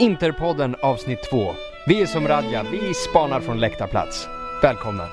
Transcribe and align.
Interpodden 0.00 0.76
avsnitt 0.82 1.22
2. 1.30 1.54
Vi 1.86 2.02
är 2.02 2.06
som 2.06 2.28
Radja, 2.28 2.62
vi 2.62 2.94
spanar 2.94 3.40
från 3.40 3.60
läktarplats. 3.60 4.28
Välkomna! 4.62 5.08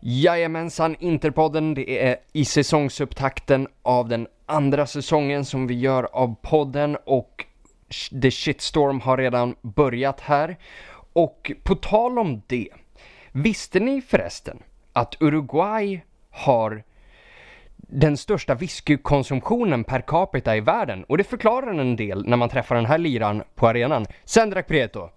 Jajamensan, 0.00 0.96
Interpodden, 1.00 1.74
det 1.74 2.06
är 2.06 2.16
i 2.32 2.44
säsongsupptakten 2.44 3.68
av 3.82 4.08
den 4.08 4.26
andra 4.46 4.86
säsongen 4.86 5.44
som 5.44 5.66
vi 5.66 5.78
gör 5.78 6.08
av 6.12 6.34
podden 6.42 6.96
och 7.04 7.46
The 8.22 8.30
Shitstorm 8.30 9.00
har 9.00 9.16
redan 9.16 9.54
börjat 9.62 10.20
här. 10.20 10.56
Och 11.12 11.52
på 11.62 11.74
tal 11.74 12.18
om 12.18 12.42
det, 12.46 12.68
visste 13.32 13.80
ni 13.80 14.02
förresten 14.02 14.62
att 14.92 15.16
Uruguay 15.20 16.02
har 16.30 16.82
den 17.76 18.16
största 18.16 18.54
whiskykonsumtionen 18.54 19.84
per 19.84 20.00
capita 20.00 20.56
i 20.56 20.60
världen 20.60 21.04
och 21.04 21.18
det 21.18 21.24
förklarar 21.24 21.78
en 21.78 21.96
del 21.96 22.26
när 22.26 22.36
man 22.36 22.48
träffar 22.48 22.74
den 22.74 22.86
här 22.86 22.98
liran 22.98 23.42
på 23.54 23.68
arenan. 23.68 24.06
Sendrak 24.24 24.66
Prieto! 24.66 25.08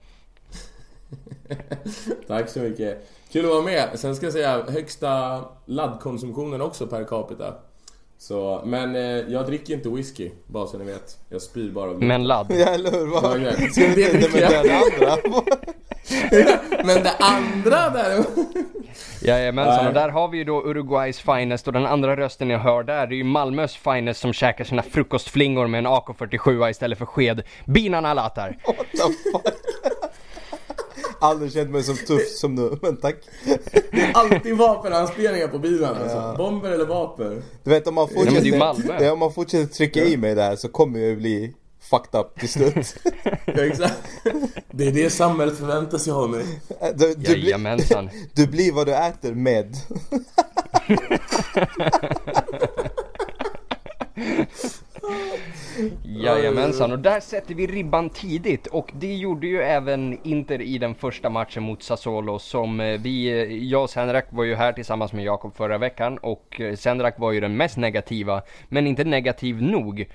Tack 2.28 2.50
så 2.50 2.60
mycket. 2.60 3.10
Kul 3.32 3.46
att 3.46 3.52
vara 3.52 3.62
med. 3.62 3.90
Sen 3.94 4.16
ska 4.16 4.26
jag 4.26 4.34
säga 4.34 4.64
högsta 4.70 5.42
laddkonsumtionen 5.66 6.62
också 6.62 6.88
per 6.88 7.04
capita. 7.04 7.54
Så, 8.18 8.62
men 8.66 8.96
eh, 8.96 9.02
jag 9.02 9.46
dricker 9.46 9.74
inte 9.74 9.90
whisky, 9.90 10.32
bara 10.48 10.68
så 10.68 10.78
ni 10.78 10.86
vet. 10.86 11.18
Jag 11.30 11.42
spyr 11.42 11.72
bara 11.72 11.90
av 11.90 12.02
Men 12.02 12.24
ladd. 12.24 12.48
Ja 12.50 12.68
eller 12.68 12.92
hur? 12.92 13.06
Vad-. 13.06 13.72
Ska 13.72 13.82
Det 13.82 14.14
inte 14.14 14.30
med 14.30 14.52
den 14.52 14.76
andra? 14.76 15.18
Men 16.84 17.04
det 17.04 17.14
andra 17.20 17.90
där... 17.90 18.26
Jajamensan, 19.22 19.88
och 19.88 19.94
där 19.94 20.10
har 20.10 20.28
vi 20.28 20.38
ju 20.38 20.44
då 20.44 20.64
Uruguays 20.66 21.20
finest 21.20 21.68
och 21.68 21.74
den 21.74 21.86
andra 21.86 22.16
rösten 22.16 22.50
jag 22.50 22.60
hör 22.60 22.84
där, 22.84 23.08
det 23.08 23.16
är 23.16 23.18
ju 23.18 23.24
Malmös 23.24 23.76
finest 23.76 24.22
som 24.22 24.34
käkar 24.34 24.64
sina 24.64 24.82
frukostflingor 24.82 25.68
med 25.68 25.78
en 25.78 25.88
AK47 25.88 26.70
istället 26.70 26.98
för 26.98 27.06
sked. 27.06 27.44
Binan 27.66 28.06
Alatar. 28.06 28.58
What 28.66 28.78
the 28.78 28.98
fuck? 29.32 29.54
Aldrig 31.20 31.54
känt 31.54 31.70
mig 31.70 31.84
så 31.84 31.94
tuff 31.94 32.28
som 32.28 32.56
nu, 32.56 32.78
men 32.82 32.98
tack. 32.98 33.16
Det 33.92 34.02
är 34.02 34.12
alltid 34.14 34.58
vapenanspelningar 34.58 35.48
på 35.48 35.60
bilen 35.60 35.90
alltså. 35.90 36.18
Ja. 36.18 36.36
Bomber 36.38 36.72
eller 36.72 36.86
vapen. 36.86 37.44
Du 37.64 37.70
vet 37.70 37.88
om 37.88 37.96
man 37.96 38.08
det 38.08 38.22
är 38.22 38.26
fortsätter, 38.26 39.06
ja, 39.06 39.14
om 39.14 39.20
man 39.20 39.34
fortsätter 39.34 39.74
trycka 39.74 40.04
i 40.04 40.18
mig 40.18 40.36
där 40.36 40.56
så 40.56 40.70
kommer 40.70 41.00
jag 41.00 41.10
ju 41.10 41.16
bli 41.16 41.54
fucked 41.94 42.20
up 42.20 42.40
till 42.40 42.50
slut. 42.50 42.96
Ja, 43.46 43.66
exakt. 43.66 44.10
Det 44.72 44.88
är 44.88 44.92
det 44.92 45.10
samhället 45.10 45.58
förväntar 45.58 45.98
sig 45.98 46.14
av 46.14 46.30
mig. 46.30 46.46
Du, 46.96 47.14
du, 47.14 47.16
blir, 47.16 47.38
Jajamensan. 47.38 48.10
du 48.34 48.48
blir 48.48 48.72
vad 48.72 48.88
du 48.88 48.96
äter 48.96 49.34
med. 49.34 49.76
Jajamensan, 56.04 56.92
och 56.92 57.00
där 57.00 57.20
sätter 57.20 57.56
vi 57.56 57.68
ribban 57.68 58.10
tidigt 58.10 58.68
och 58.68 58.92
det 59.00 59.16
gjorde 59.16 59.48
ju 59.48 59.62
även 59.62 60.28
Inter 60.28 60.62
i 60.62 60.78
den 60.78 60.96
första 60.96 61.30
matchen 61.30 61.64
mot 61.64 61.84
Sassuolo 61.84 62.40
som 62.40 62.80
eh, 62.80 63.00
vi, 63.00 63.28
eh, 63.28 63.68
jag 63.68 63.84
och 63.84 63.90
Senrak 63.90 64.26
var 64.30 64.44
ju 64.44 64.56
här 64.56 64.74
tillsammans 64.74 65.14
med 65.14 65.26
Jakob 65.26 65.56
förra 65.56 65.78
veckan 65.78 66.18
och 66.18 66.62
eh, 66.62 66.76
Senrak 66.76 67.20
var 67.20 67.32
ju 67.32 67.40
den 67.40 67.58
mest 67.58 67.78
negativa, 67.78 68.42
men 68.70 68.88
inte 68.88 69.04
negativ 69.04 69.62
nog. 69.62 70.06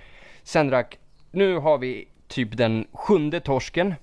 Senrak, 0.43 0.99
nu 1.31 1.59
har 1.59 1.79
vi 1.79 2.09
typ 2.29 2.57
den 2.57 2.87
sjunde 2.93 3.41
torsken 3.41 3.95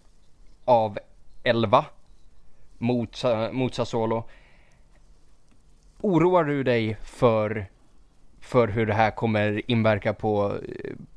av 0.65 0.99
11 1.43 1.85
mot, 2.77 3.23
mot 3.51 3.75
Sassuolo. 3.75 4.23
Oroar 6.01 6.43
du 6.43 6.63
dig 6.63 6.97
för 7.03 7.67
för 8.45 8.67
hur 8.67 8.85
det 8.85 8.93
här 8.93 9.11
kommer 9.11 9.71
inverka 9.71 10.13
på, 10.13 10.57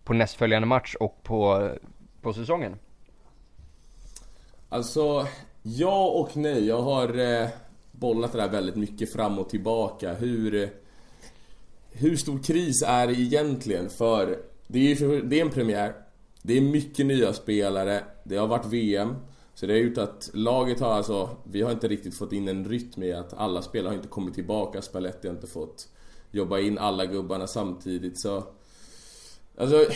på 0.05 0.12
nästföljande 0.12 0.66
match 0.66 0.94
och 1.00 1.22
på, 1.22 1.71
på 2.22 2.32
säsongen. 2.32 2.77
Alltså, 4.69 5.27
ja 5.62 6.06
och 6.06 6.37
nej. 6.37 6.66
Jag 6.66 6.82
har 6.82 7.19
eh, 7.19 7.49
bollat 7.93 8.32
det 8.32 8.38
där 8.38 8.49
väldigt 8.49 8.77
mycket 8.77 9.12
fram 9.12 9.38
och 9.38 9.49
tillbaka. 9.49 10.15
Hur, 10.15 10.71
hur 11.91 12.16
stor 12.16 12.43
kris 12.43 12.82
är 12.87 13.06
det 13.06 13.12
egentligen? 13.12 13.91
För 13.91 14.38
det 14.66 14.93
är, 14.93 14.97
för, 14.97 15.22
det 15.22 15.41
är 15.41 15.44
en 15.44 15.50
premiär. 15.50 15.94
Det 16.43 16.56
är 16.56 16.60
mycket 16.60 17.06
nya 17.06 17.32
spelare. 17.32 18.04
Det 18.25 18.37
har 18.37 18.47
varit 18.47 18.66
VM. 18.66 19.15
Så 19.54 19.66
det 19.66 19.72
har 19.72 19.81
gjort 19.81 19.99
att 19.99 20.31
laget 20.34 20.81
har 20.81 20.93
alltså, 20.93 21.31
vi 21.44 21.62
har 21.62 21.72
inte 21.72 21.88
riktigt 21.88 22.19
fått 22.19 22.32
in 22.32 22.49
en 22.49 22.65
rytm 22.65 23.03
i 23.03 23.12
att 23.12 23.34
alla 23.34 23.62
spelare 23.62 23.91
har 23.91 23.97
inte 23.97 24.09
kommit 24.09 24.34
tillbaka. 24.34 24.82
Spalletti 24.82 25.28
har 25.28 25.34
inte 25.34 25.47
fått 25.47 25.88
jobba 26.31 26.59
in 26.59 26.78
alla 26.78 27.06
gubbarna 27.06 27.47
samtidigt 27.47 28.21
så... 28.21 28.44
Alltså, 29.59 29.87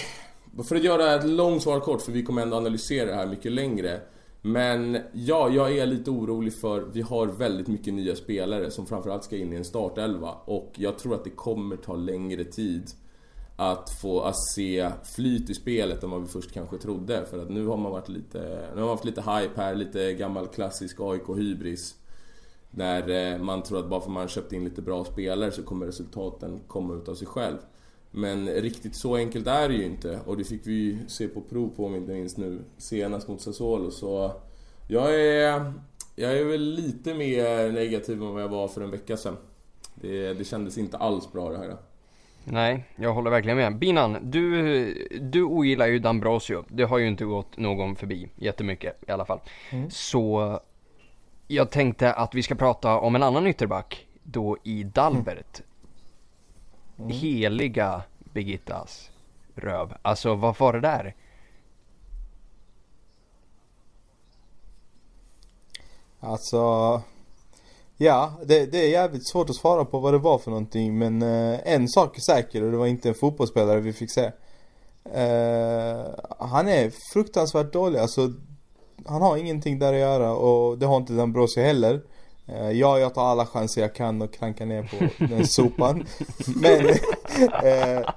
för 0.69 0.76
att 0.76 0.84
göra 0.84 1.14
ett 1.14 1.25
långt 1.25 1.62
svar 1.62 1.80
kort, 1.80 2.03
för 2.03 2.12
vi 2.12 2.22
kommer 2.22 2.42
ändå 2.42 2.56
analysera 2.56 3.06
det 3.06 3.14
här 3.14 3.26
mycket 3.26 3.53
längre. 3.53 4.00
Men 4.42 4.98
ja, 5.12 5.50
jag 5.50 5.78
är 5.78 5.86
lite 5.86 6.10
orolig 6.10 6.54
för 6.54 6.80
vi 6.80 7.00
har 7.00 7.26
väldigt 7.26 7.69
mycket 7.69 7.94
nya 7.94 8.16
spelare 8.16 8.70
som 8.70 8.86
framförallt 8.86 9.24
ska 9.24 9.36
in 9.36 9.53
i 9.53 9.56
en 9.56 9.64
startelva 9.64 10.30
och 10.44 10.72
jag 10.76 10.98
tror 10.98 11.14
att 11.14 11.24
det 11.24 11.30
kommer 11.30 11.76
ta 11.76 11.97
längre 11.97 12.44
tid 12.44 12.91
att 13.56 13.90
få 13.90 14.20
att 14.20 14.48
se 14.54 14.90
flyt 15.04 15.50
i 15.50 15.54
spelet 15.54 16.02
än 16.02 16.10
vad 16.10 16.20
vi 16.20 16.28
först 16.28 16.52
kanske 16.52 16.78
trodde. 16.78 17.26
För 17.30 17.38
att 17.38 17.50
nu 17.50 17.66
har 17.66 17.76
man 17.76 17.92
varit 17.92 18.08
lite, 18.08 18.38
nu 18.74 18.80
har 18.80 18.86
man 18.86 18.96
haft 18.96 19.04
lite 19.04 19.20
hype 19.20 19.60
här, 19.60 19.74
lite 19.74 20.12
gammal 20.12 20.46
klassisk 20.46 21.00
AIK-hybris. 21.00 21.94
Där 22.70 23.32
eh, 23.32 23.38
man 23.38 23.62
tror 23.62 23.78
att 23.78 23.88
bara 23.88 24.00
för 24.00 24.06
att 24.06 24.12
man 24.14 24.28
köpt 24.28 24.52
in 24.52 24.64
lite 24.64 24.82
bra 24.82 25.04
spelare 25.04 25.52
så 25.52 25.62
kommer 25.62 25.86
resultaten 25.86 26.60
komma 26.66 26.94
ut 26.94 27.08
av 27.08 27.14
sig 27.14 27.26
själv. 27.26 27.56
Men 28.10 28.48
riktigt 28.48 28.96
så 28.96 29.16
enkelt 29.16 29.46
är 29.46 29.68
det 29.68 29.74
ju 29.74 29.84
inte 29.84 30.20
och 30.26 30.36
det 30.36 30.44
fick 30.44 30.66
vi 30.66 30.72
ju 30.72 30.98
se 31.08 31.28
på 31.28 31.41
prov 31.41 31.68
på 31.76 31.86
om 31.86 31.94
inte 31.94 32.12
minst 32.12 32.36
nu 32.36 32.60
senast 32.78 33.28
mot 33.28 33.41
Sassuolo 33.41 33.91
så 33.91 34.32
jag 34.88 35.20
är, 35.20 35.72
jag 36.16 36.38
är 36.38 36.44
väl 36.44 36.60
lite 36.60 37.14
mer 37.14 37.72
negativ 37.72 38.22
än 38.22 38.34
vad 38.34 38.42
jag 38.42 38.48
var 38.48 38.68
för 38.68 38.80
en 38.80 38.91
vecka 38.91 39.16
sedan. 39.16 39.36
Det, 39.94 40.34
det 40.34 40.44
kändes 40.44 40.78
inte 40.78 40.96
alls 40.96 41.32
bra 41.32 41.50
det 41.50 41.58
här. 41.58 41.76
Nej, 42.44 42.84
jag 42.97 43.14
håller 43.14 43.30
verkligen 43.30 43.56
med. 43.56 43.78
Binan, 43.78 44.30
du, 44.30 45.08
du 45.20 45.42
ogillar 45.42 45.86
ju 45.86 45.98
Dambrosio. 45.98 46.64
Det 46.69 46.84
har 46.84 46.98
ju 46.98 47.08
inte 47.08 47.25
gått 47.25 47.56
någon 47.56 47.97
förbi 47.97 48.28
jättemycket 48.36 49.04
i 49.08 49.10
alla 49.10 49.25
fall. 49.25 49.41
Så 49.91 50.60
jag 51.47 51.70
tänkte 51.70 52.12
att 52.12 52.34
vi 52.34 52.42
ska 52.42 52.54
prata 52.54 52.98
om 52.98 53.14
en 53.14 53.22
annan 53.22 53.47
ytterback 53.47 54.06
då 54.22 54.58
i 54.62 54.84
Dalbert. 54.84 55.60
Heliga 57.08 58.03
Birgittas 58.19 59.10
röv. 59.54 59.94
Alltså 60.03 60.34
vad 60.34 60.59
var 60.59 60.72
det 60.72 60.80
där? 60.80 61.14
Alltså, 66.20 67.03
ja, 67.97 68.32
det, 68.44 68.66
det 68.66 68.78
är 68.78 68.88
jävligt 68.88 69.28
svårt 69.28 69.50
att 69.50 69.56
svara 69.56 69.84
på 69.84 69.98
vad 69.98 70.14
det 70.14 70.19
var 70.19 70.38
för 70.38 70.50
någonting 70.50 70.98
men 70.98 71.22
eh, 71.22 71.60
en 71.64 71.88
sak 71.88 72.16
är 72.16 72.20
säker 72.20 72.62
och 72.62 72.70
det 72.70 72.76
var 72.76 72.86
inte 72.86 73.08
en 73.08 73.14
fotbollsspelare 73.14 73.80
vi 73.80 73.92
fick 73.92 74.10
se. 74.10 74.25
Eh, 75.04 76.00
han 76.38 76.69
är 76.69 77.12
fruktansvärt 77.12 77.72
dålig, 77.72 77.98
alltså 77.98 78.32
han 79.06 79.22
har 79.22 79.36
ingenting 79.36 79.78
där 79.78 79.92
att 79.92 79.98
göra 79.98 80.32
och 80.32 80.78
det 80.78 80.86
har 80.86 80.97
inte 80.97 81.12
Dambrosio 81.12 81.62
heller. 81.62 82.03
Eh, 82.47 82.70
ja, 82.70 82.98
jag 82.98 83.14
tar 83.14 83.25
alla 83.25 83.47
chanser 83.47 83.80
jag 83.80 83.94
kan 83.94 84.22
och 84.22 84.32
kranka 84.32 84.64
ner 84.64 84.82
på 84.82 85.24
den 85.24 85.47
sopan. 85.47 86.06
Men, 86.47 86.88
eh, 87.64 88.09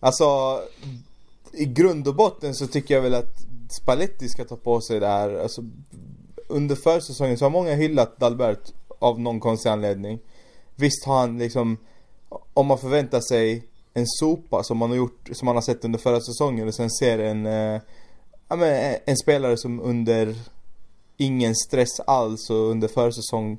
alltså 0.00 0.60
i 1.52 1.64
grund 1.64 2.08
och 2.08 2.14
botten 2.14 2.54
så 2.54 2.66
tycker 2.66 2.94
jag 2.94 3.02
väl 3.02 3.14
att 3.14 3.46
Spalletti 3.70 4.28
ska 4.28 4.44
ta 4.44 4.56
på 4.56 4.80
sig 4.80 5.00
det 5.00 5.06
här. 5.06 5.34
Alltså, 5.34 5.62
under 6.48 6.76
försäsongen 6.76 7.38
så 7.38 7.44
har 7.44 7.50
många 7.50 7.74
hyllat 7.74 8.18
Dalbert 8.18 8.72
av 9.02 9.20
någon 9.20 9.40
konstig 9.40 9.70
anledning. 9.70 10.18
Visst 10.76 11.04
har 11.06 11.20
han 11.20 11.38
liksom, 11.38 11.76
om 12.54 12.66
man 12.66 12.78
förväntar 12.78 13.20
sig 13.20 13.68
en 13.94 14.06
sopa 14.06 14.62
som 14.62 14.78
man 14.78 14.90
har 14.90 14.96
gjort, 14.96 15.28
som 15.32 15.46
man 15.46 15.54
har 15.54 15.62
sett 15.62 15.84
under 15.84 15.98
förra 15.98 16.20
säsongen 16.20 16.68
och 16.68 16.74
sen 16.74 16.90
ser 16.90 17.18
en, 17.18 17.46
eh, 17.46 17.80
ja 18.48 18.56
men 18.56 18.92
eh, 18.92 18.98
en 19.04 19.16
spelare 19.16 19.56
som 19.56 19.80
under 19.80 20.34
ingen 21.16 21.54
stress 21.54 22.00
alls 22.00 22.50
och 22.50 22.70
under 22.70 22.88
försäsong 22.88 23.58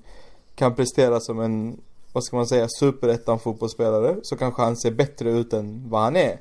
kan 0.56 0.76
prestera 0.76 1.20
som 1.20 1.40
en, 1.40 1.82
vad 2.14 2.24
ska 2.24 2.36
man 2.36 2.48
säga, 2.48 2.68
superettan 2.80 3.40
fotbollsspelare 3.40 4.16
så 4.24 4.36
kanske 4.36 4.62
han 4.62 4.78
ser 4.78 4.92
bättre 4.92 5.32
ut 5.32 5.54
än 5.54 5.90
vad 5.90 6.02
han 6.02 6.16
är. 6.16 6.40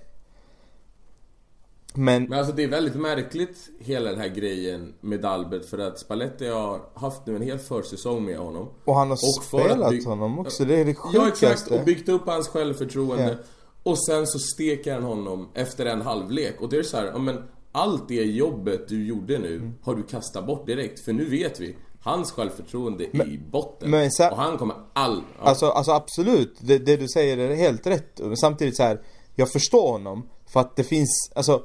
Men, 1.95 2.23
Men 2.25 2.39
alltså 2.39 2.55
det 2.55 2.63
är 2.65 2.69
väldigt 2.69 2.95
märkligt 2.95 3.57
hela 3.79 4.11
den 4.11 4.21
här 4.21 4.29
grejen 4.29 4.95
med 5.01 5.21
Dalbert 5.21 5.65
för 5.65 5.79
att 5.79 5.99
Spalletti 5.99 6.49
har 6.49 6.81
haft 6.95 7.27
nu 7.27 7.37
en 7.37 7.43
hel 7.43 7.59
försäsong 7.59 8.25
med 8.25 8.39
honom. 8.39 8.69
och 8.85 8.95
han 8.95 9.09
har 9.09 9.15
Och 9.15 9.45
spelat 9.45 9.91
bygg- 9.91 10.07
honom 10.07 10.39
också, 10.39 10.65
det 10.65 10.75
är 10.81 10.85
det 10.85 10.91
Ja 11.15 11.29
exakt, 11.29 11.41
sjukaste. 11.41 11.79
och 11.79 11.85
byggt 11.85 12.09
upp 12.09 12.27
hans 12.27 12.49
självförtroende. 12.49 13.39
Ja. 13.39 13.91
Och 13.91 14.05
sen 14.07 14.27
så 14.27 14.39
steker 14.39 14.95
han 14.95 15.03
honom 15.03 15.49
efter 15.55 15.87
en 15.87 16.01
halvlek. 16.03 16.61
Och 16.61 16.69
det 16.69 16.77
är 16.77 16.83
så 16.83 16.97
här, 16.97 17.05
ja 17.07 17.19
men 17.19 17.43
allt 17.73 18.09
det 18.09 18.15
jobbet 18.15 18.89
du 18.89 19.07
gjorde 19.07 19.39
nu 19.39 19.71
har 19.83 19.95
du 19.95 20.03
kastat 20.03 20.47
bort 20.47 20.67
direkt. 20.67 21.05
För 21.05 21.13
nu 21.13 21.25
vet 21.25 21.61
vi, 21.61 21.77
Hans 22.05 22.33
självförtroende 22.33 23.05
är 23.13 23.27
i 23.29 23.41
botten. 23.51 23.91
men 23.91 24.11
så- 24.11 24.31
och 24.31 24.37
han 24.37 24.59
kommer 24.59 24.77
all... 24.93 25.23
Ja. 25.39 25.45
Alltså, 25.49 25.67
alltså 25.67 25.93
absolut, 25.93 26.57
det, 26.61 26.79
det 26.79 26.97
du 26.97 27.09
säger 27.09 27.39
är 27.39 27.55
helt 27.55 27.87
rätt. 27.87 28.21
Men 28.21 28.37
samtidigt 28.37 28.77
så 28.77 28.83
här, 28.83 29.01
jag 29.35 29.51
förstår 29.53 29.93
honom. 29.93 30.29
För 30.53 30.61
att 30.61 30.77
det 30.77 30.85
finns, 30.85 31.31
alltså 31.35 31.63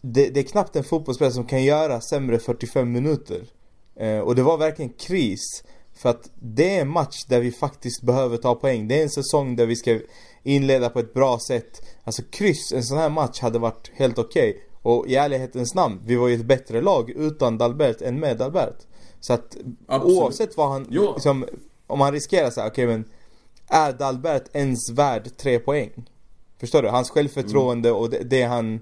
det, 0.00 0.30
det 0.30 0.40
är 0.40 0.44
knappt 0.44 0.76
en 0.76 0.84
fotbollsspelare 0.84 1.34
som 1.34 1.44
kan 1.44 1.64
göra 1.64 2.00
sämre 2.00 2.38
45 2.38 2.92
minuter. 2.92 3.42
Eh, 3.96 4.18
och 4.18 4.34
det 4.34 4.42
var 4.42 4.58
verkligen 4.58 4.92
kris. 4.92 5.64
För 5.94 6.08
att 6.08 6.30
det 6.34 6.76
är 6.76 6.80
en 6.80 6.88
match 6.88 7.24
där 7.28 7.40
vi 7.40 7.52
faktiskt 7.52 8.02
behöver 8.02 8.36
ta 8.36 8.54
poäng. 8.54 8.88
Det 8.88 8.98
är 8.98 9.02
en 9.02 9.10
säsong 9.10 9.56
där 9.56 9.66
vi 9.66 9.76
ska 9.76 10.00
inleda 10.42 10.90
på 10.90 10.98
ett 10.98 11.14
bra 11.14 11.38
sätt. 11.48 11.82
Alltså 12.04 12.22
kryss, 12.30 12.72
en 12.72 12.84
sån 12.84 12.98
här 12.98 13.08
match 13.08 13.40
hade 13.40 13.58
varit 13.58 13.90
helt 13.94 14.18
okej. 14.18 14.64
Och 14.82 15.06
i 15.08 15.14
ärlighetens 15.14 15.74
namn, 15.74 16.00
vi 16.04 16.16
var 16.16 16.28
ju 16.28 16.34
ett 16.34 16.44
bättre 16.44 16.80
lag 16.80 17.10
utan 17.10 17.58
Dalbert 17.58 18.02
än 18.02 18.20
med 18.20 18.38
Dalbert. 18.38 18.86
Så 19.20 19.32
att 19.32 19.56
Absolut. 19.86 20.18
oavsett 20.18 20.56
vad 20.56 20.68
han, 20.68 20.86
Jo. 20.90 21.12
liksom, 21.14 21.46
om 21.86 22.00
han 22.00 22.12
riskerar 22.12 22.50
så 22.50 22.60
här, 22.60 22.68
okej 22.68 22.86
men 22.86 23.04
är 23.66 23.92
Dalbert 23.92 24.44
ens 24.52 24.90
värd 24.90 25.36
tre 25.36 25.58
poäng? 25.58 26.08
Förstår 26.60 26.82
du? 26.82 26.88
Hans 26.88 27.10
självförtroende 27.10 27.92
och 27.92 28.10
det, 28.10 28.18
det 28.18 28.42
han 28.42 28.80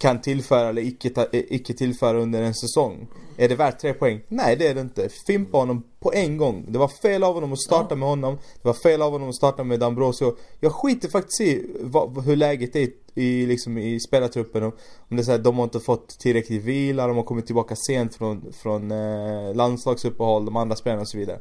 kan 0.00 0.20
tillföra 0.20 0.68
eller 0.68 0.82
icke, 0.82 1.10
ta, 1.10 1.20
eh, 1.20 1.42
icke 1.48 1.74
tillföra 1.74 2.18
under 2.18 2.42
en 2.42 2.54
säsong. 2.54 3.08
Är 3.36 3.48
det 3.48 3.54
värt 3.54 3.80
tre 3.80 3.92
poäng? 3.94 4.20
Nej 4.28 4.56
det 4.56 4.66
är 4.66 4.74
det 4.74 4.80
inte. 4.80 5.08
Fimpa 5.26 5.58
honom 5.58 5.82
på 6.00 6.12
en 6.12 6.36
gång. 6.36 6.64
Det 6.68 6.78
var 6.78 6.90
fel 7.02 7.24
av 7.24 7.34
honom 7.34 7.52
att 7.52 7.60
starta 7.60 7.96
med 7.96 8.08
honom. 8.08 8.38
Det 8.62 8.68
var 8.68 8.74
fel 8.74 9.02
av 9.02 9.12
honom 9.12 9.28
att 9.28 9.36
starta 9.36 9.64
med 9.64 9.80
Dambrosio. 9.80 10.36
Jag 10.60 10.72
skiter 10.72 11.08
faktiskt 11.08 11.40
i 11.40 11.66
vad, 11.80 12.24
hur 12.24 12.36
läget 12.36 12.76
är 12.76 12.88
i, 13.14 13.46
liksom, 13.46 13.78
i 13.78 14.00
spelartruppen. 14.00 14.62
Om 14.64 14.72
det 15.08 15.18
är 15.18 15.22
så 15.22 15.30
här, 15.30 15.38
de 15.38 15.56
har 15.56 15.64
inte 15.64 15.80
fått 15.80 16.08
tillräckligt 16.08 16.62
vila, 16.62 17.06
de 17.06 17.16
har 17.16 17.24
kommit 17.24 17.46
tillbaka 17.46 17.76
sent 17.76 18.14
från, 18.14 18.52
från 18.62 18.90
eh, 18.90 19.54
landslagsuppehåll, 19.54 20.44
de 20.44 20.56
andra 20.56 20.76
spelarna 20.76 21.02
och 21.02 21.08
så 21.08 21.18
vidare. 21.18 21.38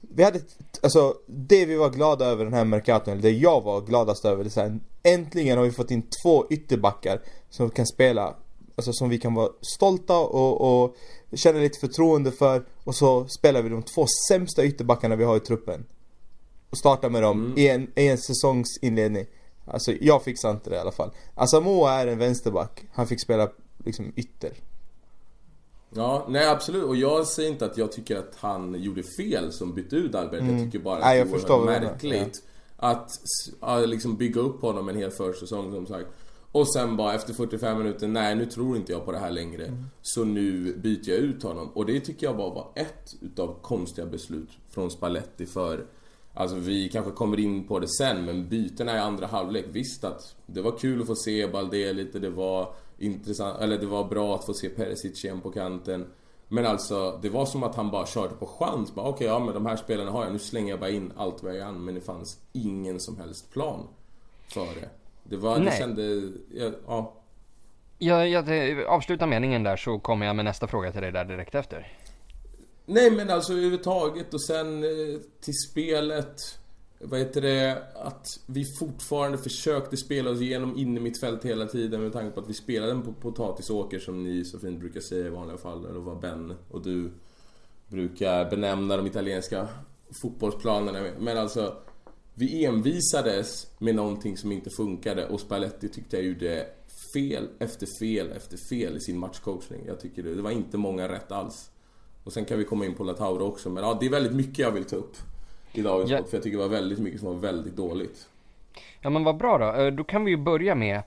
Vi 0.00 0.24
hade, 0.24 0.40
alltså 0.82 1.14
det 1.26 1.66
vi 1.66 1.76
var 1.76 1.90
glada 1.90 2.26
över 2.26 2.44
den 2.44 2.54
här 2.54 2.64
Mercaton, 2.64 3.12
eller 3.12 3.22
det 3.22 3.30
jag 3.30 3.60
var 3.60 3.80
gladast 3.80 4.24
över, 4.24 4.44
det 4.44 4.48
är 4.48 4.50
så 4.50 4.60
här, 4.60 4.78
äntligen 5.02 5.58
har 5.58 5.64
vi 5.64 5.72
fått 5.72 5.90
in 5.90 6.02
två 6.22 6.46
ytterbackar 6.50 7.20
som 7.50 7.70
kan 7.70 7.86
spela, 7.86 8.34
alltså 8.76 8.92
som 8.92 9.08
vi 9.08 9.18
kan 9.18 9.34
vara 9.34 9.48
stolta 9.60 10.18
och, 10.18 10.82
och 10.84 10.96
känna 11.34 11.58
lite 11.58 11.78
förtroende 11.80 12.32
för 12.32 12.64
och 12.84 12.94
så 12.94 13.28
spelar 13.28 13.62
vi 13.62 13.68
de 13.68 13.82
två 13.82 14.06
sämsta 14.28 14.64
ytterbackarna 14.64 15.16
vi 15.16 15.24
har 15.24 15.36
i 15.36 15.40
truppen. 15.40 15.84
Och 16.70 16.78
startar 16.78 17.10
med 17.10 17.22
dem 17.22 17.54
i, 17.56 17.68
en, 17.68 17.90
i 17.94 18.08
en 18.08 18.18
säsongsinledning. 18.18 19.26
Alltså 19.64 19.92
jag 20.00 20.22
fixar 20.22 20.50
inte 20.50 20.70
det 20.70 20.76
i 20.76 20.78
alla 20.78 20.92
fall. 20.92 21.10
Asamoah 21.34 21.92
är 22.00 22.06
en 22.06 22.18
vänsterback, 22.18 22.84
han 22.92 23.06
fick 23.06 23.22
spela 23.22 23.50
liksom 23.84 24.12
ytter. 24.16 24.52
Ja, 25.94 26.26
nej 26.28 26.48
absolut. 26.48 26.84
Och 26.84 26.96
jag 26.96 27.26
säger 27.26 27.50
inte 27.50 27.64
att 27.66 27.78
jag 27.78 27.92
tycker 27.92 28.16
att 28.16 28.34
han 28.36 28.74
gjorde 28.82 29.02
fel 29.02 29.52
som 29.52 29.74
bytte 29.74 29.96
ut 29.96 30.14
Albert. 30.14 30.42
Jag 30.42 30.64
tycker 30.64 30.78
bara 30.78 30.94
att 30.96 31.00
Mm. 31.02 31.08
Nej, 31.08 31.18
jag 31.18 31.26
det 31.26 31.52
är 31.52 31.80
märkligt 31.80 32.42
att 32.76 33.10
s- 33.10 33.54
ja, 33.60 33.78
liksom 33.78 34.16
bygga 34.16 34.40
upp 34.40 34.60
honom 34.62 34.88
en 34.88 34.96
hel 34.96 35.10
försäsong 35.10 35.72
som 35.72 35.86
sagt. 35.86 36.06
Och 36.52 36.72
sen 36.72 36.96
bara 36.96 37.14
efter 37.14 37.34
45 37.34 37.78
minuter, 37.78 38.08
nej 38.08 38.36
nu 38.36 38.46
tror 38.46 38.76
inte 38.76 38.92
jag 38.92 39.04
på 39.04 39.12
det 39.12 39.18
här 39.18 39.30
längre. 39.30 39.66
Mm. 39.66 39.84
Så 40.02 40.24
nu 40.24 40.76
byter 40.76 41.08
jag 41.10 41.18
ut 41.18 41.42
honom. 41.42 41.68
Och 41.74 41.86
det 41.86 42.00
tycker 42.00 42.26
jag 42.26 42.36
bara 42.36 42.50
var 42.50 42.72
ett 42.74 43.14
utav 43.20 43.56
konstiga 43.62 44.06
beslut 44.06 44.50
från 44.70 44.90
Spalletti 44.90 45.46
för 45.46 45.86
Alltså 46.34 46.56
vi 46.56 46.88
kanske 46.88 47.12
kommer 47.12 47.40
in 47.40 47.66
på 47.66 47.78
det 47.78 47.88
sen 47.88 48.24
men 48.24 48.48
bytena 48.48 48.96
i 48.96 48.98
andra 48.98 49.26
halvlek, 49.26 49.64
visst 49.72 50.04
att 50.04 50.36
det 50.46 50.62
var 50.62 50.78
kul 50.78 51.00
att 51.00 51.06
få 51.06 51.14
se 51.14 51.46
Balde 51.46 51.92
lite, 51.92 52.18
det 52.18 52.30
var 52.30 52.74
intressant, 52.98 53.60
eller 53.60 53.78
det 53.78 53.86
var 53.86 54.04
bra 54.04 54.34
att 54.34 54.44
få 54.44 54.54
se 54.54 54.68
Perisic 54.68 55.24
igen 55.24 55.40
på 55.40 55.50
kanten. 55.50 56.06
Men 56.48 56.66
alltså, 56.66 57.18
det 57.22 57.28
var 57.28 57.46
som 57.46 57.62
att 57.62 57.74
han 57.74 57.90
bara 57.90 58.06
körde 58.06 58.34
på 58.34 58.46
chans. 58.46 58.92
Okej, 58.94 59.26
ja 59.26 59.38
men 59.38 59.54
de 59.54 59.66
här 59.66 59.76
spelarna 59.76 60.10
har 60.10 60.24
jag, 60.24 60.32
nu 60.32 60.38
slänger 60.38 60.70
jag 60.70 60.80
bara 60.80 60.90
in 60.90 61.12
allt 61.16 61.42
vad 61.42 61.56
jag 61.56 61.62
kan. 61.62 61.84
Men 61.84 61.94
det 61.94 62.00
fanns 62.00 62.38
ingen 62.52 63.00
som 63.00 63.16
helst 63.16 63.50
plan 63.52 63.86
för 64.48 64.80
det. 64.80 64.88
Det 65.28 65.36
var, 65.36 65.58
det 65.58 65.64
Nej. 65.64 65.78
kände, 65.78 66.02
ja, 66.54 66.70
ja. 66.86 67.14
Jag, 67.98 68.28
jag 68.28 68.84
avslutar 68.86 69.26
meningen 69.26 69.62
där 69.62 69.76
så 69.76 69.98
kommer 69.98 70.26
jag 70.26 70.36
med 70.36 70.44
nästa 70.44 70.66
fråga 70.66 70.92
till 70.92 71.02
dig 71.02 71.12
där 71.12 71.24
direkt 71.24 71.54
efter. 71.54 71.92
Nej 72.86 73.10
men 73.10 73.30
alltså 73.30 73.52
överhuvudtaget 73.52 74.34
och 74.34 74.42
sen 74.42 74.84
eh, 74.84 75.20
till 75.40 75.54
spelet 75.70 76.58
Vad 77.00 77.18
heter 77.20 77.40
det? 77.40 77.82
Att 77.94 78.26
vi 78.46 78.64
fortfarande 78.78 79.38
försökte 79.38 79.96
spela 79.96 80.30
oss 80.30 80.40
igenom 80.40 80.76
in 80.78 80.96
i 80.96 81.00
mitt 81.00 81.20
fält 81.20 81.44
hela 81.44 81.66
tiden 81.66 82.02
med 82.02 82.12
tanke 82.12 82.30
på 82.34 82.40
att 82.40 82.48
vi 82.48 82.54
spelade 82.54 82.92
en 82.92 83.02
po- 83.04 83.20
potatisåker 83.20 83.98
som 83.98 84.24
ni 84.24 84.44
så 84.44 84.58
fint 84.58 84.80
brukar 84.80 85.00
säga 85.00 85.26
i 85.26 85.30
vanliga 85.30 85.58
fall. 85.58 85.86
Eller 85.86 86.00
vad 86.00 86.20
Ben 86.20 86.54
och 86.70 86.82
du 86.82 87.10
brukar 87.88 88.50
benämna 88.50 88.96
de 88.96 89.06
italienska 89.06 89.68
fotbollsplanerna 90.22 91.00
med. 91.00 91.12
Men 91.20 91.38
alltså 91.38 91.74
Vi 92.38 92.64
envisades 92.64 93.70
med 93.78 93.94
någonting 93.94 94.36
som 94.36 94.52
inte 94.52 94.70
funkade 94.70 95.26
och 95.26 95.40
Spalletti 95.40 95.88
tyckte 95.88 96.16
jag 96.16 96.24
gjorde 96.26 96.66
fel 97.14 97.48
efter 97.58 97.86
fel 98.00 98.32
efter 98.36 98.56
fel 98.56 98.96
i 98.96 99.00
sin 99.00 99.18
matchcoachning. 99.18 99.80
Jag 99.86 100.00
tycker 100.00 100.22
det, 100.22 100.34
det 100.34 100.42
var 100.42 100.50
inte 100.50 100.76
många 100.76 101.08
rätt 101.08 101.32
alls. 101.32 101.70
Och 102.24 102.32
sen 102.32 102.44
kan 102.44 102.58
vi 102.58 102.64
komma 102.64 102.84
in 102.86 102.94
på 102.94 103.04
Latauro 103.04 103.44
också 103.44 103.70
men 103.70 103.84
ja, 103.84 103.96
det 104.00 104.06
är 104.06 104.10
väldigt 104.10 104.32
mycket 104.34 104.58
jag 104.58 104.70
vill 104.70 104.84
ta 104.84 104.96
upp 104.96 105.16
i 105.72 105.82
dagens 105.82 106.10
Ja. 106.10 106.16
för 106.24 106.36
jag 106.36 106.42
tycker 106.42 106.56
det 106.58 106.62
var 106.62 106.68
väldigt 106.70 106.98
mycket 106.98 107.20
som 107.20 107.28
var 107.34 107.40
väldigt 107.40 107.76
dåligt. 107.76 108.28
Ja 109.00 109.10
men 109.10 109.24
vad 109.24 109.36
bra 109.36 109.58
då. 109.58 109.82
Eh, 109.82 109.92
Då 109.92 110.04
kan 110.04 110.24
vi 110.24 110.30
ju 110.30 110.36
börja 110.36 110.74
med 110.74 111.02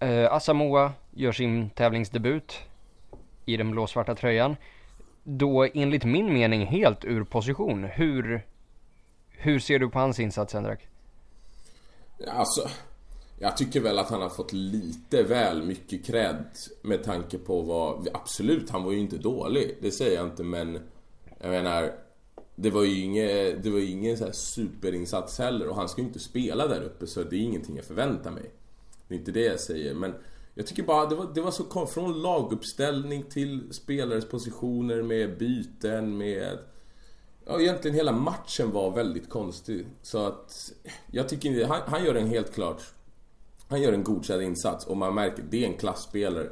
eh, 0.00 0.32
Asamoah 0.32 0.90
gör 1.14 1.32
sin 1.32 1.70
tävlingsdebut 1.70 2.58
i 3.46 3.56
den 3.56 3.70
blåsvarta 3.70 4.14
tröjan. 4.14 4.56
Då 5.24 5.66
enligt 5.74 6.04
min 6.04 6.32
mening 6.32 6.66
helt 6.66 7.04
ur 7.04 7.24
position. 7.24 7.84
Hur, 7.84 8.46
hur 9.44 9.58
ser 9.58 9.78
du 9.78 9.88
på 9.88 9.98
hans 9.98 10.20
insats 10.20 10.54
Henrik? 10.54 10.78
Alltså, 12.28 12.68
jag 13.38 13.56
tycker 13.56 13.80
väl 13.80 13.98
att 13.98 14.10
han 14.10 14.22
har 14.22 14.28
fått 14.28 14.52
lite 14.52 15.22
väl 15.22 15.62
mycket 15.62 16.06
cred 16.06 16.44
med 16.82 17.04
tanke 17.04 17.38
på 17.38 17.62
vad... 17.62 18.08
Absolut, 18.12 18.70
han 18.70 18.84
var 18.84 18.92
ju 18.92 18.98
inte 18.98 19.18
dålig. 19.18 19.78
Det 19.80 19.90
säger 19.90 20.16
jag 20.16 20.26
inte 20.26 20.42
men... 20.42 20.78
Jag 21.40 21.50
menar... 21.50 21.92
Det 22.56 22.70
var 22.70 22.84
ju 22.84 23.00
ingen, 23.00 23.62
det 23.62 23.70
var 23.70 23.90
ingen 23.90 24.18
så 24.18 24.24
här 24.24 24.32
superinsats 24.32 25.38
heller 25.38 25.68
och 25.68 25.76
han 25.76 25.88
ska 25.88 26.00
ju 26.00 26.06
inte 26.06 26.18
spela 26.18 26.66
där 26.66 26.82
uppe 26.82 27.06
så 27.06 27.22
det 27.22 27.36
är 27.36 27.40
ingenting 27.40 27.76
jag 27.76 27.84
förväntar 27.84 28.30
mig. 28.30 28.50
Det 29.08 29.14
är 29.14 29.18
inte 29.18 29.32
det 29.32 29.44
jag 29.44 29.60
säger 29.60 29.94
men 29.94 30.14
jag 30.54 30.66
tycker 30.66 30.82
bara 30.82 31.06
det 31.06 31.14
var, 31.14 31.28
det 31.34 31.40
var 31.40 31.50
så 31.50 31.86
från 31.86 32.22
laguppställning 32.22 33.22
till 33.22 33.72
spelares 33.72 34.28
positioner 34.28 35.02
med 35.02 35.38
byten 35.38 36.16
med 36.16 36.58
Ja, 37.46 37.60
egentligen 37.60 37.96
hela 37.96 38.12
matchen 38.12 38.70
var 38.72 38.90
väldigt 38.90 39.30
konstig. 39.30 39.86
Så 40.02 40.26
att 40.26 40.72
jag 41.10 41.28
tycker 41.28 41.48
inte, 41.48 41.66
han, 41.66 41.80
han 41.86 42.04
gör 42.04 42.14
en 42.14 42.26
helt 42.28 42.54
klart 42.54 42.82
Han 43.68 43.82
gör 43.82 43.92
en 43.92 44.04
godkänd 44.04 44.42
insats 44.42 44.86
och 44.86 44.96
man 44.96 45.14
märker 45.14 45.44
det 45.50 45.64
är 45.64 45.68
en 45.68 45.76
klassspelare 45.76 46.48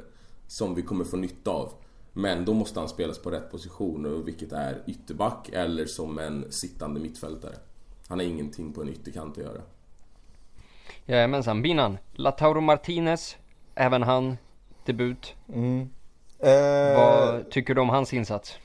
som 0.47 0.75
vi 0.75 0.81
kommer 0.81 1.03
få 1.05 1.17
nytta 1.17 1.51
av. 1.51 1.73
Men 2.13 2.45
då 2.45 2.53
måste 2.53 2.79
han 2.79 2.89
spelas 2.89 3.19
på 3.19 3.31
rätt 3.31 3.51
position 3.51 4.05
och 4.05 4.27
vilket 4.27 4.51
är 4.51 4.83
ytterback 4.87 5.49
eller 5.53 5.85
som 5.85 6.19
en 6.19 6.51
sittande 6.51 6.99
mittfältare. 6.99 7.55
Han 8.07 8.19
har 8.19 8.25
ingenting 8.25 8.73
på 8.73 8.81
en 8.81 8.89
ytterkant 8.89 9.37
att 9.37 9.43
göra. 9.43 9.61
Jajamensan, 11.05 11.61
Binan. 11.61 11.97
Latauro 12.13 12.61
Martinez, 12.61 13.37
även 13.75 14.03
han 14.03 14.37
debut. 14.85 15.33
Mm. 15.53 15.89
Eh, 16.39 16.97
Vad 16.97 17.51
tycker 17.51 17.75
du 17.75 17.81
om 17.81 17.89
hans 17.89 18.13
insats? 18.13 18.57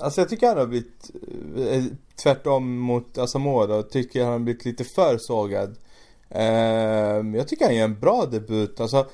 Alltså 0.00 0.20
jag 0.20 0.28
tycker 0.28 0.48
han 0.48 0.58
har 0.58 0.66
blivit 0.66 1.10
eh, 1.56 1.84
tvärtom 2.22 2.78
mot 2.78 3.18
Asamoah 3.18 3.68
då, 3.68 3.82
tycker 3.82 4.22
han 4.22 4.32
har 4.32 4.38
blivit 4.38 4.64
lite 4.64 4.84
för 4.84 5.18
sågad. 5.18 5.76
Ehm, 6.30 7.34
jag 7.34 7.48
tycker 7.48 7.64
han 7.64 7.76
gör 7.76 7.84
en 7.84 8.00
bra 8.00 8.26
debut. 8.26 8.80
Alltså 8.80 9.06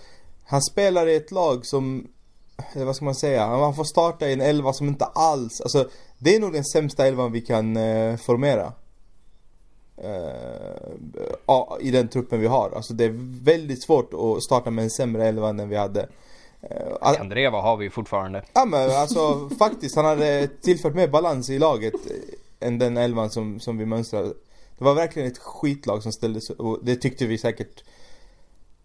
han 0.45 0.63
spelar 0.63 1.07
i 1.07 1.17
ett 1.17 1.31
lag 1.31 1.67
som, 1.67 2.09
vad 2.75 2.97
ska 2.97 3.05
man 3.05 3.15
säga, 3.15 3.47
han 3.47 3.75
får 3.75 3.85
starta 3.85 4.29
i 4.29 4.33
en 4.33 4.41
elva 4.41 4.73
som 4.73 4.89
inte 4.89 5.05
alls, 5.05 5.61
alltså 5.61 5.89
det 6.19 6.37
är 6.37 6.41
nog 6.41 6.53
den 6.53 6.65
sämsta 6.65 7.07
elvan 7.07 7.33
vi 7.33 7.41
kan 7.41 7.77
eh, 7.77 8.17
formera. 8.17 8.73
Ehm, 9.97 11.13
I 11.81 11.91
den 11.91 12.09
truppen 12.09 12.41
vi 12.41 12.47
har. 12.47 12.71
Alltså 12.71 12.95
det 12.95 13.05
är 13.05 13.43
väldigt 13.45 13.85
svårt 13.85 14.15
att 14.15 14.43
starta 14.43 14.71
med 14.71 14.85
en 14.85 14.91
sämre 14.91 15.29
elva 15.29 15.49
än 15.49 15.57
den 15.57 15.69
vi 15.69 15.77
hade. 15.77 16.09
Eh, 16.71 16.93
all- 17.01 17.17
Kandreva 17.17 17.61
har 17.61 17.77
vi 17.77 17.91
fortfarande. 17.91 18.43
Ja 18.53 18.65
men 18.65 18.91
alltså 18.91 19.49
faktiskt, 19.59 19.97
han 19.97 20.05
hade 20.05 20.49
tillfört 20.61 20.95
mer 20.95 21.09
balans 21.09 21.51
i 21.51 21.59
laget 21.59 21.95
eh, 21.95 22.69
än 22.69 22.79
den 22.79 22.97
elvan 22.97 23.31
som, 23.31 23.61
som 23.61 23.79
vi 23.79 23.87
mönstrade. 23.87 24.29
Det 24.79 24.85
var 24.85 24.95
verkligen 24.95 25.29
ett 25.29 25.39
skitlag 25.39 26.03
som 26.03 26.13
ställdes 26.13 26.51
och 26.51 26.79
det 26.83 26.97
tyckte 26.97 27.27
vi 27.27 27.39
säkert 27.39 27.85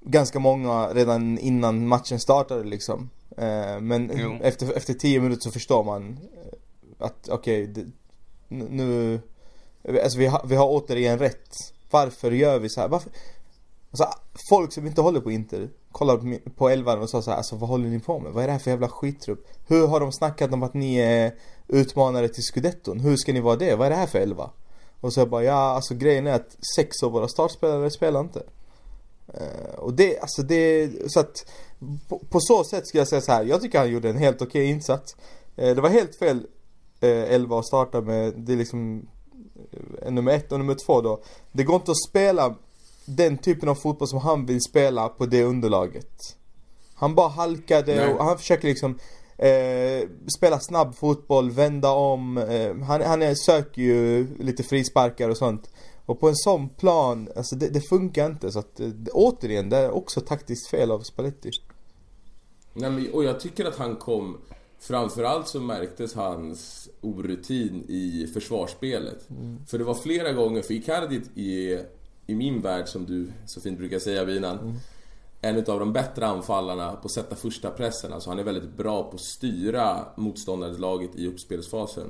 ganska 0.02 0.40
många 0.40 0.88
redan 0.94 1.38
innan 1.38 1.88
matchen 1.88 2.20
startade 2.20 2.64
liksom. 2.64 3.10
Eh, 3.38 3.80
Men 3.82 4.12
Jo. 4.16 4.38
efter, 4.42 4.74
efter 4.78 4.94
tio 4.94 5.20
minuter 5.20 5.42
så 5.42 5.52
förstår 5.52 5.84
man 5.84 6.20
eh, 6.34 7.06
att 7.06 7.30
okej, 7.30 7.64
n- 8.50 8.68
nu... 8.70 9.20
Alltså 10.04 10.18
vi 10.20 10.26
har, 10.26 10.42
vi 10.46 10.56
har 10.56 10.68
återigen 10.68 11.20
rätt. 11.20 11.74
Varför 11.90 12.32
gör 12.32 12.60
vi 12.60 12.70
så 12.70 12.82
här? 12.82 12.88
Varför? 12.88 13.12
Alltså 14.00 14.20
folk 14.50 14.74
som 14.74 14.88
inte 14.88 15.02
håller 15.02 15.20
på 15.22 15.32
Inter 15.32 15.70
kollade 15.92 16.20
på, 16.20 16.26
min- 16.26 16.42
på 16.56 16.70
elvan 16.70 17.02
och 17.02 17.10
sa 17.10 17.22
så 17.22 17.30
här, 17.32 17.38
alltså 17.38 17.56
vad 17.56 17.70
håller 17.70 17.90
ni 17.90 18.00
på 18.00 18.20
med? 18.20 18.32
Vad 18.32 18.44
är 18.44 18.48
det 18.48 18.54
här 18.54 18.60
för 18.60 18.72
jävla 18.72 18.90
skittrupp? 18.90 19.48
Hur 19.68 19.88
har 19.88 20.00
de 20.00 20.12
snackat 20.12 20.54
om 20.54 20.64
att 20.64 20.74
ni 20.74 20.96
är 20.96 21.36
utmanare 21.68 22.28
till 22.28 22.44
scudetton? 22.44 23.00
Hur 23.00 23.18
ska 23.18 23.34
ni 23.34 23.40
vara 23.40 23.56
det? 23.56 23.76
Vad 23.76 23.86
är 23.86 23.90
det 23.90 23.96
här 23.96 24.08
för 24.08 24.20
elva? 24.20 24.50
Och 25.02 25.14
så 25.14 25.20
jag 25.20 25.30
bara, 25.30 25.44
ja 25.44 25.54
alltså 25.54 25.96
grejen 25.96 26.28
är 26.28 26.34
att 26.34 26.58
sex 26.76 27.04
av 27.04 27.12
våra 27.12 27.28
startspelare 27.28 27.90
spelar 27.90 28.20
inte. 28.20 28.44
Eh, 29.28 29.76
och 29.78 29.94
det, 29.94 30.20
alltså 30.20 30.42
det, 30.42 30.90
så 31.12 31.20
att 31.20 31.46
på, 32.08 32.20
på 32.30 32.40
så 32.40 32.64
sätt 32.64 32.88
ska 32.88 32.98
jag 32.98 33.08
säga 33.08 33.22
så 33.22 33.32
här. 33.32 33.44
jag 33.44 33.62
tycker 33.62 33.80
han 33.80 33.92
gjorde 33.92 34.10
en 34.10 34.18
helt 34.18 34.42
okej 34.42 34.66
insats. 34.66 35.16
Eh, 35.56 35.76
det 35.76 35.82
var 35.82 35.90
helt 35.90 36.16
fel 36.20 36.48
eh, 37.00 37.10
elva 37.34 37.60
att 37.60 37.68
starta 37.68 38.02
med, 38.02 38.34
det 38.38 38.54
är 38.54 38.58
liksom 38.58 39.08
nummer 40.10 40.32
ett 40.32 40.52
och 40.52 40.60
nummer 40.60 40.76
två 40.86 41.02
då. 41.02 41.22
Det 41.52 41.64
går 41.64 41.76
inte 41.76 41.92
att 41.92 42.10
spela 42.10 42.56
den 43.08 43.38
typen 43.38 43.70
av 43.70 43.76
fotboll 43.76 44.08
som 44.08 44.20
han 44.20 44.46
vill 44.46 44.62
spela 44.62 45.10
på 45.10 45.26
det 45.26 45.44
underlaget. 45.44 46.38
Han 46.94 47.16
bara 47.16 47.28
halkade 47.28 47.96
Nej. 47.96 48.14
och 48.14 48.26
han 48.26 48.38
försöker 48.38 48.68
liksom 48.68 49.00
eh, 49.38 50.10
spela 50.38 50.60
snabb 50.60 50.96
fotboll, 50.96 51.52
vända 51.52 51.90
om. 51.92 52.38
Eh, 52.38 52.76
han 52.78 53.02
han 53.02 53.22
är, 53.22 53.36
söker 53.36 53.82
ju 53.82 54.28
lite 54.40 54.64
frisparkar 54.64 55.30
och 55.30 55.38
sånt. 55.38 55.70
Och 56.06 56.20
på 56.20 56.28
en 56.28 56.36
sån 56.36 56.70
plan, 56.70 57.30
alltså 57.36 57.56
det, 57.56 57.70
det 57.70 57.82
funkar 57.82 58.26
inte. 58.26 58.52
Så 58.52 58.60
att, 58.60 58.80
eh, 58.80 58.90
återigen, 59.14 59.70
det 59.70 59.78
är 59.78 59.92
också 59.92 60.22
taktiskt 60.22 60.68
fel 60.70 60.92
av 60.92 61.00
Spalletti. 61.00 61.52
Nej, 62.74 62.92
men, 62.92 63.14
och 63.14 63.24
jag 63.24 63.40
tycker 63.40 63.66
att 63.66 63.78
han 63.78 63.96
kom... 63.96 64.38
Framförallt 64.80 65.48
så 65.48 65.60
märktes 65.60 66.14
hans 66.14 66.90
orutin 67.02 67.86
i 67.88 68.28
försvarsspelet. 68.34 69.28
För 69.68 69.78
det 69.78 69.84
var 69.84 69.94
flera 69.94 70.32
gånger, 70.32 70.62
för 70.62 70.74
Icardi 70.74 71.16
i, 71.16 71.80
i 72.28 72.36
min 72.36 72.62
värld, 72.62 72.88
som 72.88 73.06
du 73.06 73.32
så 73.46 73.62
fint 73.62 73.78
brukar 73.78 74.00
säga 74.00 74.26
Binan, 74.26 74.80
en 75.42 75.56
utav 75.56 75.80
de 75.80 75.94
bättre 75.94 76.28
anfallarna 76.28 76.92
på 76.92 77.06
att 77.06 77.12
sätta 77.12 77.36
första 77.36 77.72
pressen. 77.72 78.14
Alltså 78.14 78.30
han 78.30 78.40
är 78.40 78.44
väldigt 78.44 78.78
bra 78.78 79.04
på 79.04 79.16
att 79.16 79.22
styra 79.22 80.06
motståndarlaget 80.16 81.16
i 81.16 81.28
uppspelsfasen. 81.28 82.08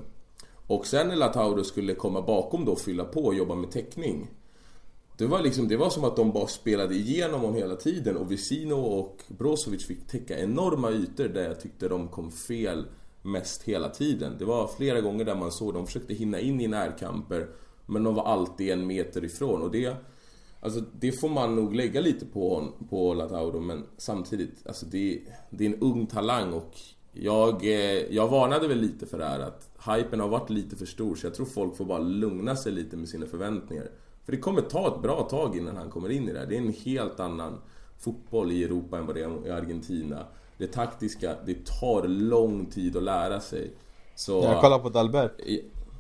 Och 0.67 0.86
sen 0.86 1.07
när 1.07 1.15
Lautaro 1.15 1.63
skulle 1.63 1.93
komma 1.93 2.21
bakom 2.21 2.65
då 2.65 2.71
och 2.71 2.79
fylla 2.79 3.03
på 3.03 3.25
och 3.25 3.36
jobba 3.36 3.55
med 3.55 3.71
täckning. 3.71 4.27
Det 5.17 5.25
var 5.25 5.41
liksom, 5.41 5.67
det 5.67 5.77
var 5.77 5.89
som 5.89 6.03
att 6.03 6.15
de 6.15 6.31
bara 6.31 6.47
spelade 6.47 6.95
igenom 6.95 7.41
honom 7.41 7.55
hela 7.55 7.75
tiden 7.75 8.17
och 8.17 8.31
Vicino 8.31 8.74
och 8.74 9.24
Brozovic 9.27 9.86
fick 9.86 10.07
täcka 10.07 10.39
enorma 10.39 10.91
ytor 10.91 11.27
där 11.27 11.43
jag 11.43 11.59
tyckte 11.59 11.88
de 11.88 12.07
kom 12.07 12.31
fel 12.31 12.86
mest 13.21 13.63
hela 13.63 13.89
tiden. 13.89 14.36
Det 14.39 14.45
var 14.45 14.67
flera 14.67 15.01
gånger 15.01 15.25
där 15.25 15.36
man 15.36 15.51
såg 15.51 15.74
de 15.74 15.86
försökte 15.86 16.13
hinna 16.13 16.39
in 16.39 16.62
i 16.62 16.67
närkamper 16.67 17.47
men 17.88 18.03
de 18.03 18.15
var 18.15 18.24
alltid 18.24 18.72
en 18.72 18.88
meter 18.88 19.25
ifrån 19.25 19.62
och 19.62 19.72
det 19.72 19.96
Alltså 20.60 20.82
det 21.00 21.12
får 21.12 21.29
man 21.29 21.56
nog 21.56 21.75
lägga 21.75 22.01
lite 22.01 22.25
på, 22.25 22.56
hon, 22.56 22.88
på 22.89 23.13
Lautaro 23.13 23.60
men 23.60 23.84
samtidigt, 23.98 24.67
alltså 24.67 24.86
det, 24.86 25.22
det 25.50 25.65
är 25.65 25.70
en 25.70 25.79
ung 25.79 26.08
talang 26.08 26.53
och 26.53 26.74
jag, 27.13 27.63
eh, 27.63 28.15
jag 28.15 28.27
varnade 28.27 28.67
väl 28.67 28.79
lite 28.79 29.06
för 29.06 29.17
det 29.17 29.25
här 29.25 29.39
att 29.39 29.70
hypen 29.96 30.20
har 30.20 30.27
varit 30.27 30.50
lite 30.50 30.75
för 30.75 30.86
stor 30.86 31.15
så 31.15 31.25
jag 31.25 31.36
tror 31.36 31.46
folk 31.46 31.77
får 31.77 31.86
bara 31.86 32.00
lugna 32.00 32.56
sig 32.56 32.72
lite 32.72 32.98
med 32.98 33.10
sina 33.10 33.25
förväntningar. 33.25 33.89
För 34.25 34.32
det 34.32 34.38
kommer 34.38 34.62
ta 34.62 34.96
ett 34.96 35.01
bra 35.01 35.27
tag 35.29 35.58
innan 35.58 35.77
han 35.77 35.89
kommer 35.89 36.10
in 36.10 36.29
i 36.29 36.34
det 36.34 36.39
här. 36.39 36.46
Det 36.46 36.56
är 36.56 36.62
en 36.62 36.74
helt 36.74 37.20
annan 37.20 37.62
fotboll 38.00 38.51
i 38.51 38.63
Europa 38.63 38.98
än 38.98 39.06
vad 39.06 39.15
det 39.15 39.22
är 39.22 39.48
i 39.48 39.51
Argentina. 39.51 40.25
Det 40.58 40.67
taktiska, 40.67 41.36
det 41.46 41.65
tar 41.65 42.08
lång 42.08 42.65
tid 42.65 42.98
att 42.98 43.03
lära 43.03 43.39
sig. 43.39 43.72
Så... 44.15 44.44
Jag 44.44 44.62
kollar 44.62 44.79
på 44.79 44.89
Dalbert. 44.89 45.39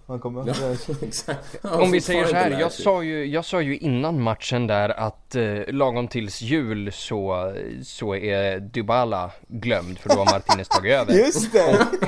Han 0.07 0.19
kommer... 0.19 0.43
Ja, 0.47 0.53
exakt. 1.01 1.65
Om 1.65 1.91
vi 1.91 2.01
säger 2.01 2.25
så 2.25 2.35
här, 2.35 2.59
jag 2.59 2.71
sa, 2.71 3.03
ju, 3.03 3.25
jag 3.25 3.45
sa 3.45 3.61
ju 3.61 3.77
innan 3.77 4.21
matchen 4.21 4.67
där 4.67 4.89
att 4.89 5.35
eh, 5.35 5.59
lagom 5.67 6.07
tills 6.07 6.41
jul 6.41 6.91
så, 6.93 7.53
så 7.83 8.15
är 8.15 8.59
Dybala 8.59 9.31
glömd 9.47 9.99
för 9.99 10.09
då 10.09 10.15
har 10.15 10.25
Martinez 10.25 10.67
tagit 10.67 10.93
över. 10.93 11.13
Just 11.13 11.53
det! 11.53 11.87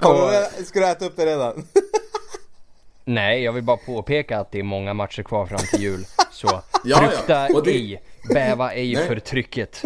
Redan- 0.00 0.64
Ska 0.64 0.80
du 0.80 0.86
äta 0.86 1.04
upp 1.06 1.16
det 1.16 1.26
redan? 1.26 1.66
Nej, 3.04 3.42
jag 3.42 3.52
vill 3.52 3.62
bara 3.64 3.76
påpeka 3.76 4.38
att 4.40 4.52
det 4.52 4.58
är 4.58 4.62
många 4.62 4.94
matcher 4.94 5.22
kvar 5.22 5.46
fram 5.46 5.58
till 5.70 5.82
jul. 5.82 6.04
Så 6.32 6.62
ja. 6.84 6.96
frukta 6.96 7.46
Och 7.54 7.64
det- 7.64 7.70
ej, 7.70 8.02
bäva 8.34 8.72
ej 8.72 8.94
Nej. 8.94 9.06
för 9.06 9.16
trycket. 9.18 9.82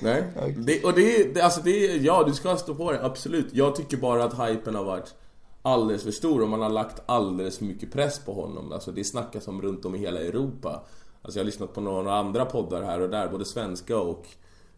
Nej, 0.00 0.22
det, 0.56 0.84
och 0.84 0.92
det, 0.94 1.16
är- 1.16 1.34
det, 1.34 1.40
alltså 1.40 1.60
det 1.60 1.70
är, 1.70 1.98
ja 1.98 2.24
du 2.26 2.34
ska 2.34 2.56
stå 2.56 2.74
på 2.74 2.92
det, 2.92 3.04
absolut. 3.04 3.48
Jag 3.52 3.76
tycker 3.76 3.96
bara 3.96 4.24
att 4.24 4.48
hypen 4.48 4.74
har 4.74 4.84
varit 4.84 5.14
alldeles 5.62 6.02
för 6.02 6.10
stor 6.10 6.42
och 6.42 6.48
man 6.48 6.62
har 6.62 6.70
lagt 6.70 7.02
alldeles 7.06 7.58
för 7.58 7.64
mycket 7.64 7.92
press 7.92 8.18
på 8.18 8.32
honom. 8.32 8.72
Alltså 8.72 8.92
det 8.92 9.04
snackas 9.04 9.48
om 9.48 9.62
runt 9.62 9.84
om 9.84 9.94
i 9.94 9.98
hela 9.98 10.20
Europa. 10.20 10.82
Alltså 11.22 11.38
jag 11.38 11.44
har 11.44 11.46
lyssnat 11.46 11.74
på 11.74 11.80
några 11.80 12.14
andra 12.14 12.44
poddar 12.44 12.82
här 12.82 13.00
och 13.00 13.10
där, 13.10 13.28
både 13.28 13.44
svenska 13.44 13.98
och 13.98 14.26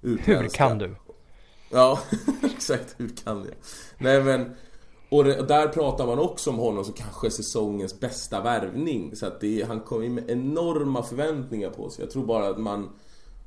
utländska. 0.03 0.41
Hur 0.43 0.49
kan 0.49 0.79
du? 0.79 0.97
Ja, 1.71 1.99
exakt. 2.43 2.95
Hur 2.99 3.09
kan 3.25 3.37
jag? 3.39 3.55
Nej 3.99 4.23
men... 4.23 4.51
Och 5.09 5.25
där 5.25 5.69
pratar 5.69 6.07
man 6.07 6.19
också 6.19 6.51
om 6.51 6.57
honom 6.59 6.85
som 6.85 6.95
kanske 6.95 7.31
säsongens 7.31 8.01
bästa 8.01 8.41
värvning. 8.41 9.17
Så 9.17 9.27
att 9.27 9.41
det, 9.41 9.61
är- 9.63 9.67
han 9.67 9.81
kom 9.81 10.03
in 10.03 10.15
med 10.15 10.31
enorma 10.31 11.03
förväntningar 11.03 11.71
på 11.71 11.91
sig. 11.91 12.05
Jag 12.05 12.13
tror 12.13 12.27
bara 12.27 12.49
att 12.49 12.59
man... 12.59 12.91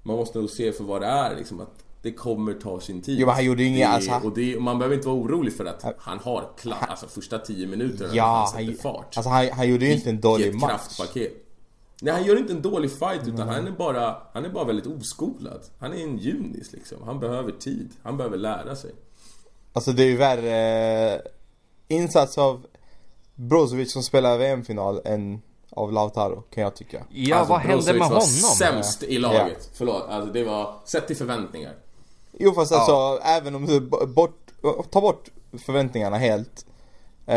Man 0.03 0.15
måste 0.15 0.39
nog 0.39 0.49
se 0.49 0.71
för 0.71 0.83
vad 0.83 1.01
det 1.01 1.07
är 1.07 1.35
liksom. 1.35 1.61
Att 1.61 1.83
det 2.01 2.11
kommer 2.11 2.53
ta 2.53 2.79
sin 2.79 3.01
tid. 3.01 3.19
Jo, 3.19 3.25
men 3.25 3.35
han 3.35 3.45
gjorde 3.45 3.63
ju 3.63 3.67
inget- 3.69 3.79
Det- 3.79 3.85
alltså, 3.87 4.27
Och 4.27 4.35
det, 4.35 4.55
och 4.55 4.61
man 4.61 4.77
behöver 4.79 4.95
inte 4.95 5.07
vara 5.07 5.17
orolig 5.17 5.53
för 5.53 5.65
att 5.65 5.85
han 5.97 6.19
har 6.19 6.49
klass. 6.59 6.77
Alltså 6.89 7.07
första 7.07 7.39
10 7.39 7.67
minuterna 7.67 8.09
Ja, 8.15 8.23
han 8.23 8.35
han, 8.35 8.47
sätter 8.47 8.81
fart. 8.81 9.17
alltså 9.17 9.29
han, 9.29 9.49
han 9.51 9.69
gjorde 9.69 9.85
ju 9.85 9.93
inte 9.93 10.09
en 10.09 10.21
dålig 10.21 10.53
match. 10.55 10.69
kraftpaket. 10.69 11.33
Nej, 12.01 12.13
han 12.13 12.23
gör 12.25 12.37
inte 12.39 12.53
en 12.53 12.61
dålig 12.61 12.91
fight 12.91 13.27
utan 13.27 13.47
han 13.49 13.67
är 13.67 13.71
bara 13.71 14.17
Han 14.33 14.45
är 14.45 14.49
bara 14.49 14.63
väldigt 14.63 14.87
oskolad. 14.87 15.61
Han 15.79 15.93
är 15.93 15.97
en 16.03 16.17
junis 16.17 16.71
liksom. 16.71 16.97
Han 17.05 17.19
behöver 17.19 17.51
tid. 17.51 17.89
Han 18.03 18.17
behöver 18.17 18.37
lära 18.37 18.75
sig. 18.75 18.91
Alltså 19.73 19.91
det 19.91 20.03
är 20.03 20.07
ju 20.07 20.17
värre 20.17 21.13
eh, 21.13 21.19
insats 21.87 22.37
av 22.37 22.65
Brozovic 23.35 23.93
som 23.93 24.03
spelar 24.03 24.37
VM-final 24.37 25.01
än 25.05 25.41
av 25.69 25.91
Lautaro 25.93 26.41
kan 26.41 26.63
jag 26.63 26.75
tycka. 26.75 27.03
Ja, 27.09 27.35
Alltså, 27.35 27.51
vad 27.53 27.61
hände 27.61 27.75
Brozovic 27.75 27.99
med 27.99 28.09
var 28.09 28.15
honom? 28.15 28.55
sämst 28.57 29.03
i 29.03 29.17
laget. 29.17 29.69
Förlåt. 29.73 30.05
Alltså 30.09 30.33
det 30.33 30.43
var... 30.43 30.75
Sett 30.85 31.07
till 31.07 31.15
förväntningar. 31.17 31.73
Jo 32.39 32.53
fast 32.53 32.71
alltså 32.71 33.19
även 33.23 33.55
om 33.55 33.65
du 33.65 33.79
bort, 34.07 34.51
tar 34.91 35.01
bort 35.01 35.29
förväntningarna 35.65 36.17
helt. 36.17 36.65
Eh, 37.25 37.35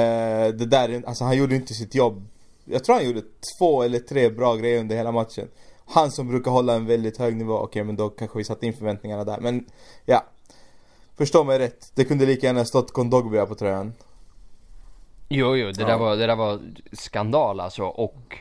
det 0.48 0.66
där, 0.66 0.88
är- 0.88 1.06
alltså 1.08 1.24
han 1.24 1.36
gjorde 1.36 1.54
inte 1.56 1.74
sitt 1.74 1.94
jobb. 1.94 2.26
Jag 2.64 2.84
tror 2.84 2.94
han 2.96 3.04
gjorde 3.04 3.22
två 3.58 3.82
eller 3.82 3.98
tre 3.98 4.28
bra 4.30 4.56
grejer 4.56 4.80
under 4.80 4.96
hela 4.96 5.12
matchen. 5.12 5.48
Han 5.86 6.10
som 6.10 6.28
brukar 6.28 6.50
hålla 6.50 6.74
en 6.74 6.86
väldigt 6.86 7.18
hög 7.18 7.36
nivå, 7.36 7.58
okej 7.58 7.84
men 7.84 7.96
då 7.96 8.08
kanske 8.08 8.38
vi 8.38 8.44
satte 8.44 8.66
in 8.66 8.72
förväntningarna 8.72 9.24
där. 9.24 9.40
Men 9.40 9.64
ja. 10.04 10.24
Förstå 11.18 11.44
mig 11.44 11.58
rätt, 11.58 11.92
det 11.94 12.04
kunde 12.04 12.26
lika 12.26 12.46
gärna 12.46 12.64
stått 12.64 12.92
Kondogbia 12.92 13.46
på 13.46 13.54
tröjan. 13.54 13.92
Jo, 15.28 15.56
jo, 15.56 15.70
det, 15.72 15.80
Ja. 15.82 15.86
där 15.88 15.98
var, 15.98 16.16
det 16.16 16.26
där 16.26 16.36
var 16.36 16.60
skandal 16.92 17.60
alltså 17.60 17.82
och 17.84 18.34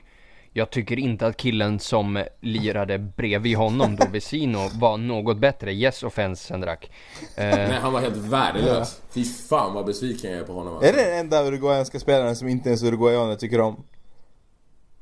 jag 0.53 0.69
tycker 0.69 0.99
inte 0.99 1.27
att 1.27 1.37
killen 1.37 1.79
som 1.79 2.23
lirade 2.39 2.99
bredvid 2.99 3.57
honom 3.57 3.95
då, 3.95 4.05
Vesino, 4.11 4.59
var 4.79 4.97
något 4.97 5.37
bättre. 5.37 5.73
Yes 5.73 6.03
offense, 6.03 6.47
Sendrak. 6.47 6.91
Eh, 7.35 7.45
Nej, 7.45 7.79
han 7.81 7.93
var 7.93 7.99
helt 7.99 8.17
värdelös. 8.17 9.01
Fy 9.09 9.23
fan 9.23 9.73
vad 9.73 9.85
besviken 9.85 10.31
jag 10.31 10.39
är 10.39 10.43
på 10.43 10.53
honom. 10.53 10.73
Alltså. 10.73 10.89
Är 10.89 10.93
det 10.93 11.03
den 11.03 11.19
enda 11.19 11.47
uruguayanska 11.47 11.99
spelaren 11.99 12.35
som 12.35 12.47
inte 12.47 12.69
ens 12.69 12.83
uruguayaner 12.83 13.35
tycker 13.35 13.61
om? 13.61 13.83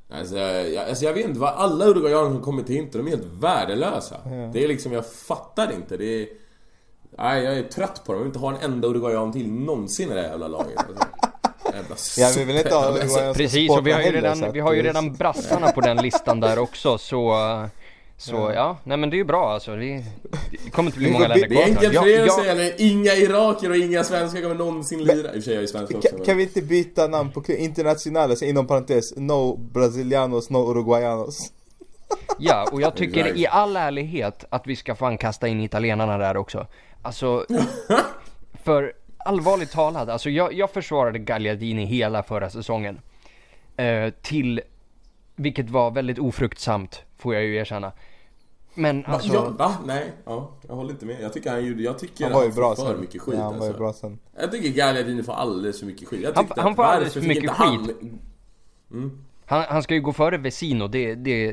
Alltså, 0.09 0.37
jag, 0.37 0.89
alltså 0.89 1.05
jag 1.05 1.13
vet 1.13 1.25
inte, 1.25 1.39
vad 1.39 1.53
alla 1.53 1.85
uruguayaner 1.85 2.31
som 2.31 2.41
kommer 2.41 2.63
till 2.63 2.77
Inter, 2.77 2.99
de 2.99 3.07
är 3.07 3.11
helt 3.11 3.33
värdelösa. 3.39 4.15
Det 4.53 4.63
är 4.63 4.67
liksom, 4.67 4.91
jag 4.91 5.11
fattar 5.11 5.73
inte. 5.73 5.97
Det 5.97 6.21
är... 6.21 6.27
Nej, 7.17 7.43
jag 7.43 7.57
är 7.57 7.63
trött 7.63 8.01
på 8.05 8.13
dem. 8.13 8.19
Jag 8.19 8.23
vill 8.23 8.27
inte 8.27 8.39
ha 8.39 8.55
en 8.55 8.71
enda 8.71 8.87
uruguayan 8.87 9.31
till 9.31 9.51
någonsin 9.51 10.11
i 10.11 10.13
det 10.13 10.21
här 10.21 10.29
jävla 10.29 10.47
laget. 10.47 10.77
Alltså. 10.77 11.07
Jävla 11.77 11.95
Jag 12.17 12.33
vill 12.33 12.47
väl 12.47 12.57
inte 12.57 12.75
ha 12.75 12.89
uruguayanska 12.91 13.33
Precis, 13.33 13.71
och 13.71 13.87
vi 13.87 13.91
har 13.91 13.99
ju 14.01 14.05
så 14.05 14.11
redan, 14.11 14.43
att 14.43 14.55
vi 14.55 14.59
har 14.59 14.73
ju 14.73 14.81
det- 14.81 14.87
redan 14.89 15.13
brassarna 15.13 15.71
på 15.71 15.81
den 15.81 15.97
listan 15.97 16.39
där 16.39 16.59
också 16.59 16.97
så 16.97 17.35
Så 18.19 18.51
ja, 18.55 18.77
nej 18.83 18.97
men 18.97 19.09
det 19.09 19.15
är 19.15 19.17
ju 19.17 19.23
bra 19.23 19.49
alltså. 19.53 19.75
Det, 19.75 20.03
det 20.63 20.69
kommer 20.71 20.89
inte 20.89 20.99
bli 20.99 21.07
Vi 21.07 21.13
många 21.13 21.27
länder 21.27 21.47
by- 21.49 21.55
Det 21.55 21.61
är 21.61 21.65
kvar. 21.65 21.75
enkelt 21.75 21.97
för 22.03 22.07
er 22.07 22.23
att 22.23 22.33
säga 22.33 22.53
nu, 22.53 22.73
inga 22.77 23.13
iraker 23.13 23.69
och 23.69 23.75
inga 23.77 24.03
svenskar 24.03 24.41
kommer 24.41 24.55
någonsin 24.55 25.03
lira. 25.03 25.27
I 25.27 25.29
och 25.29 25.33
för 25.33 25.41
sig, 25.41 25.53
jag 25.53 25.63
är 25.63 25.67
svensk 25.67 25.95
också. 25.95 26.09
Kan, 26.15 26.25
kan 26.25 26.37
vi 26.37 26.43
inte 26.43 26.61
byta 26.61 27.07
namn 27.07 27.31
på 27.31 27.41
klubb? 27.41 27.57
Internationales 27.59 28.41
inom 28.43 28.67
parentes, 28.67 29.13
no 29.17 29.57
brasilianos, 29.57 30.49
no 30.49 30.57
uruguayanos. 30.71 31.51
Ja, 32.39 32.69
och 32.71 32.81
jag 32.81 32.95
tycker 32.95 33.37
i 33.37 33.47
all 33.47 33.77
ärlighet 33.77 34.45
att 34.49 34.67
vi 34.67 34.75
ska 34.75 34.95
fan 34.95 35.17
kasta 35.17 35.47
in 35.47 35.61
italienarna 35.61 36.17
där 36.17 36.37
också. 36.37 36.67
Alltså, 37.01 37.45
för 38.63 38.93
allvarligt 39.27 39.71
talat, 39.71 40.09
alltså 40.09 40.29
jag, 40.29 40.53
jag 40.53 40.71
försvarade 40.71 41.19
Gagliardini 41.19 41.85
hela 41.85 42.23
förra 42.23 42.49
säsongen. 42.49 42.99
Eh, 43.77 44.09
till, 44.21 44.61
vilket 45.35 45.69
var 45.69 45.91
väldigt 45.91 46.19
ofruktsamt, 46.19 47.03
får 47.17 47.33
jag 47.33 47.43
ju 47.43 47.55
erkänna. 47.55 47.91
Men 48.73 49.01
Va, 49.01 49.07
alltså, 49.07 49.33
ja, 49.33 49.49
va? 49.49 49.75
Nej, 49.85 50.11
ja, 50.25 50.51
jag 50.67 50.75
håller 50.75 50.91
inte 50.91 51.05
med. 51.05 51.21
Jag 51.21 51.33
tycker 51.33 51.49
han 51.51 51.65
gjorde, 51.65 51.83
jag 51.83 51.99
tycker 51.99 52.23
Han 52.23 52.33
var 52.33 52.43
ju 52.43 52.51
får 52.51 52.61
bra 52.61 52.75
för 52.75 52.85
sen. 52.91 53.01
mycket 53.01 53.21
skit 53.21 53.33
ja, 53.37 53.43
han 53.43 53.53
var 53.59 53.65
ju 53.65 53.67
alltså. 53.67 53.79
bra 53.79 53.93
sen. 53.93 54.19
Jag 54.39 54.51
tycker 54.51 54.69
Gagliardini 54.69 55.23
får 55.23 55.33
alldeles 55.33 55.79
för 55.79 55.85
mycket 55.85 56.07
skit. 56.07 56.21
Jag 56.23 56.33
Han- 56.35 56.47
han 56.57 56.75
får 56.75 56.83
alldeles 56.83 57.13
för 57.13 57.21
mycket 57.21 57.51
han- 57.51 57.91
Mm. 58.91 59.23
Han, 59.45 59.63
han 59.69 59.83
ska 59.83 59.93
ju 59.93 60.01
gå 60.01 60.13
före 60.13 60.37
Vesino, 60.37 60.87
det, 60.87 61.15
det, 61.15 61.51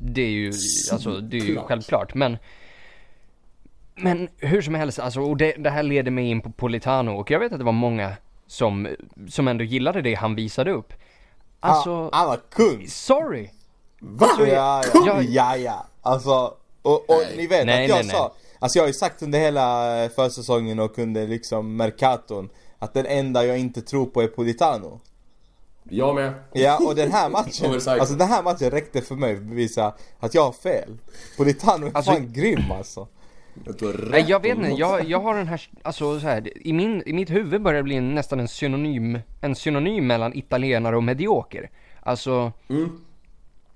det 0.00 0.22
är 0.22 0.28
ju, 0.30 0.46
alltså, 0.92 1.20
det 1.20 1.36
är 1.36 1.40
ju 1.44 1.56
självklart. 1.58 2.14
Men, 2.14 2.36
men 4.02 4.28
hur 4.38 4.62
som 4.62 4.74
helst, 4.74 4.98
alltså, 4.98 5.20
och 5.20 5.36
det, 5.36 5.52
det 5.52 5.70
här 5.70 5.82
leder 5.82 6.10
mig 6.10 6.24
in 6.30 6.40
på 6.40 6.50
Politano 6.50 7.10
och 7.10 7.30
jag 7.30 7.38
vet 7.40 7.52
att 7.52 7.58
det 7.58 7.64
var 7.64 7.72
många 7.72 8.12
som, 8.46 8.88
som 9.28 9.48
ändå 9.48 9.64
gillade 9.64 10.02
det 10.02 10.14
han 10.14 10.34
visade 10.34 10.70
upp. 10.70 10.92
Alltså, 11.60 11.90
han, 12.02 12.10
han 12.12 12.26
var 12.26 12.40
kung! 12.50 12.86
sorry! 12.88 13.50
Va? 14.00 14.26
Alltså, 14.26 14.46
ja, 14.46 14.82
jag- 14.94 15.06
ja, 15.06 15.22
ja, 15.22 15.56
ja. 15.56 15.86
Alltså, 16.02 16.54
och, 16.82 17.10
och 17.10 17.22
Nej. 17.26 17.34
ni 17.36 17.46
vet 17.46 17.66
Nej, 17.66 17.84
att 17.84 17.88
jag 17.88 17.96
nej, 17.96 18.04
nej. 18.06 18.16
sa, 18.16 18.32
alltså 18.58 18.78
jag 18.78 18.82
har 18.82 18.88
ju 18.88 18.94
sagt 18.94 19.22
under 19.22 19.38
hela 19.38 20.02
eh, 20.04 20.10
försäsongen 20.10 20.78
och 20.78 20.98
under 20.98 21.26
liksom 21.26 21.76
Mercaton 21.76 22.48
att 22.78 22.94
den 22.94 23.06
enda 23.06 23.46
jag 23.46 23.58
inte 23.58 23.82
tror 23.82 24.06
på 24.06 24.22
är 24.22 24.26
Politano. 24.26 25.00
Jag 25.92 26.14
med. 26.14 26.34
Ja, 26.52 26.78
och 26.86 26.94
den 26.94 27.12
här 27.12 27.28
matchen, 27.30 27.72
alltså 28.00 28.14
den 28.14 28.28
här 28.28 28.42
matchen 28.42 28.70
räckte 28.70 29.00
för 29.00 29.14
mig 29.14 29.34
för 29.36 29.42
att 29.42 29.48
bevisa 29.48 29.94
att 30.20 30.34
jag 30.34 30.42
har 30.44 30.52
fel. 30.52 30.98
Politano 31.36 31.86
är 31.86 31.90
Alltså- 31.96 32.12
fan 32.12 32.32
grym 32.32 32.70
alltså. 32.78 33.08
Nej, 34.10 34.24
jag 34.28 34.42
vet 34.42 34.58
inte, 34.58 34.68
jag, 34.68 35.04
jag 35.04 35.20
har 35.20 35.36
den 35.36 35.46
här, 35.46 35.60
alltså 35.82 36.20
så 36.20 36.26
här, 36.26 36.66
i, 36.66 36.72
min, 36.72 37.02
i 37.06 37.12
mitt 37.12 37.30
huvud 37.30 37.62
börjar 37.62 37.76
det 37.76 37.82
bli 37.82 37.96
en, 37.96 38.14
nästan 38.14 38.40
en 38.40 38.48
synonym, 38.48 39.18
en 39.40 39.54
synonym 39.54 40.06
mellan 40.06 40.36
italienare 40.38 40.96
och 40.96 41.02
medioker. 41.04 41.70
Alltså, 42.00 42.52
Mm. 42.68 43.00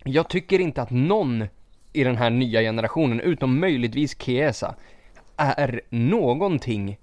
jag 0.04 0.28
tycker 0.28 0.58
inte 0.58 0.82
att 0.82 0.90
någon 0.90 1.44
i 1.92 2.04
den 2.04 2.16
här 2.16 2.30
nya 2.30 2.60
generationen, 2.60 3.20
utom 3.20 3.60
möjligtvis 3.60 4.22
Chiesa, 4.22 4.74
är 5.36 5.80
någonting 5.88 6.98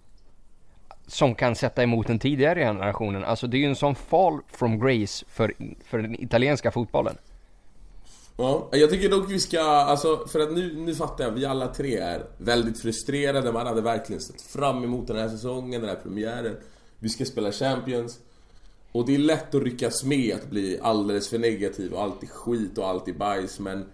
som 1.08 1.36
kan 1.36 1.56
sätta 1.56 1.84
emot 1.84 2.08
den 2.08 2.20
tidigare 2.20 2.60
generationen. 2.60 3.24
Alltså 3.24 3.48
det 3.48 3.58
är 3.58 3.60
ju 3.60 3.66
en 3.66 3.76
sån 3.76 3.96
fall 3.96 4.40
from 4.48 4.80
grace 4.80 5.26
för, 5.30 5.54
för 5.86 6.00
den 6.00 6.24
italienska 6.24 6.72
fotbollen. 6.72 7.16
Ja, 8.38 8.70
jag 8.72 8.90
tycker 8.90 9.10
dock 9.10 9.32
vi 9.32 9.40
ska, 9.40 9.62
alltså 9.62 10.28
för 10.28 10.40
att 10.40 10.54
nu, 10.54 10.74
nu 10.74 10.96
fattar 10.96 11.24
jag, 11.24 11.32
vi 11.32 11.46
alla 11.46 11.68
tre 11.68 11.98
är 11.98 12.26
väldigt 12.38 12.80
frustrerade. 12.80 13.52
Man 13.52 13.68
hade 13.68 13.82
verkligen 13.82 14.22
sett 14.22 14.42
fram 14.42 14.84
emot 14.84 15.08
den 15.08 15.18
här 15.18 15.30
säsongen, 15.30 15.82
den 15.82 15.90
här 15.90 15.98
premiären. 16.04 16.58
Vi 17.00 17.10
ska 17.10 17.26
spela 17.26 17.52
Champions. 17.52 18.20
Och 18.92 19.06
det 19.06 19.16
är 19.16 19.20
lätt 19.20 19.56
att 19.56 19.64
ryckas 19.64 20.04
med 20.04 20.36
att 20.36 20.50
bli 20.50 20.80
alldeles 20.82 21.30
för 21.30 21.40
negativ 21.40 21.94
och 21.94 22.02
allt 22.02 22.24
är 22.24 22.28
skit 22.28 22.78
och 22.78 22.88
allt 22.88 23.08
är 23.08 23.14
bajs 23.14 23.60
men 23.60 23.86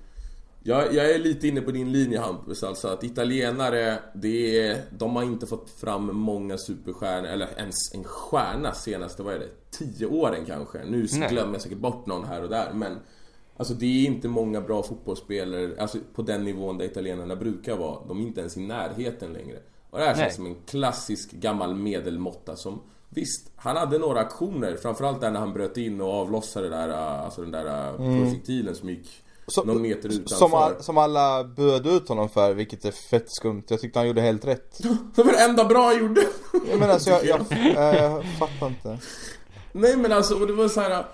jag, 0.68 0.94
jag 0.94 1.12
är 1.12 1.20
lite 1.20 1.48
inne 1.48 1.62
på 1.62 1.72
din 1.72 1.92
linje 1.92 2.20
Hampus, 2.20 2.64
alltså 2.64 2.88
att 2.88 3.04
italienare, 3.04 4.00
det 4.14 4.68
är, 4.68 4.82
de 4.90 5.16
har 5.16 5.24
inte 5.24 5.48
fått 5.48 5.70
fram 5.70 6.16
många 6.16 6.58
superstjärnor, 6.58 7.28
eller 7.28 7.48
ens 7.58 7.94
en 7.94 8.04
stjärna 8.04 8.74
senaste, 8.74 9.24
vad 9.24 9.34
är 9.34 9.40
det, 9.40 9.50
tio 9.72 10.06
åren 10.06 10.46
kanske. 10.46 10.86
Nu 10.86 11.08
glömmer 11.30 11.54
jag 11.54 11.62
säkert 11.62 11.78
bort 11.78 12.06
någon 12.06 12.26
här 12.26 12.44
och 12.44 12.50
där 12.50 12.74
men 12.74 12.98
Alltså 13.58 13.74
det 13.74 13.86
är 13.86 14.06
inte 14.06 14.28
många 14.28 14.62
bra 14.62 14.84
fotbollsspelare, 14.84 15.72
alltså 15.80 15.98
på 16.16 16.22
den 16.22 16.44
nivån 16.44 16.78
där 16.78 16.86
italienarna 16.86 17.36
brukar 17.36 17.78
vara. 17.78 18.00
De 18.08 18.20
är 18.20 18.24
inte 18.24 18.40
ens 18.40 18.58
i 18.58 18.60
närheten 18.60 19.34
längre. 19.34 19.58
Och 19.90 20.00
det 20.00 20.06
här 20.06 20.16
Nej. 20.16 20.24
känns 20.24 20.36
som 20.36 20.46
en 20.46 20.56
klassisk 20.66 21.32
gammal 21.32 21.76
medelmåtta 21.76 22.56
som 22.56 22.82
Visst, 23.10 23.52
han 23.56 23.78
hade 23.78 23.98
några 23.98 24.20
aktioner, 24.20 24.76
framförallt 24.76 25.22
där 25.22 25.32
när 25.32 25.40
han 25.40 25.54
bröt 25.54 25.78
in 25.78 26.02
och 26.02 26.14
avlossade 26.14 26.70
där, 26.70 26.90
äh, 26.90 27.24
alltså 27.24 27.42
den 27.42 27.52
där 27.52 27.88
äh, 27.90 27.96
projektilen 27.96 28.76
som 28.76 28.90
gick 28.90 29.24
Som- 29.48 29.68
någon 29.68 29.82
meter 29.82 30.10
utanför. 30.10 30.36
Som, 30.36 30.54
all, 30.54 30.84
som 30.84 30.98
alla 30.98 31.44
buade 31.44 31.90
ut 31.90 32.10
honom 32.10 32.30
för, 32.30 32.54
vilket 32.54 32.86
är 32.86 32.92
fett 32.92 33.26
skumt. 33.28 33.64
Jag 33.68 33.82
tyckte 33.82 34.00
han 34.00 34.08
gjorde 34.08 34.22
helt 34.22 34.46
rätt. 34.46 34.78
Det 35.16 35.24
var 35.24 35.32
det 35.32 35.44
enda 35.44 35.66
bra 35.66 35.86
han 35.86 36.00
gjorde! 36.00 36.22
Jag 36.70 36.80
menar 36.80 36.94
alltså 36.94 37.10
jag, 37.10 37.26
jag, 37.26 37.46
jag, 37.50 37.96
jag 37.96 38.26
fattar 38.40 38.68
inte. 38.68 38.98
Nej 39.72 39.98
men 39.98 40.12
alltså, 40.12 40.36
och 40.40 40.48
det 40.48 40.54
var 40.54 40.68
så 40.68 40.82
här. 40.82 41.06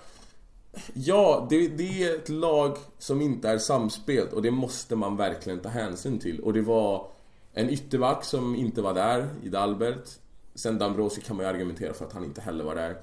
Ja, 0.93 1.47
det, 1.49 1.67
det 1.67 2.03
är 2.03 2.15
ett 2.15 2.29
lag 2.29 2.77
som 2.97 3.21
inte 3.21 3.49
är 3.49 3.57
samspelt 3.57 4.33
och 4.33 4.41
det 4.41 4.51
måste 4.51 4.95
man 4.95 5.17
verkligen 5.17 5.59
ta 5.59 5.69
hänsyn 5.69 6.19
till. 6.19 6.39
Och 6.39 6.53
det 6.53 6.61
var 6.61 7.11
en 7.53 7.69
ytterback 7.69 8.23
som 8.23 8.55
inte 8.55 8.81
var 8.81 8.93
där, 8.93 9.29
i 9.43 9.49
Dalbert. 9.49 10.09
Sen 10.55 10.77
Dambrosi 10.77 11.21
kan 11.21 11.35
man 11.35 11.45
ju 11.45 11.49
argumentera 11.49 11.93
för 11.93 12.05
att 12.05 12.13
han 12.13 12.23
inte 12.23 12.41
heller 12.41 12.63
var 12.63 12.75
där. 12.75 12.97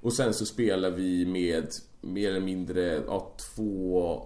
Och 0.00 0.12
sen 0.12 0.34
så 0.34 0.46
spelar 0.46 0.90
vi 0.90 1.26
med 1.26 1.74
mer 2.00 2.28
eller 2.28 2.40
mindre, 2.40 3.02
ja, 3.06 3.32
två... 3.54 4.22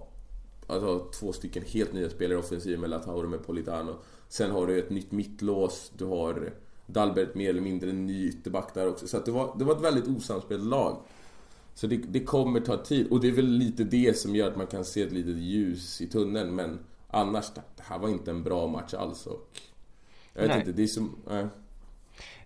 Alltså 0.67 1.11
två 1.19 1.33
stycken 1.33 1.63
helt 1.67 1.93
nya 1.93 2.09
spelare 2.09 2.37
i 2.37 2.41
offensiven 2.41 2.81
med 2.81 2.89
Lautaro 2.89 3.27
med 3.27 3.45
Politano. 3.45 3.95
Sen 4.29 4.51
har 4.51 4.67
du 4.67 4.79
ett 4.79 4.89
nytt 4.89 5.11
mittlås, 5.11 5.91
du 5.97 6.05
har 6.05 6.53
Dalbert 6.85 7.35
mer 7.35 7.49
eller 7.49 7.61
mindre 7.61 7.89
en 7.89 8.05
ny 8.05 8.27
ytterback 8.27 8.73
där 8.73 8.87
också. 8.87 9.07
Så 9.07 9.17
att 9.17 9.25
det 9.25 9.31
var, 9.31 9.55
det 9.57 9.65
var 9.65 9.75
ett 9.75 9.81
väldigt 9.81 10.07
osamspelt 10.07 10.63
lag. 10.63 10.97
Så 11.75 11.87
det, 11.87 11.97
det 11.97 12.19
kommer 12.19 12.59
ta 12.59 12.77
tid 12.77 13.07
och 13.11 13.21
det 13.21 13.27
är 13.27 13.31
väl 13.31 13.49
lite 13.49 13.83
det 13.83 14.17
som 14.17 14.35
gör 14.35 14.47
att 14.47 14.57
man 14.57 14.67
kan 14.67 14.85
se 14.85 15.01
ett 15.01 15.11
litet 15.11 15.37
ljus 15.37 16.01
i 16.01 16.07
tunneln 16.07 16.55
men 16.55 16.79
annars, 17.07 17.51
det 17.55 17.83
här 17.83 17.99
var 17.99 18.09
inte 18.09 18.31
en 18.31 18.43
bra 18.43 18.67
match 18.67 18.93
alls 18.93 19.27
och... 19.27 19.49
Jag 20.33 20.41
vet 20.41 20.49
Nej. 20.49 20.59
inte, 20.59 20.71
det 20.71 20.83
är 20.83 20.87
som... 20.87 21.15
Nej. 21.27 21.47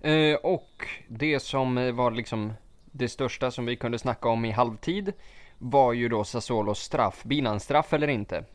Eh, 0.01 0.35
och 0.35 0.85
det 1.07 1.39
som 1.39 1.77
eh, 1.77 1.91
var 1.91 2.11
liksom 2.11 2.53
det 2.91 3.09
största 3.09 3.51
som 3.51 3.65
vi 3.65 3.75
kunde 3.75 3.99
snacka 3.99 4.29
om 4.29 4.45
i 4.45 4.51
halvtid 4.51 5.13
var 5.57 5.93
ju 5.93 6.09
då 6.09 6.23
Sassuolos 6.23 6.79
straff. 6.79 7.23
Blir 7.23 7.43
han 7.43 7.59
straff 7.59 7.93
eller 7.93 8.07
inte? 8.07 8.45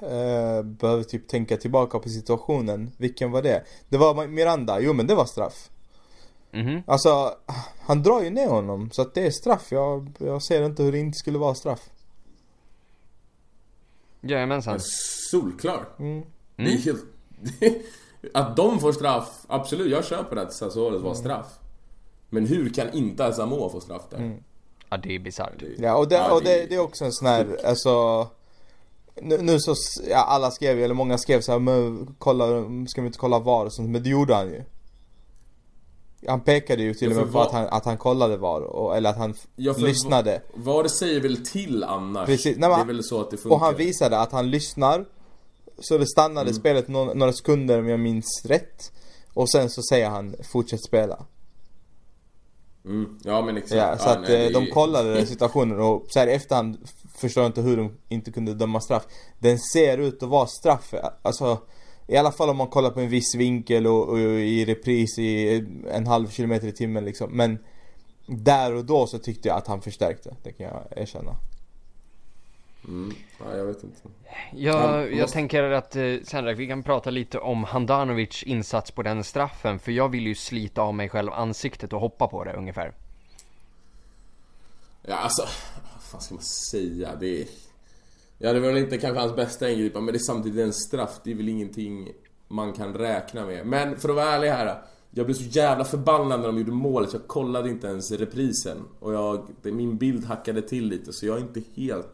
Eh, 0.00 0.62
behöver 0.62 1.02
typ 1.02 1.28
tänka 1.28 1.56
tillbaka 1.56 1.98
på 1.98 2.08
situationen. 2.08 2.90
Vilken 2.96 3.30
var 3.30 3.42
det? 3.42 3.64
Det 3.88 3.96
var 3.98 4.26
Miranda, 4.26 4.80
jo 4.80 4.92
men 4.92 5.06
det 5.06 5.14
var 5.14 5.24
straff. 5.24 5.70
Mhm. 6.52 6.82
Alltså, 6.86 7.34
han 7.80 8.02
drar 8.02 8.22
ju 8.22 8.30
ner 8.30 8.48
honom 8.48 8.90
så 8.90 9.02
att 9.02 9.14
det 9.14 9.26
är 9.26 9.30
straff. 9.30 9.66
Jag, 9.72 10.10
jag 10.18 10.42
ser 10.42 10.66
inte 10.66 10.82
hur 10.82 10.92
det 10.92 10.98
inte 10.98 11.18
skulle 11.18 11.38
vara 11.38 11.54
straff. 11.54 11.80
Jajamensan. 14.20 14.78
Solklar. 15.30 15.88
Mm. 15.98 16.22
Det 16.56 16.62
är 16.62 16.76
helt... 16.78 17.04
att 18.34 18.56
de 18.56 18.78
får 18.80 18.92
straff, 18.92 19.44
absolut, 19.48 19.90
jag 19.90 20.04
köper 20.04 20.36
att 20.36 20.52
Sassuolos 20.54 21.02
var 21.02 21.14
straff. 21.14 21.46
Men 22.30 22.46
hur 22.46 22.70
kan 22.70 22.92
inte 22.92 23.26
Asamoah 23.26 23.72
få 23.72 23.80
straff 23.80 24.02
där? 24.10 24.40
Ja, 24.90 24.96
det 24.96 25.14
är 25.14 25.18
bisarrt. 25.18 25.52
Det- 25.58 25.82
Ja 25.82 25.96
och 25.96 26.08
det, 26.08 26.14
Ja, 26.14 26.32
och 26.34 26.42
det, 26.44 26.66
det- 26.68 26.74
är 26.74 26.78
också 26.80 27.04
en 27.04 27.12
sån 27.12 27.28
här, 27.28 27.58
alltså 27.66 28.26
nu, 29.22 29.38
nu 29.38 29.58
så, 29.60 29.74
ja, 30.10 30.16
alla 30.24 30.50
skrev 30.50 30.78
ju, 30.78 30.84
eller 30.84 30.94
många 30.94 31.18
skrev 31.18 31.40
så 31.40 31.52
här, 31.52 31.58
men 31.58 32.14
kolla, 32.18 32.44
ska 32.88 33.00
vi 33.00 33.06
inte 33.06 33.18
kolla 33.18 33.38
VAR 33.38 33.64
och 33.66 33.74
sånt, 33.74 33.90
men 33.90 34.02
det 34.02 34.08
gjorde 34.08 34.34
han 34.34 34.46
ju. 34.48 34.62
Han 36.28 36.40
pekade 36.40 36.82
ju 36.82 36.94
till 36.94 37.10
och 37.10 37.16
med 37.16 37.24
på 37.24 37.30
VAR 37.30 37.46
att 37.46 37.52
han, 37.52 37.66
att 37.70 37.84
han 37.84 37.96
kollade 37.98 38.36
VAR, 38.36 38.60
och, 38.60 38.96
eller 38.96 39.10
att 39.10 39.16
han 39.18 39.34
Ja, 39.56 39.74
lyssnade. 39.78 40.42
Vad 40.54 40.84
det 40.84 40.88
säger 40.88 41.20
väl 41.20 41.44
till 41.46 41.84
annars? 41.84 42.26
Precis. 42.26 42.56
Nej, 42.58 42.68
men- 42.70 42.78
det 42.78 42.82
är 42.84 42.86
väl 42.94 43.04
så 43.04 43.20
att 43.20 43.30
det 43.30 43.36
funkar. 43.36 43.54
Och 43.56 43.60
han 43.60 43.76
visade 43.76 44.18
att 44.18 44.32
han 44.32 44.50
lyssnar. 44.50 45.04
Så 45.78 45.98
det 45.98 46.06
stannade 46.06 46.50
Mm. 46.50 46.54
spelet 46.60 46.88
några, 46.88 47.14
några 47.14 47.32
sekunder 47.32 47.78
om 47.78 47.88
jag 47.88 48.00
minns 48.00 48.42
rätt. 48.44 48.92
Och 49.34 49.50
sen 49.50 49.70
så 49.70 49.82
säger 49.82 50.08
han, 50.10 50.34
fortsätt 50.52 50.84
spela. 50.84 51.24
Mm, 52.84 53.18
ja 53.24 53.42
men 53.42 53.56
exakt. 53.56 53.74
Ja, 53.76 53.98
så 53.98 54.08
Ja, 54.08 54.12
att 54.12 54.28
nej, 54.28 54.46
eh, 54.46 54.52
de 54.52 54.66
är- 54.66 54.70
kollade 54.70 55.14
den 55.14 55.26
situationen 55.34 55.80
och 55.80 56.04
så 56.08 56.18
här 56.18 56.26
i 56.26 56.32
efterhand 56.32 56.78
förstår 57.16 57.42
jag 57.42 57.48
inte 57.48 57.60
hur 57.62 57.76
de 57.76 57.92
inte 58.08 58.30
kunde 58.32 58.54
döma 58.54 58.80
straff. 58.80 59.06
Den 59.38 59.58
ser 59.58 59.98
ut 59.98 60.22
att 60.22 60.28
vara 60.28 60.46
straff, 60.46 60.94
alltså 61.22 61.58
i 62.12 62.16
alla 62.16 62.32
fall 62.32 62.50
om 62.50 62.56
man 62.56 62.66
kollar 62.66 62.90
på 62.90 63.00
en 63.00 63.08
viss 63.08 63.34
vinkel 63.34 63.86
och, 63.86 64.08
och 64.08 64.18
i 64.20 64.64
repris 64.64 65.18
i 65.18 65.56
en 65.90 66.06
halv 66.06 66.28
kilometer 66.28 66.66
i 66.68 66.72
timmen 66.72 67.04
liksom. 67.04 67.30
Men 67.30 67.58
där 68.26 68.74
och 68.74 68.84
då 68.84 69.06
så 69.06 69.18
tyckte 69.18 69.48
jag 69.48 69.56
att 69.56 69.66
han 69.66 69.82
förstärkte, 69.82 70.36
det 70.42 70.52
kan 70.52 70.66
jag 70.66 70.82
erkänna. 70.96 71.36
Mm, 72.84 73.14
ja, 73.38 73.56
jag 73.56 73.64
vet 73.64 73.82
inte. 73.84 73.98
Jag, 74.52 74.74
Ja, 74.74 75.00
jag 75.06 75.20
måste- 75.20 75.32
tänker 75.34 75.62
att 75.62 75.96
eh, 75.96 76.14
Sandra, 76.24 76.52
vi 76.52 76.66
kan 76.66 76.82
prata 76.82 77.10
lite 77.10 77.38
om 77.38 77.64
Handanovic 77.64 78.42
insats 78.42 78.90
på 78.90 79.02
den 79.02 79.24
straffen. 79.24 79.78
För 79.78 79.92
jag 79.92 80.08
vill 80.08 80.26
ju 80.26 80.34
slita 80.34 80.82
av 80.82 80.94
mig 80.94 81.08
själv 81.08 81.32
ansiktet 81.32 81.92
och 81.92 82.00
hoppa 82.00 82.28
på 82.28 82.44
det 82.44 82.52
ungefär. 82.52 82.92
Ja 85.02 85.14
alltså, 85.16 85.42
vad 85.94 86.02
fan 86.02 86.20
ska 86.20 86.34
man 86.34 86.44
säga? 86.70 87.14
Det 87.20 87.40
är... 87.42 87.46
Ja 88.42 88.52
det 88.52 88.60
var 88.60 88.68
väl 88.68 88.76
inte 88.76 88.98
kanske 88.98 89.20
hans 89.20 89.36
bästa 89.36 89.70
ingripande 89.70 90.04
men 90.06 90.12
det 90.12 90.16
är 90.18 90.24
samtidigt 90.24 90.60
en 90.64 90.72
straff. 90.72 91.20
Det 91.24 91.30
är 91.30 91.34
väl 91.34 91.48
ingenting 91.48 92.08
man 92.48 92.72
kan 92.72 92.94
räkna 92.94 93.46
med. 93.46 93.66
Men 93.66 93.96
för 93.96 94.08
att 94.08 94.14
vara 94.14 94.26
ärlig 94.30 94.48
här. 94.48 94.82
Jag 95.14 95.26
blev 95.26 95.34
så 95.34 95.42
jävla 95.42 95.84
förbannad 95.84 96.40
när 96.40 96.46
de 96.46 96.58
gjorde 96.58 96.72
målet 96.72 97.12
jag 97.12 97.26
kollade 97.26 97.68
inte 97.70 97.86
ens 97.86 98.10
reprisen. 98.10 98.76
Och 99.00 99.14
jag, 99.14 99.46
min 99.62 99.96
bild 99.96 100.24
hackade 100.24 100.62
till 100.62 100.88
lite 100.88 101.12
så 101.12 101.26
jag 101.26 101.36
är 101.36 101.40
inte 101.40 101.62
helt 101.76 102.08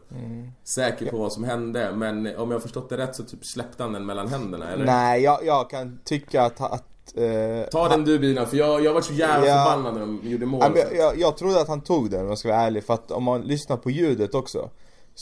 säker 0.63 1.05
på 1.11 1.17
vad 1.17 1.33
som 1.33 1.43
hände. 1.43 1.91
Men 1.95 2.17
om 2.17 2.51
jag 2.51 2.55
har 2.57 2.59
förstått 2.59 2.89
det 2.89 2.97
rätt 2.97 3.15
så 3.15 3.23
typ 3.23 3.45
släppte 3.45 3.83
han 3.83 3.93
den 3.93 4.05
mellan 4.05 4.27
händerna 4.27 4.71
eller? 4.71 4.85
Nej, 4.85 5.21
jag, 5.23 5.45
jag 5.45 5.69
kan 5.69 5.99
tycka 6.03 6.41
att, 6.41 6.61
att 6.61 7.17
eh, 7.17 7.69
Ta 7.71 7.89
den 7.89 8.05
du 8.05 8.19
Bina 8.19 8.45
för 8.45 8.57
jag, 8.57 8.83
jag 8.83 8.93
var 8.93 9.01
så 9.01 9.13
jävla 9.13 9.47
Ja. 9.47 9.65
förbannad 9.65 9.93
när 9.93 10.01
de 10.01 10.29
gjorde 10.29 10.45
målet. 10.45 10.71
jag, 10.75 10.95
jag, 10.95 11.19
jag 11.19 11.37
trodde 11.37 11.61
att 11.61 11.67
han 11.67 11.81
tog 11.81 12.09
den 12.11 12.21
om 12.21 12.27
jag 12.27 12.37
ska 12.37 12.47
vara 12.47 12.59
ärlig 12.61 12.83
för 12.83 12.93
att 12.93 13.11
om 13.11 13.23
man 13.23 13.41
lyssnar 13.41 13.77
på 13.77 13.89
ljudet 13.89 14.33
också 14.35 14.69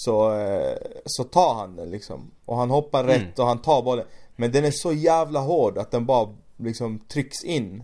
Så, 0.05 0.39
eh, 0.39 0.77
så 1.05 1.23
tar 1.23 1.53
han 1.53 1.75
den 1.75 1.89
liksom 1.91 2.31
Och 2.45 2.57
han 2.57 2.69
hoppar 2.69 3.03
rätt 3.03 3.39
och 3.39 3.45
han 3.45 3.61
tar 3.61 3.81
bollen 3.81 4.05
Men 4.35 4.51
den 4.51 4.65
är 4.65 4.71
så 4.71 4.93
jävla 4.93 5.39
hård 5.39 5.77
att 5.77 5.91
den 5.91 6.05
bara 6.05 6.35
liksom 6.57 6.99
trycks 6.99 7.43
in 7.43 7.83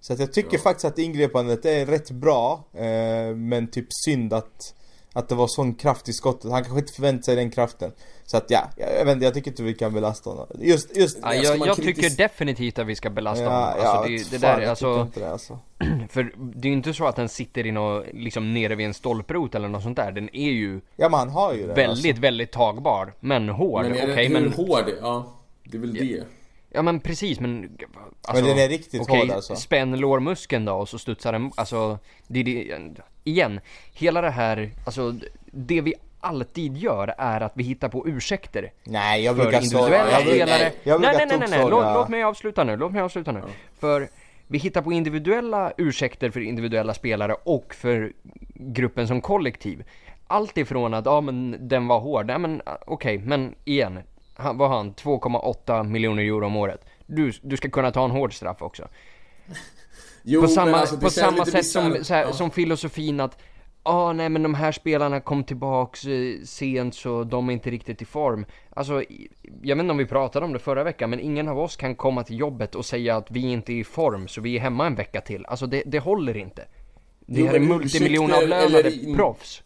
Så 0.00 0.12
att 0.12 0.18
jag 0.18 0.32
tycker 0.32 0.56
Ja. 0.56 0.62
faktiskt 0.62 0.84
att 0.84 0.98
ingripandet 0.98 1.64
är 1.64 1.86
rätt 1.86 2.10
bra. 2.10 2.64
Eh, 2.72 3.34
men 3.36 3.70
typ 3.70 3.86
synd 4.04 4.32
att, 4.32 4.74
att 5.16 5.28
det 5.28 5.34
var 5.34 5.46
sån 5.46 5.74
kraft 5.74 6.08
i 6.08 6.12
skottet. 6.12 6.50
Han 6.50 6.62
kanske 6.62 6.80
inte 6.80 6.92
förväntade 6.92 7.22
sig 7.22 7.36
den 7.36 7.50
kraften. 7.50 7.92
Så 8.24 8.36
att 8.36 8.50
ja, 8.50 8.70
jag, 8.76 8.94
jag 8.98 9.04
vet 9.04 9.12
inte, 9.12 9.24
jag 9.24 9.34
tycker 9.34 9.50
inte 9.50 9.62
vi 9.62 9.74
kan 9.74 9.92
belasta 9.94 10.30
honom. 10.30 10.46
Just, 10.58 10.96
just 10.96 11.18
Ja, 11.22 11.34
jag, 11.34 11.66
jag 11.66 11.76
tycker 11.76 12.16
definitivt 12.16 12.78
att 12.78 12.86
vi 12.86 12.96
ska 12.96 13.10
belasta 13.10 13.44
Ja, 13.44 13.50
honom. 13.50 13.68
Alltså, 13.68 13.86
ja, 13.86 14.02
det, 14.06 14.30
det 14.30 14.38
fan, 14.38 14.60
där, 14.60 14.66
alltså, 14.68 15.10
det, 15.14 15.32
alltså. 15.32 15.58
för 16.08 16.32
det 16.36 16.68
är 16.68 16.70
ju 16.70 16.76
inte 16.76 16.94
så 16.94 17.06
att 17.06 17.16
den 17.16 17.28
sitter 17.28 17.66
i 17.66 17.72
nå, 17.72 18.04
liksom 18.12 18.54
nere 18.54 18.74
vid 18.74 18.86
en 18.86 18.94
stolprot 18.94 19.54
eller 19.54 19.68
något 19.68 19.82
sånt 19.82 19.96
där. 19.96 20.12
Den 20.12 20.36
är 20.36 20.50
ju 20.50 20.80
Ja 20.96 21.08
men 21.08 21.18
han 21.18 21.28
har 21.30 21.54
ju 21.54 21.66
det. 21.66 21.74
väldigt, 21.74 22.18
väldigt 22.18 22.52
tagbar. 22.52 23.14
Men 23.20 23.48
hård. 23.48 23.82
Men 23.82 23.96
är 23.96 24.06
det, 24.06 24.22
hur 24.22 24.28
men... 24.28 24.52
hård? 24.52 24.84
Ja, 25.00 25.32
det 25.64 25.76
är 25.76 25.80
väl 25.80 25.94
det. 25.94 26.24
Ja 26.70 26.82
men 26.82 27.00
precis, 27.00 27.40
men... 27.40 27.78
Alltså, 28.22 28.44
Men 28.44 28.56
den 28.56 28.64
är 28.64 28.68
riktigt 28.68 29.00
okej, 29.00 29.18
hård 29.18 29.30
alltså. 29.30 29.56
spänn 29.56 29.96
lårmuskeln 29.96 30.64
då 30.64 30.74
och 30.74 30.88
så 30.88 30.98
studsar 30.98 31.32
den, 31.32 31.52
alltså... 31.56 31.98
Det, 32.26 32.40
är 32.40 32.44
det, 32.44 33.02
igen, 33.24 33.60
hela 33.92 34.20
det 34.20 34.30
här, 34.30 34.70
alltså 34.84 35.14
det 35.46 35.80
vi 35.80 35.94
alltid 36.20 36.76
gör 36.76 37.14
är 37.18 37.40
att 37.40 37.52
vi 37.54 37.64
hittar 37.64 37.88
på 37.88 38.08
ursäkter. 38.08 38.72
Nej 38.84 39.24
jag 39.24 39.36
brukar 39.36 39.60
individuella 39.62 40.04
brukar- 40.04 40.20
spelare. 40.20 40.72
Nej, 40.84 40.98
nej, 41.00 41.26
nej, 41.26 41.38
nej, 41.38 41.48
nej. 41.50 41.60
Låt, 41.70 41.94
låt 41.94 42.08
mig 42.08 42.22
avsluta 42.22 42.64
nu, 42.64 42.76
låt 42.76 42.92
mig 42.92 43.02
avsluta 43.02 43.32
nu. 43.32 43.42
För 43.78 44.08
vi 44.46 44.58
hittar 44.58 44.82
på 44.82 44.92
individuella 44.92 45.72
ursäkter 45.76 46.30
för 46.30 46.40
individuella 46.40 46.94
spelare 46.94 47.34
och 47.44 47.74
för 47.74 48.12
gruppen 48.54 49.08
som 49.08 49.20
kollektiv. 49.20 49.84
Allt 50.26 50.58
ifrån 50.58 50.94
att, 50.94 51.06
ja 51.06 51.20
men 51.20 51.56
den 51.68 51.86
var 51.86 52.00
hård, 52.00 52.26
nej 52.26 52.38
men 52.38 52.62
okej, 52.86 53.18
men 53.18 53.54
igen. 53.64 53.98
Han, 54.36 54.60
har 54.60 54.68
han? 54.68 54.94
2,8 54.94 55.84
miljoner 55.84 56.22
euro 56.22 56.46
om 56.46 56.56
året. 56.56 56.84
Du, 57.06 57.32
du 57.42 57.56
ska 57.56 57.70
kunna 57.70 57.90
ta 57.90 58.04
en 58.04 58.10
hård 58.10 58.34
straff 58.34 58.62
också. 58.62 58.88
Jo, 60.26 60.40
På 60.40 60.48
samma, 60.48 60.76
alltså, 60.76 60.96
på 61.00 61.10
samma 61.10 61.44
sätt 61.46 61.66
som, 61.66 61.96
så 62.04 62.14
här, 62.14 62.22
Ja. 62.22 62.32
som 62.32 62.50
filosofin 62.50 63.20
att 63.20 63.38
Ja, 63.86 64.12
nej 64.12 64.28
men 64.28 64.42
de 64.42 64.54
här 64.54 64.72
spelarna 64.72 65.20
kom 65.20 65.44
tillbaks 65.44 66.04
eh, 66.04 66.34
sent 66.44 66.94
så 66.94 67.24
de 67.24 67.48
är 67.48 67.52
inte 67.52 67.70
riktigt 67.70 68.02
i 68.02 68.04
form. 68.04 68.46
Alltså, 68.70 69.02
jag 69.62 69.76
vet 69.76 69.82
inte 69.82 69.90
om 69.90 69.96
vi 69.98 70.06
pratade 70.06 70.46
om 70.46 70.52
det 70.52 70.58
förra 70.58 70.84
veckan, 70.84 71.10
men 71.10 71.20
ingen 71.20 71.48
av 71.48 71.58
oss 71.58 71.76
kan 71.76 71.94
komma 71.94 72.22
till 72.22 72.38
jobbet 72.38 72.74
och 72.74 72.84
säga 72.84 73.16
att 73.16 73.30
vi 73.30 73.40
inte 73.40 73.72
är 73.72 73.74
i 73.76 73.84
form, 73.84 74.28
så 74.28 74.40
vi 74.40 74.56
är 74.56 74.60
hemma 74.60 74.86
en 74.86 74.94
vecka 74.94 75.20
till. 75.20 75.46
Alltså 75.46 75.66
det, 75.66 75.82
det 75.86 75.98
håller 75.98 76.36
inte. 76.36 76.64
Det 77.26 77.40
Jo, 77.40 77.46
här 77.46 77.54
är 77.54 77.60
multimiljonavlönade 77.60 78.92
proffs. 79.16 79.62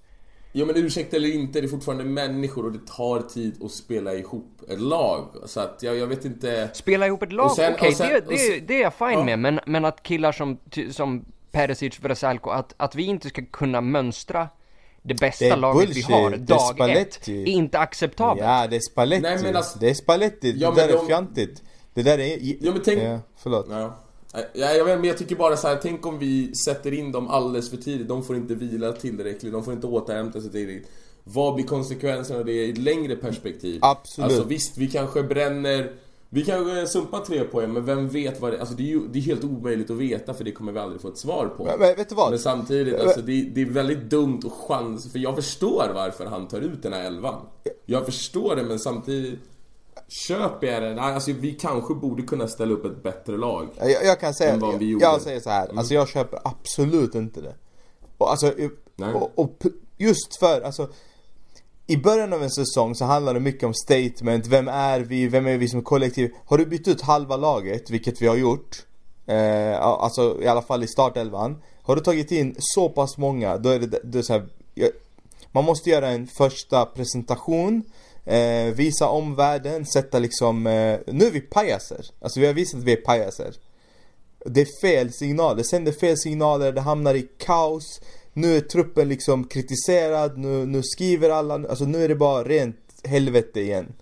Jo 0.59 0.67
men 0.67 0.77
ursäkta 0.77 1.17
eller 1.17 1.29
inte, 1.35 1.61
det 1.61 1.67
är 1.67 1.69
fortfarande 1.69 2.05
människor 2.05 2.65
och 2.67 2.73
det 2.73 2.87
tar 2.87 3.21
tid 3.21 3.65
att 3.65 3.71
spela 3.71 4.15
ihop 4.15 4.63
ett 4.69 4.81
lag. 4.81 5.29
Så 5.47 5.61
att 5.61 5.79
jag, 5.83 5.97
jag 5.97 6.07
vet 6.07 6.25
inte... 6.25 6.69
Spela 6.75 7.07
ihop 7.07 7.23
ett 7.23 7.33
lag, 7.33 7.51
okej, 7.77 7.95
sen- 7.95 8.09
det, 8.09 8.21
det, 8.29 8.61
det 8.61 8.75
är 8.75 8.83
jag 8.83 8.95
fine 8.95 9.11
Ja. 9.13 9.25
med, 9.25 9.39
men, 9.39 9.61
men 9.67 9.85
att 9.85 10.03
killar 10.03 10.33
som, 10.33 10.59
som 10.91 11.25
Perisic, 11.51 12.01
Vrsaljko, 12.01 12.51
att, 12.51 12.75
att 12.77 12.95
vi 12.95 13.03
inte 13.07 13.29
ska 13.29 13.43
kunna 13.51 13.81
mönstra 13.81 14.49
det 15.03 15.15
bästa 15.21 15.45
Det 15.45 15.51
är 15.51 15.57
laget 15.57 15.83
vi 15.83 15.87
bullshit. 15.87 16.05
har 16.07 16.31
Det 16.31 16.37
är 16.37 16.39
dag 16.89 16.91
ett, 16.97 17.29
är 17.29 17.47
inte 17.47 17.79
acceptabelt. 17.79 18.41
Ja 18.47 18.67
det 18.71 18.77
är 18.77 18.81
Spalletti. 18.81 19.23
Nej, 19.23 19.39
men 19.43 19.57
alltså- 19.57 19.79
Det 19.79 19.91
är 19.91 19.95
Spalletti. 19.95 20.55
Ja, 20.59 20.71
det 20.71 20.77
där 20.83 20.89
är 20.89 20.93
de- 20.93 21.07
fjantigt. 21.07 21.63
Det 21.95 22.03
där 22.03 22.19
är... 22.19 22.39
Ja, 22.61 22.73
men 22.73 22.83
tänk- 22.85 23.03
Ja, 23.03 23.19
förlåt. 23.37 23.67
Ja. 23.71 23.97
Ja, 24.53 24.73
jag 24.73 24.85
vet, 24.85 24.99
men 24.99 25.09
jag 25.09 25.19
tycker 25.19 25.37
bara 25.37 25.57
så 25.57 25.69
här, 25.69 25.79
tänk 25.83 26.07
om 26.07 26.19
vi 26.19 26.55
sätter 26.55 26.95
in 26.95 27.13
dem 27.13 27.29
alldeles 27.29 27.71
för 27.71 27.77
tidigt. 27.77 28.09
De 28.09 28.25
får 28.25 28.37
inte 28.37 28.55
vila 28.55 28.93
tillräckligt, 28.93 29.53
de 29.53 29.65
får 29.65 29.73
inte 29.73 29.87
återhämta 29.87 30.41
sig 30.41 30.51
tillräckligt. 30.51 30.91
Vad 31.25 31.55
blir 31.55 31.67
konsekvenserna 31.67 32.39
av 32.39 32.45
det 32.45 32.53
i 32.53 32.71
ett 32.71 32.79
längre 32.79 33.17
perspektiv? 33.17 33.79
Absolut. 33.83 34.31
Alltså 34.31 34.49
visst, 34.49 34.79
vi 34.79 34.89
kanske 34.89 35.23
bränner... 35.23 35.93
Vi 36.31 36.45
kanske 36.45 36.87
sumpar 36.87 37.21
tre 37.21 37.45
poäng, 37.45 37.73
men 37.73 37.85
vem 37.85 38.09
vet 38.09 38.41
vad 38.41 38.53
det... 38.53 38.61
Alltså 38.61 38.75
det 38.75 38.83
är 38.83 38.87
ju 38.87 39.01
det 39.13 39.19
är 39.19 39.23
helt 39.23 39.45
omöjligt 39.45 39.91
att 39.91 39.97
veta 39.97 40.35
för 40.35 40.45
det 40.45 40.53
kommer 40.53 40.73
vi 40.73 40.79
aldrig 40.79 41.01
få 41.01 41.09
ett 41.09 41.19
svar 41.19 41.47
på. 41.57 41.65
Men, 41.65 41.79
men 41.79 41.97
vet 41.97 42.09
du 42.09 42.15
vad? 42.15 42.31
Men 42.31 42.39
samtidigt, 42.39 43.01
alltså, 43.01 43.21
det, 43.21 43.43
det 43.55 43.61
är 43.63 43.67
väldigt 43.67 44.11
dumt 44.11 44.41
och 44.45 44.53
chans, 44.53 45.13
för 45.13 45.19
jag 45.19 45.37
förstår 45.37 45.91
varför 45.95 46.27
han 46.27 46.49
tar 46.49 46.61
ut 46.61 46.83
den 46.83 46.93
här 46.93 47.05
elvan. 47.05 47.43
Jag 47.87 48.07
förstår 48.07 48.57
det, 48.57 48.63
men 48.63 48.79
samtidigt 48.79 49.39
köper 50.09 50.67
jag 50.67 50.83
det. 50.83 50.95
Nej, 50.95 51.15
alltså 51.15 51.33
vi 51.33 51.53
kanske 51.53 51.95
borde 51.95 52.23
kunna 52.23 52.49
ställa 52.49 52.73
upp 52.73 52.85
ett 52.85 53.03
bättre 53.03 53.37
lag. 53.37 53.69
Jag, 53.79 54.05
jag 54.05 54.21
kan 54.21 54.35
säga, 54.35 54.53
än 54.53 54.61
vad 54.61 54.79
vi 54.79 54.93
jag, 54.93 55.03
jag 55.03 55.21
säger 55.21 55.41
så 55.41 55.51
här. 55.51 55.79
alltså 55.79 55.95
jag 55.95 56.09
köper 56.09 56.41
absolut 56.45 57.15
inte 57.15 57.41
det. 57.41 57.55
Och 58.19 58.31
alltså, 58.31 58.53
och, 59.15 59.39
och 59.39 59.63
just 59.97 60.39
för, 60.39 60.61
alltså 60.61 60.89
i 61.91 61.97
början 61.97 62.33
av 62.33 62.43
en 62.43 62.51
säsong 62.51 62.95
så 62.95 63.05
handlar 63.05 63.35
det 63.35 63.41
mycket 63.41 63.65
om 63.65 63.75
statement, 63.75 64.47
vem 64.47 64.69
är 64.69 65.01
vi, 65.01 65.29
vem 65.29 65.47
är 65.47 65.59
vi 65.59 65.69
som 65.69 65.83
kollektiv? 65.83 66.31
Har 66.47 66.59
du 66.59 66.67
bytt 66.67 66.89
ut 66.89 67.01
halva 67.01 67.37
laget, 67.37 67.91
vilket 67.91 68.23
vi 68.23 68.27
har 68.27 68.37
gjort, 68.37 68.87
eh, 69.27 69.81
alltså 69.81 70.43
i 70.43 70.47
alla 70.47 70.63
fall 70.63 70.83
i 70.83 70.87
startelvan. 70.87 71.63
Har 71.83 71.97
du 71.97 72.03
tagit 72.03 72.31
in 72.31 72.57
så 72.59 72.89
pass 72.89 73.19
många, 73.19 73.57
då 73.59 73.69
är 73.69 73.79
det, 73.79 74.01
det 74.05 74.19
är 74.19 74.23
så 74.23 74.33
här, 74.33 74.49
jag, 74.75 74.91
man 75.53 75.65
måste 75.65 75.91
göra 75.91 76.09
en 76.09 76.27
första 76.27 76.85
presentation, 76.87 77.83
eh, 78.29 78.75
visa 78.75 79.09
omvärlden, 79.09 79.87
sätta 79.87 80.19
liksom, 80.19 80.67
eh, 80.67 80.99
nu 81.07 81.27
är 81.27 81.31
vi 81.31 81.41
pajaser. 81.41 82.07
Alltså 82.21 82.41
vi 82.41 82.47
har 82.47 82.55
visat 82.55 82.81
att 82.81 82.87
vi 82.87 82.93
är 82.93 82.97
pajaser. 82.97 83.55
Det 84.47 84.61
är 84.61 84.81
fel 84.81 85.13
signaler, 85.13 85.57
det 85.57 85.65
sänder 85.65 85.93
fel 85.93 86.19
signaler, 86.19 86.73
det 86.73 86.81
hamnar 86.81 87.15
i 87.15 87.29
kaos. 87.39 88.01
Nu 88.33 88.57
är 88.57 88.61
truppen 88.61 89.09
liksom 89.09 89.45
kritiserad, 89.45 90.39
nu, 90.39 90.67
nu 90.67 90.83
skriver 90.83 91.31
alla, 91.31 91.55
alltså 91.55 91.85
nu 91.85 92.05
är 92.05 92.09
det 92.09 92.15
bara 92.15 92.45
rent 92.45 92.77
helvete 93.05 93.61
igen. 93.61 93.93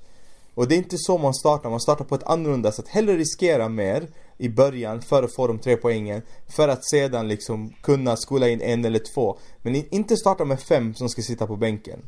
Och 0.54 0.68
det 0.68 0.74
är 0.74 0.78
inte 0.78 0.98
så 0.98 1.18
man 1.18 1.34
startar, 1.34 1.70
man 1.70 1.80
startar 1.80 2.04
på 2.04 2.14
ett 2.14 2.22
annorlunda 2.22 2.72
sätt. 2.72 2.88
Hellre 2.88 3.16
riskera 3.16 3.68
mer 3.68 4.08
i 4.38 4.48
början 4.48 5.02
för 5.02 5.22
att 5.22 5.34
få 5.34 5.46
de 5.46 5.58
tre 5.58 5.76
poängen. 5.76 6.22
För 6.48 6.68
att 6.68 6.88
sedan 6.90 7.28
liksom 7.28 7.72
kunna 7.82 8.16
skola 8.16 8.48
in 8.48 8.60
en 8.60 8.84
eller 8.84 9.00
två. 9.14 9.38
Men 9.62 9.94
inte 9.94 10.16
starta 10.16 10.44
med 10.44 10.60
fem 10.60 10.94
som 10.94 11.08
ska 11.08 11.22
sitta 11.22 11.46
på 11.46 11.56
bänken. 11.56 12.02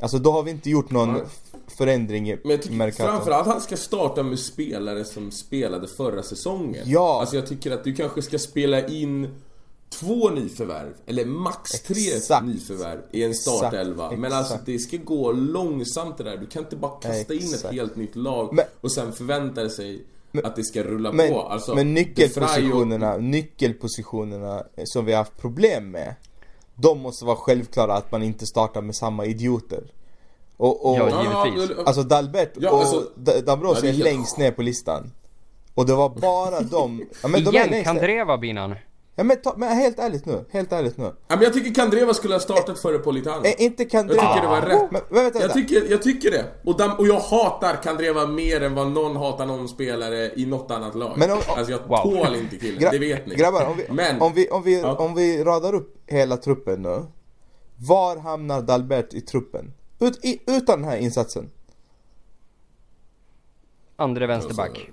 Alltså 0.00 0.18
då 0.18 0.32
har 0.32 0.42
vi 0.42 0.50
inte 0.50 0.70
gjort 0.70 0.90
någon 0.90 1.20
förändring 1.78 2.30
i 2.30 2.38
Men 2.42 2.50
jag 2.50 2.62
tycker 2.62 2.76
Mercato. 2.76 3.02
framförallt 3.12 3.46
han 3.46 3.60
ska 3.60 3.76
starta 3.76 4.22
med 4.22 4.38
spelare 4.38 5.04
som 5.04 5.30
spelade 5.30 5.88
förra 5.88 6.22
säsongen. 6.22 6.82
Ja. 6.86 7.20
Alltså 7.20 7.36
jag 7.36 7.46
tycker 7.46 7.70
att 7.70 7.84
du 7.84 7.94
kanske 7.94 8.22
ska 8.22 8.38
spela 8.38 8.86
in 8.86 9.28
två 9.90 10.30
nyförvärv, 10.30 10.92
eller 11.06 11.24
max 11.24 11.70
tre 11.82 12.12
Exakt. 12.16 12.46
nyförvärv 12.46 12.98
i 13.12 13.22
en 13.24 13.30
Exakt. 13.30 13.56
startelva. 13.56 14.10
Men 14.10 14.32
alltså 14.32 14.52
Exakt. 14.54 14.66
det 14.66 14.78
ska 14.78 14.96
gå 14.96 15.32
långsamt 15.32 16.18
det 16.18 16.24
där. 16.24 16.36
Du 16.36 16.46
kan 16.46 16.62
inte 16.62 16.76
bara 16.76 17.00
kasta 17.00 17.34
in 17.34 17.40
ett 17.40 17.54
Exakt. 17.54 17.74
helt 17.74 17.96
nytt 17.96 18.16
lag 18.16 18.54
Men- 18.54 18.64
och 18.80 18.92
sen 18.92 19.12
förvänta 19.12 19.68
sig 19.68 20.02
att 20.44 20.56
det 20.56 20.64
ska 20.64 20.82
rulla 20.82 21.12
Men, 21.12 21.28
på. 21.32 21.40
Alltså, 21.40 21.74
men 21.74 21.94
Vrij 21.94 22.02
och- 22.02 22.08
nyckelpositionerna, 22.08 23.16
nyckelpositionerna 23.16 24.62
som 24.84 25.04
vi 25.04 25.12
har 25.12 25.18
haft 25.18 25.38
problem 25.40 25.90
med. 25.90 26.14
De 26.80 26.98
måste 27.00 27.24
vara 27.24 27.36
självklara 27.36 27.94
att 27.94 28.12
man 28.12 28.22
inte 28.22 28.46
startar 28.46 28.82
med 28.82 28.94
samma 28.94 29.24
idioter. 29.26 29.82
Och, 30.56 30.90
och 30.90 30.96
Ja, 30.98 31.46
givetvis. 31.46 31.78
alltså 31.86 32.02
Dalbert 32.02 32.52
Ja, 32.56 32.70
och 32.70 32.78
alltså- 32.80 33.10
Ja, 33.24 33.40
Dambrosio 33.40 33.82
det 33.82 33.88
är 33.88 33.92
längst 33.92 34.38
ner 34.38 34.50
på 34.50 34.62
listan. 34.62 35.12
Och 35.74 35.86
det 35.86 35.94
var 35.94 36.08
bara 36.08 36.60
de, 36.70 37.04
ja, 37.22 37.28
men 37.28 37.44
de 37.44 37.56
är 37.56 37.66
Igen. 37.68 37.84
Kandreva 37.84 38.38
Binan. 38.38 38.74
Ja 39.20 39.24
men, 39.24 39.36
ta, 39.36 39.54
men 39.56 39.68
helt 39.76 39.98
ärligt 39.98 40.26
nu, 40.26 40.44
helt 40.50 40.72
ärligt 40.72 40.96
nu. 40.96 41.04
Ja, 41.04 41.12
men 41.36 41.42
jag 41.42 41.52
tycker 41.52 41.74
Kandreva 41.74 42.14
skulle 42.14 42.34
ha 42.34 42.40
startat 42.40 42.78
före 42.78 42.98
Politano. 42.98 43.44
Är 43.46 43.60
inte 43.60 43.84
Kandreva... 43.84 44.22
Jag 44.22 44.34
tycker 44.34 44.42
det 44.42 44.48
var 44.48 44.60
rätt. 44.62 44.90
Men, 44.92 45.00
men 45.10 45.24
vänta, 45.24 45.40
Jag 45.40 45.52
tycker, 45.52 45.90
jag 45.90 46.02
tycker 46.02 46.30
det. 46.30 46.44
Och, 46.64 46.76
dam, 46.76 46.90
och 46.98 47.06
jag 47.06 47.20
hatar 47.20 47.82
Kandreva 47.82 48.26
mer 48.26 48.60
än 48.62 48.74
vad 48.74 48.90
någon 48.90 49.16
hatar 49.16 49.46
någon 49.46 49.68
spelare 49.68 50.30
i 50.36 50.46
något 50.46 50.70
annat 50.70 50.94
lag. 50.94 51.12
Men 51.18 51.30
om- 51.30 51.38
alltså 51.48 51.72
jag 51.72 51.80
Wow. 51.88 51.96
tål 52.02 52.34
inte 52.36 52.56
killen, 52.56 52.82
Gra- 52.82 52.90
det 52.90 52.98
vet 52.98 53.26
ni. 53.26 53.34
Grabbar, 53.34 53.66
om 53.66 53.76
vi, 53.76 53.86
Men, 53.90 54.20
om, 54.20 54.32
vi, 54.34 54.48
om, 54.50 54.62
vi, 54.62 54.80
Ja. 54.80 54.96
om 54.96 55.14
vi 55.14 55.44
radar 55.44 55.74
upp 55.74 55.94
hela 56.06 56.36
truppen 56.36 56.82
nu. 56.82 57.02
Var 57.76 58.16
hamnar 58.16 58.62
Dalbert 58.62 59.14
i 59.14 59.20
truppen? 59.20 59.72
Ut, 60.00 60.24
i, 60.24 60.40
utan 60.46 60.80
den 60.82 60.90
här 60.90 60.96
insatsen. 60.98 61.50
Andre 63.96 64.26
vänsterback. 64.26 64.90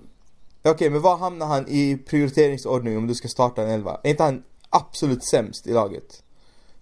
Okej, 0.66 0.90
men 0.90 1.02
var 1.02 1.18
hamnar 1.18 1.46
han 1.46 1.68
i 1.68 1.98
prioriteringsordning 1.98 2.98
om 2.98 3.08
du 3.08 3.16
ska 3.16 3.28
starta 3.28 3.64
en 3.64 3.70
elva? 3.70 4.00
Är 4.04 4.10
inte 4.10 4.24
han 4.24 4.44
absolut 4.70 5.24
sämst 5.26 5.68
i 5.68 5.74
laget? 5.74 6.24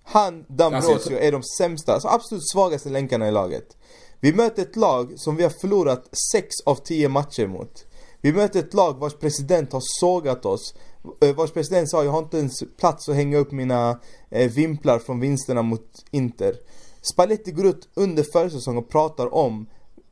Han, 0.03 0.45
Dambrosio 0.47 0.93
Alltså, 0.93 1.19
är 1.19 1.31
de 1.31 1.43
sämsta, 1.57 1.93
alltså 1.93 2.07
absolut 2.07 2.49
svagaste 2.51 2.89
länkarna 2.89 3.27
i 3.27 3.31
laget. 3.31 3.77
Vi 4.19 4.33
möter 4.33 4.61
ett 4.61 4.75
lag 4.75 5.13
som 5.15 5.35
vi 5.35 5.43
har 5.43 5.49
förlorat 5.49 6.09
6 6.31 6.55
av 6.65 6.75
10 6.75 7.09
matcher 7.09 7.47
mot. 7.47 7.85
Vi 8.21 8.33
möter 8.33 8.59
ett 8.59 8.73
lag 8.73 8.93
vars 8.99 9.13
president 9.13 9.73
har 9.73 9.81
sågat 9.99 10.45
oss. 10.45 10.73
eh, 11.21 11.35
Vars 11.35 11.51
president 11.51 11.89
sa 11.89 12.03
jag 12.03 12.11
har 12.11 12.19
inte 12.19 12.37
ens 12.37 12.63
plats 12.79 13.09
att 13.09 13.15
hänga 13.15 13.37
upp 13.37 13.51
mina 13.51 13.99
eh, 14.29 14.51
vimplar 14.51 14.99
från 14.99 15.19
vinsterna 15.19 15.61
mot 15.61 16.05
Inter. 16.11 16.55
Spalletti 17.01 17.51
går 17.51 17.65
ut 17.65 17.89
under 17.93 18.23
försäsong 18.23 18.77
och 18.77 18.89
pratar 18.89 19.33
om 19.33 19.65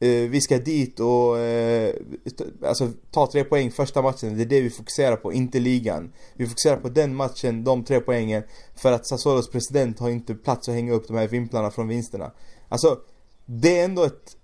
vi 0.08 0.42
ska 0.42 0.58
dit 0.58 1.00
och 1.00 1.40
eh, 1.40 1.96
alltså, 2.66 2.90
ta 3.12 3.28
tre 3.32 3.44
poäng 3.44 3.72
första 3.72 4.02
matchen. 4.02 4.38
Det 4.38 4.44
är 4.44 4.46
det 4.46 4.62
vi 4.62 4.70
fokuserar 4.70 5.16
på, 5.16 5.34
inte 5.34 5.60
ligan. 5.60 6.14
Vi 6.34 6.48
fokuserar 6.48 6.78
på 6.78 6.90
den 6.90 7.16
matchen, 7.16 7.64
de 7.64 7.84
tre 7.84 8.00
poängen. 8.00 8.44
För 8.76 8.92
att 8.92 9.08
Sassuolos 9.08 9.50
president 9.50 10.00
har 10.00 10.10
inte 10.10 10.36
plats 10.36 10.70
att 10.70 10.76
hänga 10.76 10.94
upp 10.94 11.08
de 11.08 11.18
här 11.18 11.28
vimplarna 11.28 11.72
från 11.72 11.88
vinsterna. 11.88 12.32
Alltså, 12.70 13.00
det 13.46 13.80
är 13.80 13.86
ändå 13.86 14.04
ett... 14.04 14.38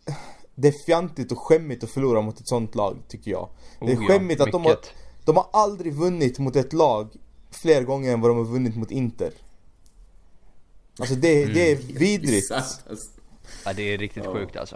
Det 0.55 0.67
är 0.67 0.85
fjantigt 0.85 1.31
och 1.31 1.39
skämmigt 1.39 1.83
att 1.83 1.89
förlora 1.89 2.21
mot 2.21 2.39
ett 2.39 2.47
sånt 2.47 2.75
lag, 2.75 2.97
tycker 3.07 3.31
jag. 3.31 3.49
Det 3.79 3.91
är 3.91 3.97
Oh 3.97 4.03
ja, 4.03 4.07
skämmigt 4.07 4.41
att 4.41 4.51
de 4.51 4.65
har... 4.65 4.77
De 5.25 5.35
har 5.35 5.49
aldrig 5.53 5.93
vunnit 5.93 6.39
mot 6.39 6.55
ett 6.55 6.73
lag 6.73 7.09
fler 7.51 7.83
gånger 7.83 8.13
än 8.13 8.21
vad 8.21 8.31
de 8.31 8.37
har 8.37 8.45
vunnit 8.45 8.75
mot 8.75 8.91
Inter. 8.91 9.33
Alltså 10.99 11.15
det, 11.15 11.45
det 11.45 11.71
är 11.71 11.75
vidrigt. 11.75 12.51
Exakt, 12.51 12.89
alltså. 12.89 13.09
Ja, 13.65 13.73
det 13.73 13.93
är 13.93 13.97
riktigt 13.97 14.25
sjukt 14.25 14.55
alltså. 14.55 14.75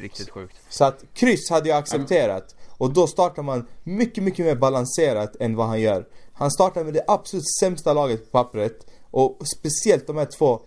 Riktigt 0.00 0.30
sjukt. 0.30 0.56
Så 0.68 0.84
att 0.84 1.04
kryss 1.14 1.50
hade 1.50 1.68
jag 1.68 1.78
accepterat. 1.78 2.54
Och 2.78 2.92
då 2.92 3.06
startar 3.06 3.42
man 3.42 3.66
mycket, 3.82 4.24
mycket 4.24 4.46
mer 4.46 4.54
balanserat 4.54 5.36
än 5.40 5.56
vad 5.56 5.66
han 5.66 5.80
gör. 5.80 6.08
Han 6.32 6.50
startar 6.50 6.84
med 6.84 6.94
det 6.94 7.04
absolut 7.08 7.44
sämsta 7.60 7.92
laget 7.92 8.24
på 8.24 8.30
pappret. 8.30 8.86
Och 9.10 9.38
speciellt 9.56 10.06
de 10.06 10.16
här 10.16 10.28
två 10.38 10.60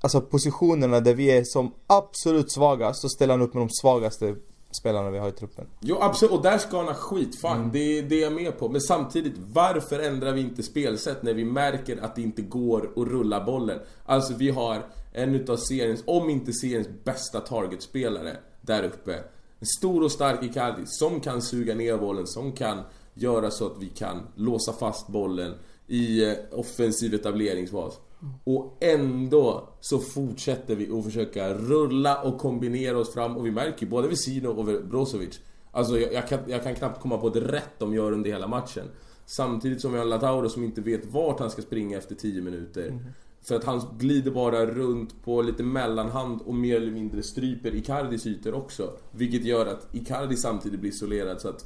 alltså 0.00 0.20
positionerna 0.20 1.00
där 1.00 1.14
vi 1.14 1.30
är 1.30 1.44
som 1.44 1.74
absolut 1.86 2.52
svagast. 2.52 3.00
Så 3.00 3.08
ställer 3.08 3.34
han 3.34 3.42
upp 3.42 3.54
med 3.54 3.62
de 3.62 3.70
svagaste 3.70 4.36
spelarna 4.80 5.10
vi 5.10 5.18
har 5.18 5.28
i 5.28 5.32
truppen. 5.32 5.66
Jo 5.80 5.96
absolut, 6.00 6.32
och 6.32 6.42
där 6.42 6.58
ska 6.58 6.76
han 6.76 6.86
ha 6.86 6.94
skit, 6.94 7.40
fan 7.40 7.56
Mm. 7.58 7.70
det, 7.72 8.02
det 8.02 8.14
är 8.14 8.22
jag 8.22 8.32
med 8.32 8.58
på. 8.58 8.68
Men 8.68 8.80
samtidigt, 8.80 9.34
varför 9.38 9.98
ändrar 9.98 10.32
vi 10.32 10.40
inte 10.40 10.62
spelsätt 10.62 11.22
när 11.22 11.34
vi 11.34 11.44
märker 11.44 12.04
att 12.04 12.16
det 12.16 12.22
inte 12.22 12.42
går 12.42 12.90
att 12.96 13.08
rulla 13.08 13.44
bollen? 13.44 13.80
Alltså 14.04 14.34
vi 14.34 14.50
har 14.50 14.86
en 15.12 15.34
utav 15.34 15.56
seriens, 15.56 16.02
om 16.06 16.30
inte 16.30 16.52
seriens 16.52 16.88
bästa 17.04 17.40
targetspelare 17.40 18.36
där 18.68 18.82
uppe. 18.82 19.14
En 19.60 19.66
stor 19.78 20.04
och 20.04 20.12
stark 20.12 20.42
Icardi 20.42 20.82
som 20.86 21.20
kan 21.20 21.42
suga 21.42 21.74
ner 21.74 21.98
bollen, 21.98 22.26
som 22.26 22.52
kan 22.52 22.78
göra 23.14 23.50
så 23.50 23.66
att 23.66 23.82
vi 23.82 23.88
kan 23.88 24.20
låsa 24.34 24.72
fast 24.72 25.08
bollen 25.08 25.54
i 25.86 26.24
eh, 26.24 26.34
offensiv 26.52 27.14
etableringsfas. 27.14 27.98
Och 28.44 28.76
ändå 28.80 29.68
så 29.80 29.98
fortsätter 29.98 30.76
vi 30.76 30.98
att 30.98 31.04
försöka 31.04 31.54
rulla 31.54 32.22
och 32.22 32.38
kombinera 32.38 32.98
oss 32.98 33.14
fram. 33.14 33.36
Och 33.36 33.46
vi 33.46 33.50
märker 33.50 33.82
ju 33.82 33.90
både 33.90 34.08
Vesino 34.08 34.48
och 34.48 34.64
Brozovic. 34.84 35.40
Alltså 35.70 35.98
jag, 35.98 36.12
jag, 36.12 36.28
kan, 36.28 36.38
jag 36.46 36.62
kan 36.62 36.74
knappt 36.74 37.00
komma 37.00 37.18
på 37.18 37.28
ett 37.28 37.36
rätt 37.36 37.78
de 37.78 37.94
gör 37.94 38.12
under 38.12 38.30
hela 38.30 38.48
matchen. 38.48 38.84
Samtidigt 39.26 39.80
som 39.80 39.92
vi 39.92 39.98
har 39.98 40.04
en 40.04 40.10
Latauro 40.10 40.48
som 40.48 40.64
inte 40.64 40.80
vet 40.80 41.06
vart 41.06 41.40
han 41.40 41.50
ska 41.50 41.62
springa 41.62 41.98
efter 41.98 42.14
10 42.14 42.42
minuter 42.42 42.98
För 43.42 43.56
att 43.56 43.64
han 43.64 43.80
glider 43.98 44.30
bara 44.30 44.66
runt 44.66 45.24
på 45.24 45.42
lite 45.42 45.62
mellanhand 45.62 46.40
och 46.42 46.54
mer 46.54 46.76
eller 46.76 46.92
mindre 46.92 47.22
stryper 47.22 47.74
Icardis 47.74 48.26
ytor 48.26 48.54
också 48.54 48.92
Vilket 49.10 49.44
gör 49.44 49.66
att 49.66 49.94
Icardi 49.94 50.36
samtidigt 50.36 50.80
blir 50.80 50.90
isolerad 50.90 51.40
så 51.40 51.48
att 51.48 51.64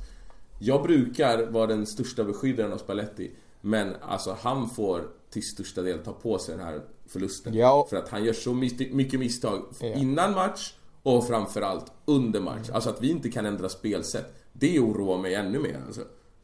Jag 0.58 0.82
brukar 0.82 1.46
vara 1.46 1.66
den 1.66 1.86
största 1.86 2.24
beskyddaren 2.24 2.72
av 2.72 2.78
Spalletti 2.78 3.30
Men 3.60 3.94
alltså 4.00 4.36
han 4.40 4.70
får 4.70 5.08
till 5.30 5.42
största 5.42 5.82
del 5.82 5.98
ta 5.98 6.12
på 6.12 6.38
sig 6.38 6.56
den 6.56 6.66
här 6.66 6.80
förlusten 7.06 7.54
Ja, 7.54 7.86
För 7.90 7.96
att 7.96 8.08
han 8.08 8.24
gör 8.24 8.32
så 8.32 8.54
mycket 8.54 9.20
misstag 9.20 9.62
innan 9.80 10.34
match 10.34 10.74
och 11.02 11.26
framförallt 11.26 11.92
under 12.04 12.40
match. 12.40 12.70
Alltså 12.72 12.90
att 12.90 13.02
vi 13.02 13.10
inte 13.10 13.30
kan 13.30 13.46
ändra 13.46 13.68
spelsätt. 13.68 14.34
Det 14.52 14.80
oroar 14.80 15.18
mig 15.18 15.34
ännu 15.34 15.58
mer 15.58 15.82
alltså. 15.86 16.00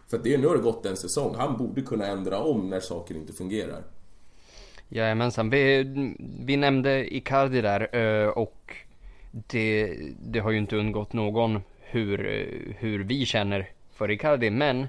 För 0.07 0.17
att 0.17 0.25
det, 0.25 0.39
nu 0.39 0.47
har 0.47 0.57
det 0.57 0.63
gått 0.63 0.87
en 0.87 0.97
säsong. 0.97 1.35
Han 1.35 1.57
borde 1.57 1.83
kunna 1.83 2.07
ändra 2.07 2.43
om 2.43 2.71
när 2.71 2.81
saker 2.81 3.15
inte 3.15 3.33
fungerar. 3.33 3.85
Jajamensan, 4.89 5.51
vi, 5.51 5.85
vi 6.41 6.57
nämnde 6.57 7.15
Icardi 7.17 7.61
där 7.61 7.97
eh, 7.97 8.29
och 8.29 8.75
det, 9.31 9.97
det 10.23 10.39
har 10.39 10.51
ju 10.51 10.59
inte 10.59 10.77
undgått 10.77 11.13
någon 11.13 11.61
hur, 11.81 12.27
eh, 12.27 12.75
hur 12.79 13.05
vi 13.05 13.27
känner 13.27 13.71
för 13.93 14.11
Icardi, 14.11 14.51
men 14.51 14.89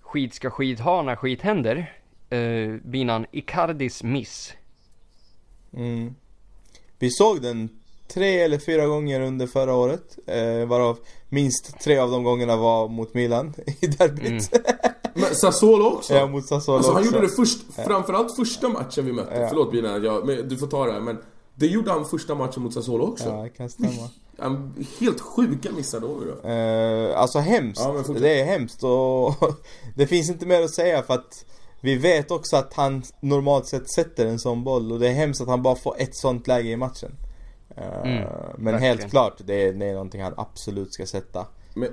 skit 0.00 0.34
ska 0.34 0.50
skit 0.50 0.80
ha 0.80 1.02
när 1.02 1.16
skit 1.16 1.42
händer. 1.42 1.92
Uh, 2.32 2.76
Binan, 2.84 3.26
Icardis 3.32 4.02
miss. 4.02 4.54
Mm. 5.76 6.14
Vi 6.98 7.10
såg 7.10 7.42
den 7.42 7.68
tre 8.08 8.40
eller 8.40 8.58
fyra 8.58 8.86
gånger 8.86 9.20
under 9.20 9.46
förra 9.46 9.74
året. 9.74 10.18
Eh, 10.26 10.66
varav 10.66 10.98
minst 11.28 11.80
tre 11.80 11.98
av 11.98 12.10
de 12.10 12.24
gångerna 12.24 12.56
var 12.56 12.88
mot 12.88 13.14
Milan 13.14 13.54
i 13.80 13.86
derbyt. 13.86 14.50
Men 15.14 15.34
Sassuolo 15.34 15.84
också? 15.84 16.14
ja, 16.14 16.26
mot 16.26 16.46
Sassuolo 16.46 16.76
alltså 16.76 16.92
han 16.92 17.00
också. 17.02 17.14
gjorde 17.14 17.26
det 17.26 17.32
först, 17.32 17.58
framförallt 17.86 18.36
första 18.36 18.68
matchen 18.68 19.04
vi 19.06 19.12
mötte. 19.12 19.40
Ja. 19.40 19.48
Förlåt 19.48 19.72
Bina, 19.72 19.98
jag, 19.98 20.26
men 20.26 20.48
du 20.48 20.56
får 20.56 20.66
ta 20.66 20.86
det 20.86 20.92
här. 20.92 21.00
Men 21.00 21.18
det 21.54 21.66
gjorde 21.66 21.90
han 21.90 22.04
första 22.04 22.34
matchen 22.34 22.62
mot 22.62 22.74
Sassuolo 22.74 23.04
också. 23.04 23.28
Ja, 23.28 23.42
det 23.42 23.48
kan 23.48 23.70
stämma. 23.70 23.92
Han, 24.38 24.86
helt 25.00 25.20
sjuka 25.20 25.72
missar 25.72 26.00
då. 26.00 26.20
då. 26.42 26.48
Eh, 26.48 27.20
alltså 27.20 27.38
hemskt. 27.38 27.80
Ja, 27.84 28.14
det 28.20 28.40
är 28.40 28.44
hemskt 28.44 28.84
och 28.84 29.34
det 29.96 30.06
finns 30.06 30.30
inte 30.30 30.46
mer 30.46 30.62
att 30.62 30.74
säga 30.74 31.02
för 31.02 31.14
att 31.14 31.44
vi 31.80 31.96
vet 31.96 32.30
också 32.30 32.56
att 32.56 32.74
han 32.74 33.02
normalt 33.20 33.66
sett 33.66 33.90
sätter 33.90 34.26
en 34.26 34.38
sån 34.38 34.64
boll 34.64 34.92
och 34.92 34.98
det 34.98 35.08
är 35.08 35.12
hemskt 35.12 35.40
att 35.40 35.48
han 35.48 35.62
bara 35.62 35.76
får 35.76 35.94
ett 35.98 36.16
sånt 36.16 36.46
läge 36.46 36.68
i 36.68 36.76
matchen. 36.76 37.12
Eh, 37.76 37.82
Mm, 38.02 38.28
men 38.58 38.72
verkligen. 38.72 38.80
helt 38.98 39.10
klart, 39.10 39.34
det 39.44 39.62
är, 39.68 39.72
det 39.72 39.86
är 39.86 39.92
någonting 39.92 40.22
han 40.22 40.34
absolut 40.36 40.94
ska 40.94 41.06
sätta. 41.06 41.46
Men, 41.74 41.88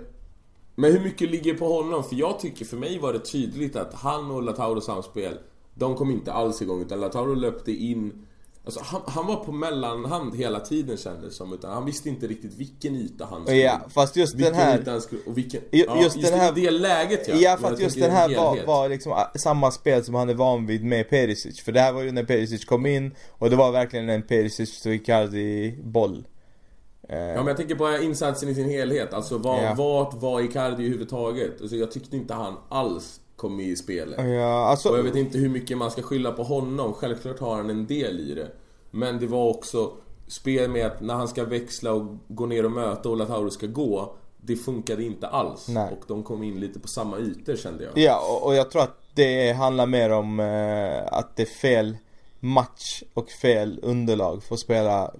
men 0.80 0.92
hur 0.92 1.00
mycket 1.00 1.32
ligger 1.32 1.54
på 1.54 1.74
honom? 1.74 2.04
För 2.04 2.16
jag 2.16 2.40
tycker, 2.40 2.66
för 2.66 2.78
mig 2.78 3.00
var 3.00 3.14
det 3.14 3.20
tydligt 3.20 3.76
att 3.76 3.94
han 3.94 4.32
och 4.32 4.44
Latauros 4.44 4.86
samspel, 4.86 5.38
de 5.74 5.96
kom 5.96 6.12
inte 6.12 6.34
alls 6.34 6.62
igång 6.62 6.82
utan 6.82 7.00
Latauro 7.00 7.34
löpte 7.34 7.72
in 7.72 8.26
Alltså 8.66 8.82
han, 8.84 9.02
han 9.08 9.28
var 9.28 9.36
på 9.36 9.52
mellanhand 9.52 10.36
hela 10.36 10.60
tiden 10.60 10.98
kändes 10.98 11.24
det 11.26 11.32
som, 11.32 11.54
utan 11.54 11.74
han 11.74 11.86
visste 11.86 12.10
inte 12.10 12.28
riktigt 12.28 12.54
vilken 12.54 12.96
yta 12.96 13.26
han 13.26 13.42
skulle 13.42 13.58
Ja, 13.58 13.82
fast 13.90 14.16
just 14.16 14.38
den 14.38 14.54
här... 14.54 15.00
skulle, 15.00 15.22
och 15.26 15.38
vilken... 15.38 15.62
Ju- 15.72 15.86
ja, 15.88 16.04
just 16.04 16.16
just 16.16 16.32
den 16.32 16.40
här- 16.40 16.52
det 16.52 16.72
läget 16.72 17.28
ja. 17.28 17.36
Ja 17.36 17.58
jag 17.62 17.82
just 17.82 18.00
den 18.00 18.12
här 18.12 18.36
var, 18.36 18.66
var 18.66 18.90
liksom 18.90 19.12
ah, 19.12 19.32
samma 19.44 19.72
spel 19.72 20.04
som 20.04 20.16
han 20.16 20.30
är 20.30 20.34
van 20.34 20.66
vid 20.66 20.84
med 20.84 21.10
Perisic. 21.10 21.62
För 21.62 21.72
det 21.72 21.80
här 21.80 21.94
var 21.94 22.02
ju 22.02 22.12
när 22.12 22.24
Perisic 22.24 22.66
kom 22.66 22.86
in 22.86 23.16
och 23.30 23.50
det 23.50 23.56
var 23.56 23.72
verkligen 23.72 24.10
en 24.10 24.24
Perisic 24.24 24.86
och 24.86 24.94
Icardi 24.94 25.80
boll. 25.84 26.18
Eh, 26.18 26.99
Ja 27.10 27.36
men 27.36 27.48
jag 27.48 27.58
tänker 27.58 27.76
på 27.76 27.98
insatsen 28.04 28.50
i 28.50 28.56
sin 28.56 28.70
helhet, 28.70 29.14
alltså 29.14 29.38
var, 29.38 29.62
Ja. 29.64 29.74
vart 29.78 30.14
var 30.14 30.42
Icardi 30.42 30.74
överhuvudtaget? 30.84 31.62
Alltså 31.62 31.76
jag 31.76 31.92
tyckte 31.92 32.16
inte 32.18 32.34
han 32.34 32.56
alls 32.70 33.22
kom 33.36 33.58
med 33.58 33.66
i 33.66 33.76
spelet. 33.76 34.26
ja, 34.30 34.66
alltså, 34.68 34.90
Och 34.90 34.98
jag 34.98 35.04
vet 35.04 35.16
inte 35.16 35.38
hur 35.38 35.50
mycket 35.50 35.78
man 35.78 35.92
ska 35.92 36.02
skylla 36.02 36.32
på 36.32 36.44
honom, 36.44 36.94
självklart 36.94 37.40
har 37.40 37.56
han 37.56 37.70
en 37.70 37.88
del 37.88 38.20
i 38.20 38.34
det. 38.34 38.48
Men 38.92 39.20
det 39.20 39.28
var 39.28 39.50
också 39.50 39.92
spel 40.28 40.70
med 40.70 40.86
att 40.86 41.02
när 41.02 41.14
han 41.14 41.28
ska 41.28 41.44
växla 41.44 41.94
och 41.94 42.16
gå 42.28 42.46
ner 42.46 42.66
och 42.66 42.72
möta 42.72 43.10
och 43.10 43.18
Latauro 43.18 43.50
ska 43.50 43.68
gå 43.68 44.14
Det 44.42 44.56
funkade 44.56 45.04
inte 45.04 45.28
alls 45.28 45.68
Nej. 45.68 45.92
och 45.92 46.04
de 46.08 46.24
kom 46.24 46.44
in 46.44 46.60
lite 46.60 46.80
på 46.80 46.88
samma 46.88 47.18
ytor 47.20 47.56
kände 47.56 47.84
jag. 47.84 47.98
Ja, 47.98 48.22
och, 48.30 48.46
och 48.48 48.56
jag 48.56 48.72
tror 48.72 48.82
att 48.82 48.98
det 49.16 49.52
handlar 49.52 49.86
mer 49.86 50.10
om 50.10 50.40
eh, 50.40 51.14
att 51.14 51.36
det 51.36 51.42
är 51.44 51.60
fel 51.62 51.98
match 52.40 53.04
och 53.14 53.30
fel 53.30 53.80
underlag 53.84 54.44
för 54.44 54.54
att 54.56 54.60
spela 54.60 55.12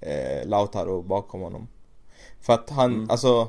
eh, 0.00 0.48
Lautaro 0.48 1.02
bakom 1.02 1.40
honom. 1.40 1.68
För 2.40 2.52
att 2.52 2.70
han, 2.70 2.94
Mm. 2.94 3.10
alltså 3.10 3.48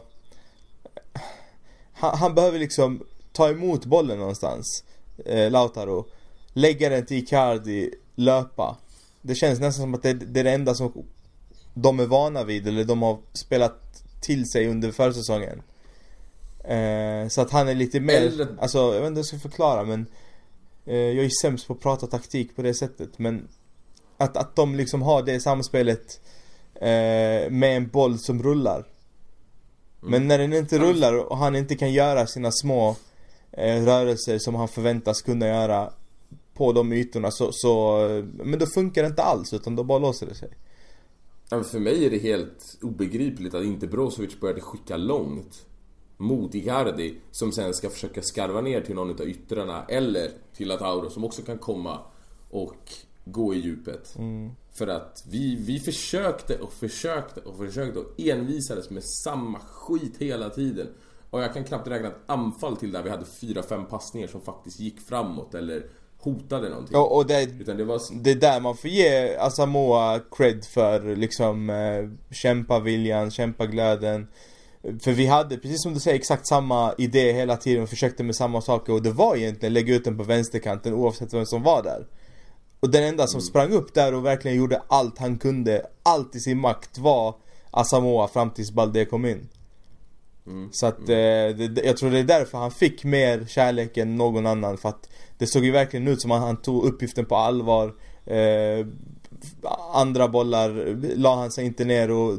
han, 1.94 2.18
han 2.18 2.36
behöver 2.36 2.60
liksom 2.60 3.04
ta 3.32 3.50
emot 3.50 3.86
bollen 3.86 4.20
någonstans, 4.20 4.84
eh, 5.26 5.52
Lautaro. 5.52 6.06
Lägga 6.54 6.90
den 6.90 7.06
till 7.06 7.18
Icardi, 7.18 7.94
löpa. 8.16 8.78
Det 9.22 9.36
känns 9.36 9.60
nästan 9.60 9.82
som 9.84 9.94
att 9.94 10.04
det, 10.04 10.14
det 10.14 10.40
är 10.40 10.44
det 10.44 10.52
enda 10.52 10.76
som 10.76 11.06
de 11.74 12.00
är 12.00 12.06
vana 12.06 12.44
vid, 12.44 12.68
eller 12.68 12.84
de 12.84 13.02
har 13.02 13.18
spelat 13.34 14.04
till 14.22 14.50
sig 14.50 14.68
under 14.68 14.92
försäsongen. 14.92 15.62
Eh, 16.64 17.28
så 17.30 17.42
att 17.42 17.52
han 17.52 17.68
är 17.68 17.76
lite 17.76 18.00
mer, 18.00 18.14
Eller- 18.22 18.48
alltså 18.60 18.78
jag 18.78 19.02
vet 19.02 19.08
inte 19.08 19.10
hur 19.10 19.18
jag 19.18 19.26
ska 19.26 19.40
förklara 19.40 19.84
men 19.84 20.06
eh, 20.86 20.96
Jag 20.96 21.26
är 21.26 21.30
sämst 21.42 21.68
på 21.68 21.74
att 21.74 21.80
prata 21.80 22.08
taktik 22.08 22.56
på 22.56 22.62
det 22.62 22.74
sättet 22.74 23.20
men 23.20 23.48
Att, 24.18 24.38
att 24.38 24.56
de 24.56 24.76
liksom 24.76 25.02
har 25.02 25.24
det 25.24 25.40
samspelet 25.40 26.20
eh, 26.82 27.52
med 27.52 27.78
en 27.78 27.88
boll 27.88 28.20
som 28.20 28.44
rullar. 28.44 28.86
Men 30.00 30.28
när 30.28 30.38
den 30.38 30.54
inte 30.54 30.80
rullar 30.80 31.14
och 31.32 31.38
han 31.38 31.56
inte 31.56 31.76
kan 31.76 31.94
göra 31.94 32.28
sina 32.28 32.52
små 32.52 32.96
eh, 33.52 33.86
rörelser 33.86 34.40
som 34.40 34.56
han 34.56 34.68
förväntas 34.68 35.22
kunna 35.22 35.48
göra 35.48 35.94
På 36.54 36.74
de 36.74 36.94
ytorna 36.94 37.32
så, 37.32 37.50
så 37.52 38.06
eh, 38.08 38.24
Men 38.24 38.60
då 38.60 38.66
funkar 38.66 39.02
det 39.02 39.08
inte 39.08 39.24
alls 39.24 39.54
utan 39.54 39.76
då 39.76 39.84
bara 39.84 40.00
låser 40.00 40.26
det 40.26 40.36
sig. 40.36 40.50
Men 41.52 41.64
För 41.64 41.80
mig 41.80 42.06
är 42.06 42.10
det 42.10 42.18
helt 42.18 42.78
obegripligt 42.82 43.54
att 43.54 43.64
inte 43.64 43.88
Brozovic 43.88 44.40
började 44.40 44.62
skicka 44.62 44.98
långt 44.98 45.66
mot 46.18 46.56
Icardi 46.56 47.14
som 47.32 47.52
sen 47.52 47.74
ska 47.74 47.90
försöka 47.90 48.22
skarva 48.22 48.62
ner 48.62 48.82
till 48.82 48.96
någon 48.96 49.10
av 49.10 49.28
yttrarna 49.28 49.86
eller 49.90 50.32
till 50.56 50.68
Latauro 50.68 51.10
som 51.10 51.24
också 51.24 51.42
kan 51.42 51.58
komma 51.58 52.00
och 52.50 52.92
gå 53.26 53.54
i 53.54 53.60
djupet. 53.60 54.16
För 54.78 54.88
att 54.88 55.24
vi, 55.30 55.56
vi 55.56 55.80
försökte 55.80 56.58
och 56.58 56.74
försökte 56.74 57.40
och 57.40 57.58
försökte 57.58 58.00
och 58.00 58.20
envisades 58.20 58.90
med 58.90 59.04
samma 59.04 59.60
skit 59.60 60.16
hela 60.20 60.50
tiden. 60.50 60.88
Och 61.30 61.42
jag 61.42 61.54
kan 61.54 61.64
knappt 61.64 61.88
räkna 61.88 62.08
ett 62.08 62.20
anfall 62.26 62.78
till 62.78 62.92
där 62.92 63.04
vi 63.04 63.10
hade 63.10 63.26
fyra 63.26 63.64
fem 63.64 63.86
passningar 63.86 64.28
som 64.28 64.42
faktiskt 64.42 64.80
gick 64.80 65.00
framåt 65.02 65.54
eller 65.54 65.86
hotade 66.18 66.70
någonting. 66.70 66.98
och, 66.98 67.16
och 67.16 67.28
det, 67.28 67.44
Utan 67.60 67.78
det 67.78 67.84
var... 67.84 68.02
det 68.24 68.32
är 68.32 68.36
där 68.36 68.60
man 68.60 68.78
får 68.78 68.90
ge 68.90 69.38
Asamoah 69.38 70.22
cred 70.32 70.66
för 70.66 71.16
liksom 71.16 71.70
eh, 71.70 72.34
kämpaviljan, 72.36 73.32
kämpaglöden. 73.32 74.28
För 75.02 75.12
vi 75.12 75.26
hade, 75.26 75.58
precis 75.58 75.84
som 75.84 75.94
du 75.94 76.00
säger, 76.00 76.18
exakt 76.18 76.48
samma 76.48 76.94
idé 76.98 77.32
hela 77.32 77.58
tiden 77.58 77.84
och 77.84 77.90
försökte 77.90 78.24
med 78.24 78.36
samma 78.36 78.62
saker 78.62 78.94
och 78.94 79.02
det 79.02 79.12
var 79.12 79.36
egentligen 79.36 79.74
lägga 79.74 79.96
ut 79.96 80.04
den 80.04 80.18
på 80.18 80.24
vänsterkanten 80.24 80.94
oavsett 80.94 81.34
vem 81.34 81.46
som 81.46 81.64
var 81.64 81.84
där. 81.84 82.06
Och 82.80 82.90
den 82.90 83.04
enda 83.04 83.28
som 83.28 83.42
sprang 83.42 83.72
upp 83.72 83.94
där 83.94 84.14
och 84.14 84.26
verkligen 84.26 84.58
gjorde 84.58 84.82
allt 84.88 85.18
han 85.18 85.38
kunde, 85.38 85.86
allt 86.04 86.36
i 86.36 86.40
sin 86.40 86.60
makt 86.60 86.98
var 86.98 87.36
Asamoah 87.72 88.30
fram 88.30 88.50
tills 88.50 88.72
Balde 88.72 89.06
kom 89.06 89.26
in. 89.26 89.48
Mm. 90.48 90.70
Så 90.72 90.86
att 90.86 91.10
mm. 91.10 91.60
eh, 91.62 91.70
det, 91.70 91.86
jag 91.86 91.98
tror 91.98 92.12
det 92.12 92.20
är 92.20 92.24
därför 92.24 92.58
han 92.58 92.72
fick 92.72 93.04
mer 93.04 93.46
kärlek 93.48 93.98
än 93.98 94.16
någon 94.16 94.46
annan 94.46 94.78
för 94.78 94.90
att 94.90 95.10
Det 95.38 95.48
såg 95.48 95.66
ju 95.66 95.72
verkligen 95.72 96.08
ut 96.08 96.22
som 96.22 96.32
att 96.32 96.42
han 96.42 96.58
tog 96.58 96.84
uppgiften 96.84 97.26
på 97.26 97.36
allvar 97.36 97.94
eh, 98.26 98.88
Andra 99.94 100.28
bollar 100.28 100.96
la 101.16 101.36
han 101.36 101.52
sig 101.52 101.66
inte 101.66 101.86
ner 101.86 102.12
och 102.12 102.38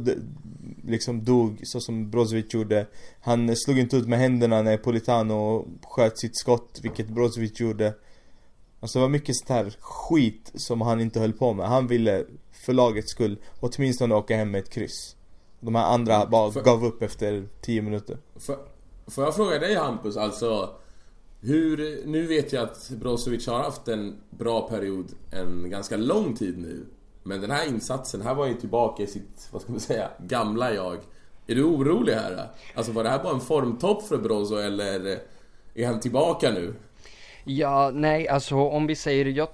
liksom 0.85 1.24
dog 1.24 1.61
så 1.62 1.81
som 1.81 2.11
Brozovic 2.11 2.55
gjorde 2.55 2.87
Han 3.20 3.57
slog 3.57 3.79
inte 3.79 3.96
ut 3.96 4.09
med 4.09 4.18
händerna 4.18 4.62
när 4.62 4.77
Politano 4.77 5.68
sköt 5.83 6.18
sitt 6.18 6.38
skott, 6.38 6.79
vilket 6.83 7.09
Brozovic 7.09 7.61
gjorde 7.61 7.94
Alltså 8.80 8.98
det 8.98 9.02
var 9.02 9.08
mycket 9.08 9.36
sånt 9.36 9.48
här 9.48 9.76
skit 9.80 10.52
som 10.54 10.80
han 10.80 11.00
inte 11.00 11.20
höll 11.20 11.32
på 11.32 11.52
med. 11.52 11.68
Han 11.68 11.86
ville 11.86 12.24
för 12.52 12.72
lagets 12.72 13.10
skull 13.10 13.38
åtminstone 13.60 14.14
åka 14.14 14.36
hem 14.36 14.50
med 14.50 14.58
ett 14.58 14.70
kryss. 14.70 15.16
De 15.60 15.74
här 15.74 15.84
andra 15.84 16.14
mm. 16.14 16.30
bara 16.30 16.52
för, 16.52 16.62
gav 16.62 16.84
upp 16.84 17.02
efter 17.02 17.48
10 17.60 17.82
minuter. 17.82 18.18
För, 18.36 18.56
får 19.06 19.24
jag 19.24 19.36
fråga 19.36 19.58
dig 19.58 19.74
Hampus, 19.74 20.16
alltså 20.16 20.70
hur, 21.40 22.02
nu 22.06 22.26
vet 22.26 22.52
jag 22.52 22.62
att 22.62 22.90
Brozovic 22.90 23.46
har 23.46 23.58
haft 23.58 23.88
en 23.88 24.16
bra 24.30 24.68
period 24.68 25.06
en 25.30 25.70
ganska 25.70 25.96
lång 25.96 26.34
tid 26.34 26.58
nu. 26.58 26.86
Men 27.22 27.40
den 27.40 27.50
här 27.50 27.68
insatsen, 27.68 28.22
här 28.22 28.34
var 28.34 28.46
ju 28.46 28.54
tillbaka 28.54 29.02
i 29.02 29.06
sitt, 29.06 29.48
vad 29.52 29.62
ska 29.62 29.72
man 29.72 29.80
säga, 29.80 30.10
gamla 30.18 30.74
jag. 30.74 30.98
Är 31.46 31.54
du 31.54 31.64
orolig 31.64 32.12
här? 32.12 32.50
Alltså 32.74 32.92
var 32.92 33.04
det 33.04 33.10
här 33.10 33.22
bara 33.22 33.34
en 33.34 33.40
formtopp 33.40 34.02
för 34.02 34.18
Brozo 34.18 34.56
eller 34.56 35.18
är 35.74 35.86
han 35.86 36.00
tillbaka 36.00 36.50
nu? 36.50 36.74
Ja, 37.50 37.90
nej, 37.94 38.28
alltså 38.28 38.56
om 38.56 38.87
vi 38.87 38.94
säger 38.94 39.24
jag, 39.24 39.48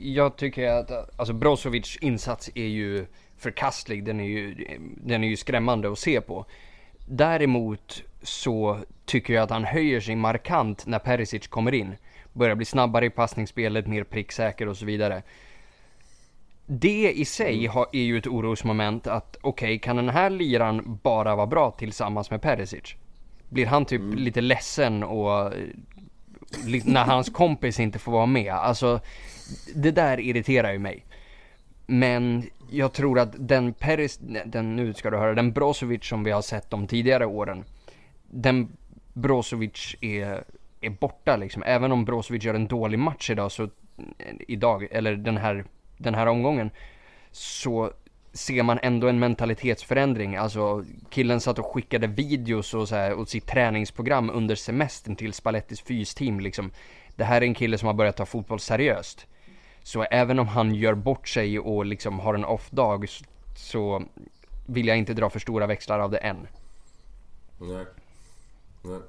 jag 0.00 0.36
tycker 0.36 0.68
att 0.68 0.90
alltså 1.18 1.32
Brozovic 1.32 1.98
insats 2.00 2.50
är 2.54 2.66
ju 2.66 3.06
förkastlig. 3.36 4.04
Den 4.04 4.20
är 4.20 4.24
ju, 4.24 4.54
den 4.96 5.24
är 5.24 5.28
ju 5.28 5.36
skrämmande 5.36 5.92
att 5.92 5.98
se 5.98 6.20
på. 6.20 6.44
Däremot 7.06 8.02
så 8.22 8.78
tycker 9.04 9.34
jag 9.34 9.42
att 9.42 9.50
han 9.50 9.64
höjer 9.64 10.00
sig 10.00 10.16
markant 10.16 10.86
när 10.86 10.98
Perisic 10.98 11.46
kommer 11.46 11.74
in. 11.74 11.94
Börjar 12.32 12.54
bli 12.54 12.64
snabbare 12.64 13.06
i 13.06 13.10
passningsspelet, 13.10 13.86
mer 13.86 14.04
pricksäker 14.04 14.68
och 14.68 14.76
så 14.76 14.86
vidare. 14.86 15.22
Det 16.66 17.12
i 17.12 17.24
sig 17.24 17.66
har, 17.66 17.86
är 17.92 18.02
ju 18.02 18.18
ett 18.18 18.26
orosmoment 18.26 19.06
att 19.06 19.36
okej, 19.40 19.66
okay, 19.66 19.78
kan 19.78 19.96
den 19.96 20.08
här 20.08 20.30
liran 20.30 20.98
bara 21.02 21.36
vara 21.36 21.46
bra 21.46 21.70
tillsammans 21.70 22.30
med 22.30 22.42
Perisic? 22.42 22.94
Blir 23.48 23.66
han 23.66 23.84
typ 23.84 24.00
mm. 24.00 24.18
lite 24.18 24.40
ledsen 24.40 25.02
och 25.02 25.52
när 26.84 27.04
hans 27.04 27.30
kompis 27.30 27.80
inte 27.80 27.98
får 27.98 28.12
vara 28.12 28.26
med. 28.26 28.52
Alltså, 28.52 29.00
det 29.74 29.90
där 29.90 30.20
irriterar 30.20 30.72
ju 30.72 30.78
mig. 30.78 31.04
Men 31.86 32.44
jag 32.70 32.92
tror 32.92 33.18
att 33.18 33.48
den 33.48 33.72
Peris, 33.72 34.18
den, 34.44 34.76
nu 34.76 34.94
ska 34.94 35.10
du 35.10 35.16
höra, 35.16 35.34
den 35.34 35.52
Brozovic 35.52 36.04
som 36.04 36.24
vi 36.24 36.30
har 36.30 36.42
sett 36.42 36.70
de 36.70 36.86
tidigare 36.86 37.26
åren. 37.26 37.64
Den 38.30 38.76
Brozovic 39.12 39.96
är, 40.00 40.44
är 40.80 40.90
borta 40.90 41.36
liksom. 41.36 41.62
Även 41.66 41.92
om 41.92 42.04
Brozovic 42.04 42.44
gör 42.44 42.54
en 42.54 42.66
dålig 42.66 42.98
match 42.98 43.30
idag 43.30 43.52
så, 43.52 43.62
eh, 43.62 43.68
idag, 44.48 44.88
eller 44.90 45.16
den 45.16 45.36
här, 45.36 45.64
den 45.98 46.14
här 46.14 46.26
omgången. 46.26 46.70
Så 47.30 47.92
ser 48.32 48.62
man 48.62 48.78
ändå 48.82 49.08
en 49.08 49.18
mentalitetsförändring. 49.18 50.36
Alltså 50.36 50.84
killen 51.10 51.40
satt 51.40 51.58
och 51.58 51.74
skickade 51.74 52.06
videos 52.06 52.74
och, 52.74 52.88
så 52.88 52.94
här, 52.94 53.12
och 53.12 53.28
sitt 53.28 53.46
träningsprogram 53.46 54.30
under 54.30 54.54
semestern 54.54 55.16
till 55.16 55.32
Spallettis 55.32 55.80
fysteam 55.80 56.40
liksom. 56.40 56.70
Det 57.16 57.24
här 57.24 57.36
är 57.36 57.46
en 57.46 57.54
kille 57.54 57.78
som 57.78 57.86
har 57.86 57.94
börjat 57.94 58.16
ta 58.16 58.26
fotboll 58.26 58.60
seriöst. 58.60 59.26
Så 59.82 60.02
även 60.02 60.38
om 60.38 60.48
han 60.48 60.74
gör 60.74 60.94
bort 60.94 61.28
sig 61.28 61.58
och 61.58 61.86
liksom 61.86 62.20
har 62.20 62.34
en 62.34 62.44
off-dag 62.44 63.08
så 63.56 64.02
vill 64.66 64.86
jag 64.86 64.98
inte 64.98 65.14
dra 65.14 65.30
för 65.30 65.40
stora 65.40 65.66
växlar 65.66 65.98
av 65.98 66.10
det 66.10 66.18
än. 66.18 66.46
Nej. 67.58 67.84
Nej. 68.82 69.00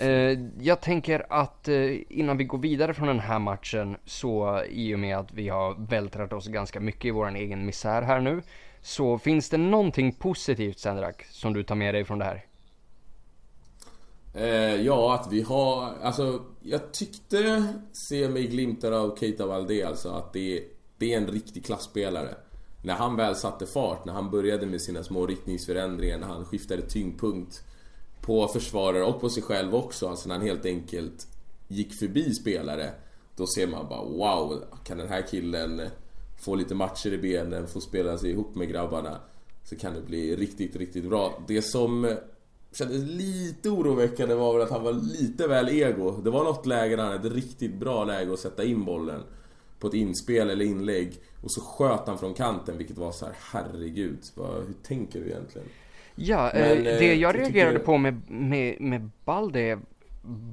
Eh, 0.00 0.38
jag 0.58 0.80
tänker 0.80 1.26
att 1.28 1.68
eh, 1.68 1.96
innan 2.08 2.36
vi 2.36 2.44
går 2.44 2.58
vidare 2.58 2.94
från 2.94 3.08
den 3.08 3.20
här 3.20 3.38
matchen 3.38 3.96
så 4.04 4.62
i 4.68 4.94
och 4.94 4.98
med 4.98 5.18
att 5.18 5.32
vi 5.32 5.48
har 5.48 5.86
vältrat 5.88 6.32
oss 6.32 6.46
ganska 6.46 6.80
mycket 6.80 7.04
i 7.04 7.10
våran 7.10 7.36
egen 7.36 7.66
misär 7.66 8.02
här 8.02 8.20
nu. 8.20 8.42
Så 8.82 9.18
finns 9.18 9.48
det 9.50 9.56
någonting 9.56 10.12
positivt 10.12 10.78
Sendrak 10.78 11.24
som 11.30 11.52
du 11.52 11.62
tar 11.62 11.74
med 11.74 11.94
dig 11.94 12.04
från 12.04 12.18
det 12.18 12.24
här? 12.24 12.44
Eh, 14.34 14.82
ja, 14.82 15.14
att 15.14 15.32
vi 15.32 15.42
har... 15.42 15.94
Alltså, 16.02 16.44
jag 16.62 16.92
tyckte 16.92 17.64
se 17.92 18.28
mig 18.28 18.46
glimtar 18.46 18.92
av 18.92 19.16
Keita 19.20 19.46
Valdé, 19.46 19.82
alltså 19.82 20.08
att 20.08 20.32
det, 20.32 20.64
det 20.98 21.14
är 21.14 21.18
en 21.18 21.26
riktig 21.26 21.64
klassspelare. 21.64 22.34
När 22.82 22.94
han 22.94 23.16
väl 23.16 23.36
satte 23.36 23.66
fart, 23.66 24.04
när 24.04 24.12
han 24.12 24.30
började 24.30 24.66
med 24.66 24.80
sina 24.80 25.02
små 25.02 25.26
riktningsförändringar, 25.26 26.18
när 26.18 26.26
han 26.26 26.44
skiftade 26.44 26.82
tyngdpunkt 26.82 27.64
på 28.30 28.48
försvarare 28.48 29.04
och 29.04 29.20
på 29.20 29.30
sig 29.30 29.42
själv 29.42 29.74
också. 29.74 30.08
Alltså 30.08 30.28
när 30.28 30.34
han 30.34 30.46
helt 30.46 30.66
enkelt 30.66 31.26
gick 31.68 31.94
förbi 31.94 32.34
spelare. 32.34 32.90
Då 33.36 33.46
ser 33.46 33.66
man 33.66 33.88
bara 33.88 34.04
wow, 34.04 34.64
kan 34.84 34.98
den 34.98 35.08
här 35.08 35.22
killen 35.30 35.82
få 36.40 36.54
lite 36.54 36.74
matcher 36.74 37.12
i 37.12 37.18
benen, 37.18 37.68
få 37.68 37.80
spela 37.80 38.18
sig 38.18 38.30
ihop 38.30 38.54
med 38.54 38.68
grabbarna. 38.68 39.20
Så 39.64 39.76
kan 39.76 39.94
det 39.94 40.00
bli 40.00 40.36
riktigt, 40.36 40.76
riktigt 40.76 41.04
bra. 41.04 41.42
Det 41.48 41.62
som 41.62 42.16
kändes 42.72 43.02
lite 43.02 43.70
oroväckande 43.70 44.34
var 44.34 44.52
väl 44.52 44.62
att 44.62 44.70
han 44.70 44.82
var 44.82 44.92
lite 44.92 45.46
väl 45.46 45.68
ego. 45.68 46.10
Det 46.10 46.30
var 46.30 46.44
något 46.44 46.66
läge 46.66 46.96
där 46.96 47.02
han 47.02 47.12
hade 47.12 47.28
ett 47.28 47.34
riktigt 47.34 47.74
bra 47.74 48.04
läge 48.04 48.32
att 48.32 48.40
sätta 48.40 48.64
in 48.64 48.84
bollen 48.84 49.22
på 49.78 49.86
ett 49.86 49.94
inspel 49.94 50.50
eller 50.50 50.64
inlägg 50.64 51.20
och 51.42 51.52
så 51.52 51.60
sköt 51.60 52.06
han 52.06 52.18
från 52.18 52.34
kanten 52.34 52.78
vilket 52.78 52.98
var 52.98 53.12
så 53.12 53.24
här, 53.24 53.34
herregud, 53.38 54.18
vad, 54.34 54.54
hur 54.54 54.74
tänker 54.82 55.20
du 55.20 55.26
egentligen? 55.26 55.68
Ja, 56.22 56.50
eh, 56.50 56.74
Men, 56.74 56.84
det 56.84 57.14
jag 57.14 57.38
reagerade 57.38 57.72
jag... 57.72 57.84
på 57.84 57.96
med, 57.96 58.30
med, 58.30 58.80
med 58.80 59.10
Balde 59.24 59.60
är 59.60 59.78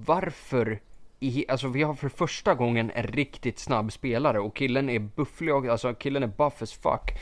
varför 0.06 0.80
i, 1.20 1.46
alltså 1.48 1.68
vi 1.68 1.84
har 1.84 1.94
för 1.94 2.10
första 2.10 2.54
gången 2.54 2.92
en 2.92 3.04
riktigt 3.04 3.60
snabb 3.60 3.92
spelare 3.92 4.40
och 4.40 4.56
killen 4.56 4.90
är 4.90 5.00
bufflig 5.00 5.56
och, 5.56 5.66
alltså 5.66 5.94
killen 5.94 6.24
är 6.24 6.28
buff 6.28 6.62
as 6.62 6.74
fuck. 6.74 7.20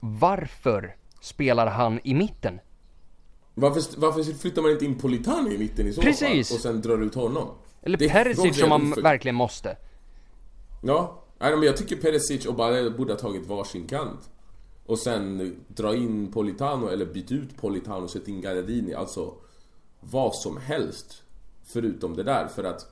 Varför 0.00 0.96
spelar 1.20 1.66
han 1.66 2.00
i 2.04 2.14
mitten? 2.14 2.60
Varför, 3.54 4.00
varför 4.00 4.22
flyttar 4.22 4.62
man 4.62 4.70
inte 4.70 4.84
in 4.84 4.98
Politano 4.98 5.50
i 5.50 5.58
mitten 5.58 5.86
i 5.86 5.92
så 5.92 6.00
Precis. 6.00 6.48
fall? 6.48 6.56
Och 6.56 6.62
sen 6.62 6.80
drar 6.80 7.02
ut 7.02 7.14
honom? 7.14 7.48
Eller 7.82 8.08
Perisic 8.08 8.58
som 8.58 8.68
man 8.68 8.90
verkligen 8.90 9.34
måste. 9.34 9.76
Ja, 10.82 11.22
nej, 11.38 11.56
men 11.56 11.62
jag 11.62 11.76
tycker 11.76 11.96
Perisic 11.96 12.46
och 12.46 12.54
bara 12.54 12.90
borde 12.90 13.12
ha 13.12 13.18
tagit 13.20 13.46
varsin 13.46 13.86
kant. 13.86 14.30
Och 14.88 14.98
sen 14.98 15.56
dra 15.68 15.94
in 15.94 16.32
Politano 16.32 16.88
eller 16.88 17.06
byta 17.06 17.34
ut 17.34 17.56
Politano 17.56 18.04
och 18.04 18.10
sätta 18.10 18.30
in 18.30 18.40
Gardini. 18.40 18.94
Alltså 18.94 19.34
vad 20.00 20.34
som 20.34 20.56
helst. 20.56 21.22
Förutom 21.64 22.16
det 22.16 22.22
där. 22.22 22.46
För 22.46 22.64
att 22.64 22.86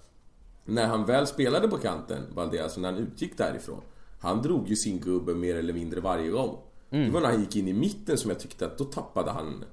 när 0.65 0.87
han 0.87 1.05
väl 1.05 1.27
spelade 1.27 1.69
på 1.69 1.79
kanten, 1.79 2.23
Balde, 2.35 2.63
alltså 2.63 2.81
när 2.81 2.93
han 2.93 3.01
utgick 3.01 3.39
därifrån. 3.39 3.81
Han 4.21 4.43
drog 4.43 4.69
ju 4.69 4.77
sin 4.77 5.01
gubbe 5.01 5.35
mer 5.35 5.57
eller 5.57 5.73
mindre 5.73 6.01
varje 6.01 6.31
gång. 6.31 6.59
Mm. 6.91 7.07
Det 7.07 7.13
var 7.13 7.21
när 7.21 7.29
han 7.29 7.41
gick 7.41 7.57
in 7.57 7.69
i 7.69 7.73
mitten 7.73 8.19
som 8.19 8.31
jag 8.31 8.41
tyckte 8.41 8.67
att 8.67 8.79
då 8.79 8.85
tappade 8.85 9.31
han 9.31 9.65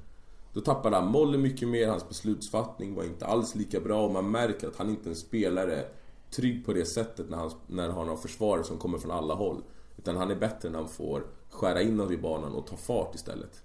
Då 0.54 0.62
tappade 0.62 0.96
han 0.96 1.12
bollen 1.12 1.42
mycket 1.42 1.68
mer, 1.68 1.88
hans 1.88 2.10
beslutsfattning 2.10 2.96
var 2.96 3.04
inte 3.04 3.26
alls 3.26 3.56
lika 3.56 3.80
bra 3.80 4.06
och 4.06 4.12
man 4.12 4.32
märker 4.32 4.68
att 4.68 4.78
han 4.78 4.90
inte 4.90 5.10
är 5.10 5.12
en 5.12 5.16
spelare 5.16 5.86
trygg 6.32 6.66
på 6.66 6.74
det 6.74 6.86
sättet 6.86 7.30
när 7.30 7.38
han, 7.38 7.52
när 7.68 7.90
han 7.90 8.08
har 8.08 8.16
försvarare 8.18 8.64
som 8.64 8.78
kommer 8.78 8.98
från 8.98 9.12
alla 9.12 9.34
håll. 9.34 9.64
Utan 9.98 10.18
han 10.18 10.32
är 10.32 10.36
bättre 10.36 10.70
när 10.70 10.80
han 10.80 10.90
får 10.90 11.24
skära 11.54 11.82
inåt 11.82 12.12
i 12.12 12.18
banan 12.18 12.52
och 12.52 12.68
ta 12.68 12.76
fart 12.76 13.16
istället. 13.16 13.62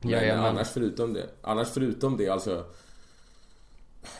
Men 0.00 0.10
Jajamän. 0.10 0.44
annars 0.44 0.68
förutom 0.68 1.12
det, 1.12 1.30
annars 1.42 1.68
förutom 1.68 2.16
det 2.16 2.28
alltså 2.28 2.64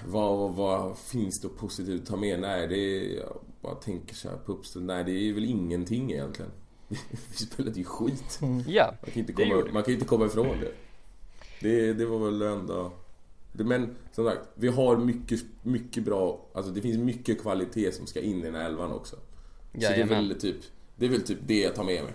vad, 0.07 0.55
vad 0.55 0.99
finns 0.99 1.41
det 1.41 1.49
positivt 1.49 2.03
att 2.03 2.09
ta 2.09 2.17
med? 2.17 2.41
Nej, 2.41 2.67
det 2.69 2.77
är... 2.77 3.17
Jag 3.17 3.41
bara 3.61 3.75
tänker 3.75 4.15
så 4.15 4.29
här 4.29 4.37
på 4.37 4.53
uppstånd. 4.53 4.87
Nej, 4.87 5.05
det 5.05 5.13
är 5.13 5.33
väl 5.33 5.45
ingenting 5.45 6.13
egentligen. 6.13 6.51
Vi 7.09 7.37
spelade 7.37 7.79
ju 7.79 7.85
skit. 7.85 8.39
Mm. 8.43 8.65
Ja, 8.67 8.95
man 9.03 9.11
kan, 9.11 9.21
inte 9.21 9.33
komma, 9.33 9.65
man 9.73 9.83
kan 9.83 9.95
inte 9.95 10.07
komma 10.07 10.27
ifrån 10.27 10.61
det. 10.61 10.73
Det, 11.61 11.93
det 11.93 12.07
var 12.07 12.19
väl 12.19 12.39
det 12.39 12.49
enda... 12.49 12.91
Men 13.53 13.97
som 14.13 14.25
sagt, 14.25 14.41
vi 14.55 14.69
har 14.69 14.97
mycket, 14.97 15.41
mycket 15.63 16.05
bra... 16.05 16.47
Alltså 16.53 16.73
det 16.73 16.81
finns 16.81 16.99
mycket 16.99 17.43
kvalitet 17.43 17.93
som 17.93 18.07
ska 18.07 18.21
in 18.21 18.39
i 18.39 18.43
den 18.43 18.55
här 18.55 18.65
elvan 18.65 18.93
också. 18.93 19.17
Så 19.17 19.23
Jajamän. 19.73 20.09
det 20.09 20.15
är 20.15 20.29
väl 20.29 20.41
typ... 20.41 20.57
Det 20.97 21.07
är 21.07 21.11
väl 21.11 21.23
typ 21.23 21.39
det 21.47 21.61
jag 21.61 21.75
tar 21.75 21.85
med 21.85 22.05
mig. 22.05 22.13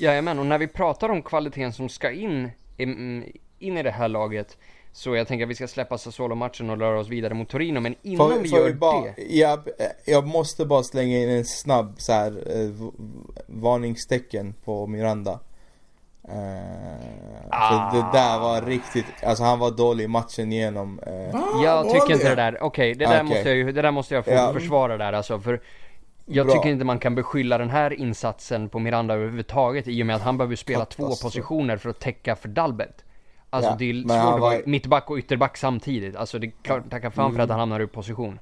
Jajamän, 0.00 0.38
och 0.38 0.46
när 0.46 0.58
vi 0.58 0.66
pratar 0.66 1.08
om 1.08 1.22
kvaliteten 1.22 1.72
som 1.72 1.88
ska 1.88 2.10
in, 2.10 2.50
in 2.76 3.76
i 3.78 3.82
det 3.82 3.90
här 3.90 4.08
laget 4.08 4.56
så 4.92 5.16
jag 5.16 5.28
tänker 5.28 5.44
att 5.44 5.50
vi 5.50 5.54
ska 5.54 5.68
släppa 5.68 5.98
Sassuolo-matchen 5.98 6.70
och 6.70 6.78
röra 6.78 7.00
oss 7.00 7.08
vidare 7.08 7.34
mot 7.34 7.48
Torino, 7.48 7.80
men 7.80 7.94
innan 8.02 8.30
får, 8.30 8.38
vi 8.38 8.48
gör 8.48 8.66
vi 8.66 8.74
bara, 8.74 9.02
det... 9.02 9.14
Jag, 9.18 9.60
jag 10.04 10.26
måste 10.26 10.64
bara 10.64 10.82
slänga 10.82 11.18
in 11.18 11.28
en 11.28 11.44
snabb 11.44 11.94
så 11.98 12.12
här, 12.12 12.30
eh, 12.46 12.88
varningstecken 13.46 14.54
på 14.64 14.86
Miranda. 14.86 15.38
Uh, 16.28 16.36
ah. 17.50 17.90
För 17.90 17.96
det 17.96 18.06
där 18.12 18.38
var 18.38 18.62
riktigt, 18.62 19.04
alltså 19.22 19.44
han 19.44 19.58
var 19.58 19.70
dålig 19.70 20.04
i 20.04 20.08
matchen 20.08 20.52
igenom. 20.52 21.00
Uh. 21.06 21.64
Jag 21.64 21.90
tycker 21.90 22.12
inte 22.12 22.28
det 22.28 22.34
där, 22.34 22.62
okej 22.62 22.92
okay, 22.92 22.94
det, 22.94 23.04
där 23.04 23.24
okay. 23.24 23.36
måste 23.36 23.50
jag, 23.50 23.74
det 23.74 23.82
där 23.82 23.90
måste 23.90 24.14
jag 24.14 24.24
få 24.24 24.30
ja. 24.30 24.52
försvara 24.52 24.96
där 24.96 25.12
alltså. 25.12 25.40
För 25.40 25.60
jag 26.30 26.46
Bra. 26.46 26.54
tycker 26.54 26.68
inte 26.70 26.84
man 26.84 26.98
kan 26.98 27.14
beskylla 27.14 27.58
den 27.58 27.70
här 27.70 27.92
insatsen 27.92 28.68
på 28.68 28.78
Miranda 28.78 29.14
överhuvudtaget 29.14 29.88
i 29.88 30.02
och 30.02 30.06
med 30.06 30.16
att 30.16 30.22
han 30.22 30.38
behöver 30.38 30.56
spela 30.56 30.84
två 30.84 31.08
positioner 31.22 31.76
för 31.76 31.90
att 31.90 32.00
täcka 32.00 32.36
för 32.36 32.48
Dalbert. 32.48 33.02
Alltså 33.50 33.70
Ja, 33.70 33.76
det 33.78 33.90
är 33.90 33.94
svårt 34.02 34.10
att 34.10 34.24
vara 34.24 34.38
var- 34.40 34.62
mittback 34.66 35.10
och 35.10 35.16
ytterback 35.18 35.56
samtidigt. 35.56 36.16
Alltså 36.16 36.38
det 36.38 36.46
är 36.46 36.52
klart, 36.62 36.90
tacka 36.90 37.10
fan 37.10 37.24
Mm. 37.24 37.36
för 37.36 37.42
att 37.42 37.50
han 37.50 37.58
hamnar 37.58 37.80
ur 37.80 37.86
position. 37.86 38.38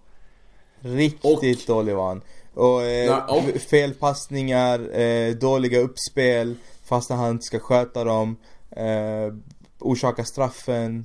Riktigt 0.81 1.67
dålig 1.67 1.95
var 1.97 2.09
han. 2.09 2.23
Och, 2.55 2.83
eh, 2.83 2.89
Ja, 3.05 3.27
och- 3.29 3.61
felpassningar, 3.61 4.99
eh, 5.01 5.35
dåliga 5.35 5.79
uppspel 5.81 6.55
fast 6.85 7.11
han 7.11 7.31
inte 7.31 7.45
ska 7.45 7.59
sköta 7.59 8.05
dem. 8.05 8.37
Eh, 8.71 9.35
orsaka 9.81 10.25
straffen. 10.25 11.05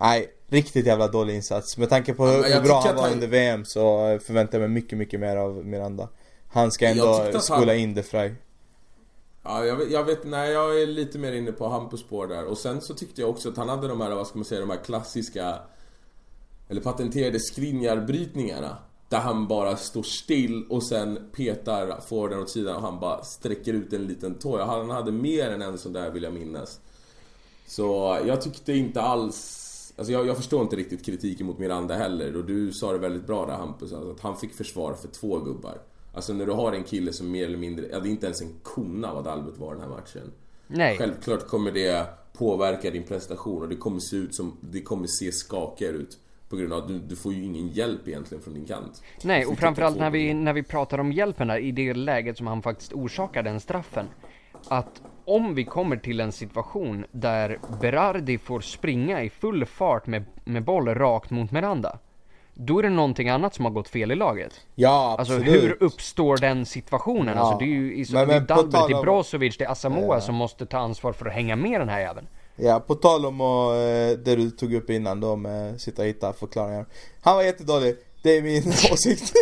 Nej, 0.00 0.26
riktigt 0.52 0.86
jävla 0.86 1.08
dålig 1.08 1.34
insats. 1.34 1.78
Med 1.78 1.88
tanke 1.88 2.14
på 2.14 2.26
Ja, 2.26 2.30
hur, 2.32 2.44
jag 2.44 2.56
hur 2.56 2.62
bra 2.62 2.80
han 2.80 2.94
var 2.96 3.02
han- 3.02 3.12
under 3.12 3.26
VM 3.26 3.64
så 3.64 4.18
förväntar 4.26 4.58
jag 4.58 4.70
mig 4.70 4.74
mycket, 4.82 4.98
mycket 4.98 5.20
mer 5.20 5.36
av 5.36 5.66
Miranda. 5.66 6.08
Han 6.52 6.72
ska 6.72 6.86
ändå 6.88 7.08
att 7.14 7.32
han- 7.32 7.42
skola 7.42 7.74
in 7.74 7.94
det 7.94 8.02
Frey. 8.02 8.32
Ja, 9.42 9.64
jag 9.64 9.76
vet, 9.76 9.90
jag 9.90 10.04
vet, 10.04 10.24
nej 10.24 10.52
jag 10.52 10.82
är 10.82 10.86
lite 10.86 11.18
mer 11.18 11.32
inne 11.32 11.52
på 11.52 11.68
Hampus 11.68 12.00
spår 12.00 12.26
där. 12.26 12.44
Och 12.44 12.58
sen 12.58 12.80
så 12.80 12.94
tyckte 12.94 13.20
jag 13.20 13.30
också 13.30 13.48
att 13.48 13.56
han 13.56 13.68
hade 13.68 13.88
de 13.88 14.00
här, 14.00 14.10
vad 14.10 14.26
ska 14.26 14.38
man 14.38 14.44
säga, 14.44 14.60
de 14.60 14.70
här 14.70 14.84
klassiska 14.84 15.54
eller 16.68 16.80
patenterade 16.80 17.40
Skriniar-brytningarna. 17.40 18.76
Där 19.08 19.18
han 19.18 19.48
bara 19.48 19.76
står 19.76 20.02
still 20.02 20.66
och 20.70 20.82
sen 20.82 21.30
petar 21.36 22.00
forwarden 22.08 22.38
åt 22.42 22.50
sidan 22.50 22.76
och 22.76 22.82
han 22.82 23.00
bara 23.00 23.24
sträcker 23.24 23.72
ut 23.72 23.92
en 23.92 24.06
liten 24.06 24.34
tå. 24.38 24.64
Han 24.64 24.90
hade 24.90 25.12
mer 25.12 25.50
än 25.50 25.62
en 25.62 25.78
sån 25.78 25.92
där 25.92 26.10
vill 26.10 26.22
jag 26.22 26.32
minnas. 26.32 26.80
Så 27.66 28.18
jag 28.26 28.42
tyckte 28.42 28.72
inte 28.72 29.02
alls... 29.02 29.58
Alltså 29.96 30.12
jag, 30.12 30.26
jag 30.26 30.36
förstår 30.36 30.62
inte 30.62 30.76
riktigt 30.76 31.04
kritiken 31.04 31.46
mot 31.46 31.58
Miranda 31.58 31.94
heller 31.94 32.36
och 32.36 32.44
du 32.44 32.72
sa 32.72 32.92
det 32.92 32.98
väldigt 32.98 33.26
bra 33.26 33.46
där 33.46 33.54
Hampus, 33.54 33.92
alltså 33.92 34.10
att 34.10 34.20
han 34.20 34.36
fick 34.36 34.54
försvara 34.54 34.94
för 34.94 35.08
två 35.08 35.38
gubbar. 35.38 35.78
Alltså 36.14 36.32
när 36.32 36.46
du 36.46 36.52
har 36.52 36.72
en 36.72 36.84
kille 36.84 37.12
som 37.12 37.30
mer 37.30 37.46
eller 37.46 37.58
mindre, 37.58 37.86
ja 37.90 38.00
det 38.00 38.08
är 38.08 38.10
inte 38.10 38.26
ens 38.26 38.42
en 38.42 38.54
kona 38.62 39.14
vad 39.14 39.26
Albert 39.26 39.58
var 39.58 39.72
den 39.72 39.82
här 39.82 39.88
matchen. 39.88 40.32
Nej. 40.66 40.98
Självklart 40.98 41.46
kommer 41.46 41.72
det 41.72 42.06
påverka 42.32 42.90
din 42.90 43.02
prestation 43.02 43.62
och 43.62 43.68
det 43.68 43.76
kommer 43.76 44.00
se 44.00 44.16
ut 44.16 44.34
som, 44.34 44.56
det 44.60 44.80
kommer 44.80 45.06
se 45.06 45.32
skakigare 45.32 45.96
ut. 45.96 46.18
På 46.48 46.56
grund 46.56 46.72
av 46.72 46.82
att 46.82 46.88
du, 46.88 46.98
du 46.98 47.16
får 47.16 47.32
ju 47.32 47.44
ingen 47.44 47.68
hjälp 47.68 48.08
egentligen 48.08 48.42
från 48.42 48.54
din 48.54 48.64
kant. 48.64 49.02
Nej, 49.22 49.46
och 49.46 49.58
framförallt 49.58 49.98
när 49.98 50.10
vi, 50.10 50.34
när 50.34 50.52
vi 50.52 50.62
pratar 50.62 50.98
om 50.98 51.12
hjälpen 51.12 51.48
där, 51.48 51.58
i 51.58 51.72
det 51.72 51.94
läget 51.94 52.36
som 52.36 52.46
han 52.46 52.62
faktiskt 52.62 52.92
orsakar 52.92 53.42
den 53.42 53.60
straffen. 53.60 54.06
Att 54.68 55.02
om 55.24 55.54
vi 55.54 55.64
kommer 55.64 55.96
till 55.96 56.20
en 56.20 56.32
situation 56.32 57.04
där 57.12 57.58
Berardi 57.80 58.38
får 58.38 58.60
springa 58.60 59.22
i 59.22 59.30
full 59.30 59.66
fart 59.66 60.06
med, 60.06 60.24
med 60.44 60.64
boll 60.64 60.88
rakt 60.94 61.30
mot 61.30 61.50
Miranda. 61.50 61.98
Då 62.54 62.78
är 62.78 62.82
det 62.82 62.88
någonting 62.90 63.28
annat 63.28 63.54
som 63.54 63.64
har 63.64 63.72
gått 63.72 63.88
fel 63.88 64.12
i 64.12 64.14
laget. 64.14 64.52
Ja, 64.74 65.16
Alltså 65.18 65.34
absolut. 65.34 65.62
hur 65.62 65.82
uppstår 65.82 66.36
den 66.36 66.66
situationen? 66.66 67.36
Ja. 67.36 67.42
Alltså 67.42 67.58
det 67.58 67.64
är 67.64 67.66
ju 67.68 68.06
Men- 68.12 68.28
det 68.28 68.34
är 68.34 68.40
Dalbert, 68.40 68.88
det 68.88 68.94
är 68.96 69.02
Brozovic, 69.02 69.56
det 69.56 69.64
är 69.64 69.70
Asamoah 69.70 70.16
Ja. 70.16 70.20
som 70.20 70.34
måste 70.34 70.66
ta 70.66 70.78
ansvar 70.78 71.12
för 71.12 71.26
att 71.26 71.32
hänga 71.32 71.56
med 71.56 71.80
den 71.80 71.88
här 71.88 72.00
jäveln. 72.00 72.26
Ja, 72.56 72.80
på 72.86 72.94
tal 72.94 73.26
om 73.26 73.40
och, 73.40 73.74
eh, 73.76 74.18
det 74.18 74.36
du 74.36 74.50
tog 74.50 74.74
upp 74.74 74.90
innan 74.90 75.20
då 75.20 75.36
med 75.36 75.80
sitta 75.80 76.02
och 76.02 76.08
hitta 76.08 76.32
förklaringar. 76.32 76.86
Han 77.22 77.36
var 77.36 77.42
jättedålig, 77.42 77.96
det 78.22 78.36
är 78.36 78.42
min 78.42 78.68
åsikt. 78.92 79.32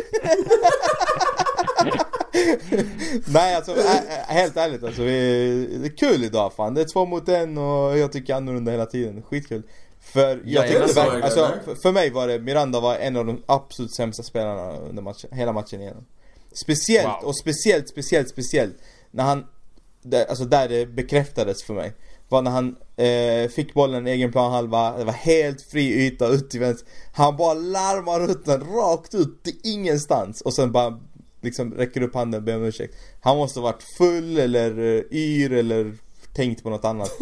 Nej 3.27 3.55
alltså, 3.55 3.75
helt 4.27 4.57
ärligt 4.57 4.85
alltså, 4.85 5.03
vi, 5.03 5.79
det 5.81 5.87
är 5.87 5.97
kul 5.97 6.25
idag 6.25 6.53
fan. 6.57 6.75
Det 6.75 6.81
är 6.81 6.87
två 6.93 7.07
mot 7.07 7.29
en 7.29 7.59
och 7.59 7.99
jag 7.99 8.13
tycker 8.13 8.35
annorlunda 8.35 8.73
hela 8.73 8.87
tiden. 8.87 9.23
Skitkul. 9.23 9.63
För 10.01 10.43
jag 10.45 10.69
tyckte 10.69 10.93
verkligen, 10.93 11.23
alltså 11.23 11.53
för 11.83 11.93
mig 11.93 12.11
var 12.11 12.29
det, 12.29 12.39
Miranda 12.39 12.81
var 12.81 12.97
en 12.97 13.17
av 13.17 13.27
de 13.27 13.43
absolut 13.47 13.95
sämsta 13.95 14.23
spelarna 14.23 14.77
under 14.77 15.03
matchen, 15.03 15.31
hela 15.33 15.53
matchen 15.53 15.81
igenom. 15.81 16.07
Speciellt, 16.53 17.09
Wow. 17.23 17.29
och 17.29 17.37
speciellt, 17.37 17.89
speciellt, 17.89 18.29
speciellt 18.29 18.77
när 19.11 19.25
han, 19.25 19.47
där, 20.03 20.25
alltså 20.25 20.45
där 20.45 20.69
det 20.69 20.87
bekräftades 20.87 21.63
för 21.63 21.75
mig 21.75 21.93
var 22.29 22.43
när 22.43 22.51
han 22.51 22.77
eh, 22.97 23.51
fick 23.51 23.75
bollen 23.75 24.07
i 24.07 24.11
egen 24.11 24.33
planhalva, 24.33 24.99
det 24.99 25.05
var 25.05 25.13
helt 25.13 25.63
fri 25.63 26.07
yta 26.07 26.27
ut 26.29 26.51
till 26.51 26.61
vänster 26.61 26.89
Han 27.13 27.37
bara 27.37 27.55
larmar 27.55 28.31
ut 28.31 28.45
den 28.45 28.61
rakt 28.61 29.15
ut 29.15 29.43
till 29.43 29.57
ingenstans 29.65 30.41
och 30.41 30.55
sen 30.55 30.73
bara 30.73 31.01
liksom 31.41 31.75
räcker 31.75 32.03
upp 32.03 32.15
handen 32.15 32.39
och 32.39 32.45
ber 32.45 32.57
om 32.57 32.65
ursäkt. 32.65 32.95
Han 33.21 33.37
måste 33.37 33.61
ha 33.61 33.65
varit 33.65 33.85
full 33.99 34.39
eller 34.39 34.79
eh, 34.79 35.03
yr 35.13 35.53
eller 35.53 35.93
tänkt 36.33 36.63
på 36.63 36.71
något 36.71 36.85
annat. 36.85 37.13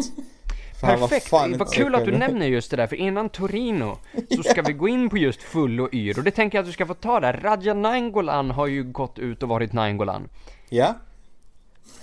Perfekt! 0.80 1.32
Vad 1.32 1.68
sig 1.68 1.82
kul 1.82 1.94
att 1.94 2.04
du 2.04 2.18
nämner 2.18 2.46
just 2.46 2.70
det 2.70 2.76
där, 2.76 2.86
för 2.86 2.96
innan 2.96 3.28
Torino 3.28 3.98
så 4.36 4.42
ska 4.42 4.62
vi 4.62 4.72
gå 4.72 4.88
in 4.88 5.10
på 5.10 5.18
just 5.18 5.42
full 5.42 5.80
och 5.80 5.94
yr. 5.94 6.18
Och 6.18 6.24
det 6.24 6.30
tänker 6.30 6.58
jag 6.58 6.62
att 6.62 6.68
du 6.68 6.72
ska 6.72 6.86
få 6.86 6.94
ta 6.94 7.20
där. 7.20 7.40
Radja 7.42 7.74
Nainggolan 7.74 8.50
har 8.50 8.66
ju 8.66 8.84
gått 8.84 9.18
ut 9.18 9.42
och 9.42 9.48
varit 9.48 9.72
Nainggolan. 9.72 10.28
Ja. 10.68 10.94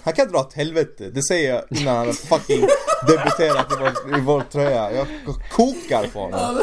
Han 0.01 0.13
kan 0.13 0.27
dra 0.27 0.39
åt 0.39 0.53
helvete, 0.53 1.09
det 1.09 1.23
säger 1.23 1.53
jag 1.53 1.79
innan 1.81 1.95
han 1.95 2.13
fucking 2.13 2.61
debuterat 3.07 3.71
i 3.71 3.75
vår, 3.79 4.17
i 4.17 4.21
vår 4.21 4.41
tröja. 4.41 4.91
Jag 4.91 5.07
kokar 5.51 6.07
på 6.13 6.19
honom 6.19 6.59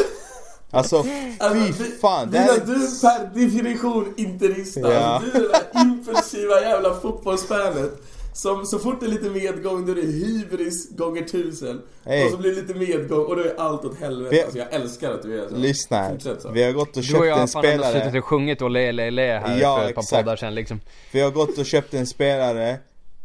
Alltså 0.73 1.03
fy 1.03 1.85
fan, 2.01 2.31
det 2.31 2.39
här 2.39 2.57
är... 2.57 2.61
du 2.67 2.75
per 3.01 3.41
definition 3.41 4.15
interista. 4.17 4.81
Ja. 4.81 4.89
Alltså, 4.99 5.31
du 5.31 5.45
är 5.45 5.49
det 5.49 5.49
där 5.75 5.83
impulsiva 5.83 6.61
jävla 6.61 6.95
fotbollsfanet. 7.01 7.93
Som 8.35 8.67
så 8.67 8.79
fort 8.79 9.01
det 9.01 9.07
är 9.07 9.11
lite 9.11 9.31
medgång 9.31 9.87
då 9.87 9.93
är 9.93 9.97
det 9.97 10.03
hybris 10.03 10.91
gånger 10.97 11.23
tusen. 11.23 11.81
Hey. 12.05 12.25
Och 12.25 12.31
så 12.31 12.37
blir 12.37 12.51
det 12.55 12.61
lite 12.63 12.75
medgång 12.75 13.25
och 13.27 13.37
då 13.37 13.43
är 13.43 13.55
allt 13.61 13.85
åt 13.85 14.01
helvete. 14.01 14.35
Vi- 14.37 14.43
Alltså, 14.43 14.59
jag 14.59 14.73
älskar 14.73 15.11
att 15.13 15.23
du 15.23 15.43
är 15.45 15.49
så. 15.49 15.57
Lyssna 15.57 15.97
här, 15.97 16.11
Fortsätt 16.13 16.43
så. 16.43 16.51
vi 16.51 16.63
har 16.63 16.73
gått 16.73 16.89
och 16.89 16.93
Du 16.95 16.99
och 17.01 17.05
köpt 17.05 17.25
jag 17.27 17.33
en 17.35 17.41
har 17.41 17.47
fan 17.47 17.65
ändå 17.65 17.83
spelare 17.85 18.05
suttit 18.05 18.19
och 18.23 18.25
sjungit 18.29 18.63
och 18.63 18.71
le 18.71 18.93
le 18.93 19.11
le 19.11 19.23
här 19.39 19.61
Ja, 19.61 19.77
för 19.77 19.89
ett 19.89 19.95
par 19.95 20.03
exakt. 20.03 20.23
poddar 20.25 20.37
sen 20.37 20.55
liksom. 20.55 20.81
Vi 21.13 21.21
har 21.21 21.31
gått 21.31 21.59
och 21.59 21.67
köpt 21.67 21.95
en 21.95 22.07
spelare 22.07 22.77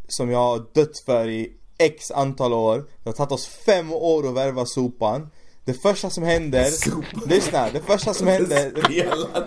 som 0.08 0.30
jag 0.30 0.38
har 0.38 0.64
dött 0.74 0.98
för 1.06 1.28
i 1.28 1.52
X 1.78 2.10
antal 2.10 2.52
år. 2.52 2.78
Det 3.02 3.08
har 3.10 3.12
tagit 3.14 3.32
oss 3.32 3.46
fem 3.46 3.92
år 3.92 4.28
att 4.28 4.34
värva 4.34 4.64
sopan. 4.66 5.30
Det 5.68 5.74
första 5.74 6.10
som 6.10 6.24
händer, 6.24 6.64
lyssna, 7.28 7.68
det 7.72 7.80
första 7.80 8.14
som 8.14 8.26
händer, 8.26 8.72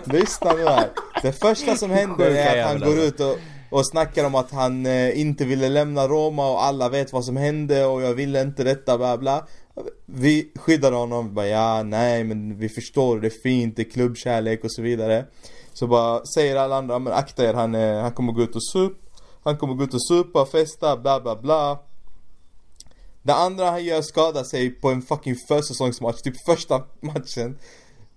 lyssna 0.12 0.52
nu 0.52 0.64
här. 0.64 0.90
Det 1.22 1.32
första 1.32 1.76
som 1.76 1.90
händer 1.90 2.30
är 2.30 2.60
att 2.60 2.68
han 2.68 2.80
går 2.80 2.98
ut 2.98 3.20
och, 3.20 3.38
och 3.70 3.86
snackar 3.86 4.24
om 4.24 4.34
att 4.34 4.50
han 4.50 4.86
eh, 4.86 5.20
inte 5.20 5.44
ville 5.44 5.68
lämna 5.68 6.08
Roma 6.08 6.50
och 6.50 6.64
alla 6.64 6.88
vet 6.88 7.12
vad 7.12 7.24
som 7.24 7.36
hände 7.36 7.84
och 7.84 8.02
jag 8.02 8.14
ville 8.14 8.42
inte 8.42 8.64
detta 8.64 8.98
bla 8.98 9.18
bla. 9.18 9.46
Vi 10.06 10.52
skyddar 10.54 10.92
honom, 10.92 11.28
vi 11.28 11.34
bara 11.34 11.46
ja, 11.46 11.82
nej 11.82 12.24
men 12.24 12.58
vi 12.58 12.68
förstår, 12.68 13.20
det 13.20 13.28
är 13.28 13.42
fint, 13.42 13.76
det 13.76 13.82
är 13.82 13.90
klubbkärlek 13.90 14.64
och 14.64 14.72
så 14.72 14.82
vidare. 14.82 15.24
Så 15.72 15.86
bara 15.86 16.26
säger 16.26 16.56
alla 16.56 16.76
andra, 16.76 16.98
men 16.98 17.12
akta 17.12 17.44
er, 17.44 17.54
han, 17.54 17.74
eh, 17.74 18.00
han 18.00 18.12
kommer 18.12 18.32
gå 18.32 18.42
ut 18.42 18.56
och 18.56 18.64
sup, 18.64 18.92
han 19.44 19.58
kommer 19.58 19.74
gå 19.74 19.84
ut 19.84 19.94
och 19.94 20.06
supa, 20.06 20.46
festa, 20.46 20.96
bla 20.96 21.20
bla 21.20 21.36
bla. 21.36 21.78
Det 23.22 23.34
andra 23.34 23.70
han 23.70 23.84
gör 23.84 24.02
skadar 24.02 24.44
sig 24.44 24.70
på 24.70 24.90
en 24.90 25.02
fucking 25.02 25.36
försäsongsmatch, 25.48 26.22
typ 26.22 26.44
första 26.46 26.84
matchen. 27.00 27.58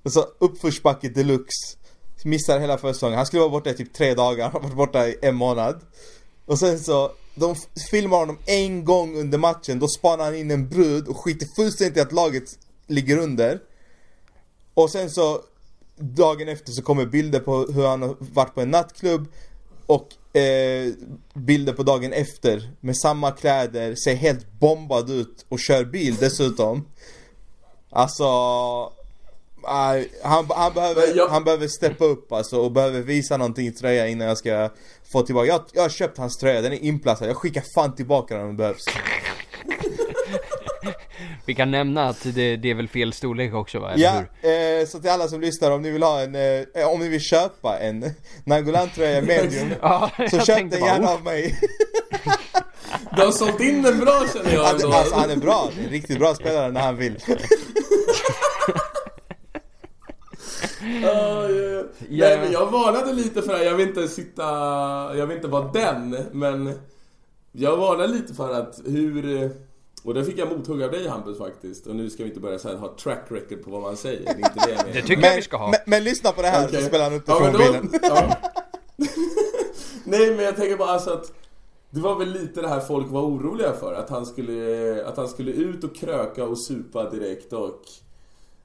Alltså 0.03 0.27
uppförsbacke 0.39 1.09
deluxe. 1.09 1.77
Missar 2.23 2.59
hela 2.59 2.77
försäsongen. 2.77 3.17
Han 3.17 3.25
skulle 3.25 3.39
vara 3.39 3.49
borta 3.49 3.69
i 3.69 3.73
typ 3.73 3.93
tre 3.93 4.13
dagar, 4.13 4.49
han 4.49 4.51
har 4.61 4.69
varit 4.69 4.75
borta 4.75 5.07
i 5.07 5.17
en 5.21 5.35
månad. 5.35 5.81
Och 6.45 6.59
sen 6.59 6.79
så, 6.79 7.11
de 7.35 7.55
filmar 7.91 8.17
honom 8.17 8.37
en 8.45 8.85
gång 8.85 9.17
under 9.17 9.37
matchen, 9.37 9.79
då 9.79 9.87
spanar 9.87 10.25
han 10.25 10.35
in 10.35 10.51
en 10.51 10.69
brud 10.69 11.07
och 11.07 11.17
skiter 11.17 11.47
fullständigt 11.55 11.97
i 11.97 11.99
att 11.99 12.11
laget 12.11 12.43
ligger 12.87 13.17
under. 13.17 13.59
Och 14.73 14.89
sen 14.89 15.09
så, 15.09 15.41
dagen 15.97 16.47
efter 16.47 16.71
så 16.71 16.81
kommer 16.81 17.05
bilder 17.05 17.39
på 17.39 17.57
hur 17.57 17.87
han 17.87 18.01
har 18.01 18.15
varit 18.19 18.55
på 18.55 18.61
en 18.61 18.71
nattklubb 18.71 19.27
och 19.85 20.37
eh, 20.37 20.91
bilder 21.33 21.73
på 21.73 21.83
dagen 21.83 22.13
efter 22.13 22.71
med 22.81 22.97
samma 22.97 23.31
kläder, 23.31 23.95
ser 23.95 24.15
helt 24.15 24.51
bombad 24.59 25.09
ut 25.09 25.45
och 25.49 25.59
kör 25.59 25.83
bil 25.85 26.15
dessutom. 26.15 26.87
Alltså... 27.89 28.25
aj, 29.63 30.09
han, 30.23 30.45
han, 30.49 30.73
behöver, 30.73 31.17
jag- 31.17 31.27
han 31.29 31.43
behöver 31.43 31.67
steppa 31.67 32.05
upp 32.05 32.31
alltså 32.31 32.57
och 32.61 32.71
behöver 32.71 33.01
visa 33.01 33.37
någonting 33.37 33.67
i 33.67 33.71
tröja 33.71 34.07
innan 34.07 34.27
jag 34.27 34.37
ska 34.37 34.69
få 35.11 35.21
tillbaka. 35.21 35.47
Jag, 35.47 35.61
jag 35.73 35.81
har 35.81 35.89
köpt 35.89 36.17
hans 36.17 36.37
tröja, 36.37 36.61
den 36.61 36.73
är 36.73 36.83
inplastad. 36.83 37.27
Jag 37.27 37.37
skickar 37.37 37.63
fan 37.75 37.95
tillbaka 37.95 38.35
den 38.35 38.43
om 38.43 38.49
det 38.51 38.57
behövs. 38.57 38.85
Vi 41.45 41.55
kan 41.55 41.71
nämna 41.71 42.09
att 42.09 42.23
det, 42.35 42.55
det 42.55 42.69
är 42.71 42.75
väl 42.75 42.87
fel 42.87 43.13
storlek 43.13 43.53
också 43.53 43.79
va, 43.79 43.91
eller 43.91 44.03
Ja, 44.03 44.23
hur? 44.41 44.79
eh, 44.81 44.85
så 44.85 44.99
till 44.99 45.09
alla 45.09 45.27
som 45.27 45.41
lyssnar 45.41 45.71
om 45.71 45.81
ni 45.81 45.91
vill 45.91 46.03
ha 46.03 46.21
en, 46.21 46.35
eh, 46.35 46.87
om 46.93 46.99
ni 46.99 47.09
vill 47.09 47.21
köpa 47.21 47.77
en 47.79 48.05
Nangolan-tröja 48.45 49.21
medium 49.21 49.69
Ja, 49.81 50.11
Så 50.31 50.39
köp 50.39 50.71
den 50.71 50.83
gärna 50.85 51.07
"Oh, 51.07 51.13
av 51.13 51.23
mig. 51.23 51.59
Du 53.15 53.21
har 53.21 53.31
sålt 53.31 53.61
in 53.61 53.81
den 53.81 53.99
bra 53.99 54.23
känner 54.33 54.53
jag 54.53 54.63
Han, 54.63 54.75
ändå. 54.75 54.91
alltså 54.93 55.15
han 55.15 55.29
är 55.29 55.35
bra, 55.35 55.69
det 55.75 55.81
är 55.81 55.85
en 55.85 55.91
riktigt 55.91 56.19
bra 56.19 56.35
spelare 56.35 56.71
när 56.71 56.81
han 56.81 56.97
vill. 56.97 57.17
Ja, 61.03 61.49
ja. 61.49 61.83
Ja. 62.09 62.27
Nej 62.27 62.37
men 62.39 62.51
jag 62.51 62.71
varnade 62.71 63.13
lite 63.13 63.41
för 63.41 63.51
det 63.51 63.57
här. 63.57 63.65
jag 63.65 63.75
vill 63.75 63.87
inte 63.87 64.07
sitta, 64.07 64.43
jag 65.17 65.27
vill 65.27 65.35
inte 65.37 65.47
vara 65.47 65.71
den, 65.71 66.17
men 66.31 66.79
jag 67.51 67.77
varnade 67.77 68.07
lite 68.13 68.33
för 68.33 68.53
att 68.53 68.79
hur, 68.85 69.51
och 70.05 70.13
där 70.13 70.23
fick 70.23 70.37
jag 70.37 70.57
mothugg 70.57 70.83
av 70.83 70.91
dig 70.91 71.07
Hampus 71.07 71.37
faktiskt, 71.37 71.87
och 71.87 71.95
nu 71.95 72.09
ska 72.09 72.23
vi 72.23 72.29
inte 72.29 72.41
börja 72.41 72.59
så 72.59 72.67
här, 72.67 72.75
ha 72.75 72.95
track 72.97 73.25
record 73.29 73.63
på 73.63 73.71
vad 73.71 73.81
man 73.81 73.97
säger, 73.97 74.19
det 74.25 74.29
är 74.31 74.35
inte 74.37 74.51
det 74.67 74.69
jag 74.69 74.77
menar. 74.77 74.93
Det 74.93 75.01
tycker 75.01 75.13
jag 75.13 75.21
Men, 75.21 75.35
vi 75.35 75.41
ska 75.41 75.57
ha. 75.57 75.67
men, 75.71 75.79
men 75.85 76.03
lyssna 76.03 76.31
på 76.31 76.41
det 76.41 76.47
här 76.47 76.67
Okej. 76.67 76.81
så 76.81 76.87
spelar 76.87 77.03
han 77.09 77.13
upp 77.13 77.25
det 77.25 77.31
Ja, 77.31 77.37
från 77.39 77.53
då- 77.53 77.97
ja. 78.01 78.37
Nej 80.03 80.35
men 80.35 80.45
jag 80.45 80.55
tänker 80.55 80.77
bara 80.77 80.89
alltså 80.89 81.09
att 81.09 81.31
Det 81.89 81.99
var 82.01 82.19
väl 82.19 82.29
lite 82.33 82.61
det 82.61 82.67
här 82.67 82.79
folk 82.79 83.11
var 83.11 83.21
oroliga 83.21 83.73
för. 83.73 83.93
Att 83.93 84.09
han 84.09 84.25
skulle, 84.25 85.05
att 85.05 85.17
han 85.17 85.27
skulle 85.27 85.51
ut 85.51 85.83
och 85.83 85.95
kröka 85.95 86.45
och 86.45 86.57
supa 86.57 87.09
direkt 87.09 87.53
och... 87.53 87.81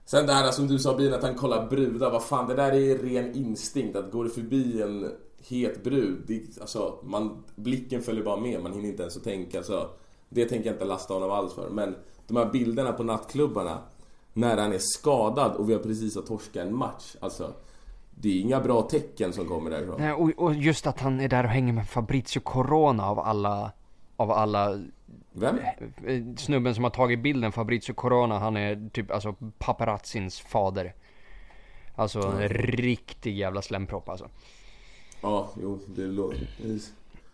Sen 0.07 0.27
det 0.27 0.33
här 0.33 0.51
som 0.51 0.67
du 0.69 0.79
sa 0.79 0.97
Bin, 0.97 1.15
att 1.15 1.23
han 1.23 1.35
kollar 1.35 1.67
brudar. 1.69 2.11
Vad 2.11 2.25
fan, 2.25 2.49
det 2.49 2.55
där 2.55 2.73
är 2.73 2.99
ren 2.99 3.35
instinkt. 3.35 3.97
Att 3.97 4.11
går 4.13 4.25
det 4.25 4.31
förbi 4.31 4.83
en 4.83 5.13
het 5.49 5.85
brud, 5.85 6.23
det, 6.27 6.43
alltså, 6.61 6.99
man, 7.05 7.45
blicken 7.57 8.03
följer 8.03 8.25
bara 8.25 8.37
med. 8.37 8.63
Man 8.63 8.73
hinner 8.73 8.89
inte 8.89 9.03
ens 9.03 9.17
att 9.17 9.25
tänka. 9.25 9.63
Så 9.63 9.87
det 10.31 10.45
tänker 10.45 10.67
jag 10.67 10.75
inte 10.75 10.85
lasta 10.85 11.15
honom 11.15 11.31
alls 11.31 11.55
för. 11.55 11.71
Men 11.71 11.97
de 12.27 12.37
här 12.37 12.51
bilderna 12.51 12.93
på 12.93 13.03
nattklubbarna. 13.03 13.79
När 14.33 14.57
han 14.57 14.73
är 14.73 14.79
skadad 14.79 15.57
och 15.57 15.69
vi 15.69 15.73
har 15.73 15.81
precis 15.81 16.15
har 16.15 16.23
torskat 16.23 16.67
en 16.67 16.77
match. 16.77 17.17
Alltså, 17.21 17.53
det 18.11 18.29
är 18.29 18.41
inga 18.41 18.61
bra 18.61 18.83
tecken 18.83 19.33
som 19.33 19.47
kommer 19.47 19.71
därifrån. 19.71 20.01
Nej, 20.01 20.13
och, 20.13 20.31
och 20.37 20.55
just 20.55 20.87
att 20.87 21.01
han 21.01 21.21
är 21.21 21.29
där 21.29 21.45
och 21.45 21.51
hänger 21.51 21.73
med 21.73 21.89
Fabrizio 21.89 22.41
Corona 22.41 23.07
av 23.11 23.19
alla, 23.19 23.73
av 24.17 24.31
alla 24.31 24.81
Vem? 25.33 25.59
eh, 26.07 26.37
snubben 26.37 26.75
som 26.75 26.85
har 26.85 26.91
tagit 26.91 27.23
bilden, 27.23 27.53
Fabrizio 27.53 27.95
Corona, 27.95 28.39
han 28.39 28.57
är 28.57 28.91
typ 28.93 29.11
alltså 29.11 29.35
paparazzins 29.59 30.41
fader. 30.41 30.95
Alltså 31.95 32.21
en 32.21 32.49
riktig 32.49 33.37
jävla 33.39 33.63
slempropp 33.63 34.09
alltså. 34.09 34.29
Ja, 35.21 35.51
jo, 35.63 35.79
det 35.87 36.07
låter... 36.07 36.49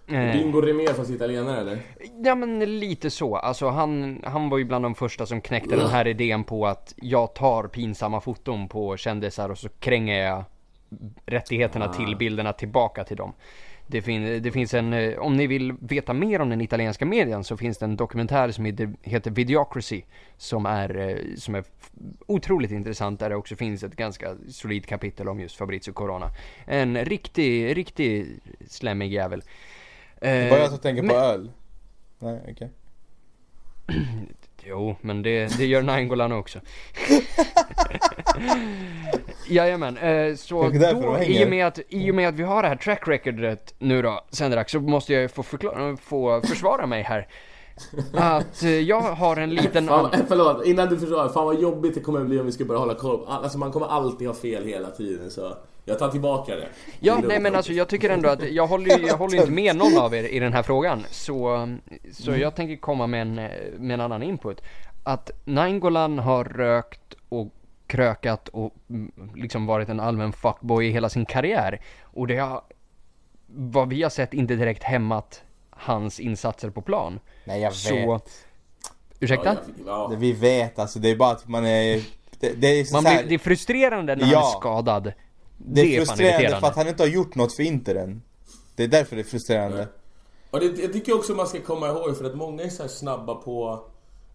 Eh, 0.09 0.33
Bingo 0.33 0.61
Rimér 0.61 0.93
fast 0.93 1.11
italienare 1.11 1.61
eller? 1.61 1.79
Ja 2.25 2.35
men 2.35 2.79
lite 2.81 3.11
så, 3.11 3.37
alltså 3.37 3.69
han, 3.69 4.21
han 4.25 4.49
var 4.49 4.59
ju 4.59 4.65
bland 4.65 4.85
de 4.85 4.95
första 4.95 5.27
som 5.27 5.41
knäckte 5.41 5.77
den 5.77 5.91
här 5.91 6.07
idén 6.07 6.45
på 6.45 6.67
att 6.67 6.95
jag 6.97 7.35
tar 7.35 7.69
pinsamma 7.69 8.21
foton 8.21 8.69
på 8.69 8.97
kändisar 8.97 9.49
och 9.49 9.59
så 9.59 9.69
kränger 9.69 10.25
jag 10.25 10.45
rättigheterna 11.27 11.89
till 11.89 12.17
bilderna 12.17 12.53
tillbaka 12.53 13.05
till 13.05 13.17
dem. 13.17 13.33
Det, 13.89 14.03
fin, 14.03 14.43
det 14.43 14.53
finns 14.53 14.75
en, 14.75 14.93
eh, 14.93 15.19
om 15.19 15.37
ni 15.37 15.47
vill 15.47 15.73
veta 15.73 16.13
mer 16.13 16.41
om 16.41 16.51
den 16.51 16.61
italienska 16.61 17.07
medien 17.07 17.45
så 17.45 17.57
finns 17.57 17.79
det 17.79 17.85
en 17.85 17.97
dokumentär 17.97 18.51
som 18.51 18.65
heter, 19.03 19.31
Videocracy 19.31 20.03
som 20.37 20.67
är, 20.67 20.99
eh, 20.99 21.37
som 21.37 21.55
är 21.55 21.65
otroligt 22.27 22.71
intressant 22.71 23.21
där 23.21 23.31
det 23.31 23.37
också 23.37 23.57
finns 23.57 23.83
ett 23.83 23.97
ganska 23.97 24.35
solidt 24.49 24.87
kapitel 24.87 25.29
om 25.29 25.41
just 25.41 25.57
Fabrizio 25.57 25.93
Corona. 25.93 26.31
En 26.65 27.05
riktig, 27.05 27.77
riktig 27.77 28.27
slemmig 28.69 29.13
jävel. 29.13 29.43
Det 30.21 30.29
är 30.29 30.51
bara 30.51 30.61
jag 30.61 30.71
som 30.71 30.79
tänker 30.79 31.03
på 31.03 31.07
men- 31.07 31.17
öl. 31.17 31.51
Nej, 32.19 32.41
okej. 32.51 32.71
Jo, 34.69 34.97
men 35.01 35.23
det, 35.23 35.59
det 35.59 35.67
gör 35.67 35.83
Nainggolan 35.83 36.33
också. 36.33 36.61
Jajamän, 39.49 39.97
eh, 39.97 40.35
så 40.35 40.63
då, 40.63 41.23
i 41.23 41.45
och, 41.45 41.49
med 41.49 41.67
att, 41.67 41.79
i 41.89 42.11
och 42.11 42.15
med 42.15 42.29
att 42.29 42.35
vi 42.35 42.43
har 42.43 42.63
det 42.63 42.69
här 42.69 42.77
track 42.77 43.09
recordet 43.09 43.75
nu 43.79 44.03
då, 44.03 44.25
Senderak, 44.31 44.71
så 44.71 44.81
måste 44.81 45.15
jag 45.15 45.31
få, 45.31 45.43
förklara, 45.43 45.97
få 45.97 46.41
försvara 46.41 46.87
mig 46.87 47.03
här. 47.03 47.29
Att 48.13 48.63
eh, 48.63 48.71
jag 48.71 49.01
har 49.01 49.37
en 49.37 49.51
liten... 49.51 49.87
Fan, 49.87 50.11
förlåt, 50.29 50.67
innan 50.67 50.89
du 50.89 50.99
förstår. 50.99 51.29
Fan 51.29 51.45
vad 51.45 51.61
jobbigt 51.61 51.95
det 51.95 52.01
kommer 52.01 52.25
bli 52.25 52.41
om 52.41 52.47
vi 52.47 52.53
ska 52.53 52.65
börja 52.65 52.79
hålla 52.79 52.95
koll. 52.95 53.25
Alltså 53.29 53.59
man 53.59 53.73
kommer 53.73 53.87
alltid 53.87 54.27
ha 54.27 54.35
fel 54.35 54.65
hela 54.65 54.91
tiden 54.91 55.31
så 55.31 55.57
jag 55.85 55.99
tar 55.99 56.09
tillbaka 56.09 56.57
det. 56.57 56.69
Ja, 57.01 57.21
nej 57.29 57.41
men 57.41 57.55
alltså 57.55 57.73
jag 57.73 57.89
tycker 57.89 58.11
ändå 58.11 58.29
att 58.29 58.51
jag 58.51 58.67
håller 58.67 58.99
ju 58.99 59.07
jag 59.07 59.17
håller 59.17 59.39
inte 59.39 59.51
med 59.51 59.77
någon 59.77 59.99
av 59.99 60.15
er 60.15 60.25
i 60.25 60.39
den 60.39 60.53
här 60.53 60.63
frågan. 60.63 61.05
Så, 61.11 61.69
så 62.13 62.31
jag 62.31 62.55
tänker 62.55 62.77
komma 62.77 63.07
med 63.07 63.23
en, 63.23 63.35
med 63.79 63.95
en 63.95 64.01
annan 64.01 64.23
input. 64.23 64.63
Att 65.05 65.31
Nainggolan 65.45 66.19
har 66.19 66.45
rökt 66.45 67.15
och 67.29 67.53
krökat 67.87 68.49
och 68.49 68.75
mm, 68.91 69.13
liksom 69.35 69.67
varit 69.67 69.89
en 69.89 70.01
allmän 70.01 70.33
fuckboy 70.33 70.87
i 70.87 70.91
hela 70.91 71.09
sin 71.09 71.27
karriär. 71.27 71.81
Och 72.03 72.27
det 72.27 72.37
har, 72.37 72.61
vad 73.47 73.89
vi 73.89 74.03
har 74.03 74.11
sett, 74.11 74.35
inte 74.35 74.57
direkt 74.57 74.83
hämmat 74.83 75.43
hans 75.77 76.21
insatser 76.21 76.71
på 76.71 76.83
plan. 76.83 77.21
Nej, 77.45 77.61
jag 77.61 77.71
vet. 77.71 77.79
Så, 77.79 78.21
ursäkta? 79.21 79.55
Ja, 79.55 79.83
ja. 79.87 80.09
Det 80.11 80.17
vi 80.17 80.33
vet 80.33 80.79
alltså, 80.79 80.99
det 80.99 81.11
är 81.11 81.17
bara 81.17 81.31
att 81.31 81.49
man 81.49 81.67
är... 81.67 82.03
Det, 82.41 82.53
det 82.53 82.67
är 82.67 82.85
så 82.85 82.95
Man 82.95 83.03
så 83.03 83.09
här, 83.09 83.19
blir, 83.19 83.29
det 83.29 83.35
är 83.35 83.39
frustrerande 83.39 84.17
när 84.17 84.33
Ja. 84.33 84.39
han 84.39 84.47
är 84.47 84.61
skadad. 84.61 85.13
det 85.57 85.81
är 85.81 85.97
fan 85.99 86.07
frustrerande 86.07 86.33
irriterande. 86.43 86.61
för 86.61 86.67
att 86.67 86.77
han 86.77 86.89
inte 86.89 87.03
har 87.03 87.09
gjort 87.09 87.35
något 87.35 87.53
för 87.57 87.63
Inter 87.63 87.95
än. 87.95 88.23
Det 88.75 88.85
är 88.85 88.89
därför 88.89 89.17
det 89.17 89.23
är 89.23 89.25
frustrerande. 89.25 89.89
Och 90.51 90.61
det, 90.61 90.83
jag 90.83 90.93
tycker 90.93 91.15
också 91.15 91.33
man 91.35 91.47
ska 91.47 91.61
komma 91.61 91.89
ihåg 91.89 92.17
för 92.17 92.25
att 92.25 92.35
många 92.37 92.63
är 92.63 92.69
så 92.69 92.83
här 92.83 92.89
snabba 92.91 93.35
på 93.35 93.85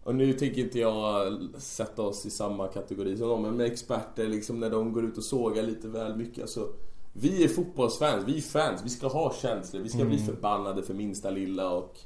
och 0.04 0.14
nu 0.14 0.32
tänker 0.32 0.62
inte 0.62 0.78
jag 0.78 1.32
sätta 1.58 2.02
oss 2.02 2.26
i 2.26 2.30
samma 2.30 2.68
kategori 2.68 3.16
som 3.16 3.28
dem, 3.28 3.42
men 3.42 3.56
med 3.56 3.66
experter 3.66 4.26
liksom 4.26 4.60
när 4.60 4.70
de 4.70 4.92
går 4.92 5.04
ut 5.04 5.18
och 5.18 5.24
sågar 5.24 5.62
lite 5.62 5.88
väl 5.88 6.16
mycket. 6.16 6.42
Alltså, 6.42 6.68
vi 7.12 7.44
är 7.44 7.48
fotbollsfans, 7.48 8.24
vi 8.26 8.36
är 8.36 8.40
fans, 8.40 8.80
vi 8.84 8.88
ska 8.90 9.08
ha 9.08 9.34
känslor, 9.42 9.80
vi 9.82 9.88
ska 9.88 10.04
bli 10.04 10.18
förbannade 10.18 10.82
för 10.82 10.94
minsta 10.94 11.30
lilla 11.30 11.70
och 11.70 11.98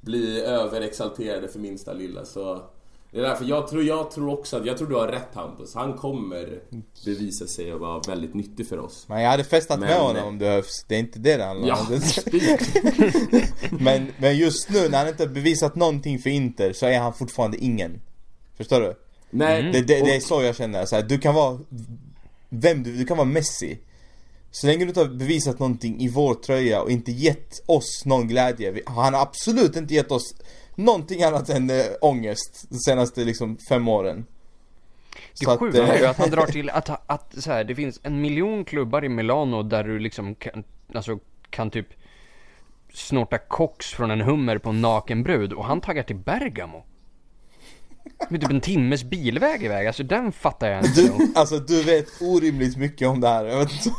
bli 0.00 0.40
överexalterade 0.40 1.48
för 1.48 1.58
minsta 1.58 1.92
lilla. 1.92 2.24
Så 2.24 2.62
det 3.10 3.18
är 3.18 3.22
därför 3.22 3.44
jag 3.44 3.68
tror, 3.68 3.82
jag 3.82 4.10
tror 4.10 4.32
också 4.38 4.56
att, 4.56 4.66
jag 4.66 4.78
tror 4.78 4.88
du 4.88 4.94
har 4.94 5.08
rätt 5.08 5.34
Hampus. 5.34 5.74
Han 5.74 5.92
kommer 5.92 6.60
bevisa 7.04 7.46
sig 7.46 7.72
att 7.72 7.80
vara 7.80 8.00
väldigt 8.00 8.34
nyttig 8.34 8.68
för 8.68 8.78
oss. 8.78 9.04
Men 9.08 9.22
jag 9.22 9.30
hade 9.30 9.44
festat 9.44 9.80
med 9.80 9.88
Men- 9.88 10.00
honom 10.00 10.24
om 10.28 10.38
det 10.38 10.44
behövs. 10.44 10.84
Det 10.88 10.94
är 10.94 10.98
inte 10.98 11.18
det 11.18 11.36
det 11.36 11.44
handlar 11.44 11.78
om. 11.80 11.86
men, 13.84 14.06
men 14.18 14.36
just 14.38 14.70
nu 14.70 14.88
när 14.88 14.98
han 14.98 15.08
inte 15.08 15.22
har 15.22 15.28
bevisat 15.28 15.74
någonting 15.74 16.18
för 16.18 16.30
Inter 16.30 16.72
så 16.72 16.86
är 16.86 16.98
han 16.98 17.14
fortfarande 17.14 17.56
ingen. 17.64 18.00
Förstår 18.56 18.80
du? 18.80 18.94
Nej, 19.30 19.62
Det, 19.62 19.80
det, 19.80 20.00
det 20.00 20.16
är 20.16 20.20
så 20.20 20.42
jag 20.42 20.56
känner. 20.56 20.86
Så 20.86 20.96
här, 20.96 21.02
du 21.02 21.18
kan 21.18 21.34
vara 21.34 21.60
vem 22.48 22.82
du 22.82 22.96
Du 22.96 23.04
kan 23.04 23.16
vara 23.16 23.28
Messi. 23.28 23.78
Så 24.60 24.66
länge 24.66 24.84
du 24.84 24.88
inte 24.88 25.00
har 25.00 25.08
bevisat 25.08 25.58
någonting 25.58 26.00
i 26.00 26.08
vår 26.08 26.34
tröja 26.34 26.82
och 26.82 26.90
inte 26.90 27.12
gett 27.12 27.62
oss 27.66 28.02
någon 28.06 28.28
glädje. 28.28 28.82
Han 28.86 29.14
har 29.14 29.22
absolut 29.22 29.76
inte 29.76 29.94
gett 29.94 30.10
oss 30.10 30.34
någonting 30.74 31.22
annat 31.22 31.48
än 31.48 31.70
äh, 31.70 31.76
ångest 32.00 32.66
de 32.68 32.78
senaste 32.78 33.24
liksom 33.24 33.58
fem 33.68 33.88
åren. 33.88 34.26
Det 35.38 35.44
Så 35.44 35.58
sjuka 35.58 35.82
eh, 35.82 35.88
är 35.90 35.98
ju 35.98 36.06
att 36.06 36.18
han 36.18 36.30
drar 36.30 36.46
till 36.52 36.70
att, 36.70 37.10
att 37.10 37.34
så 37.38 37.50
här, 37.50 37.64
det 37.64 37.74
finns 37.74 38.00
en 38.02 38.20
miljon 38.20 38.64
klubbar 38.64 39.04
i 39.04 39.08
Milano 39.08 39.62
där 39.62 39.84
du 39.84 39.98
liksom 39.98 40.34
kan, 40.34 40.64
alltså, 40.94 41.18
kan 41.50 41.70
typ 41.70 41.88
snorta 42.92 43.38
koks 43.38 43.86
från 43.86 44.10
en 44.10 44.20
hummer 44.20 44.58
på 44.58 44.70
en 44.70 44.80
naken 44.80 45.22
brud 45.22 45.52
och 45.52 45.64
han 45.64 45.80
taggar 45.80 46.02
till 46.02 46.16
Bergamo. 46.16 46.84
Med 48.28 48.40
typ 48.40 48.50
en 48.50 48.60
timmes 48.60 49.04
bilväg 49.04 49.64
iväg, 49.64 49.86
alltså 49.86 50.02
den 50.02 50.32
fattar 50.32 50.68
jag 50.68 50.84
inte. 50.84 51.00
Du, 51.00 51.12
alltså 51.34 51.58
du 51.58 51.82
vet 51.82 52.06
orimligt 52.20 52.76
mycket 52.76 53.08
om 53.08 53.20
det 53.20 53.28
här. 53.28 53.44
Jag 53.44 53.58
vet 53.58 53.72
inte. 53.72 53.90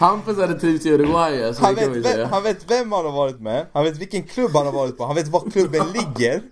Hampus 0.00 0.38
hade 0.38 0.60
trivts 0.60 0.86
i 0.86 0.90
Uruguay 0.90 1.44
alltså, 1.44 1.64
Han 1.64 1.74
vet, 1.74 1.88
vem, 1.88 2.28
han 2.30 2.42
vet 2.42 2.70
vem 2.70 2.92
han 2.92 3.04
har 3.04 3.12
varit 3.12 3.40
med, 3.40 3.66
han 3.72 3.84
vet 3.84 3.98
vilken 3.98 4.22
klubb 4.22 4.50
han 4.54 4.66
har 4.66 4.72
varit 4.72 4.98
på, 4.98 5.06
han 5.06 5.14
vet 5.14 5.28
var 5.28 5.50
klubben 5.50 5.86
ligger. 5.92 6.42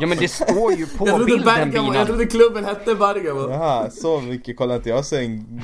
Ja 0.00 0.06
men 0.06 0.18
det 0.18 0.28
står 0.28 0.72
ju 0.72 0.86
på 0.86 1.08
Jag 1.08 1.24
bilden 1.24 1.44
Bergamo, 1.44 1.94
jag 1.94 2.06
trodde 2.06 2.26
klubben 2.26 2.64
hette 2.64 2.94
Bergamo. 2.94 3.50
Jaha, 3.50 3.90
så 3.90 4.20
mycket 4.20 4.56
kollar 4.56 4.76
inte 4.76 4.88
jag. 4.88 5.04
Så 5.04 5.16
en 5.16 5.62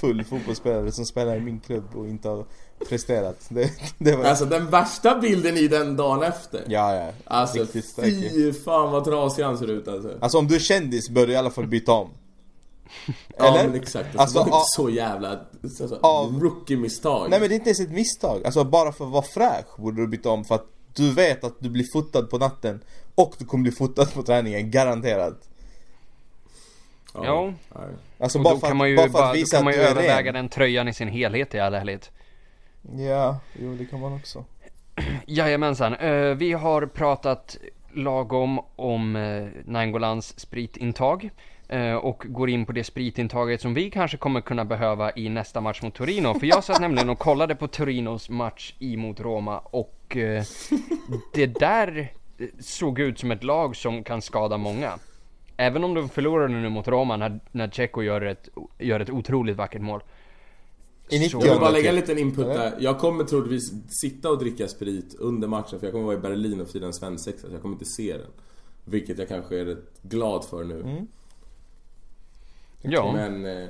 full 0.00 0.24
fotbollsspelare 0.24 0.92
som 0.92 1.04
spelar 1.04 1.36
i 1.36 1.40
min 1.40 1.60
klubb 1.60 1.84
och 1.94 2.08
inte 2.08 2.28
har 2.28 2.46
presterat. 2.88 3.36
Det, 3.48 3.70
det 3.98 4.16
var... 4.16 4.24
Alltså 4.24 4.44
den 4.44 4.70
värsta 4.70 5.18
bilden 5.18 5.56
i 5.56 5.68
den 5.68 5.96
dagen 5.96 6.22
efter. 6.22 6.62
ja, 6.66 6.94
ja. 6.94 7.12
Alltså 7.24 7.58
Riktigt 7.58 7.96
fy 7.96 8.52
fan 8.52 8.92
vad 8.92 9.04
trasig 9.04 9.42
han 9.42 9.58
ser 9.58 9.70
ut 9.70 9.88
alltså. 9.88 10.12
Alltså 10.20 10.38
om 10.38 10.46
du 10.48 10.54
är 10.54 10.58
kändis 10.60 11.10
bör 11.10 11.26
du 11.26 11.32
i 11.32 11.36
alla 11.36 11.50
fall 11.50 11.66
byta 11.66 11.92
om. 11.92 12.10
Ja 13.38 13.58
Eller? 13.58 13.68
men 13.68 13.80
exakt. 13.80 14.16
Alltså, 14.16 14.38
Alltså, 14.38 14.54
av- 14.54 14.62
så 14.66 14.90
jävla 14.90 15.40
alltså, 15.62 15.98
av- 16.02 16.40
rookie-misstag. 16.40 17.30
Nej 17.30 17.40
men 17.40 17.48
det 17.48 17.54
är 17.54 17.56
inte 17.56 17.68
ens 17.70 17.80
ett 17.80 17.90
misstag. 17.92 18.44
Alltså 18.44 18.64
bara 18.64 18.92
för 18.92 19.04
att 19.04 19.10
vara 19.12 19.22
fräsch 19.22 19.76
borde 19.78 20.02
du 20.02 20.06
byta 20.08 20.30
om 20.30 20.44
för 20.44 20.54
att 20.54 20.66
du 20.94 21.12
vet 21.12 21.44
att 21.44 21.54
du 21.58 21.68
blir 21.70 21.84
fotad 21.92 22.22
på 22.30 22.38
natten 22.38 22.80
och 23.14 23.34
du 23.38 23.44
kommer 23.44 23.62
bli 23.62 23.72
fotad 23.72 24.06
på 24.14 24.22
träningen, 24.22 24.70
garanterat. 24.70 25.48
Ja. 27.14 27.52
Nej. 27.74 27.88
Alltså 28.18 28.38
Och 28.38 28.44
bara 28.44 28.54
då 28.54 28.60
för, 28.60 28.66
kan 28.66 28.76
man 28.76 28.90
ju, 28.90 28.96
bara 28.96 29.08
bara, 29.08 29.26
då 29.26 29.32
visa 29.32 29.56
kan 29.56 29.64
man 29.64 29.74
ju 29.74 29.80
överväga 29.80 30.32
den 30.32 30.48
tröjan 30.48 30.88
i 30.88 30.94
sin 30.94 31.08
helhet 31.08 31.54
i 31.54 31.58
all 31.60 31.74
ärlighet. 31.74 32.10
Ja, 32.92 33.40
jo 33.60 33.74
det 33.74 33.84
kan 33.84 34.00
man 34.00 34.12
också. 34.12 34.44
Jajamensan, 35.26 35.94
eh, 35.94 36.34
vi 36.34 36.52
har 36.52 36.86
pratat 36.86 37.56
lagom 37.92 38.60
om 38.76 39.16
eh, 39.16 40.20
spritintag 40.20 41.30
eh, 41.68 41.94
och 41.94 42.24
går 42.28 42.50
in 42.50 42.66
på 42.66 42.72
det 42.72 42.84
spritintaget 42.84 43.60
som 43.60 43.74
vi 43.74 43.90
kanske 43.90 44.16
kommer 44.16 44.40
kunna 44.40 44.64
behöva 44.64 45.12
i 45.16 45.28
nästa 45.28 45.60
match 45.60 45.82
mot 45.82 45.94
Torino. 45.94 46.38
För 46.38 46.46
jag 46.46 46.64
satt 46.64 46.80
nämligen 46.80 47.10
och 47.10 47.18
kollade 47.18 47.54
på 47.54 47.68
Torinos 47.68 48.30
match 48.30 48.74
emot 48.78 49.04
mot 49.04 49.20
Roma 49.20 49.58
och 49.58 50.16
eh, 50.16 50.44
det 51.34 51.46
där 51.46 52.12
såg 52.60 52.98
ut 52.98 53.18
som 53.18 53.30
ett 53.30 53.44
lag 53.44 53.76
som 53.76 54.04
kan 54.04 54.22
skada 54.22 54.56
många. 54.56 54.98
Även 55.56 55.84
om 55.84 55.94
de 55.94 56.08
förlorade 56.08 56.54
nu 56.54 56.68
mot 56.68 56.88
Roma 56.88 57.16
när, 57.16 57.40
när 57.52 57.66
Dzeko 57.66 58.02
gör 58.02 58.20
ett, 58.20 58.48
gör 58.78 59.00
ett 59.00 59.10
otroligt 59.10 59.56
vackert 59.56 59.82
mål. 59.82 60.02
I 61.14 61.18
90 61.18 61.40
Jag 61.44 61.50
vill 61.52 61.60
bara 61.60 61.70
lägga 61.70 61.88
en 61.90 61.96
liten 61.96 62.18
input 62.18 62.46
där. 62.46 62.74
Jag 62.78 62.98
kommer 62.98 63.24
troligtvis 63.24 63.72
sitta 64.00 64.30
och 64.30 64.38
dricka 64.38 64.68
sprit 64.68 65.14
under 65.18 65.48
matchen 65.48 65.78
för 65.78 65.86
jag 65.86 65.92
kommer 65.92 66.04
vara 66.06 66.16
i 66.16 66.20
Berlin 66.20 66.60
och 66.60 66.68
fira 66.68 66.86
en 66.86 66.92
svensexa 66.92 67.46
så 67.48 67.52
jag 67.52 67.62
kommer 67.62 67.74
inte 67.74 67.84
se 67.84 68.12
den. 68.12 68.30
Vilket 68.84 69.18
jag 69.18 69.28
kanske 69.28 69.60
är 69.60 69.64
rätt 69.64 70.02
glad 70.02 70.44
för 70.44 70.64
nu. 70.64 70.80
Mm. 70.80 71.06
Ja. 72.82 73.12
Men... 73.12 73.46
Eh, 73.62 73.68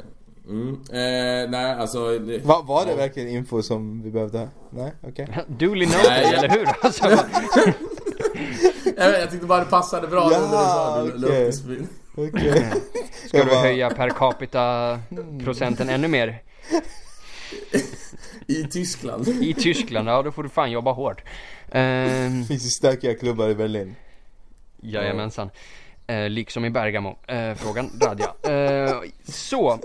Mm. 0.49 0.69
Eh, 0.75 1.51
nej, 1.51 1.75
alltså... 1.79 2.19
Det, 2.19 2.39
Va, 2.45 2.65
var 2.67 2.87
det 2.87 2.95
verkligen 2.95 3.29
info 3.29 3.63
som 3.63 4.03
vi 4.03 4.11
behövde? 4.11 4.49
Nej, 4.71 4.93
okej. 5.03 5.27
Okay. 5.31 5.45
Duly 5.59 5.87
noted, 5.87 6.01
Nej. 6.09 6.35
eller 6.35 6.49
hur? 6.49 6.69
Alltså, 6.83 7.05
jag, 8.97 9.11
vet, 9.11 9.21
jag 9.21 9.31
tyckte 9.31 9.47
bara 9.47 9.61
det 9.65 9.71
passade 9.71 10.09
bra 10.09 10.29
Ja, 10.33 10.99
under 11.15 11.29
det 11.29 11.53
sa 11.53 11.69
du 11.69 11.87
okej. 12.17 12.65
ska 13.29 13.37
Jag 13.39 13.47
du 13.47 13.51
bara- 13.51 13.61
höja 13.61 13.91
per 13.91 14.09
capita 14.09 14.99
procenten 15.45 15.89
ännu 15.89 16.09
mer? 16.09 16.43
I 18.47 18.65
Tyskland. 18.65 19.29
I 19.29 19.55
Tyskland, 19.55 20.09
ja 20.09 20.23
då 20.23 20.33
får 20.33 20.43
du 20.43 20.49
fan 20.49 20.71
jobba 20.71 20.93
hårt. 20.93 21.23
Ehm, 21.71 22.45
Finns 22.45 22.65
ju 22.65 22.69
stökiga 22.69 23.15
klubbar 23.15 23.49
i 23.49 23.55
Berlin. 23.55 23.97
Jajamensan. 24.81 25.51
Eh, 26.07 26.29
liksom 26.29 26.65
i 26.65 26.71
Bergamo. 26.71 27.19
Eh, 27.27 27.55
frågan 27.55 27.91
Radja. 28.01 28.35
Eh, 28.43 29.01
så. 29.25 29.79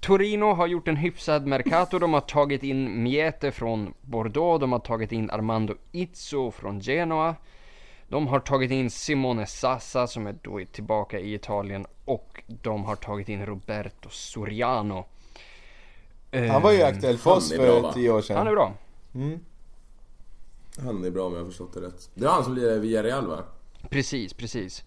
Torino 0.00 0.54
har 0.54 0.66
gjort 0.66 0.88
en 0.88 0.96
hyfsad 0.96 1.46
Mercato. 1.46 1.98
De 1.98 2.12
har 2.12 2.20
tagit 2.20 2.62
in 2.62 3.02
Miete 3.02 3.52
från 3.52 3.94
Bordeaux. 4.00 4.60
De 4.60 4.72
har 4.72 4.78
tagit 4.78 5.12
in 5.12 5.30
Armando 5.30 5.74
Izzo 5.92 6.50
från 6.50 6.80
Genoa. 6.80 7.34
De 8.08 8.26
har 8.26 8.40
tagit 8.40 8.70
in 8.70 8.90
Simone 8.90 9.46
Sassa 9.46 10.06
som 10.06 10.26
är 10.26 10.34
då 10.42 10.60
tillbaka 10.72 11.18
i 11.20 11.34
Italien. 11.34 11.86
Och 12.04 12.42
de 12.46 12.84
har 12.84 12.96
tagit 12.96 13.28
in 13.28 13.46
Roberto 13.46 14.08
Soriano. 14.10 15.04
Eh, 16.32 16.50
Han 16.50 16.62
var 16.62 16.72
ju 16.72 16.82
aktuell 16.82 17.18
för 17.18 17.30
oss 17.30 17.52
för 17.52 17.80
va? 17.80 17.92
tio 17.92 18.10
år 18.10 18.20
sedan. 18.22 18.36
Han 18.36 18.46
är 18.46 18.50
bra. 18.52 18.74
Mm. 19.14 19.40
Han 20.78 21.04
är 21.04 21.10
bra 21.10 21.26
om 21.26 21.32
jag 21.32 21.40
har 21.40 21.46
förstått 21.46 21.74
det 21.74 21.80
rätt. 21.80 22.10
Det 22.14 22.24
var 22.24 22.32
han 22.32 22.44
som 22.44 22.54
lirade 22.54 22.76
i 22.76 22.78
Villarreal 22.78 23.26
va? 23.26 23.44
Precis, 23.90 24.32
precis. 24.32 24.84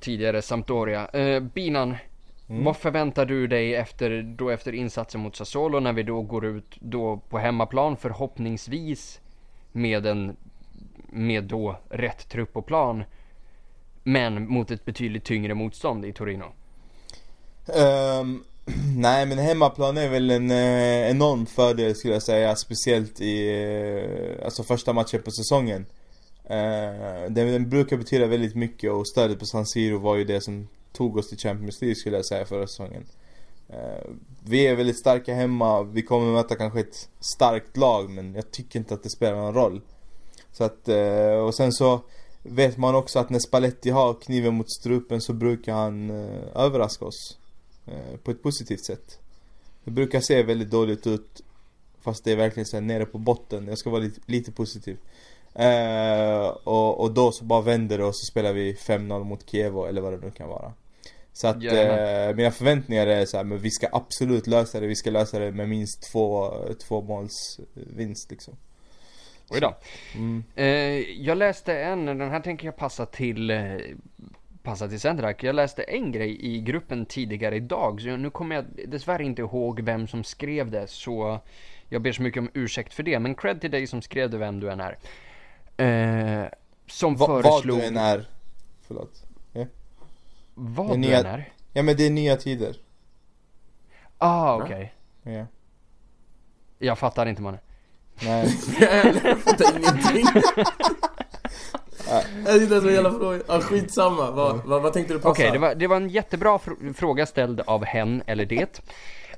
Tidigare 0.00 0.42
Sampdoria. 0.42 1.08
Eh, 1.08 1.40
Binan, 1.40 1.96
vad 2.46 2.76
förväntar 2.76 3.26
du 3.26 3.46
dig 3.46 3.74
efter, 3.74 4.22
då 4.22 4.50
efter 4.50 4.72
insatsen 4.72 5.20
mot 5.20 5.36
Sassuolo 5.36 5.80
när 5.80 5.92
vi 5.92 6.02
då 6.02 6.22
går 6.22 6.44
ut 6.44 6.76
då 6.80 7.16
på 7.28 7.38
hemmaplan 7.38 7.96
förhoppningsvis 7.96 9.20
med 9.72 10.06
en 10.06 10.36
med 11.10 11.44
då 11.44 11.76
rätt 11.88 12.28
trupp 12.28 12.56
och 12.56 12.66
plan 12.66 13.04
men 14.02 14.48
mot 14.48 14.70
ett 14.70 14.84
betydligt 14.84 15.24
tyngre 15.24 15.54
motstånd 15.54 16.04
i 16.04 16.12
Torino. 16.12 16.44
Ehm, 17.76 18.44
nej 18.96 19.26
men 19.26 19.38
hemmaplan 19.38 19.96
är 19.96 20.08
väl 20.08 20.30
en 20.30 20.50
eh, 20.50 21.10
enorm 21.10 21.46
fördel 21.46 21.94
skulle 21.94 22.14
jag 22.14 22.22
säga. 22.22 22.56
Speciellt 22.56 23.20
i 23.20 23.48
eh, 24.38 24.44
alltså 24.44 24.62
första 24.62 24.92
matchen 24.92 25.22
på 25.22 25.30
säsongen. 25.30 25.86
Eh, 26.44 27.30
den, 27.30 27.52
den 27.52 27.70
brukar 27.70 27.96
betyda 27.96 28.26
väldigt 28.26 28.54
mycket 28.54 28.92
och 28.92 29.08
stödet 29.08 29.38
på 29.38 29.46
San 29.46 29.66
Siro 29.66 29.98
var 29.98 30.16
ju 30.16 30.24
det 30.24 30.40
som 30.40 30.68
tog 30.92 31.16
oss 31.16 31.28
till 31.28 31.38
Champions 31.38 31.80
League 31.80 31.94
skulle 31.94 32.16
jag 32.16 32.26
säga 32.26 32.44
förra 32.44 32.66
säsongen. 32.66 33.04
Eh, 33.68 34.10
vi 34.44 34.66
är 34.66 34.74
väldigt 34.74 34.98
starka 34.98 35.34
hemma, 35.34 35.82
vi 35.82 36.02
kommer 36.02 36.32
möta 36.32 36.54
kanske 36.54 36.80
ett 36.80 37.08
starkt 37.36 37.76
lag 37.76 38.10
men 38.10 38.34
jag 38.34 38.50
tycker 38.50 38.78
inte 38.78 38.94
att 38.94 39.02
det 39.02 39.10
spelar 39.10 39.36
någon 39.36 39.54
roll. 39.54 39.80
Så 40.52 40.64
att, 40.64 40.88
eh, 40.88 41.34
och 41.34 41.54
sen 41.54 41.72
så 41.72 42.00
vet 42.42 42.76
man 42.76 42.94
också 42.94 43.18
att 43.18 43.30
när 43.30 43.38
Spalletti 43.38 43.90
har 43.90 44.14
kniven 44.14 44.54
mot 44.54 44.72
strupen 44.72 45.20
så 45.20 45.32
brukar 45.32 45.74
han 45.74 46.10
eh, 46.10 46.42
överraska 46.54 47.04
oss. 47.04 47.38
Eh, 47.86 48.16
på 48.16 48.30
ett 48.30 48.42
positivt 48.42 48.84
sätt. 48.84 49.18
Det 49.84 49.90
brukar 49.90 50.20
se 50.20 50.42
väldigt 50.42 50.70
dåligt 50.70 51.06
ut 51.06 51.42
fast 52.02 52.24
det 52.24 52.32
är 52.32 52.36
verkligen 52.36 52.66
så 52.66 52.76
här 52.76 52.82
nere 52.82 53.06
på 53.06 53.18
botten. 53.18 53.68
Jag 53.68 53.78
ska 53.78 53.90
vara 53.90 54.02
lite, 54.02 54.20
lite 54.26 54.52
positiv. 54.52 54.98
Eh, 55.54 56.46
och, 56.46 57.00
och 57.00 57.14
då 57.14 57.32
så 57.32 57.44
bara 57.44 57.60
vänder 57.60 57.98
det 57.98 58.04
och 58.04 58.16
så 58.16 58.30
spelar 58.30 58.52
vi 58.52 58.74
5-0 58.74 59.24
mot 59.24 59.50
Kiev 59.50 59.78
eller 59.88 60.00
vad 60.00 60.12
det 60.12 60.26
nu 60.26 60.30
kan 60.30 60.48
vara. 60.48 60.72
Så 61.32 61.46
att 61.48 61.56
eh, 61.56 62.36
mina 62.36 62.50
förväntningar 62.50 63.06
är 63.06 63.26
så 63.26 63.36
här, 63.36 63.44
men 63.44 63.58
vi 63.58 63.70
ska 63.70 63.88
absolut 63.92 64.46
lösa 64.46 64.80
det. 64.80 64.86
Vi 64.86 64.96
ska 64.96 65.10
lösa 65.10 65.38
det 65.38 65.52
med 65.52 65.68
minst 65.68 66.12
två, 66.12 66.54
två 66.88 67.02
måls 67.02 67.60
vinst 67.74 68.30
liksom. 68.30 68.56
Oj 69.48 69.60
då. 69.60 69.76
Mm. 70.14 70.44
Eh, 70.54 70.66
jag 71.26 71.38
läste 71.38 71.78
en, 71.78 72.06
den 72.06 72.30
här 72.30 72.40
tänker 72.40 72.66
jag 72.66 72.76
passa 72.76 73.06
till 73.06 73.50
eh, 73.50 73.76
passa 74.64 74.88
till 74.88 75.00
Sendrak. 75.00 75.42
Jag 75.42 75.54
läste 75.54 75.82
en 75.82 76.12
grej 76.12 76.46
i 76.46 76.60
gruppen 76.60 77.06
tidigare 77.06 77.56
idag, 77.56 78.00
så 78.00 78.16
nu 78.16 78.30
kommer 78.30 78.56
jag 78.56 78.64
dessvärre 78.88 79.24
inte 79.24 79.42
ihåg 79.42 79.80
vem 79.80 80.06
som 80.06 80.24
skrev 80.24 80.70
det, 80.70 80.86
så 80.90 81.40
jag 81.88 82.02
ber 82.02 82.12
så 82.12 82.22
mycket 82.22 82.40
om 82.40 82.50
ursäkt 82.54 82.94
för 82.94 83.02
det. 83.02 83.18
Men 83.18 83.34
cred 83.34 83.60
till 83.60 83.70
dig 83.70 83.86
som 83.86 84.02
skrev 84.02 84.30
det, 84.30 84.38
vem 84.38 84.60
du 84.60 84.70
än 84.70 84.80
är. 84.80 84.98
Eh, 85.76 86.48
som 86.86 87.16
Va, 87.16 87.26
vad 87.26 87.42
föreslog... 87.42 87.78
du 87.78 87.84
än 87.84 87.96
är. 87.96 88.28
Förlåt. 88.86 89.22
Vad 90.54 90.88
Det 90.88 90.92
du 90.94 90.98
nya- 90.98 91.18
än 91.20 91.26
är? 91.26 91.52
Ja 91.72 91.82
men 91.82 91.96
det 91.96 92.06
är 92.06 92.10
nya 92.10 92.36
tider. 92.36 92.76
Ah, 94.18 94.56
okej. 94.62 94.94
Ja. 95.22 95.46
Jag 96.78 96.98
fattar 96.98 97.26
inte 97.26 97.42
man. 97.42 97.58
Nej. 98.22 98.48
Jag 99.24 99.38
fattar 99.38 99.78
ingenting. 99.78 100.26
Jag 102.46 102.60
tyckte 102.60 102.74
det 102.74 102.80
var 102.80 102.88
en 102.88 102.94
jävla 102.94 103.10
fråga. 103.10 103.40
Ja, 103.48 103.60
skitsamma. 103.60 104.30
Vad, 104.30 104.60
vad, 104.64 104.82
vad 104.82 104.92
tänkte 104.92 105.14
du 105.14 105.18
passa? 105.18 105.30
Okej, 105.30 105.50
det, 105.52 105.58
var, 105.58 105.74
det 105.74 105.86
var 105.86 105.96
en 105.96 106.08
jättebra 106.08 106.58
fr- 106.58 106.92
fråga 106.92 107.26
ställd 107.26 107.60
av 107.60 107.84
hen 107.84 108.22
eller 108.26 108.44
det. 108.44 108.82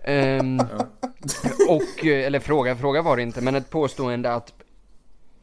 Ehm, 0.04 0.60
och, 1.68 2.06
eh, 2.06 2.26
eller 2.26 2.38
fråga, 2.38 2.76
fråga 2.76 3.02
var 3.02 3.16
det 3.16 3.22
inte, 3.22 3.40
men 3.40 3.54
ett 3.54 3.70
påstående 3.70 4.34
att 4.34 4.52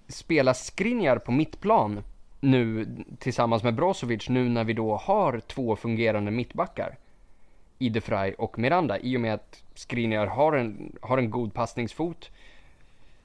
spela 0.08 0.54
Skriniar 0.54 1.18
på 1.18 1.32
mittplan 1.32 2.04
nu 2.40 2.88
tillsammans 3.20 3.64
med 3.64 3.76
Brozovic 3.76 4.30
nu 4.30 4.50
när 4.50 4.64
vi 4.64 4.74
då 4.74 4.96
har 4.96 5.40
två 5.40 5.76
fungerande 5.76 6.32
mittbackar 6.32 6.98
i 7.80 7.90
De 7.90 8.00
Vrij 8.00 8.34
och 8.38 8.60
Miranda 8.60 9.00
i 9.00 9.18
och 9.18 9.22
med 9.22 9.34
att 9.34 9.64
Skriniar 9.76 10.28
har 10.28 10.54
en, 10.54 10.96
har 11.02 11.18
en 11.18 11.30
god 11.30 11.54
passningsfot 11.54 12.30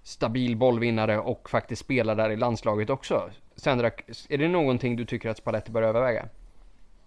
stabil 0.03 0.57
bollvinnare 0.57 1.19
och 1.19 1.51
faktiskt 1.51 1.83
spelar 1.83 2.15
där 2.15 2.31
i 2.31 2.37
landslaget 2.37 2.91
också. 2.91 3.31
Sandra, 3.59 3.91
är 4.29 4.39
det 4.39 4.49
någonting 4.49 4.97
du 4.97 5.05
tycker 5.05 5.29
att 5.29 5.39
Spalletti 5.39 5.71
bör 5.71 5.83
överväga? 5.83 6.29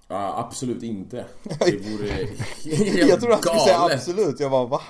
Ja, 0.08 0.34
absolut 0.38 0.84
inte. 0.84 1.26
Det 1.44 1.78
vore 1.92 2.08
helt 2.08 3.10
Jag 3.10 3.20
tror 3.20 3.32
han 3.32 3.42
skulle 3.42 3.60
säga 3.60 3.80
absolut. 3.80 4.40
Jag 4.40 4.52
bara 4.52 4.66
va? 4.66 4.82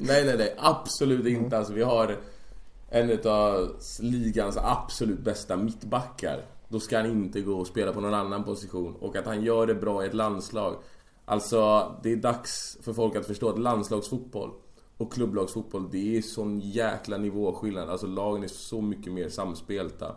Nej, 0.00 0.24
nej, 0.24 0.34
nej. 0.38 0.54
Absolut 0.58 1.26
inte. 1.26 1.58
Alltså, 1.58 1.72
vi 1.72 1.82
har 1.82 2.18
en 2.90 3.18
av 3.24 3.76
ligans 4.00 4.56
absolut 4.56 5.20
bästa 5.20 5.56
mittbackar. 5.56 6.44
Då 6.68 6.80
ska 6.80 6.96
han 6.96 7.10
inte 7.10 7.40
gå 7.40 7.54
och 7.54 7.66
spela 7.66 7.92
på 7.92 8.00
någon 8.00 8.14
annan 8.14 8.44
position. 8.44 8.96
Och 9.00 9.16
att 9.16 9.26
han 9.26 9.42
gör 9.42 9.66
det 9.66 9.74
bra 9.74 10.04
i 10.04 10.06
ett 10.06 10.14
landslag. 10.14 10.76
Alltså, 11.24 11.92
det 12.02 12.12
är 12.12 12.16
dags 12.16 12.78
för 12.82 12.92
folk 12.92 13.16
att 13.16 13.26
förstå 13.26 13.48
att 13.48 13.58
landslagsfotboll 13.58 14.50
och 14.96 15.12
klubblagsfotboll, 15.12 15.88
det 15.90 16.16
är 16.16 16.22
sån 16.22 16.60
jäkla 16.60 17.16
nivåskillnad. 17.16 17.90
Alltså 17.90 18.06
lagen 18.06 18.44
är 18.44 18.48
så 18.48 18.80
mycket 18.80 19.12
mer 19.12 19.28
samspelta 19.28 20.16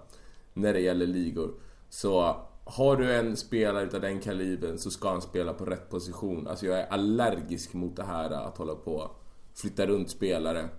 när 0.57 0.73
det 0.73 0.79
gäller 0.79 1.07
ligor. 1.07 1.53
Så 1.89 2.35
har 2.63 2.95
du 2.97 3.13
en 3.13 3.37
spelare 3.37 3.85
utav 3.85 4.01
den 4.01 4.19
kalibern 4.19 4.77
så 4.77 4.91
ska 4.91 5.09
han 5.09 5.21
spela 5.21 5.53
på 5.53 5.65
rätt 5.65 5.89
position. 5.89 6.47
Alltså 6.47 6.65
jag 6.65 6.79
är 6.79 6.87
allergisk 6.87 7.73
mot 7.73 7.95
det 7.95 8.03
här 8.03 8.31
att 8.31 8.57
hålla 8.57 8.75
på 8.75 8.95
och 8.95 9.21
flytta 9.61 9.85
runt 9.85 10.09
spelare. 10.09 10.69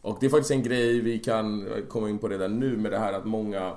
Och 0.00 0.16
det 0.20 0.26
är 0.26 0.30
faktiskt 0.30 0.50
en 0.50 0.62
grej 0.62 1.00
vi 1.00 1.18
kan 1.18 1.68
komma 1.88 2.08
in 2.08 2.18
på 2.18 2.28
redan 2.28 2.58
nu 2.58 2.76
med 2.76 2.92
det 2.92 2.98
här 2.98 3.12
att 3.12 3.24
många 3.24 3.76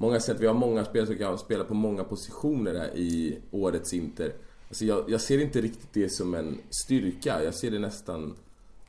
Många 0.00 0.20
sätt, 0.20 0.40
vi 0.40 0.46
har 0.46 0.54
många 0.54 0.84
spelare 0.84 1.06
som 1.06 1.16
kan 1.16 1.38
spela 1.38 1.64
på 1.64 1.74
många 1.74 2.04
positioner 2.04 2.74
här 2.74 2.96
i 2.96 3.38
årets 3.50 3.92
Inter. 3.92 4.32
Alltså 4.68 4.84
jag, 4.84 5.10
jag 5.10 5.20
ser 5.20 5.38
inte 5.38 5.60
riktigt 5.60 5.92
det 5.92 6.12
som 6.12 6.34
en 6.34 6.58
styrka, 6.70 7.44
jag 7.44 7.54
ser 7.54 7.70
det 7.70 7.78
nästan 7.78 8.36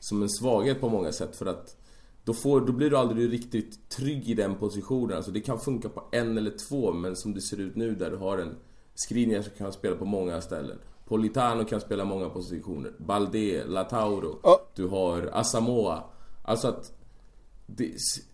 som 0.00 0.22
en 0.22 0.30
svaghet 0.30 0.80
på 0.80 0.88
många 0.88 1.12
sätt 1.12 1.36
för 1.36 1.46
att 1.46 1.76
då, 2.24 2.32
får, 2.32 2.60
då 2.60 2.72
blir 2.72 2.90
du 2.90 2.96
aldrig 2.96 3.32
riktigt 3.32 3.88
trygg 3.88 4.28
i 4.30 4.34
den 4.34 4.54
positionen. 4.54 5.16
Alltså 5.16 5.30
det 5.30 5.40
kan 5.40 5.58
funka 5.58 5.88
på 5.88 6.04
en 6.12 6.38
eller 6.38 6.52
två 6.68 6.92
men 6.92 7.16
som 7.16 7.34
det 7.34 7.40
ser 7.40 7.60
ut 7.60 7.76
nu 7.76 7.94
där 7.94 8.10
du 8.10 8.16
har 8.16 8.38
en 8.38 8.54
Skriniar 8.94 9.42
som 9.42 9.52
kan 9.58 9.72
spela 9.72 9.96
på 9.96 10.04
många 10.04 10.40
ställen. 10.40 10.78
Politano 11.04 11.64
kan 11.64 11.80
spela 11.80 12.04
många 12.04 12.28
positioner. 12.28 12.92
Balde, 12.98 13.64
Latauro. 13.64 14.38
Oh. 14.42 14.56
Du 14.74 14.86
har 14.88 15.30
Asamoah. 15.32 16.00
Alltså 16.42 16.68
att 16.68 16.92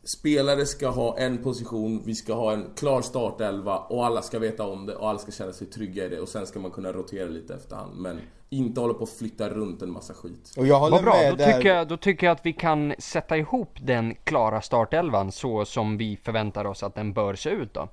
spelare 0.05 0.67
ska 0.67 0.89
ha 0.89 1.19
en 1.19 1.39
position, 1.39 2.03
vi 2.05 2.15
ska 2.15 2.35
ha 2.35 2.53
en 2.53 2.67
klar 2.77 3.03
startelva 3.03 3.77
och 3.79 4.07
alla 4.07 4.23
ska 4.23 4.39
veta 4.39 4.67
om 4.67 4.87
det 4.87 4.95
och 4.95 5.09
alla 5.09 5.19
ska 5.19 5.33
känna 5.33 5.53
sig 5.53 5.67
trygga 5.67 6.05
i 6.05 6.09
det 6.09 6.21
och 6.21 6.29
sen 6.29 6.47
ska 6.47 6.61
man 6.61 6.71
kunna 6.71 6.93
rotera 6.93 7.29
lite 7.29 7.55
efterhand. 7.55 7.97
Men 7.97 8.21
inte 8.51 8.81
hålla 8.81 8.95
på 8.95 9.01
och 9.01 9.09
flytta 9.09 9.49
runt 9.49 9.83
en 9.83 9.91
massa 9.91 10.15
skit. 10.15 10.55
Och 10.57 10.67
jag 10.67 10.79
håller 10.79 10.97
Vad 10.97 11.05
bra, 11.05 11.15
med 11.15 11.33
då 11.33 11.37
där. 11.37 11.53
tycker, 11.53 11.75
jag, 11.75 11.89
då 11.89 11.97
tycker 11.97 12.27
jag 12.27 12.35
att 12.35 12.47
vi 12.47 12.53
kan 12.53 12.95
sätta 12.99 13.37
ihop 13.37 13.79
den 13.83 14.15
klara 14.25 14.61
startelvan 14.61 15.33
så 15.33 15.65
som 15.65 15.97
vi 15.97 16.17
förväntar 16.17 16.65
oss 16.65 16.83
att 16.83 16.95
den 16.95 17.13
bör 17.13 17.35
se 17.35 17.51
ut 17.51 17.75
då. 17.75 17.89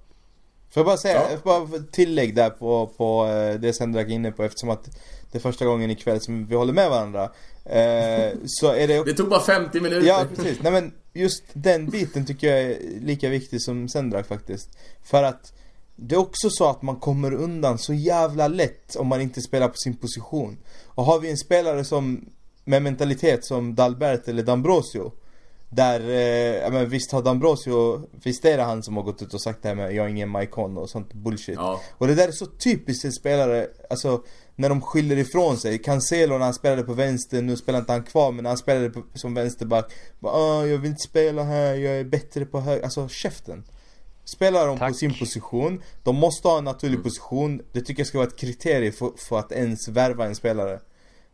Får 0.75 0.81
jag 0.81 0.85
bara 0.85 0.97
säga, 0.97 1.15
Ja. 1.15 1.27
jag 1.31 1.39
får 1.39 1.67
bara 1.67 1.83
tillägg 1.91 2.35
där 2.35 2.49
på, 2.49 2.87
på 2.97 3.27
eh, 3.27 3.59
det 3.59 3.73
Sendrak 3.73 4.07
är 4.07 4.11
inne 4.11 4.31
på 4.31 4.43
eftersom 4.43 4.69
att 4.69 4.83
det 5.31 5.37
är 5.37 5.39
första 5.39 5.65
gången 5.65 5.89
ikväll 5.89 6.21
som 6.21 6.45
vi 6.45 6.55
håller 6.55 6.73
med 6.73 6.89
varandra. 6.89 7.23
Eh, 7.65 8.33
så 8.45 8.71
är 8.71 8.87
det 8.87 9.03
Det 9.03 9.13
tog 9.13 9.29
bara 9.29 9.39
50 9.39 9.79
minuter! 9.79 10.07
Ja 10.07 10.25
precis, 10.35 10.59
nej 10.61 10.71
men 10.71 10.93
just 11.13 11.43
den 11.53 11.89
biten 11.89 12.25
tycker 12.25 12.47
jag 12.47 12.61
är 12.61 12.77
lika 13.01 13.29
viktig 13.29 13.61
som 13.61 13.89
Sendrak 13.89 14.27
faktiskt. 14.27 14.69
För 15.03 15.23
att 15.23 15.53
det 15.95 16.15
är 16.15 16.19
också 16.19 16.49
så 16.49 16.69
att 16.69 16.81
man 16.81 16.95
kommer 16.95 17.33
undan 17.33 17.77
så 17.77 17.93
jävla 17.93 18.47
lätt 18.47 18.95
om 18.95 19.07
man 19.07 19.21
inte 19.21 19.41
spelar 19.41 19.67
på 19.67 19.77
sin 19.77 19.95
position. 19.95 20.57
Och 20.85 21.03
har 21.05 21.19
vi 21.19 21.29
en 21.29 21.37
spelare 21.37 21.83
som 21.83 22.25
med 22.65 22.81
mentalitet 22.81 23.45
som 23.45 23.75
Dalbert 23.75 24.27
eller 24.27 24.43
Dambrosio 24.43 25.11
där, 25.75 25.99
eh, 25.99 26.71
men 26.71 26.89
visst 26.89 27.11
har 27.11 27.21
Dambrosio, 27.21 28.07
visst 28.23 28.45
är 28.45 28.57
det 28.57 28.63
han 28.63 28.83
som 28.83 28.97
har 28.97 29.03
gått 29.03 29.21
ut 29.21 29.33
och 29.33 29.41
sagt 29.41 29.61
det 29.61 29.67
här 29.67 29.75
med 29.75 29.93
jag 29.93 30.05
är 30.05 30.09
ingen 30.09 30.29
Maikon 30.29 30.77
och 30.77 30.89
sånt 30.89 31.13
bullshit. 31.13 31.55
Ja. 31.55 31.81
Och 31.97 32.07
det 32.07 32.15
där 32.15 32.27
är 32.27 32.31
så 32.31 32.45
typiskt 32.45 33.05
en 33.05 33.11
spelare, 33.11 33.67
alltså 33.89 34.23
när 34.55 34.69
de 34.69 34.81
skyller 34.81 35.17
ifrån 35.17 35.57
sig. 35.57 35.77
Cancelo 35.77 36.37
när 36.37 36.45
han 36.45 36.53
spelade 36.53 36.83
på 36.83 36.93
vänster, 36.93 37.41
nu 37.41 37.57
spelar 37.57 37.79
inte 37.79 37.91
han 37.91 38.03
kvar 38.03 38.31
men 38.31 38.43
när 38.43 38.49
han 38.49 38.57
spelade 38.57 38.89
på, 38.89 39.03
som 39.13 39.33
vänsterback. 39.33 39.93
Bara, 40.19 40.33
ah, 40.33 40.65
jag 40.65 40.77
vill 40.77 40.89
inte 40.89 41.07
spela 41.07 41.43
här, 41.43 41.75
jag 41.75 41.99
är 41.99 42.03
bättre 42.03 42.45
på 42.45 42.59
höger. 42.59 42.83
Alltså 42.83 43.07
käften. 43.07 43.63
Spelar 44.25 44.67
de 44.67 44.79
Tack. 44.79 44.89
på 44.89 44.93
sin 44.93 45.19
position, 45.19 45.81
de 46.03 46.15
måste 46.15 46.47
ha 46.47 46.57
en 46.57 46.63
naturlig 46.63 47.03
position. 47.03 47.61
Det 47.71 47.81
tycker 47.81 47.99
jag 47.99 48.07
ska 48.07 48.17
vara 48.17 48.27
ett 48.27 48.39
kriterium 48.39 48.93
för, 48.93 49.11
för 49.17 49.39
att 49.39 49.51
ens 49.51 49.87
värva 49.87 50.25
en 50.25 50.35
spelare. 50.35 50.79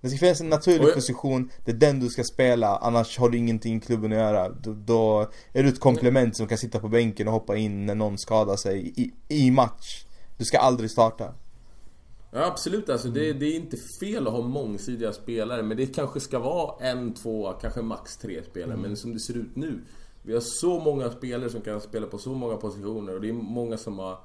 Det 0.02 0.10
ska 0.10 0.18
finnas 0.18 0.42
en 0.42 0.50
naturlig 0.50 0.88
jag- 0.88 0.94
position, 0.94 1.50
det 1.66 1.72
är 1.72 1.76
den 1.76 2.00
du 2.00 2.10
ska 2.10 2.24
spela, 2.24 2.78
annars 2.78 3.18
har 3.18 3.30
du 3.30 3.38
ingenting 3.38 3.78
i 3.78 3.80
klubben 3.80 4.12
att 4.12 4.18
göra. 4.18 4.50
Då, 4.50 4.74
då 4.74 5.28
är 5.54 5.64
du 5.64 5.70
ett 5.70 5.80
komplement 5.80 6.38
som 6.38 6.48
kan 6.48 6.58
sitta 6.58 6.80
på 6.80 6.88
bänken 6.88 7.28
och 7.28 7.34
hoppa 7.34 7.56
in 7.56 7.86
när 7.86 7.96
någon 7.96 8.18
skadar 8.18 8.56
sig 8.56 8.94
i, 8.96 9.12
i 9.28 9.52
match. 9.52 10.06
Du 10.38 10.46
ska 10.46 10.58
aldrig 10.58 10.92
starta. 10.92 11.34
Ja 12.34 12.46
absolut 12.46 12.90
alltså, 12.90 13.08
det, 13.08 13.34
det 13.34 13.46
är 13.46 13.56
inte 13.56 13.78
fel 14.00 14.28
att 14.28 14.34
ha 14.34 14.42
mångsidiga 14.42 15.14
spelare 15.14 15.64
men 15.64 15.78
det 15.78 15.86
kanske 15.86 16.20
ska 16.20 16.40
vara 16.40 16.86
en, 16.86 17.14
två, 17.14 17.54
kanske 17.62 17.82
max 17.82 18.18
tre 18.18 18.44
spelare. 18.44 18.78
Men 18.78 18.98
som 18.98 19.14
det 19.14 19.20
ser 19.20 19.38
ut 19.38 19.56
nu, 19.56 19.80
vi 20.24 20.34
har 20.34 20.42
så 20.42 20.80
många 20.80 21.10
spelare 21.10 21.50
som 21.50 21.62
kan 21.62 21.82
spela 21.82 22.08
på 22.08 22.18
så 22.18 22.30
många 22.30 22.56
positioner 22.56 23.16
och 23.16 23.22
det 23.22 23.30
är 23.30 23.34
många 23.34 23.78
som 23.78 24.00
har 24.00 24.18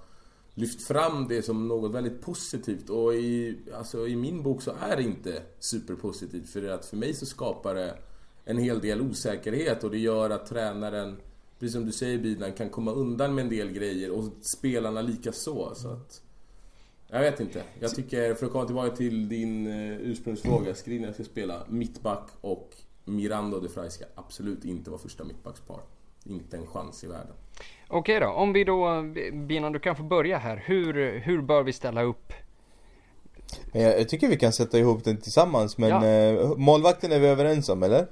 lyft 0.59 0.83
fram 0.83 1.29
det 1.29 1.43
som 1.43 1.69
något 1.69 1.93
väldigt 1.93 2.21
positivt 2.21 2.91
och 2.91 3.15
i, 3.15 3.59
alltså, 3.75 4.09
i 4.09 4.17
min 4.17 4.43
bok 4.43 4.63
så 4.63 4.73
är 4.81 4.97
det 4.97 5.03
inte 5.03 5.43
superpositivt 5.59 6.49
för 6.49 6.69
att 6.69 6.87
för 6.87 6.97
mig 6.97 7.15
så 7.15 7.27
skapar 7.27 7.75
det 7.75 7.99
en 8.45 8.59
hel 8.59 8.81
del 8.81 9.01
osäkerhet 9.01 9.85
och 9.85 9.91
det 9.91 9.99
gör 9.99 10.31
att 10.31 10.47
tränaren, 10.47 11.17
precis 11.59 11.73
som 11.73 11.87
du 11.87 11.93
säger 11.93 12.19
Bidan, 12.19 12.53
kan 12.53 12.71
komma 12.71 12.93
undan 12.93 13.35
med 13.35 13.45
en 13.45 13.51
del 13.51 13.73
grejer 13.73 14.11
och 14.11 14.25
spelarna 14.41 15.03
lika 15.03 15.33
så. 15.33 15.75
så 15.75 15.89
att, 15.89 16.23
jag 17.09 17.21
vet 17.21 17.41
inte. 17.41 17.63
Jag 17.81 17.95
tycker, 17.95 18.35
för 18.35 18.47
att 18.47 18.53
komma 18.53 18.67
tillbaka 18.67 18.97
till 18.97 19.29
din 19.29 19.67
eh, 19.67 20.01
ursprungsfråga. 20.01 20.75
Skriniar 20.75 21.13
ska 21.13 21.25
spela 21.25 21.67
mittback 21.69 22.31
och 22.41 22.77
Miranda 23.05 23.57
och 23.57 23.63
De 23.63 23.69
Frey 23.69 23.91
ska 23.91 24.05
absolut 24.15 24.65
inte 24.65 24.91
vara 24.91 25.01
första 25.01 25.25
mittbackspar. 25.25 25.81
Inte 26.25 26.57
en 26.57 26.67
chans 26.67 27.05
i 27.05 27.07
världen. 27.07 27.35
Okej 27.89 28.21
då, 28.21 28.27
om 28.27 28.53
vi 28.53 28.65
då, 28.65 29.05
Bina 29.33 29.71
du 29.71 29.79
kan 29.79 29.97
få 29.97 30.03
börja 30.03 30.39
här. 30.39 30.63
Hur, 30.67 31.19
hur 31.19 31.43
bör 31.43 31.63
vi 31.63 31.73
ställa 31.73 32.03
upp? 32.03 32.33
Jag, 33.73 34.01
jag 34.01 34.09
tycker 34.09 34.29
vi 34.29 34.37
kan 34.37 34.53
sätta 34.53 34.79
ihop 34.79 35.05
den 35.05 35.17
tillsammans 35.21 35.79
men 35.79 35.89
Ja. 35.89 36.07
eh, 36.07 36.57
målvakten 36.57 37.13
är 37.13 37.19
vi 37.19 37.27
överens 37.27 37.69
om 37.69 37.83
eller? 37.83 38.07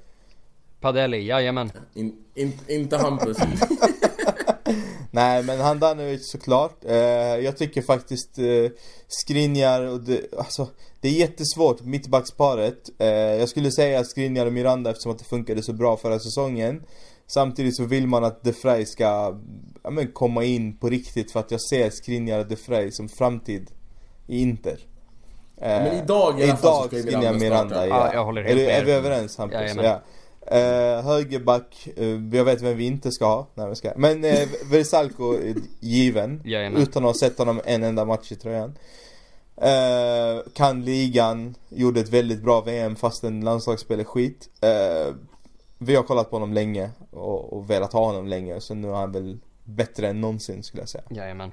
Padelli, 0.81 1.27
jajamän. 1.27 1.71
In, 1.95 2.17
in, 2.35 2.53
inte 2.69 2.97
Hampus. 2.97 3.37
Nej 5.11 5.43
men 5.43 5.61
Handanovic 5.61 6.31
såklart. 6.31 6.85
Eh, 6.85 6.95
jag 7.45 7.57
tycker 7.57 7.83
faktiskt 7.83 8.39
eh, 8.39 8.71
Skriniar 9.09 9.83
och 9.83 10.01
det, 10.01 10.21
alltså 10.39 10.69
det 11.01 11.09
är 11.09 11.13
jättesvårt 11.13 11.81
mittbacksparet. 11.81 12.79
Eh, 12.99 13.09
jag 13.09 13.49
skulle 13.49 13.71
säga 13.71 14.05
Skriniar 14.05 14.47
och 14.47 14.53
Miranda 14.53 14.91
eftersom 14.91 15.13
att 15.13 15.19
det 15.19 15.25
funkade 15.25 15.63
så 15.63 15.73
bra 15.73 15.97
förra 15.97 16.19
säsongen. 16.19 16.83
Samtidigt 17.27 17.77
så 17.77 17.85
vill 17.85 18.07
man 18.07 18.25
att 18.25 18.45
De 18.45 18.53
Vrij 18.53 18.87
ska 18.87 19.05
ja, 19.83 19.91
men, 19.91 20.13
komma 20.13 20.45
in 20.45 20.77
på 20.77 20.89
riktigt 20.89 21.33
för 21.33 21.41
att 21.41 21.51
jag 21.51 21.61
ser 21.61 21.91
Skriniar 21.91 22.39
och 22.39 22.47
De 22.47 22.57
Vrij 22.67 22.93
som 22.93 23.09
framtid 23.09 23.71
i 24.27 24.43
Inter. 24.43 24.79
Eh, 25.57 25.69
men 25.69 26.05
idag 26.05 26.41
i 26.41 26.45
alla 26.45 26.57
fall 26.57 26.83
så 26.83 26.89
ska 26.89 26.97
ju 26.97 27.05
Miranda 27.05 27.33
Miranda, 27.33 27.75
starta. 27.75 27.87
ja. 27.89 28.07
Ja, 28.07 28.15
jag 28.15 28.25
håller 28.25 28.43
är, 28.43 28.47
helt 28.47 28.59
du, 28.59 28.67
med 28.67 28.75
är 28.81 28.85
vi 28.85 28.93
er. 28.93 28.97
överens 28.97 29.39
Hampus? 29.39 29.61
Jajamän. 29.61 29.85
Ja. 29.85 30.01
Eh, 30.47 31.05
högerback, 31.05 31.89
eh, 31.97 32.09
jag 32.33 32.45
vet 32.45 32.63
vem 32.63 32.77
vi 32.77 32.87
inte 32.87 33.13
ska 33.13 33.27
ha. 33.27 33.47
Nej, 33.55 33.69
vi 33.69 33.75
ska. 33.75 33.93
Men 33.97 34.25
eh, 34.25 34.49
Versalco 34.71 35.33
är 35.33 35.55
given. 35.81 36.43
Jajamän. 36.45 36.83
Utan 36.83 37.05
att 37.05 37.09
ha 37.09 37.15
sett 37.15 37.39
honom 37.39 37.61
en 37.65 37.83
enda 37.83 38.05
match 38.05 38.33
i 38.33 38.37
tröjan. 38.37 38.75
Eh, 39.57 40.43
kan 40.55 40.85
ligan, 40.85 41.55
gjorde 41.69 42.01
ett 42.01 42.09
väldigt 42.09 42.43
bra 42.43 42.61
VM 42.61 42.97
fastän 42.97 43.41
landslagsspel 43.41 44.01
är 44.01 44.05
skit. 44.05 44.49
Eh, 44.61 45.15
vi 45.85 45.97
har 45.97 46.03
kollat 46.03 46.31
på 46.31 46.37
honom 46.37 46.53
länge 46.53 46.91
och, 47.11 47.53
och 47.53 47.71
velat 47.71 47.93
ha 47.93 48.07
honom 48.07 48.27
länge 48.27 48.61
så 48.61 48.75
nu 48.75 48.89
är 48.89 48.95
han 48.95 49.13
väl 49.13 49.39
bättre 49.65 50.09
än 50.09 50.21
någonsin 50.21 50.63
skulle 50.63 50.83
jag 50.83 50.89
säga. 50.89 51.05
Jajamän. 51.11 51.53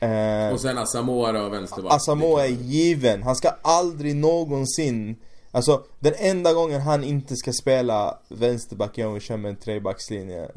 Eh, 0.00 0.52
och 0.52 0.60
sen 0.60 0.78
Asamoah 0.78 1.32
då, 1.32 1.48
vänsterback. 1.48 1.92
Asamoah 1.92 2.44
är 2.44 2.48
given. 2.48 3.22
Han 3.22 3.36
ska 3.36 3.48
aldrig 3.62 4.16
någonsin 4.16 5.16
Alltså 5.54 5.84
den 5.98 6.14
enda 6.16 6.52
gången 6.52 6.80
han 6.80 7.04
inte 7.04 7.36
ska 7.36 7.52
spela 7.52 8.18
vänsterback 8.28 8.98
är 8.98 9.06
om 9.06 9.14
vi 9.14 9.20
kör 9.20 9.36
med 9.36 9.48
en 9.48 9.56
trebackslinje 9.56 10.48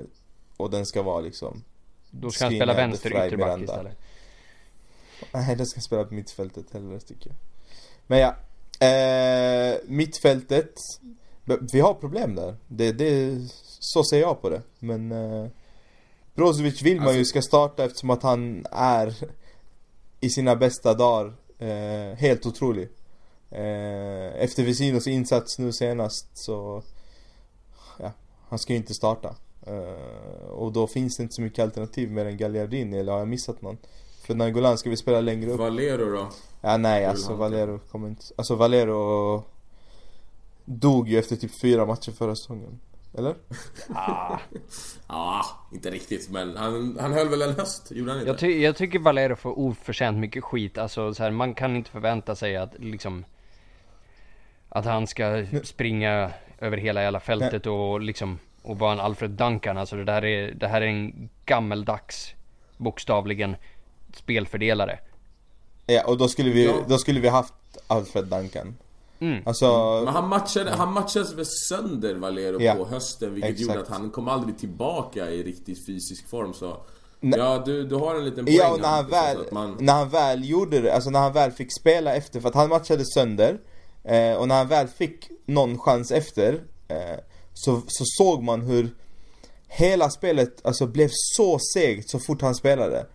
Och 0.58 0.70
den 0.70 0.86
ska 0.86 1.02
vara 1.02 1.22
liksom 1.22 1.64
Då 2.12 2.32
ska 2.32 2.46
han 2.46 2.54
spela 2.54 2.74
vänster 2.74 3.10
ytterback 3.10 3.32
Miranda. 3.38 3.74
istället. 3.74 3.98
Nej 5.32 5.56
den 5.56 5.66
ska 5.66 5.82
spela 5.82 6.04
på 6.04 6.14
mittfältet 6.14 6.66
hellre 6.74 7.00
tycker 7.00 7.30
jag 7.30 7.36
Men 8.08 8.20
ja 8.20 8.36
eh, 8.88 9.78
Mittfältet 9.86 10.74
Vi 11.72 11.80
har 11.80 11.94
problem 11.94 12.36
där. 12.36 12.56
Det, 12.68 12.92
det, 12.92 13.38
Så 13.80 14.04
ser 14.04 14.20
jag 14.20 14.42
på 14.42 14.50
det. 14.50 14.62
Men 14.80 15.12
eh, 15.12 15.48
Brozovic 16.36 16.82
vill 16.82 17.02
man 17.02 17.14
ju 17.14 17.20
Alltså- 17.20 17.30
ska 17.30 17.42
starta 17.42 17.84
eftersom 17.86 18.10
att 18.10 18.24
han 18.24 18.66
är 18.72 19.16
I 20.20 20.30
sina 20.30 20.56
bästa 20.56 20.94
dagar 20.94 21.34
eh, 21.60 22.18
Helt 22.18 22.46
otrolig. 22.46 22.90
Eh, 23.52 24.42
Efter 24.44 24.64
Vecinos 24.64 25.08
insats 25.08 25.60
nu 25.60 25.72
senast 25.74 26.28
så 26.38 26.84
Ja 28.00 28.12
Han 28.50 28.60
ska 28.60 28.74
ju 28.74 28.78
inte 28.78 28.94
starta. 28.94 29.36
Eh, 29.68 30.48
Och 30.50 30.72
då 30.72 30.88
finns 30.88 31.18
det 31.18 31.24
inte 31.24 31.36
så 31.36 31.42
mycket 31.42 31.64
alternativ 31.64 32.12
mer 32.12 32.26
än 32.26 32.38
Gagliardini 32.38 32.98
eller 33.00 33.12
har 33.12 33.20
jag 33.20 33.28
missat 33.28 33.62
någon? 33.62 33.78
För 34.28 34.36
Nangolan 34.36 34.78
ska 34.78 34.90
vi 34.90 34.98
spela 34.98 35.22
längre 35.22 35.52
upp? 35.52 35.60
Valero 35.60 36.12
då? 36.18 36.30
Ja 36.62 36.78
nej 36.78 37.06
alltså 37.06 37.34
Valero 37.34 37.80
kommer 37.92 38.08
inte 38.08 38.26
Alltså 38.36 38.56
Valero 38.56 39.44
Dog 40.66 41.10
ju 41.10 41.20
efter 41.20 41.36
typ 41.36 41.60
fyra 41.62 41.86
matcher 41.86 42.12
förra 42.12 42.36
säsongen 42.36 42.80
Eller? 43.18 43.36
Ah, 43.96 44.40
Ja, 45.08 45.46
inte 45.74 45.92
riktigt 45.92 46.30
men 46.30 46.58
han, 46.58 46.98
han 47.02 47.14
höll 47.14 47.30
väl 47.30 47.42
en 47.42 47.56
höst, 47.56 47.92
gjorde 47.92 48.12
han 48.12 48.20
inte? 48.20 48.30
jag, 48.30 48.38
ty 48.38 48.62
jag 48.62 48.76
tycker 48.76 49.00
Valero 49.00 49.36
får 49.36 49.60
oförtjänt 49.60 50.18
mycket 50.18 50.44
skit. 50.44 50.78
Alltså 50.78 51.14
så 51.14 51.24
här, 51.24 51.32
man 51.32 51.54
kan 51.54 51.76
inte 51.76 51.90
förvänta 51.92 52.36
sig 52.36 52.56
att 52.58 52.74
liksom 52.80 53.26
Att 54.70 54.86
han 54.86 55.08
ska 55.08 55.46
springa 55.64 56.32
över 56.60 56.78
hela 56.78 57.04
jävla 57.04 57.20
fältet 57.20 57.66
och 57.66 58.02
liksom 58.02 58.40
Och 58.62 58.80
vara 58.80 58.94
en 58.94 59.00
Alfred 59.00 59.32
Duncan. 59.32 59.78
Alltså 59.78 59.96
det 59.96 60.04
där 60.04 60.26
är, 60.26 60.52
det 60.52 60.68
här 60.68 60.82
är 60.82 60.88
en 60.88 61.30
gammeldags 61.46 62.34
Bokstavligen 62.78 63.56
Spelfördelare. 64.14 65.00
Ja 65.86 66.04
och 66.08 66.18
då 66.18 66.28
skulle 66.28 66.50
vi, 66.50 66.74
då 66.88 66.98
skulle 66.98 67.20
vi 67.20 67.28
haft 67.28 67.54
Alfred 67.88 68.26
Duncan 68.26 68.76
Mm. 69.20 69.44
Alltså 69.46 70.02
Men 70.06 70.14
han 70.14 70.30
matchade, 70.30 70.72
han 70.72 70.94
matchades 70.94 71.34
väl 71.34 71.46
sönder 71.46 72.16
Valero 72.16 72.62
Ja, 72.62 72.74
på 72.74 72.86
hösten 72.86 73.34
vilket 73.34 73.52
exakt. 73.52 73.68
gjorde 73.70 73.82
att 73.82 73.88
han 73.88 74.10
kom 74.10 74.28
aldrig 74.28 74.58
tillbaka 74.58 75.32
i 75.32 75.44
riktigt 75.44 75.86
fysisk 75.86 76.30
form 76.30 76.54
så. 76.54 76.78
Ja 77.20 77.64
du, 77.66 77.88
du 77.88 77.96
har 77.96 78.16
en 78.16 78.26
liten 78.26 78.46
poäng 78.46 78.56
Ja 78.56 78.74
och 78.74 78.80
när 78.80 78.88
han 78.88 79.06
alltså, 79.06 79.12
väl, 79.16 79.38
man, 79.52 79.78
när 79.80 79.94
han 79.94 80.10
väl 80.10 80.50
gjorde 80.50 80.82
det, 80.82 80.94
alltså 80.94 81.10
när 81.10 81.20
han 81.20 81.34
väl 81.34 81.52
fick 81.52 81.80
spela 81.82 82.16
efter, 82.16 82.40
för 82.40 82.50
att 82.50 82.56
han 82.56 82.70
matchade 82.70 83.06
sönder 83.06 83.60
eh, 84.04 84.34
Och 84.34 84.48
när 84.48 84.56
han 84.56 84.68
väl 84.68 84.88
fick 84.88 85.30
någon 85.46 85.80
chans 85.80 86.12
efter 86.12 86.54
eh, 86.88 87.20
så, 87.54 87.82
så 87.88 88.04
såg 88.06 88.44
man 88.44 88.62
hur 88.62 88.90
Hela 89.68 90.10
spelet 90.10 90.66
alltså 90.66 90.88
blev 90.88 91.10
så 91.12 91.60
segt 91.74 92.10
så 92.10 92.20
fort 92.20 92.42
han 92.42 92.56
spelade 92.56 93.06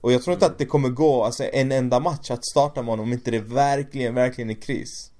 Och 0.00 0.12
jag 0.12 0.22
tror 0.22 0.34
inte 0.34 0.46
att 0.46 0.58
det 0.58 0.66
kommer 0.66 0.88
gå 0.88 1.24
alltså, 1.24 1.44
en 1.44 1.72
enda 1.72 2.00
match 2.00 2.30
att 2.30 2.46
starta 2.46 2.82
med 2.82 2.90
honom 2.90 3.06
om 3.06 3.12
inte 3.12 3.30
det 3.30 3.40
verkligen, 3.40 4.14
verkligen 4.14 4.50
är 4.50 4.54
kris 4.54 5.10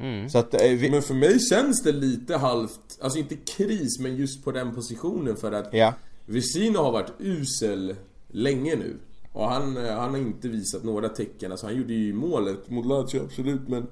Mm. 0.00 0.28
Så 0.28 0.38
att 0.38 0.54
eh, 0.54 0.70
vi, 0.70 0.90
Men 0.90 1.02
för 1.02 1.14
mig 1.14 1.40
känns 1.40 1.82
det 1.82 1.92
lite 1.92 2.36
halvt, 2.36 2.98
alltså 3.00 3.18
inte 3.18 3.36
kris 3.36 3.98
men 3.98 4.16
just 4.16 4.44
på 4.44 4.52
den 4.52 4.74
positionen 4.74 5.36
för 5.36 5.52
att 5.52 5.68
ja 5.72 5.94
Vesino 6.26 6.78
har 6.78 6.92
varit 6.92 7.12
usel 7.18 7.96
länge 8.28 8.76
nu. 8.76 8.96
Och 9.32 9.48
han, 9.48 9.76
eh, 9.76 9.94
han 9.94 10.10
har 10.10 10.18
inte 10.18 10.48
visat 10.48 10.84
några 10.84 11.08
tecken. 11.08 11.50
Alltså 11.50 11.66
han 11.66 11.76
gjorde 11.76 11.94
ju 11.94 12.12
målet 12.12 12.70
mot 12.70 12.86
Lazio 12.86 13.24
absolut 13.24 13.68
men 13.68 13.86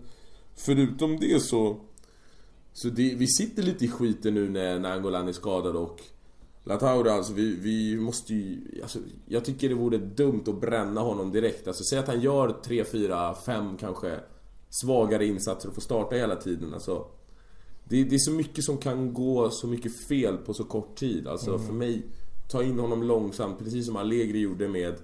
Förutom 0.55 1.20
det 1.20 1.43
så 1.43 1.81
Så 2.73 2.89
det, 2.89 3.14
vi 3.14 3.27
sitter 3.27 3.62
lite 3.62 3.85
i 3.85 3.89
skiten 3.89 4.35
nu 4.35 4.49
när, 4.49 4.79
när 4.79 4.93
Angolan 4.93 5.29
är 5.29 5.33
skadad 5.33 5.77
och 5.77 6.01
Lataura 6.65 7.13
alltså 7.13 7.33
vi, 7.33 7.57
vi 7.57 7.97
måste 7.97 8.35
ju 8.35 8.61
alltså, 8.83 8.99
Jag 9.27 9.45
tycker 9.45 9.69
det 9.69 9.75
vore 9.75 9.99
dumt 9.99 10.45
att 10.47 10.61
bränna 10.61 11.01
honom 11.01 11.33
direkt. 11.33 11.69
Alltså 11.69 11.85
säg 11.85 11.99
att 11.99 12.07
han 12.07 12.21
gör 12.21 12.63
3, 12.65 12.85
4, 12.85 13.35
5 13.35 13.77
kanske 13.77 14.21
Svagare 14.69 15.27
insatser 15.27 15.69
och 15.69 15.75
får 15.75 15.83
starta 15.83 16.17
hela 16.17 16.37
tiden 16.37 16.75
alltså 16.75 17.07
det, 17.85 18.05
det 18.05 18.15
är 18.15 18.19
så 18.19 18.31
mycket 18.31 18.65
som 18.65 18.79
kan 18.79 19.15
gå 19.15 19.51
så 19.51 19.67
mycket 19.67 20.07
fel 20.09 20.37
på 20.37 20.55
så 20.55 20.65
kort 20.65 20.97
tid. 20.97 21.29
Alltså 21.29 21.59
för 21.59 21.73
mig 21.73 22.03
ta 22.49 22.63
in 22.63 22.79
honom 22.79 23.03
långsamt, 23.03 23.59
precis 23.59 23.87
som 23.87 23.97
Allegri 23.97 24.39
gjorde 24.39 24.69
med 24.69 24.95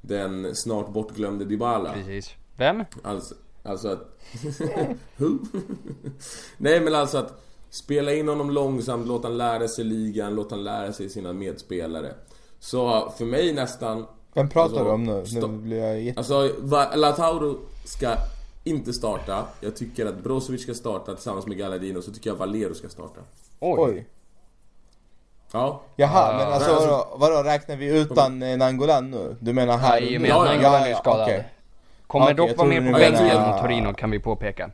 den 0.00 0.56
snart 0.56 0.92
bortglömde 0.92 1.44
Dybala. 1.44 1.92
Precis. 1.92 2.30
Vem? 2.56 2.84
Alltså, 3.02 3.34
alltså 3.62 3.88
att... 3.88 4.20
Who? 5.16 5.38
Nej 6.56 6.80
men 6.80 6.94
alltså 6.94 7.18
att 7.18 7.44
spela 7.72 8.12
in 8.12 8.28
honom 8.28 8.50
långsamt, 8.50 9.06
låta 9.06 9.28
han 9.28 9.36
lära 9.38 9.68
sig 9.68 9.84
ligan, 9.84 10.34
låta 10.34 10.54
han 10.54 10.64
lära 10.64 10.92
sig 10.92 11.08
sina 11.08 11.32
medspelare. 11.32 12.14
Så 12.58 13.10
för 13.18 13.24
mig 13.24 13.52
nästan... 13.52 14.06
Vem 14.34 14.48
pratar 14.48 14.64
alltså, 14.68 14.84
du 14.84 14.90
om 14.90 15.04
nu? 15.04 15.24
Nu 15.32 15.46
blir 15.48 15.78
jag 15.84 16.00
jätte... 16.00 16.18
Alltså, 16.20 16.50
Lautaro 16.96 17.58
ska 17.84 18.16
inte 18.64 18.92
starta. 18.92 19.44
Jag 19.60 19.76
tycker 19.76 20.06
att 20.06 20.18
Brozovic 20.18 20.62
ska 20.62 20.74
starta 20.74 21.14
tillsammans 21.14 21.46
med 21.46 21.58
Galladino, 21.58 22.02
så 22.02 22.12
tycker 22.12 22.30
jag 22.30 22.36
Valero 22.36 22.74
ska 22.74 22.88
starta. 22.88 23.20
Oj. 23.60 23.74
Oj. 23.78 24.06
Ja. 25.52 25.80
Jaha, 25.96 26.32
Ja. 26.32 26.38
men 26.38 26.52
alltså 26.52 26.68
Nej, 26.70 26.76
alltså- 26.76 26.90
vadå, 26.90 27.16
vadå 27.16 27.42
räknar 27.48 27.76
vi 27.76 27.98
utan 28.00 28.42
eh, 28.42 28.56
Nangolan 28.56 29.10
nu? 29.10 29.36
Du 29.40 29.52
menar 29.52 29.76
här 29.78 30.00
nu? 30.00 30.16
att 30.16 30.28
Ja, 30.28 30.44
Nangolan 30.44 30.82
är 30.82 30.94
skadad. 30.94 31.22
okej. 31.22 31.48
Kommer 32.06 32.26
Okej, 32.26 32.36
dock 32.36 32.56
vara 32.56 32.68
med 32.68 32.92
på 32.92 32.98
bänken 32.98 33.42
mot 33.50 33.60
Torino 33.60 33.94
kan 33.94 34.10
vi 34.10 34.18
påpeka. 34.18 34.70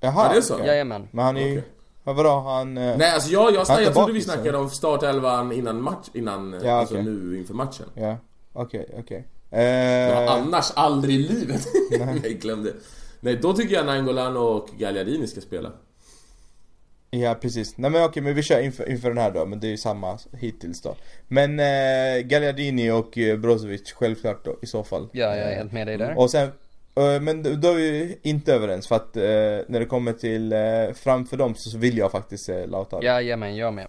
Jaha, 0.00 0.26
Ja, 0.26 0.32
det 0.32 0.36
är 0.38 0.40
så. 0.40 0.58
Jajamän. 0.66 1.08
Men 1.10 1.24
han 1.24 1.36
är 1.36 1.48
ju... 1.48 1.62
Ja, 2.04 2.12
vadå, 2.12 2.40
han... 2.40 2.78
eh, 2.78 2.96
Nej 2.96 3.10
alltså 3.12 3.30
jag, 3.30 3.54
jag, 3.54 3.70
är 3.70 3.80
jag, 3.80 3.92
trodde 3.94 4.12
vi 4.12 4.12
bakis, 4.12 4.24
snackade 4.24 4.58
om 4.58 4.70
startelvan 4.70 5.52
innan 5.52 5.82
match, 5.82 6.08
innan, 6.14 6.60
Ja, 6.64 6.72
alltså 6.72 6.94
nu 6.94 7.38
inför 7.38 7.54
matchen. 7.54 7.86
Ja, 7.94 8.16
okej, 8.52 8.88
okej. 8.98 9.26
Ja, 9.50 9.58
Eh, 9.58 10.30
annars 10.32 10.72
aldrig 10.74 11.14
i 11.14 11.18
livet. 11.18 11.66
Nej, 12.22 12.34
glömde. 12.34 12.72
Nej, 13.20 13.36
då 13.36 13.52
tycker 13.52 13.74
jag 13.74 13.86
Nangolan 13.86 14.36
och 14.36 14.68
Gagliardini 14.78 15.26
ska 15.26 15.40
spela. 15.40 15.72
Ja 17.10 17.34
precis, 17.40 17.76
nej 17.78 17.90
men 17.90 18.04
okej 18.04 18.22
men 18.22 18.34
vi 18.34 18.42
kör 18.42 18.60
inför, 18.60 18.90
inför 18.90 19.08
den 19.08 19.18
här 19.18 19.30
då, 19.30 19.46
men 19.46 19.60
det 19.60 19.66
är 19.66 19.70
ju 19.70 19.76
samma 19.76 20.18
hittills 20.32 20.82
då 20.82 20.94
Men 21.28 21.60
eh, 21.60 22.20
Gagliardini 22.24 22.90
och 22.90 23.18
eh, 23.18 23.36
Brozovic 23.38 23.92
självklart 23.92 24.44
då 24.44 24.56
i 24.62 24.66
så 24.66 24.84
fall 24.84 25.08
Ja, 25.12 25.36
jag 25.36 25.52
är 25.52 25.56
helt 25.56 25.72
med 25.72 25.86
dig 25.86 25.96
där. 25.98 26.18
Och 26.18 26.30
sen, 26.30 26.48
men 27.20 27.42
då 27.42 27.50
då 27.54 27.68
är 27.68 27.74
vi 27.74 28.18
inte 28.22 28.54
överens 28.54 28.88
för 28.88 28.96
att 28.96 29.16
eh, 29.16 29.22
när 29.68 29.78
det 29.80 29.86
kommer 29.86 30.12
till 30.12 30.52
eh, 30.52 30.58
framför 30.94 31.36
dem 31.36 31.54
så 31.56 31.78
vill 31.78 31.98
jag 31.98 32.10
faktiskt 32.12 32.46
se 32.46 32.66
Lautaro 32.66 33.02
Jajamän, 33.02 33.56
jag 33.56 33.74
med. 33.74 33.86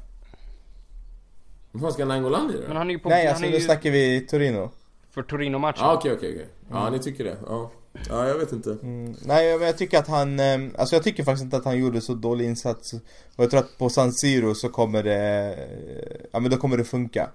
Vad 1.72 1.82
fan 1.82 1.92
ska 1.94 2.06
Nangolan 2.06 2.50
i 2.52 2.54
Men 2.54 2.70
då? 2.70 2.78
han 2.78 2.90
är 2.90 2.94
ju 2.94 3.00
på... 3.00 3.10
Nej 3.10 3.28
alltså 3.28 3.46
nu 3.46 3.52
ju 3.52 3.60
snackar 3.62 3.92
vi 3.92 4.22
Torino 4.22 4.70
för 5.12 5.22
Torino-matchen. 5.24 5.80
Ja 5.80 5.94
okej 5.94 6.14
okej 6.14 6.34
okej. 6.34 6.48
Ja 6.72 6.90
ni 6.90 7.00
tycker 7.00 7.24
det? 7.24 7.38
Ja. 7.48 7.72
Ja 8.10 8.28
jag 8.28 8.38
vet 8.38 8.52
inte. 8.52 8.72
mm, 8.72 9.16
Nej 9.26 9.58
men 9.58 9.68
jag 9.68 9.78
tycker 9.78 10.00
att 10.00 10.08
han, 10.08 10.40
eh, 10.40 10.60
alltså 10.78 10.96
jag 10.96 11.04
tycker 11.04 11.24
faktiskt 11.24 11.44
inte 11.44 11.58
att 11.58 11.66
han 11.66 11.80
gjorde 11.80 12.02
så 12.02 12.14
dålig 12.14 12.46
insats 12.46 12.94
Och 13.36 13.44
jag 13.44 13.50
tror 13.50 13.60
att 13.60 13.78
på 13.78 13.90
San 13.90 14.14
Siro 14.14 14.56
så 14.56 14.70
kommer 14.70 15.04
det, 15.04 15.56
eh, 15.58 16.28
ja 16.32 16.40
men 16.40 16.52
då 16.52 16.58
kommer 16.58 16.78
det 16.78 16.84
funka 16.84 17.30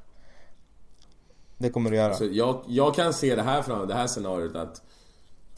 Det 1.58 1.70
kommer 1.70 1.90
det 1.90 1.96
göra 1.96 2.08
Alltså, 2.08 2.24
jag, 2.24 2.64
jag 2.68 2.94
kan 2.94 3.12
se 3.12 3.34
det 3.36 3.42
här 3.42 3.62
fram 3.62 3.88
det 3.88 3.94
här 3.94 4.06
scenariot 4.06 4.56
att 4.56 4.82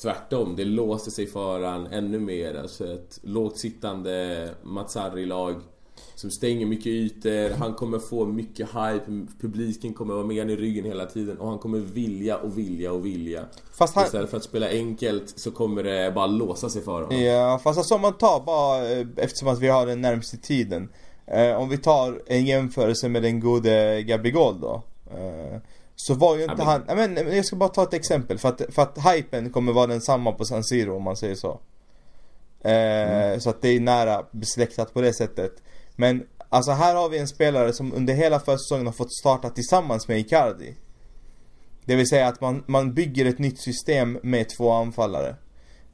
Tvärtom, 0.03 0.57
det 0.57 0.65
låser 0.65 1.11
sig 1.11 1.27
för 1.27 1.63
han 1.63 1.87
ännu 1.87 2.19
mer. 2.19 2.55
Alltså 2.55 2.93
ett 2.93 3.19
lågt 3.23 3.59
sittande 3.59 4.49
Mazzarri-lag 4.63 5.55
som 6.15 6.31
stänger 6.31 6.67
mycket 6.67 6.87
ytor. 6.87 7.57
Han 7.57 7.75
kommer 7.75 7.99
få 7.99 8.27
mycket 8.27 8.69
hype. 8.69 9.27
Publiken 9.41 9.95
kommer 9.95 10.15
vara 10.15 10.27
med 10.27 10.51
i 10.51 10.57
ryggen 10.57 10.85
hela 10.85 11.07
tiden 11.07 11.39
och 11.39 11.49
han 11.49 11.59
kommer 11.59 11.79
vilja 11.79 12.37
och 12.37 12.59
vilja 12.59 12.93
och 12.93 13.07
vilja. 13.07 13.45
Fast 13.73 13.95
han, 13.95 14.05
Istället 14.05 14.31
för 14.31 14.37
att 14.37 14.45
spela 14.45 14.69
enkelt 14.69 15.39
så 15.39 15.51
kommer 15.51 15.83
det 15.83 16.13
bara 16.15 16.27
låsa 16.27 16.69
sig 16.71 16.83
för 16.83 17.03
honom. 17.03 17.23
Ja, 17.23 17.61
fast 17.65 17.79
alltså 17.79 17.95
om 17.95 18.01
man 18.01 18.13
tar 18.13 18.41
bara, 18.41 18.91
eh, 18.91 19.07
eftersom 19.17 19.49
att 19.49 19.59
vi 19.59 19.69
har 19.69 19.87
den 19.87 20.01
närmaste 20.01 20.37
tiden 20.37 20.89
eh, 21.27 21.57
Om 21.57 21.69
vi 21.69 21.79
tar 21.79 22.23
en 22.27 22.47
jämförelse 22.47 23.09
med 23.09 23.23
den 23.23 23.41
gode 23.41 24.03
Gabigol 24.03 24.61
då 24.61 24.83
eh, 25.11 25.61
Så 25.97 26.15
var 26.15 26.37
ju 26.37 26.43
inte 26.43 26.55
Ja, 26.59 26.81
men- 26.87 26.99
han, 26.99 27.13
men 27.27 27.37
jag 27.37 27.45
ska 27.45 27.57
bara 27.57 27.69
ta 27.69 27.83
ett 27.83 27.95
exempel 27.95 28.39
för 28.39 28.49
att, 28.49 28.63
för 28.71 28.83
att 28.83 28.99
hypen 29.15 29.51
kommer 29.51 29.73
vara 29.73 29.87
densamma 29.87 30.33
på 30.33 30.45
San 30.45 30.65
Siro 30.65 30.97
om 30.97 31.03
man 31.03 31.17
säger 31.17 31.35
så. 31.35 31.61
Eh, 32.69 33.39
Så 33.39 33.51
att 33.51 33.63
det 33.63 33.69
är 33.69 33.81
nära 33.81 34.25
besläktat 34.31 34.95
på 34.95 35.01
det 35.01 35.13
sättet. 35.15 35.53
Men 35.97 36.27
alltså 36.49 36.71
här 36.73 36.95
har 36.95 37.09
vi 37.09 37.19
en 37.19 37.29
spelare 37.29 37.73
som 37.73 37.93
under 37.95 38.15
hela 38.15 38.41
försäsongen 38.41 38.87
har 38.87 38.93
fått 38.93 39.13
starta 39.15 39.51
tillsammans 39.51 40.09
med 40.09 40.19
Icardi. 40.19 40.75
Det 41.85 41.97
vill 41.97 42.09
säga 42.09 42.27
att 42.29 42.41
man, 42.41 42.65
man 42.67 42.95
bygger 42.95 43.25
ett 43.27 43.39
nytt 43.39 43.61
system 43.63 44.19
med 44.23 44.47
två 44.59 44.71
anfallare. 44.73 45.35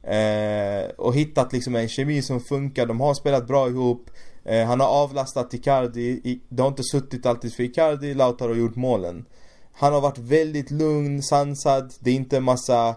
Eh, 0.03 0.89
och 0.97 1.15
hittat 1.15 1.53
liksom 1.53 1.75
en 1.75 1.87
kemi 1.89 2.21
som 2.21 2.39
funkar, 2.39 2.85
de 2.85 3.01
har 3.01 3.13
spelat 3.13 3.47
bra 3.47 3.67
ihop. 3.67 4.09
Eh, 4.45 4.65
Han 4.65 4.79
har 4.79 4.87
avlastat 4.87 5.53
Icardi, 5.53 6.01
I, 6.23 6.41
det 6.49 6.61
har 6.61 6.69
inte 6.69 6.83
suttit 6.83 7.25
alltid 7.25 7.53
för 7.55 7.63
Icardi, 7.63 8.13
Lautaro 8.13 8.49
har 8.49 8.55
gjort 8.55 8.75
målen 8.75 9.25
han 9.73 9.93
har 9.93 10.01
varit 10.01 10.17
väldigt 10.17 10.71
lugn, 10.71 11.23
sansad, 11.23 11.93
det 11.99 12.11
är 12.11 12.15
inte 12.15 12.37
en 12.37 12.43
massa 12.43 12.95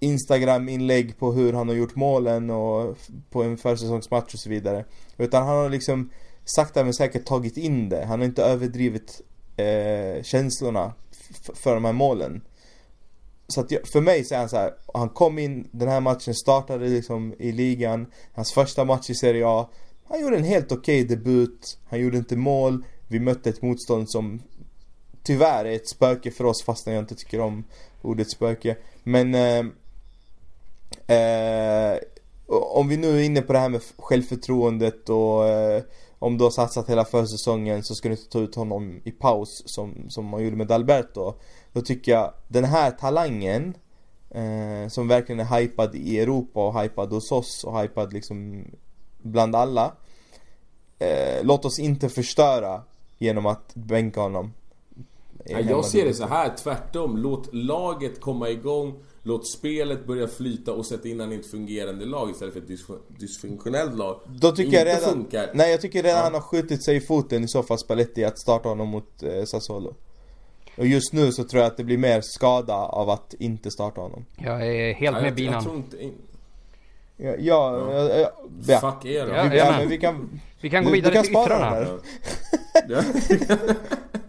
Instagram-inlägg 0.00 1.18
på 1.18 1.32
hur 1.32 1.52
han 1.52 1.68
har 1.68 1.74
gjort 1.74 1.96
målen 1.96 2.50
och 2.50 2.96
på 3.30 3.42
en 3.42 3.56
försäsongsmatch 3.56 4.34
och 4.34 4.40
så 4.40 4.50
vidare. 4.50 4.84
Utan 5.16 5.46
han 5.46 5.56
har 5.56 5.70
liksom 5.70 6.10
sakta 6.44 6.84
men 6.84 6.94
säkert 6.94 7.24
tagit 7.24 7.56
in 7.56 7.88
det, 7.88 8.04
han 8.04 8.18
har 8.18 8.26
inte 8.26 8.44
överdrivit 8.44 9.20
eh, 9.56 10.22
känslorna 10.22 10.92
för 11.54 11.74
de 11.74 11.84
här 11.84 11.92
målen. 11.92 12.42
Så 13.48 13.60
att 13.60 13.70
jag, 13.70 13.88
för 13.88 14.00
mig 14.00 14.24
så 14.24 14.34
är 14.34 14.38
han 14.38 14.48
så 14.48 14.56
här, 14.56 14.74
han 14.94 15.08
kom 15.08 15.38
in 15.38 15.68
den 15.70 15.88
här 15.88 16.00
matchen, 16.00 16.34
startade 16.34 16.88
liksom 16.88 17.34
i 17.38 17.52
ligan, 17.52 18.06
hans 18.32 18.52
första 18.52 18.84
match 18.84 19.10
i 19.10 19.14
Serie 19.14 19.46
A. 19.46 19.68
Han 20.08 20.20
gjorde 20.20 20.36
en 20.36 20.44
helt 20.44 20.72
okej 20.72 21.04
debut, 21.04 21.78
han 21.88 22.00
gjorde 22.00 22.16
inte 22.16 22.36
mål, 22.36 22.84
vi 23.08 23.20
mötte 23.20 23.50
ett 23.50 23.62
motstånd 23.62 24.10
som 24.10 24.42
tyvärr 25.24 25.64
är 25.64 25.72
ett 25.72 25.88
spöke 25.88 26.30
för 26.30 26.44
oss 26.44 26.62
fastän 26.62 26.94
jag 26.94 27.02
inte 27.02 27.14
tycker 27.14 27.40
om 27.40 27.64
ordet 28.02 28.30
spöke. 28.30 28.76
Men 29.02 29.34
eh, 29.34 29.64
eh, 31.16 31.98
om 32.46 32.88
vi 32.88 32.96
nu 32.96 33.18
är 33.18 33.22
inne 33.22 33.42
på 33.42 33.52
det 33.52 33.58
här 33.58 33.68
med 33.68 33.82
självförtroendet 33.98 35.08
och 35.08 35.48
eh, 35.48 35.82
om 36.18 36.38
du 36.38 36.44
har 36.44 36.50
satsat 36.50 36.88
hela 36.88 37.04
försäsongen 37.04 37.82
så 37.82 37.94
ska 37.94 38.08
du 38.08 38.14
inte 38.14 38.28
ta 38.28 38.38
ut 38.38 38.54
honom 38.54 39.00
i 39.04 39.10
paus 39.10 39.62
som, 39.66 40.06
som 40.08 40.24
man 40.24 40.44
gjorde 40.44 40.56
med 40.56 40.66
Dalberto. 40.66 41.34
Då 41.72 41.80
tycker 41.80 42.12
jag 42.12 42.32
den 42.48 42.64
här 42.64 42.90
talangen 42.90 43.74
eh, 44.30 44.88
som 44.88 45.08
verkligen 45.08 45.40
är 45.40 45.60
hypad 45.60 45.94
i 45.94 46.20
Europa 46.20 46.68
och 46.68 46.80
hypad 46.80 47.12
hos 47.12 47.32
oss 47.32 47.64
och 47.64 47.80
hypad 47.80 48.12
liksom 48.12 48.64
bland 49.22 49.56
alla. 49.56 49.92
Eh, 50.98 51.44
låt 51.44 51.64
oss 51.64 51.78
inte 51.78 52.08
förstöra 52.08 52.82
genom 53.18 53.46
att 53.46 53.74
bänka 53.74 54.20
honom. 54.20 54.52
Ja, 55.44 55.60
jag 55.60 55.84
ser 55.84 56.04
det 56.04 56.14
så 56.14 56.26
här 56.26 56.54
tvärtom. 56.56 57.16
Låt 57.16 57.54
laget 57.54 58.20
komma 58.20 58.48
igång. 58.50 58.94
Låt 59.22 59.50
spelet 59.50 60.06
börja 60.06 60.28
flyta 60.28 60.72
och 60.72 60.86
sätta 60.86 61.08
in 61.08 61.20
han 61.20 61.32
i 61.32 61.34
ett 61.34 61.50
fungerande 61.50 62.04
lag 62.06 62.30
istället 62.30 62.54
för 62.54 62.60
ett 62.60 62.68
dysfun- 62.68 63.00
dysfunktionellt 63.18 63.94
lag. 63.96 64.20
Då 64.40 64.50
tycker 64.52 64.72
jag 64.72 64.80
Inte 64.82 64.96
redan, 64.96 65.10
funkar. 65.12 65.50
nej 65.54 65.70
jag 65.70 65.80
tycker 65.80 66.02
redan 66.02 66.18
Ja. 66.18 66.24
han 66.24 66.34
har 66.34 66.40
skjutit 66.40 66.84
sig 66.84 66.96
i 66.96 67.00
foten 67.00 67.44
i 67.44 67.48
så 67.48 67.62
fall 67.62 67.78
Spalletti 67.78 68.24
att 68.24 68.38
starta 68.38 68.68
honom 68.68 68.88
mot 68.88 69.22
eh, 69.22 69.44
Sassuolo. 69.44 69.94
Och 70.78 70.86
just 70.86 71.12
nu 71.12 71.32
så 71.32 71.44
tror 71.44 71.62
jag 71.62 71.70
att 71.70 71.76
det 71.76 71.84
blir 71.84 71.98
mer 71.98 72.20
skada 72.24 72.74
av 72.74 73.10
att 73.10 73.34
inte 73.38 73.70
starta 73.70 74.00
honom. 74.00 74.24
Jag 74.38 74.66
är 74.68 74.94
helt 74.94 75.00
Ja, 75.04 75.10
med 75.12 75.20
jag, 75.22 75.26
jag 75.28 75.34
binan. 75.34 75.62
tror 75.64 75.76
inte... 75.76 76.02
in- 76.02 76.12
Ja, 77.16 77.34
ja, 77.38 77.92
ja, 77.92 78.30
ja. 78.66 78.80
Fuck 78.80 79.04
er 79.04 79.26
då. 79.26 79.32
Ja, 79.32 79.48
Vi, 79.50 79.58
ja, 79.58 79.80
vi 79.88 79.98
kan... 79.98 80.40
Vi 80.60 80.70
kan 80.70 80.84
gå 80.84 80.90
vidare 80.90 81.14
kan 81.14 81.22
till 81.22 81.32
spara 81.32 81.44
yttrarna. 81.44 81.70
här. 81.70 81.98
Ja. 82.88 83.02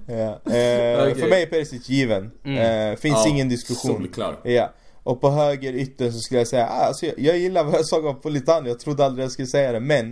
Ja. 0.08 0.54
Eh, 0.54 1.02
Okej. 1.02 1.16
För 1.16 1.30
mig 1.30 1.44
är 1.44 1.46
Perisic 1.48 1.90
given. 1.90 2.32
Mm. 2.44 2.92
Eh, 2.92 2.98
finns 2.98 3.26
Ja, 3.26 3.30
ingen 3.30 3.50
diskussion. 3.50 3.98
Solklar. 3.98 4.40
Ja. 4.44 4.72
Och 5.04 5.22
på 5.22 5.30
höger 5.30 5.74
ytter 5.74 6.12
så 6.12 6.20
skulle 6.20 6.40
jag 6.40 6.48
säga, 6.48 6.68
ah, 6.68 6.86
alltså 6.86 7.06
jag, 7.06 7.20
jag 7.20 7.38
gillar 7.38 7.64
vad 7.64 7.74
jag 7.74 7.86
såg 7.86 8.06
av 8.08 8.14
Politano, 8.14 8.68
jag 8.68 8.80
trodde 8.80 9.06
aldrig 9.06 9.24
jag 9.24 9.32
skulle 9.32 9.48
säga 9.48 9.72
det 9.72 9.80
men 9.80 10.10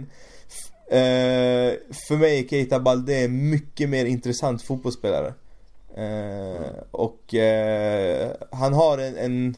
eh, 0.90 1.74
För 2.08 2.18
mig 2.18 2.40
är 2.40 2.48
Keita 2.48 2.80
Balde 2.80 3.16
en 3.16 3.50
mycket 3.50 3.90
mer 3.90 4.06
intressant 4.06 4.64
fotbollsspelare 4.64 5.34
eh, 5.98 6.72
Och 6.92 7.34
eh, 7.36 8.32
han 8.52 8.74
har 8.74 8.98
en, 8.98 9.18
en 9.18 9.56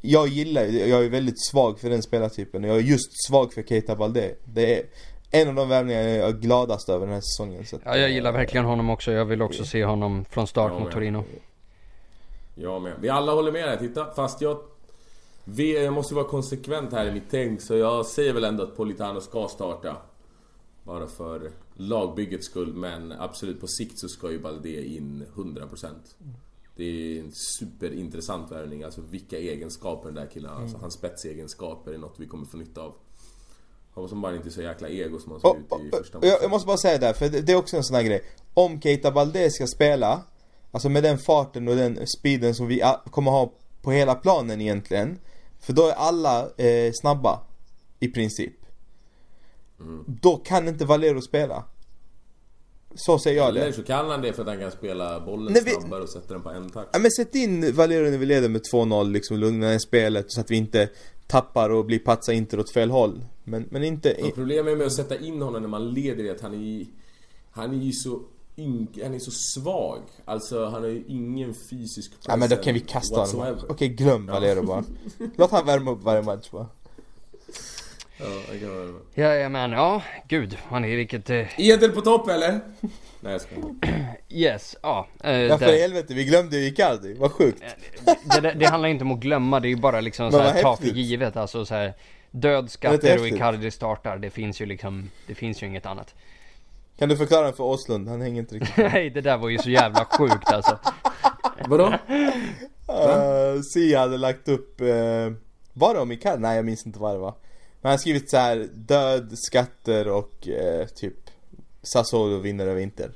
jag- 0.00 0.28
gillar 0.28 0.62
jag 0.64 1.04
är 1.04 1.08
väldigt 1.08 1.46
svag 1.46 1.78
för 1.80 1.90
den 1.90 2.02
spelartypen 2.02 2.64
och 2.64 2.70
jag 2.70 2.76
är 2.76 2.80
just 2.80 3.26
svag 3.28 3.52
för 3.52 3.62
Keita 3.62 3.96
Balde 3.96 4.34
Det 4.44 4.78
är 4.78 4.86
en 5.30 5.48
av 5.48 5.54
de 5.54 5.68
värvningar 5.68 6.00
jag 6.00 6.28
är 6.28 6.32
gladast 6.32 6.88
över 6.88 7.06
den 7.06 7.14
här 7.14 7.20
säsongen 7.20 7.66
så 7.66 7.78
Ja, 7.84 7.96
jag 7.96 8.10
gillar 8.10 8.32
verkligen 8.32 8.66
honom 8.66 8.90
också. 8.90 9.12
Jag 9.12 9.24
vill 9.24 9.42
också 9.42 9.64
se 9.64 9.84
honom 9.84 10.24
från 10.24 10.46
start 10.46 10.72
Ja, 10.74 10.78
mot 10.78 10.92
Torino. 10.92 11.24
Jag 12.54 12.82
med. 12.82 12.92
Vi 13.00 13.08
alla 13.08 13.32
håller 13.32 13.52
med 13.52 13.64
här, 13.64 13.76
titta. 13.76 14.14
Fast 14.14 14.40
jag... 14.40 14.58
Vi, 15.44 15.84
jag 15.84 15.92
måste 15.92 16.14
vara 16.14 16.24
konsekvent 16.24 16.92
här 16.92 17.06
i 17.06 17.12
mitt 17.12 17.30
tänk, 17.30 17.60
så 17.60 17.76
jag 17.76 18.06
säger 18.06 18.32
väl 18.32 18.44
ändå 18.44 18.62
att 18.62 18.76
Politano 18.76 19.20
ska 19.20 19.48
starta. 19.48 19.96
Bara 20.82 21.06
för 21.06 21.50
lagbyggets 21.74 22.46
skull, 22.46 22.74
men 22.74 23.12
absolut 23.12 23.60
på 23.60 23.66
sikt 23.66 23.98
så 23.98 24.08
ska 24.08 24.30
ju 24.30 24.38
Balde 24.38 24.86
in 24.86 25.24
100%. 25.34 25.86
Det 26.76 26.84
är 26.84 27.20
en 27.20 27.32
superintressant 27.32 28.50
värvning, 28.52 28.82
alltså 28.82 29.00
vilka 29.00 29.38
egenskaper 29.38 30.08
den 30.08 30.14
där 30.14 30.26
killen 30.32 30.50
har. 30.50 30.62
Alltså, 30.62 30.78
hans 30.78 30.94
spetsegenskaper 30.94 31.92
är 31.92 31.98
något 31.98 32.14
vi 32.18 32.26
kommer 32.26 32.44
få 32.46 32.56
nytta 32.56 32.80
av. 32.80 32.94
Hoppas 33.92 34.10
han 34.10 34.20
bara 34.20 34.36
inte 34.36 34.48
är 34.48 34.50
så 34.50 34.62
jäkla 34.62 34.88
ego 34.88 35.18
som 35.18 35.32
han 35.32 35.40
såg 35.40 35.56
Och, 35.68 35.80
ut 35.80 35.94
i 35.94 35.96
första 35.96 36.18
och, 36.18 36.24
jag, 36.26 36.32
matchen. 36.32 36.50
måste 36.50 36.66
bara 36.66 36.76
säga 36.76 36.98
där, 36.98 37.12
för 37.12 37.28
det, 37.28 37.40
det 37.40 37.52
är 37.52 37.56
också 37.56 37.76
en 37.76 37.84
sån 37.84 37.96
här 37.96 38.02
grej. 38.02 38.22
om 38.54 38.80
Keita 38.80 39.10
Balde 39.10 39.50
ska 39.50 39.66
spela, 39.66 40.22
alltså 40.70 40.88
med 40.88 41.02
den 41.02 41.18
farten 41.18 41.68
och 41.68 41.76
den 41.76 42.06
speeden 42.06 42.54
som 42.54 42.66
vi 42.66 42.82
kommer 43.10 43.30
ha 43.30 43.52
på 43.82 43.90
hela 43.90 44.14
planen 44.14 44.60
egentligen. 44.60 45.18
För 45.60 45.72
då 45.72 45.86
är 45.86 45.92
alla 45.92 46.50
eh, 46.56 46.90
snabba, 46.94 47.40
i 48.00 48.08
princip. 48.08 48.54
Då 50.06 50.36
kan 50.36 50.68
inte 50.68 50.84
Valero 50.84 51.22
spela. 51.22 51.64
Så 52.94 53.18
säger 53.18 53.36
jag 53.36 53.48
Eller 53.48 53.66
det. 53.66 53.72
så 53.72 53.82
kan 53.82 54.10
han 54.10 54.22
det 54.22 54.32
för 54.32 54.42
att 54.42 54.48
han 54.48 54.58
kan 54.58 54.70
spela 54.70 55.20
bollen 55.20 55.52
Nej, 55.52 55.62
vi- 55.64 55.70
snabbare 55.70 56.02
och 56.02 56.10
sätta 56.10 56.34
den 56.34 56.42
på 56.42 56.50
en 56.50 56.70
touch. 56.70 56.86
Ja, 56.92 56.98
men 56.98 57.10
sätt 57.10 57.34
in 57.34 57.74
Valero 57.74 58.10
när 58.10 58.18
vi 58.18 58.26
leder 58.26 58.48
med 58.48 58.60
2-0 58.72 59.10
liksom, 59.12 59.36
lugna 59.38 59.66
ner 59.66 59.78
spelet 59.78 60.24
så 60.28 60.40
att 60.40 60.50
vi 60.50 60.56
inte 60.56 60.88
tappar 61.26 61.70
och 61.70 61.84
blir 61.84 61.98
patsa 61.98 62.32
inte 62.32 62.58
åt 62.58 62.72
fel 62.72 62.90
håll. 62.90 63.24
Men, 63.44 63.66
men 63.70 63.84
inte... 63.84 64.14
Och 64.22 64.34
problemet 64.34 64.78
med 64.78 64.86
att 64.86 64.92
sätta 64.92 65.18
in 65.18 65.42
honom 65.42 65.62
när 65.62 65.68
man 65.68 65.90
leder 65.90 66.24
är 66.24 66.34
att 66.34 66.40
han 66.40 66.54
är 66.54 66.86
Han 67.50 67.80
är 67.80 67.84
ju 67.84 67.92
så 67.92 68.20
ynk, 68.56 68.98
Han 69.02 69.14
är 69.14 69.18
så 69.18 69.30
svag 69.30 70.00
Alltså 70.24 70.64
han 70.64 70.82
har 70.82 70.90
ju 70.90 71.04
ingen 71.08 71.54
fysisk 71.70 72.12
Ja 72.26 72.36
men 72.36 72.48
då 72.50 72.56
kan 72.56 72.74
vi 72.74 72.80
kasta 72.80 73.20
honom. 73.20 73.56
Okej, 73.68 73.88
glöm 73.88 74.26
Valero 74.26 74.62
bara. 74.62 74.84
Låt 75.36 75.50
han 75.50 75.66
värma 75.66 75.90
upp 75.90 76.02
varje 76.02 76.22
match 76.22 76.50
bara. 76.50 76.66
Ja, 78.16 78.26
det 78.52 78.58
kan 78.58 78.68
vara. 78.68 78.88
Jajamän, 79.14 79.72
ja, 79.72 80.02
gud, 80.28 80.58
han 80.68 80.84
är 80.84 80.96
vilket... 80.96 81.30
Eh, 81.30 81.60
Edel 81.60 81.90
på 81.90 82.00
topp 82.00 82.28
eller? 82.28 82.60
Nej 83.20 83.32
jag 83.32 83.40
skojar. 83.40 83.74
yes, 84.30 84.76
ja. 84.82 85.06
Eh, 85.24 85.32
Ja 85.32 85.58
för 85.58 85.66
där. 85.66 85.78
helvete, 85.78 86.14
vi 86.14 86.24
glömde 86.24 86.58
ju 86.58 86.66
Icardi. 86.66 87.14
Vad 87.14 87.32
sjukt. 87.32 87.62
det, 88.24 88.40
det, 88.40 88.52
det 88.52 88.66
handlar 88.66 88.88
inte 88.88 89.04
om 89.04 89.12
att 89.12 89.20
glömma, 89.20 89.60
det 89.60 89.68
är 89.68 89.70
ju 89.70 89.76
bara 89.76 90.00
liksom 90.00 90.32
så 90.32 90.38
här, 90.38 90.62
ta 90.62 90.76
för 90.76 90.86
givet. 90.86 91.36
Alltså 91.36 91.64
så 91.64 91.74
här, 91.74 91.94
död, 92.30 92.64
Det 92.64 92.68
är 92.68 92.68
skatter 92.68 93.20
och. 93.20 93.28
Icardi 93.28 93.70
startar. 93.70 94.18
Det 94.18 94.30
finns 94.30 94.60
ju 94.60 94.66
liksom, 94.66 95.10
det 95.26 95.34
finns 95.34 95.62
ju 95.62 95.66
inget 95.66 95.86
annat. 95.86 96.14
Kan 96.98 97.08
du 97.08 97.16
förklara 97.16 97.52
för 97.52 97.64
Åslund? 97.64 98.08
Han 98.08 98.20
hänger 98.20 98.40
inte 98.40 98.54
riktigt 98.54 98.76
Nej, 98.92 99.10
det 99.10 99.20
där 99.20 99.36
var 99.36 99.48
ju 99.48 99.58
så 99.58 99.70
jävla 99.70 100.04
sjukt 100.04 100.48
alltså. 100.52 100.78
Vadå? 101.66 101.86
uh, 101.86 103.62
Sia 103.62 104.00
hade 104.00 104.16
lagt 104.18 104.48
upp, 104.48 104.80
uh, 104.80 105.32
var 105.72 105.94
det 105.94 106.00
om 106.00 106.12
Icardi? 106.12 106.42
Nej 106.42 106.56
jag 106.56 106.64
minns 106.64 106.86
inte 106.86 106.98
vad 106.98 107.14
det 107.14 107.18
var. 107.18 107.34
Men 107.84 107.90
han 107.90 107.92
har 107.92 107.98
skrivit 107.98 108.30
så 108.30 108.36
här: 108.36 108.68
död, 108.74 109.32
skatter 109.38 110.08
och 110.08 110.48
eh, 110.48 110.86
typ 110.86 111.14
Sassuolo 111.82 112.38
vinner 112.38 112.66
över 112.66 112.80
Inter. 112.80 113.10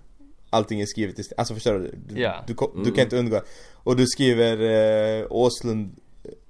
Allting 0.50 0.80
är 0.80 0.86
skrivet 0.86 1.18
i 1.18 1.22
Alltså 1.36 1.54
förstår 1.54 1.72
du? 1.72 1.94
Du, 2.06 2.20
Ja. 2.20 2.44
du, 2.46 2.54
du 2.84 2.92
kan 2.92 3.04
inte 3.04 3.18
undgå. 3.18 3.40
Och 3.72 3.96
du 3.96 4.06
skriver 4.06 4.60
eh, 5.20 5.26
Åslund 5.30 5.96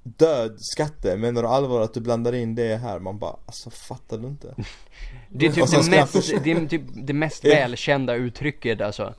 Död, 0.03 0.57
skatter, 0.61 1.17
menar 1.17 1.43
du 1.43 1.49
allvar 1.49 1.81
att 1.81 1.95
du 1.95 2.01
blandar 2.01 2.35
in 2.35 2.55
det 2.55 2.77
här? 2.77 2.99
Man 2.99 3.19
bara, 3.19 3.37
alltså 3.47 3.71
fattar 3.71 4.19
du 4.19 4.27
inte? 4.29 4.55
Det 5.29 5.47
är 5.47 5.53
typ 5.53 5.71
det 5.71 5.91
mest, 5.91 6.45
det, 6.45 6.51
är 6.51 6.67
typ 6.67 6.83
det 6.95 7.13
mest 7.13 7.45
välkända 7.45 8.15
uttrycket 8.15 8.81
alltså. 8.81 9.15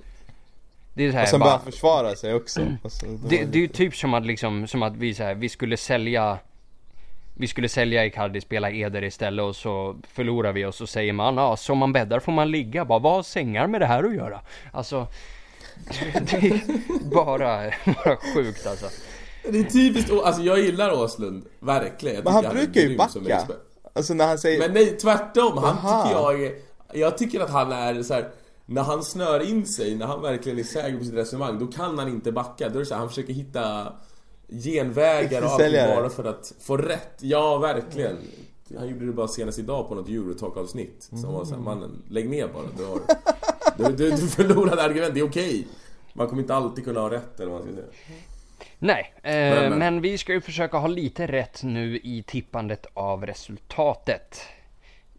Det 0.93 1.03
är 1.05 1.11
så 1.11 1.17
här, 1.17 1.23
Och 1.23 1.29
sen 1.29 1.39
bara, 1.39 1.49
han 1.49 1.71
försvara 1.71 2.15
sig 2.15 2.33
också. 2.33 2.61
Alltså, 2.83 3.05
det 3.05 3.45
det, 3.45 3.57
är 3.59 3.61
ju 3.61 3.67
typ 3.67 3.95
som 3.95 4.13
att 4.13 4.25
liksom, 4.25 4.67
som 4.67 4.83
att 4.83 4.95
vi 4.95 5.13
så 5.13 5.23
här, 5.23 5.35
vi 5.35 5.49
skulle 5.49 5.77
sälja 5.77 6.39
vi 7.39 7.47
skulle 7.47 7.69
sälja 7.69 8.05
Icardi, 8.05 8.41
spela 8.41 8.71
Eder 8.71 9.03
istället 9.03 9.43
och 9.43 9.55
så 9.55 9.95
förlorar 10.13 10.53
vi 10.53 10.65
och 10.65 10.75
så 10.75 10.87
säger 10.87 11.13
man 11.13 11.37
ja, 11.37 11.57
som 11.57 11.77
man 11.77 11.93
bäddar 11.93 12.19
får 12.19 12.31
man 12.31 12.51
ligga. 12.51 12.85
Bara, 12.85 12.99
vad 12.99 13.13
har 13.13 13.23
sängar 13.23 13.67
med 13.67 13.81
det 13.81 13.85
här 13.85 14.03
att 14.03 14.15
göra? 14.15 14.41
Alltså, 14.71 15.07
det 16.13 16.33
är 16.33 16.61
bara, 17.15 17.73
bara 17.85 18.17
sjukt 18.33 18.67
alltså. 18.67 18.85
Det 19.43 19.59
är 19.59 19.63
typiskt, 19.63 20.11
alltså 20.11 20.41
jag 20.41 20.59
gillar 20.59 21.03
Åslund, 21.03 21.45
verkligen. 21.59 22.23
Men 22.23 22.33
han 22.33 22.45
är 22.45 22.53
brukar 22.53 22.81
ju 22.81 22.97
backa. 22.97 23.47
Alltså 23.93 24.13
när 24.13 24.27
han 24.27 24.37
säger... 24.37 24.59
Men 24.59 24.73
nej, 24.73 24.97
tvärtom. 24.97 25.57
Han 25.57 25.77
Aha. 25.77 26.03
tycker 26.03 26.21
jag 26.21 26.51
Jag 26.93 27.17
tycker 27.17 27.39
att 27.39 27.49
han 27.49 27.71
är 27.71 28.03
så 28.03 28.13
här. 28.13 28.29
När 28.65 28.83
han 28.83 29.03
snör 29.03 29.49
in 29.49 29.65
sig, 29.65 29.95
när 29.95 30.05
han 30.05 30.21
verkligen 30.21 30.59
är 30.59 30.63
säker 30.63 30.97
på 30.97 31.03
sitt 31.03 31.13
resonemang, 31.13 31.59
då 31.59 31.67
kan 31.67 31.99
han 31.99 32.07
inte 32.07 32.31
backa. 32.31 32.69
Då 32.69 32.75
är 32.75 32.79
det 32.79 32.85
så 32.85 32.93
här, 32.93 32.99
han 32.99 33.09
försöker 33.09 33.33
hitta 33.33 33.93
genvägar 34.51 35.41
och 35.41 35.49
allting 35.49 35.73
bara 35.73 36.09
för 36.09 36.23
att 36.23 36.53
få 36.61 36.77
rätt. 36.77 37.13
Ja, 37.19 37.57
verkligen. 37.57 38.17
Han 38.77 38.89
gjorde 38.89 39.05
det 39.05 39.11
bara 39.11 39.27
senast 39.27 39.59
idag 39.59 39.89
på 39.89 39.95
något 39.95 40.09
Eurotalk-avsnitt. 40.09 41.09
Som 41.09 41.33
var 41.33 41.45
såhär, 41.45 41.61
mannen, 41.61 42.03
lägg 42.09 42.29
ner 42.29 42.47
bara. 42.47 42.63
Du, 42.77 42.85
har, 42.85 42.99
du, 43.77 43.95
du, 43.95 44.11
du 44.11 44.27
förlorade 44.27 44.83
argument, 44.83 45.13
det 45.13 45.19
är 45.19 45.27
okej. 45.27 45.67
Man 46.13 46.27
kommer 46.27 46.41
inte 46.41 46.55
alltid 46.55 46.85
kunna 46.85 46.99
ha 46.99 47.11
rätt 47.11 47.39
eller 47.39 47.51
vad 47.51 47.65
man 47.65 47.73
ska 47.73 47.81
säga. 47.81 47.93
Nej, 48.79 49.13
eh, 49.23 49.31
Men, 49.31 49.69
men, 49.69 49.79
men. 49.79 50.01
vi 50.01 50.17
ska 50.17 50.33
ju 50.33 50.41
försöka 50.41 50.77
ha 50.77 50.87
lite 50.87 51.27
rätt 51.27 51.63
nu 51.63 51.97
i 52.03 52.23
tippandet 52.27 52.85
av 52.93 53.25
resultatet. 53.25 54.41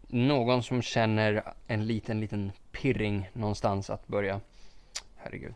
Någon 0.07 0.63
som 0.63 0.81
känner 0.81 1.53
en 1.67 1.87
liten, 1.87 2.19
liten 2.19 2.51
pirring 2.71 3.29
någonstans 3.33 3.89
att 3.89 4.07
börja. 4.07 4.41
Herregud. 5.17 5.53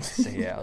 Säger 0.00 0.48
jag. 0.48 0.58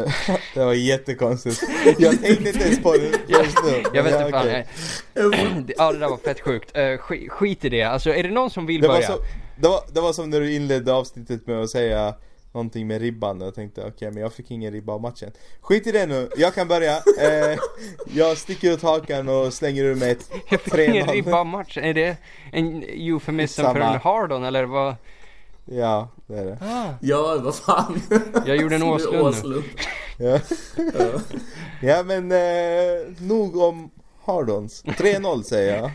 Eh, 0.00 0.12
det 0.54 0.64
var 0.64 0.72
jättekonstigt. 0.72 1.62
Jag 1.98 2.22
tänkte 2.22 2.48
inte 2.48 2.64
ens 2.64 2.82
på 2.82 2.92
det 2.92 3.06
just 3.28 3.64
nu. 3.64 3.82
Jag 3.94 4.02
vet 4.02 4.12
inte 4.20 4.24
Ja, 4.24 4.40
fan. 4.40 4.48
eh, 4.48 5.64
Ja 5.76 5.92
det 5.92 5.98
där 5.98 6.08
var 6.08 6.16
fett 6.16 6.40
sjukt. 6.40 6.76
Eh, 6.76 6.96
skit, 6.96 7.30
skit 7.32 7.64
i 7.64 7.68
det. 7.68 7.82
Alltså 7.82 8.10
är 8.14 8.22
det 8.22 8.30
någon 8.30 8.50
som 8.50 8.66
vill 8.66 8.80
Det 8.80 8.88
var, 8.88 8.94
börja? 8.94 9.06
så, 9.06 9.18
det, 9.56 9.68
var, 9.68 9.80
det 9.92 10.00
var 10.00 10.12
som 10.12 10.30
när 10.30 10.40
du 10.40 10.52
inledde 10.54 10.92
avsnittet 10.94 11.46
med 11.46 11.60
att 11.62 11.70
säga 11.70 12.14
någonting 12.52 12.86
med 12.86 13.00
ribban 13.00 13.40
och 13.40 13.46
jag 13.46 13.54
tänkte 13.54 13.84
okej 13.86 14.10
men 14.10 14.22
jag 14.22 14.32
fick 14.32 14.50
ingen 14.50 14.72
ribba 14.72 14.92
av 14.92 15.00
matchen. 15.00 15.30
Skit 15.60 15.86
i 15.86 15.92
det 15.92 16.06
nu, 16.06 16.28
jag 16.36 16.54
kan 16.54 16.68
börja. 16.68 16.96
Eh, 16.96 17.58
jag 18.14 18.36
sticker 18.38 18.72
ut 18.72 18.82
hakan 18.82 19.28
och 19.28 19.52
slänger 19.52 19.84
ur 19.84 19.94
mig 19.94 20.10
ett 20.10 20.30
Jag 20.50 20.60
fick 20.60 20.74
ingen 20.74 21.06
3-0. 21.06 21.12
ribba 21.12 21.44
match. 21.44 21.78
Är 21.78 21.94
det 21.94 22.16
en 22.52 22.82
eufemism 22.88 23.62
för 23.62 23.80
en 23.80 24.00
hardon 24.00 24.44
eller 24.44 24.64
vad? 24.64 24.94
Ja, 25.64 26.08
det 26.26 26.34
är 26.34 26.44
det. 26.44 26.58
Ah, 26.60 26.94
Ja, 27.00 27.40
vad 27.44 27.54
fan. 27.54 28.00
Jag 28.46 28.56
gjorde 28.56 28.74
en 28.74 28.82
Åslund 28.82 29.36
nu. 29.44 29.62
Ja, 30.18 30.40
ja 31.82 32.02
men 32.02 32.32
eh, 32.32 33.12
nog 33.20 33.56
om 33.56 33.90
Hardons. 34.24 34.84
3-0 34.84 35.42
säger 35.42 35.76
jag. 35.76 35.90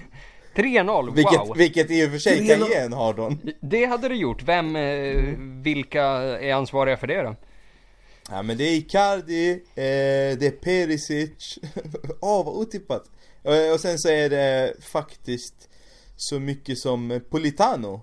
3-0, 0.55 1.15
Vilket, 1.15 1.39
wow! 1.39 1.57
vilket 1.57 1.91
i 1.91 2.05
och 2.07 2.11
för 2.11 2.17
sig 2.19 2.47
kan 2.47 2.59
3-0. 2.59 2.69
ge 2.69 2.75
en 2.75 2.93
Hardon. 2.93 3.39
Det 3.61 3.85
hade 3.85 4.07
det 4.09 4.15
gjort. 4.15 4.43
Vem, 4.43 4.75
eh, 4.75 5.15
vilka 5.63 6.03
är 6.41 6.53
ansvariga 6.53 6.97
för 6.97 7.07
det 7.07 7.21
då? 7.21 7.35
Ja 8.31 8.41
men 8.41 8.57
det 8.57 8.63
är 8.63 8.75
Icardi, 8.75 9.51
eh, 9.51 10.37
det 10.39 10.41
är 10.47 10.51
Perisic. 10.51 11.59
Åh 12.21 12.45
vad 12.45 12.55
otippat. 12.55 13.03
Och, 13.43 13.73
och 13.73 13.79
sen 13.79 13.99
så 13.99 14.09
är 14.09 14.29
det 14.29 14.73
faktiskt 14.81 15.69
så 16.15 16.39
mycket 16.39 16.77
som 16.79 17.21
Politano. 17.29 18.01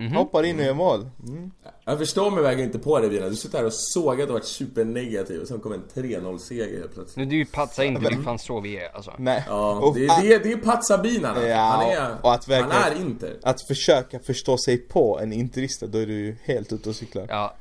Mhm. 0.00 0.12
Hoppar 0.12 0.42
in 0.42 0.58
och 0.58 0.64
gör 0.64 0.74
mål. 0.74 1.10
Mm. 1.28 1.50
Jag 1.84 1.98
förstår 1.98 2.30
mig 2.30 2.42
verkligen 2.42 2.68
inte 2.68 2.78
på 2.78 2.98
det 3.00 3.08
Vina. 3.08 3.28
Du 3.28 3.36
sitter 3.36 3.58
här 3.58 3.64
och 3.64 3.72
sågat 3.74 4.28
och 4.28 4.32
varit 4.34 4.44
supernegativ 4.44 5.40
och 5.40 5.48
sen 5.48 5.60
kom 5.60 5.72
en 5.72 5.82
3-0 5.94 6.38
seger 6.38 6.78
helt 6.78 6.94
plötsligt. 6.94 7.16
Nu, 7.16 7.24
du 7.24 7.34
är 7.34 7.38
ju 7.38 7.46
patsa 7.46 7.84
inte, 7.84 8.00
det 8.00 8.14
är 8.14 8.22
fan 8.22 8.38
så 8.38 8.60
vi 8.60 8.76
är 8.78 8.96
alltså. 8.96 9.12
Nej. 9.18 9.44
Ja, 9.48 9.78
Och 9.80 9.94
det, 9.94 10.06
är- 10.06 10.22
det, 10.22 10.34
är- 10.34 10.38
det 10.42 10.52
är 10.52 10.56
Pazzabinarna. 10.56 11.48
Ja, 11.48 11.56
han 11.56 11.90
är, 11.90 12.16
och 12.22 12.34
att 12.34 12.48
han 12.48 12.70
är 12.70 13.00
Inter. 13.00 13.36
Att 13.42 13.66
försöka 13.66 14.18
förstå 14.18 14.58
sig 14.58 14.78
på 14.78 15.18
en 15.20 15.32
interista, 15.32 15.86
då 15.86 15.98
är 15.98 16.06
du 16.06 16.14
ju 16.14 16.36
helt 16.44 16.72
ute 16.72 16.88
och 16.88 16.96
cyklar. 16.96 17.26
Ja, 17.28 17.54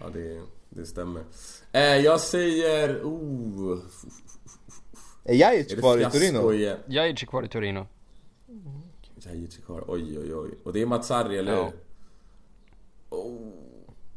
Ja, 0.00 0.08
det, 0.12 0.40
det 0.70 0.86
stämmer. 0.86 1.22
Eh, 1.72 1.82
jag 1.82 2.20
säger... 2.20 3.00
Oh, 3.04 3.78
Är 5.24 5.34
Jajic 5.34 5.74
kvar 5.80 5.98
i 5.98 6.04
Torino? 6.04 6.52
Jajic 6.86 7.22
är 7.22 7.26
kvar 7.26 7.42
i 7.42 7.48
Torino. 7.48 7.86
Jajic 9.26 9.58
är 9.58 9.62
kvar. 9.62 9.84
Oj, 9.88 10.18
oj, 10.18 10.34
oj. 10.34 10.50
Och 10.64 10.72
det 10.72 10.82
är 10.82 10.86
Mazzarri, 10.86 11.38
eller 11.38 11.52
Ja. 11.52 11.64
hur? 11.64 11.72
Oh, 13.18 13.52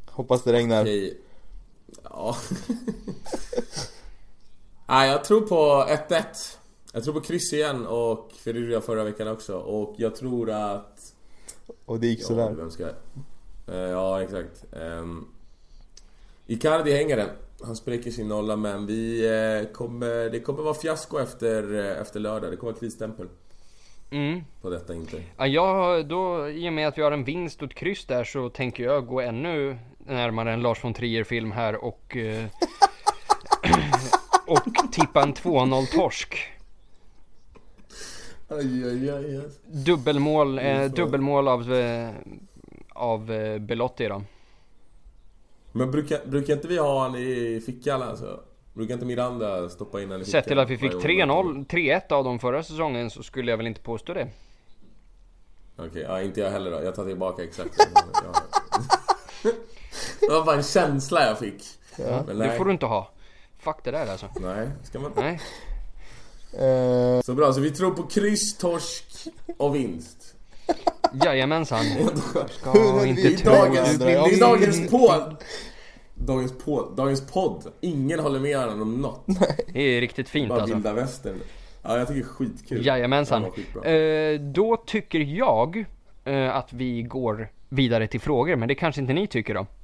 Hoppas 0.06 0.44
det 0.44 0.54
regnar. 0.54 0.82
okej. 0.82 1.18
Ja. 2.04 2.36
Nej, 4.88 5.10
jag 5.10 5.24
tror 5.24 5.42
på 5.42 5.86
1-1. 5.90 6.58
Jag 6.94 7.04
tror 7.04 7.14
på 7.14 7.22
kryss 7.22 7.54
igen 7.54 7.86
och 7.88 8.32
Ferreira 8.32 8.82
förra 8.82 9.04
veckan 9.04 9.28
också. 9.28 9.58
Och 9.58 9.96
jag 9.98 10.16
tror 10.16 10.50
att... 10.52 11.14
Och 11.86 12.00
det 12.00 12.08
gick 12.08 12.22
Ja, 12.22 12.26
sådär. 12.28 12.52
vem 12.52 12.72
ska... 12.72 12.84
Eh, 13.68 13.76
ja, 13.76 14.22
exakt. 14.22 14.66
Um, 14.72 15.28
Icardi 16.48 16.92
hänger 16.92 17.18
den. 17.18 17.30
Han 17.62 17.76
spräcker 17.76 18.12
sin 18.12 18.28
nolla 18.28 18.56
men 18.56 18.86
vi 18.86 19.26
eh, 19.26 19.72
kommer... 19.74 20.30
Det 20.30 20.40
kommer 20.40 20.64
vara 20.64 20.74
fiasko 20.74 21.18
efter, 21.20 21.74
eh, 21.74 22.02
efter 22.02 22.20
lördag. 22.20 22.52
Det 22.52 22.58
kommer 22.58 22.72
vara 22.72 22.80
krisstämpel 22.80 23.28
Mm. 24.10 24.44
på 24.62 24.70
detta 24.70 24.94
inte. 24.94 25.24
Ja, 25.38 25.48
jag, 25.48 26.08
då, 26.08 26.50
i 26.50 26.70
och 26.70 26.74
med 26.74 26.88
att 26.88 26.98
vi 26.98 27.02
har 27.02 27.12
en 27.12 27.24
vinst 27.24 27.62
och 27.62 27.72
ett 27.72 27.78
kryss 27.78 28.06
där 28.06 28.24
så 28.24 28.50
tänker 28.50 28.84
jag 28.84 29.08
gå 29.08 29.22
ännu 29.22 29.78
närmare 29.98 30.54
en 30.54 30.62
Lars 30.62 30.84
von 30.84 30.94
Trier 30.94 31.24
film 31.24 31.52
här 31.52 31.76
och 31.76 32.18
eh, 32.18 32.46
och 34.48 34.92
tippa 34.92 35.24
en 35.24 35.34
2-0 35.34 35.86
torsk. 35.96 36.52
Aj, 38.48 38.84
aj, 38.86 39.10
aj, 39.10 39.38
aj. 39.38 39.50
Dubbelmål, 39.86 40.60
eh, 40.60 40.66
Mm, 40.66 40.92
dubbelmål 40.92 41.48
av, 41.48 41.74
eh, 41.74 42.10
av 42.90 43.32
eh, 43.32 43.60
Belotti 43.60 44.08
då. 44.08 44.22
Men 45.72 45.92
brukar, 45.92 46.20
brukar 46.26 46.54
inte 46.54 46.68
vi 46.68 46.78
ha 46.78 47.04
han 47.04 47.16
i 47.16 47.62
fickan 47.66 48.02
alltså? 48.02 48.40
Brukar 48.76 48.94
inte 48.94 49.06
Miranda 49.06 49.70
stoppa 49.70 50.02
in 50.02 50.10
fickan? 50.10 50.26
Sett 50.26 50.48
till 50.48 50.60
att 50.60 50.70
vi 50.70 50.78
fick 50.78 50.94
varje 50.94 51.26
gång? 51.26 51.66
3-0, 51.66 51.66
3-1 51.66 52.14
av 52.14 52.24
dem 52.24 52.40
förra 52.40 52.64
säsongen 52.64 53.10
så 53.10 53.24
skulle 53.24 53.52
jag 53.52 53.58
väl 53.58 53.68
inte 53.68 53.82
påstå 53.82 54.14
det. 54.14 54.28
Okej, 55.78 56.02
ja, 56.02 56.22
inte 56.22 56.40
jag 56.42 56.52
heller 56.52 56.72
då. 56.72 56.84
Jag 56.84 56.96
tar 56.96 57.06
tillbaka 57.06 57.44
exakt 57.44 57.78
det. 57.78 57.88
Var 60.30 60.46
bara 60.46 60.56
en 60.56 60.64
känsla 60.64 61.26
jag 61.28 61.40
fick. 61.40 61.64
Men 62.28 62.40
Det 62.40 62.58
får 62.58 62.66
du 62.66 62.72
inte 62.72 62.86
ha. 62.86 63.12
Fuck 63.60 63.76
det 63.84 63.92
där 63.92 64.08
alltså. 64.12 64.28
nej, 64.40 64.68
ska 64.84 65.00
man 65.00 65.12
Nej. 65.16 65.40
Eh, 66.54 67.22
Så 67.22 67.34
bra, 67.34 67.54
så 67.54 67.60
vi 67.60 67.72
tror 67.72 67.92
på 67.92 68.04
kryss, 68.04 68.58
torsk 68.58 69.06
och 69.58 69.76
vinst. 69.76 70.36
Jajamensan. 71.26 71.86
Ska 72.50 73.06
inte 73.06 73.30
tro 73.38 73.52
dagens- 73.52 74.40
dagens 74.40 74.90
podd! 74.92 75.36
Dagens 76.16 76.58
podd, 76.66 76.96
dagens 76.96 77.28
podd. 77.28 77.72
Ingen 77.82 78.20
håller 78.20 78.40
med 78.40 78.58
varandra 78.58 78.82
om 78.82 79.02
något. 79.02 79.26
Det 79.74 79.80
är 79.82 80.02
riktigt 80.02 80.30
fint 80.30 80.50
Bara 80.50 80.62
alltså. 80.62 80.76
vilda 80.76 80.94
västern. 80.94 81.40
Ja, 81.82 81.98
jag 81.98 82.08
tycker 82.08 82.20
det 82.22 82.26
är 82.26 82.30
skitkul. 82.30 82.86
Jajamensan. 82.86 83.52
Skitbra. 83.52 83.84
Eh, 83.92 84.40
då 84.40 84.78
tycker 84.78 85.20
jag 85.20 85.86
eh, 86.24 86.56
att 86.56 86.74
vi 86.74 87.02
går 87.02 87.52
vidare 87.70 88.08
till 88.08 88.22
frågor, 88.22 88.56
men 88.56 88.68
det 88.68 88.76
kanske 88.76 89.02
inte 89.02 89.14
ni 89.14 89.28
tycker 89.28 89.54
då? 89.54 89.68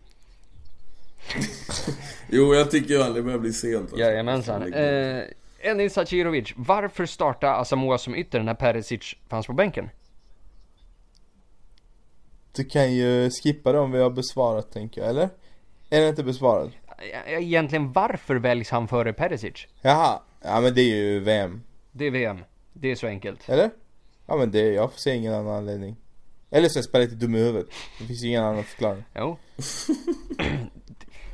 Jo, 2.33 2.55
jag 2.55 2.71
tycker 2.71 2.93
ju 2.93 3.13
det 3.13 3.21
börjar 3.21 3.39
bli 3.39 3.53
sent. 3.53 3.81
alltså. 3.81 3.97
Jajamensan. 3.97 4.73
Eh, 4.73 5.23
Enis 5.59 5.93
Sacirovic, 5.93 6.53
varför 6.55 7.05
starta 7.05 7.55
Asamoah 7.55 7.97
som 7.97 8.15
ytter 8.15 8.43
när 8.43 8.53
Perisic 8.53 9.15
fanns 9.29 9.47
på 9.47 9.53
bänken? 9.53 9.89
du 12.55 12.63
kan 12.63 12.93
ju 12.93 13.29
skippa 13.29 13.71
det 13.71 13.79
om 13.79 13.91
vi 13.91 13.99
har 13.99 14.09
besvarat 14.09 14.71
tänker 14.71 15.01
jag, 15.01 15.09
eller? 15.09 15.29
Är 15.93 15.99
den 15.99 16.09
inte 16.09 16.23
besvarad? 16.23 16.71
Egentligen 17.27 17.91
varför 17.91 18.35
väljs 18.35 18.69
han 18.69 18.87
före 18.87 19.13
Perisic? 19.13 19.67
Jaha, 19.81 20.19
ja 20.41 20.61
men 20.61 20.73
det 20.73 20.81
är 20.81 20.95
ju 20.95 21.19
VM. 21.19 21.61
Det 21.91 22.05
är 22.05 22.11
VM. 22.11 22.39
Det 22.73 22.91
är 22.91 22.95
så 22.95 23.07
enkelt. 23.07 23.49
Eller? 23.49 23.69
Ja 24.27 24.35
men 24.37 24.51
det, 24.51 24.59
jag 24.73 24.91
ser 24.93 25.13
ingen 25.13 25.33
annan 25.33 25.55
anledning. 25.55 25.95
Eller 26.51 26.69
så 26.69 26.79
är 26.79 26.83
Spalletti 26.83 27.15
dum 27.15 27.35
i 27.35 27.39
huvudet. 27.39 27.67
Det 27.99 28.05
finns 28.05 28.23
ju 28.23 28.27
ingen 28.27 28.43
annan 28.43 28.63
förklaring. 28.63 29.03
Jo. 29.15 29.37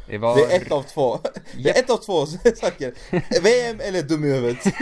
Det 0.10 0.18
var... 0.18 0.36
Det 0.36 0.42
är 0.56 0.62
ett 0.62 0.72
av 0.72 0.84
två. 0.84 1.20
Det 1.64 1.70
är 1.70 1.80
ett 1.84 1.90
av 1.90 1.98
två 1.98 2.26
saker. 2.56 2.94
VM 3.44 3.80
eller 3.80 4.02
dum 4.04 4.24
i 4.26 4.28
huvudet. 4.34 4.58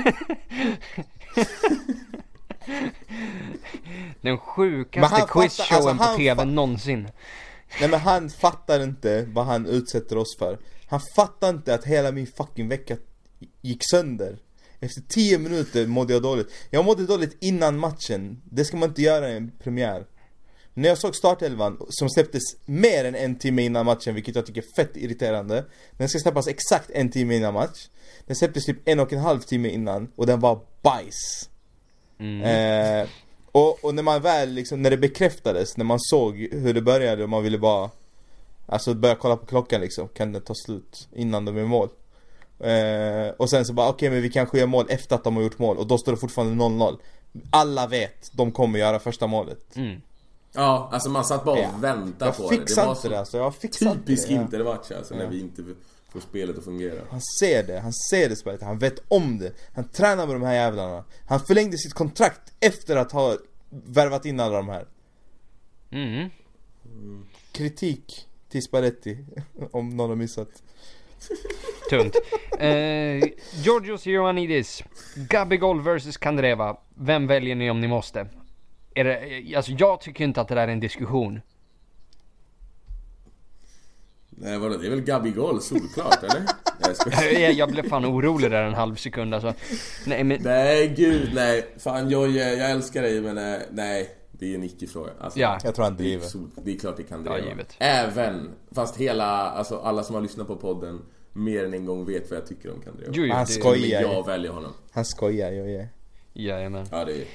Den 4.21 4.37
sjukaste 4.37 5.15
fattar- 5.15 5.27
quizshowen 5.41 5.87
alltså, 5.99 6.11
på 6.13 6.17
TV 6.17 6.41
fa- 6.41 6.45
någonsin. 6.45 7.07
Nej 7.79 7.89
men 7.89 7.99
han 7.99 8.29
fattar 8.29 8.83
inte 8.83 9.25
vad 9.33 9.45
han 9.45 9.65
utsätter 9.65 10.17
oss 10.17 10.37
för. 10.39 10.59
Han 10.87 11.01
fattar 11.15 11.49
inte 11.49 11.73
att 11.73 11.85
hela 11.85 12.11
min 12.11 12.27
fucking 12.27 12.67
vecka 12.67 12.97
gick 13.61 13.89
sönder. 13.89 14.37
Efter 14.79 15.01
10 15.01 15.37
minuter 15.37 15.87
mådde 15.87 16.13
jag 16.13 16.21
dåligt. 16.21 16.53
Jag 16.69 16.85
mådde 16.85 17.05
dåligt 17.05 17.37
innan 17.39 17.77
matchen. 17.77 18.41
Det 18.45 18.65
ska 18.65 18.77
man 18.77 18.89
inte 18.89 19.01
göra 19.01 19.31
i 19.31 19.37
en 19.37 19.51
premiär. 19.63 20.05
När 20.73 20.89
jag 20.89 20.97
såg 20.97 21.15
startelvan 21.15 21.85
som 21.89 22.09
släpptes 22.09 22.43
mer 22.65 23.05
än 23.05 23.15
en 23.15 23.35
timme 23.35 23.61
innan 23.61 23.85
matchen, 23.85 24.15
vilket 24.15 24.35
jag 24.35 24.45
tycker 24.45 24.61
är 24.61 24.75
fett 24.75 24.97
irriterande. 24.97 25.65
Den 25.97 26.09
ska 26.09 26.19
släppas 26.19 26.47
exakt 26.47 26.89
en 26.89 27.11
timme 27.11 27.35
innan 27.35 27.53
match. 27.53 27.87
Den 28.25 28.35
släpptes 28.35 28.65
typ 28.65 28.89
en 28.89 28.99
och 28.99 29.13
en 29.13 29.19
halv 29.19 29.39
timme 29.39 29.69
innan 29.69 30.11
och 30.15 30.25
den 30.25 30.39
var 30.39 30.59
bajs. 30.81 31.49
Eh, 32.19 33.07
och, 33.55 33.85
och 33.85 33.95
när 33.95 34.03
man 34.03 34.21
väl 34.21 34.49
liksom, 34.49 34.81
när 34.81 34.89
det 34.89 34.97
bekräftades, 34.97 35.77
när 35.77 35.85
man 35.85 35.99
såg 35.99 36.35
hur 36.37 36.73
det 36.73 36.81
började 36.81 37.23
och 37.23 37.29
man 37.29 37.43
ville 37.43 37.57
bara 37.57 37.89
Alltså 38.67 38.93
börja 38.93 39.15
kolla 39.15 39.37
på 39.37 39.45
klockan 39.45 39.81
liksom, 39.81 40.07
kan 40.07 40.31
det 40.31 40.39
ta 40.39 40.53
slut 40.65 41.07
innan 41.15 41.45
de 41.45 41.57
är 41.57 41.65
mål? 41.65 41.89
Eh, 42.59 43.33
och 43.37 43.49
sen 43.49 43.65
så 43.65 43.73
bara 43.73 43.89
okej 43.89 44.09
men 44.09 44.21
vi 44.21 44.29
kanske 44.29 44.59
gör 44.59 44.67
mål 44.67 44.85
efter 44.89 45.15
att 45.15 45.23
de 45.23 45.35
har 45.35 45.43
gjort 45.43 45.59
mål 45.59 45.77
och 45.77 45.87
då 45.87 45.97
står 45.97 46.11
det 46.11 46.17
fortfarande 46.17 46.63
0-0 46.63 46.97
Alla 47.49 47.87
vet, 47.87 48.31
de 48.33 48.51
kommer 48.51 48.79
göra 48.79 48.99
första 48.99 49.27
målet 49.27 49.75
Mm. 49.75 50.01
Ja, 50.53 50.89
alltså 50.91 51.09
man 51.09 51.25
satt 51.25 51.45
bara 51.45 51.55
och 51.55 51.63
Ja. 51.63 51.69
väntade 51.79 52.25
Jag 52.25 52.37
på 52.37 52.49
det. 52.49 52.55
Det 52.55 52.61
fixar 52.61 52.83
var 52.83 52.89
inte 52.91 53.01
så 53.01 53.09
det 53.09 53.19
alltså, 53.19 53.37
jag 53.37 53.55
fixar 53.55 53.85
inte 53.85 53.99
typisk 53.99 54.27
det 54.27 54.33
ja. 54.33 54.41
intermatch 54.41 54.91
alltså, 54.91 55.15
när 55.15 55.23
Ja. 55.23 55.29
vi 55.29 55.39
inte 55.39 55.63
får 56.15 56.27
spelet 56.27 56.57
att 56.57 56.63
fungera. 56.63 57.01
Han 57.09 57.21
ser 57.39 57.63
det, 57.63 57.79
han 57.79 57.93
ser 57.93 58.29
det 58.29 58.35
spelet, 58.35 58.61
han 58.61 58.79
vet 58.79 58.99
om 59.07 59.37
det 59.37 59.51
Han 59.73 59.87
tränar 59.87 60.27
med 60.27 60.35
de 60.35 60.41
här 60.41 60.53
jävlarna 60.53 61.03
Han 61.27 61.39
förlängde 61.39 61.77
sitt 61.77 61.93
kontrakt 61.93 62.53
efter 62.59 62.95
att 62.95 63.11
ha 63.11 63.37
värvat 63.69 64.25
in 64.25 64.39
alla 64.39 64.57
de 64.57 64.69
här 64.69 64.85
Mm. 65.91 66.29
Kritik 67.51 68.27
till 68.49 68.61
Spalletti, 68.61 69.17
om 69.71 69.89
någon 69.89 70.09
har 70.09 70.15
missat 70.15 70.49
Tungt. 71.89 72.15
Eh, 72.59 73.29
Georgios 73.63 74.07
Ioannidis. 74.07 74.83
Gabigol 75.15 75.81
vs 75.81 76.17
Kandreva. 76.17 76.77
Vem 76.95 77.27
väljer 77.27 77.55
ni 77.55 77.71
om 77.71 77.81
ni 77.81 77.87
måste? 77.87 78.27
Är 78.93 79.03
det, 79.03 79.55
alltså 79.55 79.71
jag 79.71 80.01
tycker 80.01 80.23
inte 80.23 80.41
att 80.41 80.47
det 80.47 80.55
där 80.55 80.67
är 80.67 80.71
en 80.71 80.79
diskussion. 80.79 81.41
Nej 84.37 84.57
vadå, 84.57 84.77
det 84.77 84.85
är 84.85 84.89
väl 84.89 85.01
Gabigol 85.01 85.61
solklart 85.61 86.23
eller? 86.23 86.41
Nej, 87.09 87.41
jag. 87.43 87.53
Jag, 87.53 87.71
blev 87.71 87.89
fan 87.89 88.05
orolig 88.05 88.51
där 88.51 88.63
en 88.63 88.73
halv 88.73 88.95
sekund 88.95 89.33
alltså. 89.33 89.53
Nej 90.05 90.23
men, 90.23 90.41
Nej 90.43 90.87
gud 90.97 91.29
nej. 91.33 91.65
Fan 91.77 92.09
Jojje, 92.09 92.53
jag 92.55 92.71
älskar 92.71 93.01
dig 93.01 93.21
men 93.21 93.37
eh, 93.37 93.59
nej. 93.71 94.09
Det 94.39 94.51
är 94.51 94.55
en 94.55 94.63
icke-fråga. 94.63 95.11
Alltså, 95.19 95.39
Ja. 95.39 95.59
Jag 95.63 95.75
tror 95.75 95.85
han 95.85 95.95
det, 95.97 96.03
är 96.03 96.05
driver 96.05 96.25
sol, 96.25 96.49
det 96.63 96.71
är 96.73 96.79
klart 96.79 96.97
det 96.97 97.03
kan 97.03 97.25
Ja, 97.25 97.31
driva. 97.33 97.49
givet. 97.49 97.75
Även, 97.79 98.49
fast 98.71 98.97
hela, 98.97 99.25
alltså 99.49 99.77
alla 99.77 100.03
som 100.03 100.15
har 100.15 100.21
lyssnat 100.21 100.47
på 100.47 100.55
podden 100.55 101.01
mer 101.33 101.65
än 101.65 101.73
en 101.73 101.85
gång 101.85 102.05
vet 102.05 102.29
vad 102.31 102.39
jag 102.39 102.47
tycker 102.47 102.73
om 102.73 102.81
Kandreva. 102.81 103.11
jo, 103.15 103.25
jo, 103.25 103.33
Han 103.33 103.45
det, 103.45 103.51
skojar. 103.51 104.01
Men 104.01 104.11
jag 104.11 104.25
väljer 104.25 104.51
honom. 104.51 104.71
Han 104.91 105.05
skojar, 105.05 105.51
är 105.51 105.87
Jajamän. 106.33 106.85
Ja 106.91 107.05
det 107.05 107.11
är... 107.11 107.25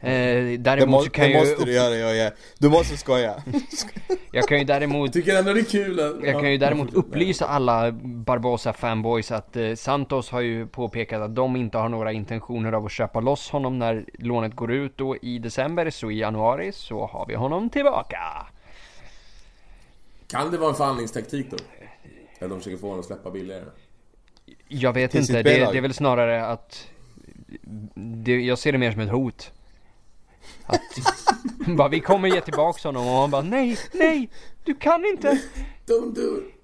Eh, 0.00 0.10
Det, 0.10 0.56
däremot 0.56 0.90
må, 0.90 1.02
så 1.02 1.10
kan 1.10 1.24
det 1.24 1.30
jag 1.30 1.40
måste 1.40 1.62
ju, 1.62 1.64
du 1.64 1.72
göra, 1.72 1.94
jag 1.94 2.18
är. 2.18 2.32
Du 2.58 2.68
måste 2.68 2.96
skoja. 2.96 3.42
jag 4.32 4.48
kan 4.48 4.58
ju 4.58 4.64
däremot 4.64 5.12
Tycker 5.12 5.38
ändå 5.38 5.52
det 5.52 5.60
är 5.60 5.64
kul 5.64 6.00
att... 6.00 6.24
Jag 6.24 6.40
kan 6.40 6.52
ju 6.52 6.58
däremot 6.58 6.94
upplysa 6.94 7.46
alla 7.46 7.92
Barbosa 8.02 8.72
fanboys 8.72 9.32
att 9.32 9.56
eh, 9.56 9.74
Santos 9.74 10.30
har 10.30 10.40
ju 10.40 10.66
påpekat 10.66 11.22
att 11.22 11.34
de 11.34 11.56
inte 11.56 11.78
har 11.78 11.88
några 11.88 12.12
intentioner 12.12 12.72
av 12.72 12.86
att 12.86 12.92
köpa 12.92 13.20
loss 13.20 13.50
honom 13.50 13.78
när 13.78 14.04
lånet 14.18 14.54
går 14.54 14.72
ut 14.72 14.96
då 14.96 15.16
i 15.16 15.38
december, 15.38 15.90
så 15.90 16.10
i 16.10 16.18
januari 16.18 16.72
så 16.72 17.06
har 17.06 17.26
vi 17.26 17.34
honom 17.34 17.70
tillbaka. 17.70 18.18
Kan 20.26 20.50
det 20.50 20.58
vara 20.58 20.70
en 20.70 20.76
förhandlingstaktik 20.76 21.46
då? 21.50 21.56
Att 22.40 22.50
de 22.50 22.58
försöker 22.58 22.76
få 22.76 22.86
honom 22.86 23.00
att 23.00 23.06
släppa 23.06 23.30
billigare? 23.30 23.64
Jag 24.68 24.92
vet 24.92 25.10
Till 25.10 25.20
inte, 25.20 25.32
det, 25.32 25.42
det 25.42 25.78
är 25.78 25.80
väl 25.80 25.94
snarare 25.94 26.46
att 26.46 26.88
det, 27.94 28.40
jag 28.40 28.58
ser 28.58 28.72
det 28.72 28.78
mer 28.78 28.92
som 28.92 29.00
ett 29.00 29.10
hot. 29.10 29.52
Att 30.68 30.80
bara, 31.76 31.88
vi 31.88 32.00
kommer 32.00 32.28
ge 32.28 32.40
tillbaks 32.40 32.84
honom 32.84 33.06
och 33.06 33.20
han 33.20 33.30
bara 33.30 33.42
nej, 33.42 33.78
nej, 33.92 34.30
du 34.64 34.74
kan 34.74 35.04
inte. 35.04 35.40
Don't 35.86 36.14
do 36.14 36.38
it! 36.38 36.54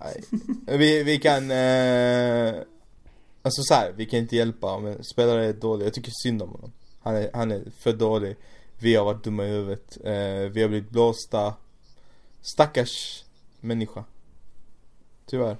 Nej. 0.00 0.24
Vi, 0.78 1.02
vi 1.02 1.18
kan... 1.18 1.50
Eh, 1.50 2.54
alltså 3.42 3.62
så 3.62 3.74
här, 3.74 3.92
vi 3.96 4.06
kan 4.06 4.18
inte 4.18 4.36
hjälpa 4.36 4.78
men 4.78 5.04
spelare 5.04 5.46
är 5.46 5.52
dålig. 5.52 5.86
Jag 5.86 5.94
tycker 5.94 6.12
synd 6.22 6.42
om 6.42 6.48
honom. 6.48 6.72
Han 7.00 7.16
är, 7.16 7.30
han 7.34 7.50
är 7.50 7.64
för 7.78 7.92
dålig. 7.92 8.36
Vi 8.78 8.94
har 8.94 9.04
varit 9.04 9.24
dumma 9.24 9.44
i 9.44 9.48
huvudet. 9.48 9.98
Eh, 10.04 10.52
vi 10.52 10.62
har 10.62 10.68
blivit 10.68 10.90
blåsta. 10.90 11.54
Stackars 12.40 13.24
människa. 13.60 14.04
Tyvärr. 15.26 15.56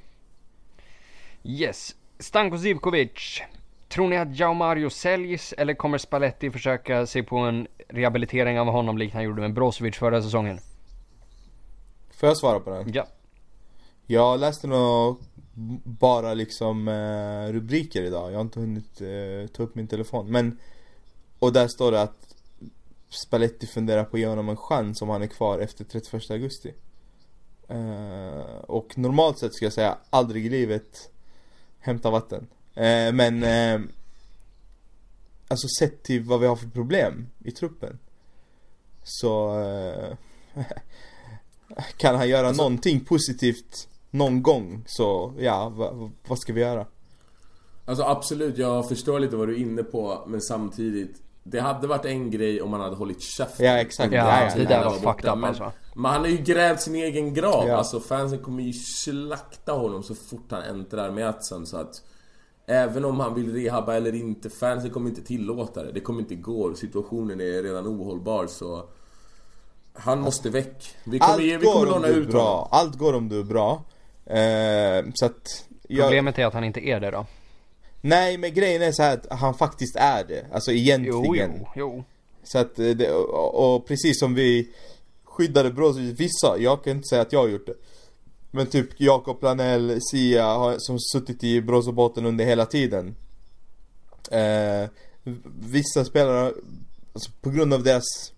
Yes. 1.45 1.95
Stanko 2.19 2.59
Zivkovic. 2.59 3.43
Tror 3.89 4.09
ni 4.09 4.17
att 4.17 4.39
Jao 4.39 4.55
Mario 4.55 4.91
säljs 4.91 5.53
eller 5.53 5.75
kommer 5.75 5.99
Spalletti 5.99 6.51
försöka 6.51 7.07
sig 7.07 7.23
på 7.23 7.37
en 7.37 7.67
rehabilitering 7.89 8.61
av 8.61 8.67
honom 8.67 8.99
likt 8.99 9.15
han 9.15 9.23
gjorde 9.23 9.41
med 9.41 9.55
Brozovic 9.55 9.97
förra 9.97 10.23
säsongen? 10.23 10.61
Får 12.11 12.29
jag 12.29 12.39
svara 12.39 12.61
på 12.61 12.71
den? 12.71 12.93
Ja. 12.93 13.07
Jag 14.07 14.41
läste 14.41 14.67
nog 14.67 15.23
bara 15.85 16.35
liksom 16.35 16.89
eh, 16.89 17.53
rubriker 17.53 18.03
idag. 18.03 18.33
Jag 18.33 18.37
har 18.37 18.43
inte 18.43 18.61
hunnit 18.61 19.01
eh, 19.01 19.51
ta 19.53 19.63
upp 19.63 19.75
min 19.75 19.89
telefon. 19.89 20.31
Men 20.31 20.59
och 21.39 21.53
där 21.53 21.69
står 21.69 21.93
det 21.93 22.03
att 22.03 22.35
Spalletti 23.09 23.67
funderar 23.67 24.05
på 24.05 24.17
att 24.17 24.21
ge 24.21 24.27
honom 24.27 24.49
en 24.49 24.57
chans 24.57 25.03
om 25.03 25.09
han 25.09 25.23
är 25.23 25.27
kvar 25.27 25.59
efter 25.59 25.85
31 25.85 26.31
augusti. 26.31 26.75
Eh, 27.69 28.61
och 28.67 28.99
normalt 28.99 29.39
sett 29.39 29.55
ska 29.55 29.65
jag 29.65 29.73
säga 29.73 29.99
aldrig 30.11 30.47
i 30.47 30.49
livet 30.49 31.11
hämta 31.79 32.11
vatten. 32.11 32.47
Eh, 32.79 33.13
men 33.13 33.43
eh, 33.43 33.81
alltså 35.49 35.69
sett 35.79 36.03
till 36.03 36.23
vad 36.23 36.41
vi 36.41 36.47
har 36.47 36.57
för 36.57 36.69
problem 36.69 37.27
i 37.45 37.51
truppen 37.51 37.99
så 39.03 39.61
eh, 39.61 40.17
kan 41.97 42.15
han 42.17 42.29
göra 42.29 42.47
Alltså- 42.49 42.63
någonting 42.63 43.05
positivt 43.05 43.89
någon 44.11 44.43
gång 44.43 44.85
så 44.87 45.35
ja, 45.39 45.69
va, 45.69 46.11
vad 46.29 46.39
ska 46.39 46.53
vi 46.53 46.61
göra? 46.61 46.87
Alltså 47.85 48.05
absolut, 48.05 48.59
jag 48.59 48.89
förstår 48.89 49.21
lite 49.21 49.37
vad 49.37 49.49
du 49.49 49.55
är 49.55 49.59
inne 49.59 49.83
på 49.83 50.25
men 50.27 50.41
samtidigt 50.41 51.23
Det 51.43 51.61
hade 51.61 51.87
varit 51.87 52.05
en 52.05 52.31
grej 52.31 52.63
om 52.63 52.71
man 52.71 52.81
hade 52.81 52.97
hållit 52.97 53.23
käften 53.23 53.67
Ja, 53.67 53.73
exakt. 53.73 54.13
Ja, 54.13 54.45
ja, 54.45 54.55
det 54.57 54.65
där 54.65 54.85
var 54.85 54.91
fucked 54.91 55.31
up 55.33 55.39
men, 55.39 55.45
alltså. 55.45 55.73
men 55.95 56.05
han 56.13 56.21
har 56.21 56.29
ju 56.29 56.37
grävt 56.37 56.81
sin 56.81 56.95
egen 56.95 57.35
grav. 57.35 57.69
Ja. 57.69 57.77
Alltså 57.77 58.01
fansen 58.01 58.39
kommer 58.39 58.63
ju 58.63 58.73
slakta 58.73 59.73
honom 59.73 60.03
så 60.03 60.15
fort 60.15 60.51
han 60.51 60.63
äntrar 60.63 61.11
matchen 61.11 61.67
så 61.67 61.77
att 61.77 62.03
Även 62.71 63.05
om 63.05 63.21
han 63.21 63.35
vill 63.35 63.53
rehabba 63.55 63.95
eller 63.95 64.15
inte, 64.15 64.51
fansen 64.51 64.91
kommer 64.91 65.09
inte 65.11 65.23
tillåta 65.23 65.83
det. 65.83 65.93
Det 65.93 66.01
kommer 66.01 66.21
inte 66.21 66.35
gå. 66.35 66.75
Situationen 66.75 67.41
är 67.41 67.63
redan 67.63 67.87
ohållbar 67.87 68.47
så... 68.47 68.85
Han 69.93 70.21
måste 70.21 70.51
väck. 70.51 70.95
Vi 71.05 71.19
kommer, 71.19 71.33
Allt 71.33 71.43
ge, 71.43 71.57
vi 71.57 71.67
kommer 71.67 71.79
går 71.81 71.87
om 71.87 71.93
låna 71.93 72.07
du 72.07 72.13
är 72.13 72.19
ut 72.19 72.31
bra. 72.31 72.55
honom. 72.55 72.69
Allt 72.71 72.95
går 72.99 73.13
om 73.15 73.29
du 73.29 73.41
är 73.41 73.45
bra. 73.45 73.83
Eh, 74.27 75.13
så 75.15 75.27
att... 75.27 75.65
Jag, 75.89 76.07
Problemet 76.07 76.39
är 76.39 76.47
att 76.47 76.55
han 76.55 76.65
inte 76.65 76.81
är 76.81 77.01
det 77.01 77.11
då. 77.11 77.27
nej 78.01 78.39
men 78.39 78.55
grejen 78.55 78.83
är 78.83 78.93
så 78.93 79.03
här 79.03 79.15
att 79.15 79.39
han 79.41 79.55
faktiskt 79.55 79.97
är 79.97 80.25
det. 80.25 80.47
Alltså 80.53 80.73
egentligen. 80.73 81.53
Jo, 81.57 81.71
jo, 81.75 81.95
jo. 81.97 82.05
Så 82.43 82.59
att 82.59 82.79
eh, 82.79 82.87
det, 82.87 83.11
och, 83.13 83.75
och 83.75 83.87
precis 83.87 84.19
som 84.21 84.35
vi 84.35 84.71
skyddade 85.25 85.71
Brozovic, 85.71 86.21
vissa, 86.21 86.59
jag 86.59 86.85
kan 86.85 86.93
inte 86.97 87.09
säga 87.09 87.23
att 87.23 87.33
jag 87.33 87.41
har 87.41 87.49
gjort 87.49 87.67
det. 87.67 87.75
Men 88.51 88.67
typ 88.67 89.01
Jakob 89.01 89.41
Planell, 89.41 90.01
Sia 90.11 90.45
har, 90.45 90.77
som 90.79 90.99
suttit 90.99 91.45
i 91.45 91.61
Brozobotten 91.61 92.27
under 92.27 92.45
hela 92.45 92.67
tiden. 92.67 93.15
Eh, 94.31 94.89
vissa 95.61 96.05
spelare, 96.05 96.53
alltså 97.13 97.31
på 97.41 97.51
grund 97.51 97.75
av 97.75 97.83
deras 97.83 98.33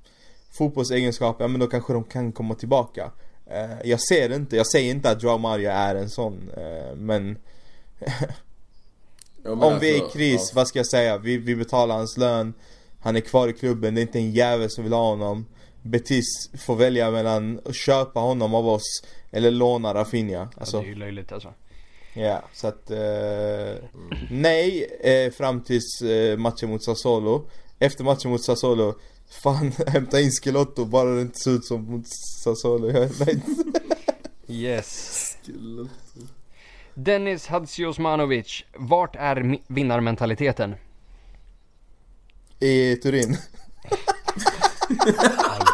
fotbollsegenskaper, 0.53 1.45
ja 1.45 1.49
men 1.49 1.61
då 1.61 1.67
kanske 1.67 1.93
de 1.93 2.05
kan 2.05 2.33
komma 2.33 2.55
tillbaka. 2.55 3.11
Eh, 3.47 3.81
jag 3.85 4.01
ser 4.01 4.29
det 4.29 4.37
inte, 4.37 4.57
jag 4.57 4.67
säger 4.67 4.91
inte 4.91 5.11
att 5.11 5.23
Joao 5.23 5.39
Mario 5.39 5.71
är 5.71 5.95
en 5.95 6.11
sån, 6.11 6.51
eh, 6.57 6.97
men 6.97 7.39
Ja, 9.43 9.55
men 9.55 9.73
om 9.73 9.79
vi 9.79 9.91
är 9.91 9.97
i 9.97 10.01
alltså, 10.01 10.19
kris, 10.19 10.51
ja. 10.51 10.53
vad 10.57 10.69
ska 10.69 10.79
jag 10.79 10.87
säga? 10.87 11.19
Vi, 11.19 11.37
vi 11.37 11.57
betalar 11.57 11.97
hans 11.97 12.17
lön 12.17 12.55
Han 13.01 13.17
är 13.17 13.21
kvar 13.21 13.49
i 13.49 13.53
klubben, 13.53 13.95
det 13.95 14.01
är 14.01 14.03
inte 14.03 14.19
en 14.19 14.33
jävel 14.33 14.71
som 14.71 14.85
vill 14.85 14.93
ha 14.93 15.11
honom 15.11 15.47
Betis 15.83 16.51
får 16.67 16.77
välja 16.77 17.11
mellan 17.11 17.61
att 17.65 17.75
köpa 17.75 18.21
honom 18.21 18.55
av 18.55 18.69
oss 18.69 19.05
Eller 19.31 19.51
låna 19.51 19.95
Rafinha. 19.95 20.41
Alltså, 20.41 20.61
Alltså, 20.61 20.81
det 20.81 20.87
är 20.87 20.89
ju 20.89 20.95
löjligt 20.95 21.33
alltså. 21.33 21.55
ja, 22.15 22.43
så 22.53 22.67
att 22.67 22.91
eh, 22.91 23.85
Nej, 24.31 24.87
eh, 25.01 25.33
fram 25.33 25.61
tills 25.61 26.03
eh, 26.03 26.37
matchen 26.39 26.69
mot 26.71 26.85
Sassuolo. 26.85 27.49
Efter 27.79 28.05
matchen 28.05 28.31
mot 28.31 28.45
Sassuolo 28.45 28.95
Fan, 29.43 29.73
hämta 29.87 30.21
in 30.21 30.31
Schelotto 30.31 30.85
bara 30.85 31.11
det 31.15 31.21
inte 31.21 31.39
ser 31.39 31.51
ut 31.51 31.65
som 31.65 31.85
mot 31.85 32.05
Sassuolo. 32.45 32.91
Jag 32.91 33.11
nöjd 33.27 33.43
Yes. 34.49 35.37
Dennis 36.95 37.47
Hadziosmanovic, 37.47 38.65
vart 38.77 39.17
är 39.17 39.59
vinnarmentaliteten? 39.67 40.75
I 42.61 42.97
Turin 42.97 43.37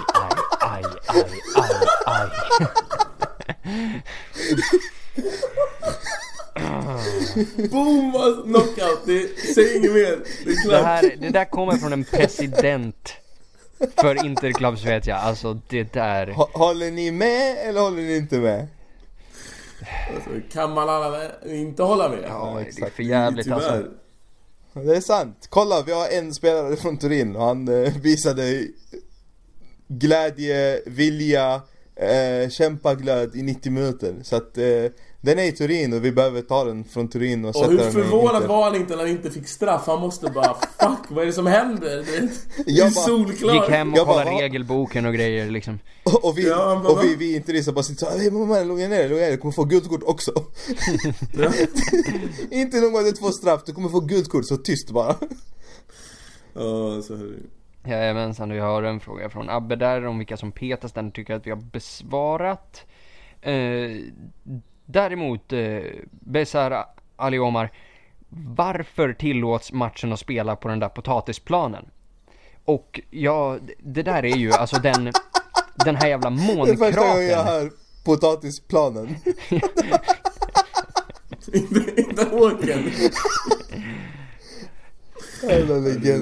Aj, 1.17 1.71
aj, 2.07 2.31
aj. 2.55 3.37
Boom! 7.71 8.13
Knockout! 8.45 9.01
Det, 9.07 9.29
säg 9.55 9.77
inget 9.77 9.93
mer! 9.93 10.19
Det 10.45 10.51
är 10.51 10.71
Det, 10.71 10.83
här, 10.85 11.17
det 11.21 11.29
där 11.31 11.45
kommer 11.45 11.77
från 11.77 11.93
en 11.93 12.05
president 12.05 13.13
för 13.97 14.27
Interclubs 14.27 14.85
vet 14.85 15.07
jag. 15.07 15.19
Alltså 15.19 15.59
det 15.69 15.93
där. 15.93 16.27
Hå- 16.27 16.51
Håller 16.53 16.91
ni 16.91 17.11
med 17.11 17.57
eller 17.69 17.81
håller 17.81 18.03
ni 18.03 18.17
inte 18.17 18.39
med? 18.39 18.67
Alltså, 20.15 20.31
kan 20.53 20.75
man 20.75 20.89
alla 20.89 21.23
inte 21.47 21.83
hålla 21.83 22.09
med? 22.09 22.19
Ja, 22.29 22.53
det 22.59 22.63
är 22.65 22.69
exakt. 22.69 22.97
för 22.97 23.03
jävligt 23.03 23.45
Tyvärr. 23.45 23.57
alltså. 23.57 23.91
Det 24.75 24.97
är 24.97 25.01
sant. 25.01 25.47
Kolla, 25.51 25.83
vi 25.87 25.93
har 25.93 26.09
en 26.09 26.35
spelare 26.35 26.77
från 26.77 26.99
Turin 26.99 27.37
och 27.37 27.45
han 27.45 27.69
eh, 27.85 27.93
visade 28.03 28.63
glädje, 29.89 30.81
vilja, 30.87 31.63
eh, 31.97 32.49
kämpaglöd 32.51 33.37
i 33.37 33.43
90 33.43 33.73
minuter. 33.73 34.15
Så 34.23 34.37
att 34.37 34.59
eh, 34.59 34.65
den 35.21 35.39
är 35.39 35.43
i 35.45 35.53
Turin 35.53 35.93
och 35.93 36.05
vi 36.05 36.13
behöver 36.13 36.43
ta 36.43 36.65
den 36.65 36.85
från 36.85 37.09
Turin 37.09 37.45
och, 37.45 37.49
Och 37.49 37.55
sätta 37.57 37.71
hur 37.71 37.79
den 37.79 37.89
i 37.89 37.93
förvånad 37.93 38.35
Inter. 38.37 38.49
var 38.49 38.65
han 38.65 38.75
inte 38.77 38.97
när 38.97 39.03
han 39.03 39.13
inte 39.13 39.31
fick 39.31 39.49
straff? 39.49 39.83
Han 39.87 40.01
måste 40.01 40.31
bara 40.31 40.55
Fuck, 40.55 41.07
vad 41.11 41.23
är 41.23 41.27
det 41.27 41.33
som 41.33 41.47
händer? 41.47 42.05
Det 42.07 42.17
är 42.17 42.29
Jag 42.67 42.93
bara- 42.93 43.05
solklart! 43.05 43.55
Gick 43.55 43.71
hem 43.71 43.93
och 43.95 43.99
kollade 43.99 44.31
regelboken 44.31 45.07
och 45.07 45.15
grejer 45.15 45.51
liksom. 45.51 45.79
Och, 46.05 46.25
och 46.25 46.39
vi, 46.39 46.49
Ja, 46.49 46.81
bara, 46.85 46.93
och 46.93 47.05
vi, 47.05 47.15
vi 47.17 47.37
interister 47.37 47.73
bara 47.73 47.83
sitter 47.83 48.07
såhär, 48.07 48.19
hey, 48.19 48.31
mamma, 48.31 48.61
lugna 48.63 48.89
ner 48.89 48.99
dig, 48.99 49.09
lugna 49.09 49.15
ner 49.21 49.27
dig, 49.27 49.31
du 49.37 49.37
kommer 49.41 49.53
få 49.53 49.65
gult 49.65 49.89
kort 49.89 50.03
också. 50.05 50.33
inte 52.51 52.81
nog 52.81 52.93
med 52.93 52.99
att 52.99 53.05
du 53.05 53.09
inte 53.09 53.21
får 53.21 53.31
straff, 53.33 53.63
du 53.67 53.73
kommer 53.73 53.89
få 53.89 54.01
gult 54.01 54.29
kort, 54.29 54.47
så 54.47 54.57
tyst 54.57 54.91
bara. 54.91 55.17
Ja, 56.55 57.03
så 57.03 57.15
är 57.15 57.19
det 57.19 57.39
Jajamensan, 57.89 58.53
vi 58.53 58.59
har 58.59 58.83
en 58.83 59.01
fråga 59.01 59.31
från 59.31 59.51
Abbe 59.51 59.77
där 59.77 60.07
om 60.07 60.19
vilka 60.19 60.37
som 60.37 60.53
petas. 60.53 60.93
Den 60.93 61.13
tycker 61.13 61.33
jag 61.33 61.41
att 61.41 61.47
vi 61.47 61.51
har 61.51 61.63
besvarat. 61.63 62.87
Eh, 63.41 63.91
däremot, 64.85 65.53
eh, 65.53 65.81
Besar 66.11 66.85
Ali 67.17 67.39
Omar. 67.39 67.73
Varför 68.29 69.13
tillåts 69.13 69.73
matchen 69.73 70.13
att 70.13 70.21
spela 70.21 70.57
på 70.57 70.69
den 70.69 70.79
där 70.79 70.89
potatisplanen? 70.89 71.91
Och 72.65 73.01
ja, 73.11 73.59
det 73.79 74.03
där 74.03 74.25
är 74.25 74.37
ju 74.37 74.53
alltså 74.53 74.77
den, 74.77 75.13
den 75.85 75.97
här 75.97 76.09
jävla 76.09 76.31
Det 76.31 76.37
är 76.37 76.77
första 76.77 77.01
gången 77.01 77.27
jag 77.27 77.45
hör 77.45 77.71
potatisplanen. 78.05 79.17
Inte, 81.53 82.25
legend. 82.61 82.91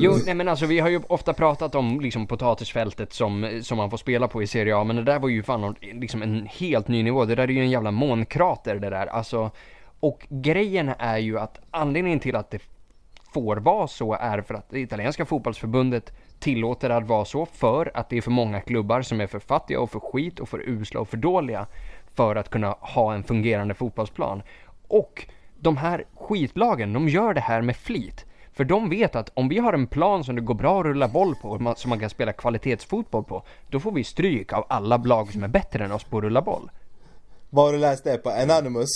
Jo, 0.01 0.19
nej 0.27 0.35
men 0.35 0.49
alltså 0.49 0.67
vi 0.67 0.81
har 0.81 0.89
ju 0.89 1.01
ofta 1.09 1.33
pratat 1.33 1.75
om 1.75 2.01
liksom 2.01 2.27
potatisfältet 2.27 3.13
som, 3.13 3.61
som 3.63 3.77
man 3.77 3.91
får 3.91 3.97
spela 3.97 4.29
på 4.29 4.43
i 4.43 4.47
Serie 4.47 4.77
A, 4.77 4.85
men 4.85 4.97
det 4.97 5.03
där 5.03 5.19
var 5.19 5.29
ju 5.29 5.43
fan 5.43 5.75
liksom 5.81 6.23
en 6.23 6.47
helt 6.47 6.89
ny 6.89 7.03
nivå. 7.03 7.25
Det 7.25 7.35
där 7.35 7.43
är 7.43 7.53
ju 7.53 7.61
en 7.61 7.71
jävla 7.71 7.91
månkrater 7.91 8.75
det 8.75 8.91
där, 8.91 9.07
alltså. 9.07 9.51
Och 10.01 10.27
grejen 10.29 10.91
är 10.99 11.19
ju 11.19 11.39
att 11.39 11.61
anledningen 11.71 12.21
till 12.21 12.37
att 12.37 12.51
det 12.51 12.63
får 13.35 13.57
vara 13.57 13.87
så 13.87 14.15
är 14.15 14.41
för 14.41 14.55
att 14.55 14.71
det 14.71 14.81
italienska 14.81 15.25
fotbollsförbundet 15.25 16.13
tillåter 16.39 16.91
att 16.91 17.07
vara 17.07 17.25
så 17.25 17.47
för 17.47 17.91
att 17.95 18.11
det 18.11 18.17
är 18.17 18.21
för 18.21 18.31
många 18.31 18.61
klubbar 18.61 19.03
som 19.03 19.21
är 19.21 19.27
för 19.27 19.39
fattiga 19.39 19.81
och 19.81 19.91
för 19.91 20.01
skit 20.01 20.41
och 20.41 20.49
för 20.49 20.69
usla 20.69 21.01
och 21.01 21.09
för 21.09 21.17
dåliga 21.17 21.67
för 22.15 22.37
att 22.37 22.51
kunna 22.51 22.77
ha 22.81 23.15
en 23.15 23.25
fungerande 23.25 23.75
fotbollsplan. 23.75 24.43
Och 24.89 25.27
de 25.61 25.77
här 25.77 26.05
skitlagen, 26.15 26.93
de 26.93 27.09
gör 27.09 27.35
det 27.35 27.41
här 27.41 27.63
med 27.63 27.77
flit. 27.77 28.27
För 28.55 28.65
de 28.65 28.91
vet 28.91 29.17
att 29.17 29.31
om 29.35 29.49
vi 29.49 29.59
har 29.59 29.73
en 29.73 29.87
plan 29.87 30.25
som 30.25 30.35
det 30.35 30.41
går 30.41 30.55
bra 30.55 30.81
att 30.81 30.87
rulla 30.87 31.09
boll 31.09 31.35
på, 31.35 31.75
som 31.77 31.89
man 31.89 32.01
kan 32.01 32.11
spela 32.11 32.33
kvalitetsfotboll 32.33 33.25
på, 33.25 33.43
då 33.71 33.81
får 33.81 33.93
vi 33.93 34.05
stryk 34.05 34.53
av 34.53 34.67
alla 34.69 34.97
lag 34.97 35.33
som 35.33 35.45
är 35.45 35.49
bättre 35.49 35.85
än 35.85 35.93
oss 35.93 36.05
på 36.05 36.19
att 36.19 36.25
rulla 36.25 36.43
boll. 36.43 36.71
Var 37.51 37.65
har 37.67 37.73
du 37.73 37.79
läst 37.79 38.05
det 38.05 38.17
på? 38.19 38.31
Anonymous? 38.31 38.89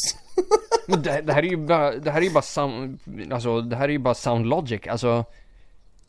Men 0.86 1.02
det, 1.02 1.20
det 1.22 1.32
här 1.32 1.42
är 1.42 1.46
ju 1.50 1.56
bara, 1.56 1.92
det 1.92 2.10
här 2.10 2.20
är 2.20 2.24
ju 2.24 2.30
bara 2.30 2.42
sound, 2.42 2.98
alltså 3.32 3.60
det 3.60 3.76
här 3.76 3.84
är 3.84 3.92
ju 3.92 3.98
bara 3.98 4.14
sound 4.14 4.46
logic, 4.46 4.80
alltså 4.88 5.24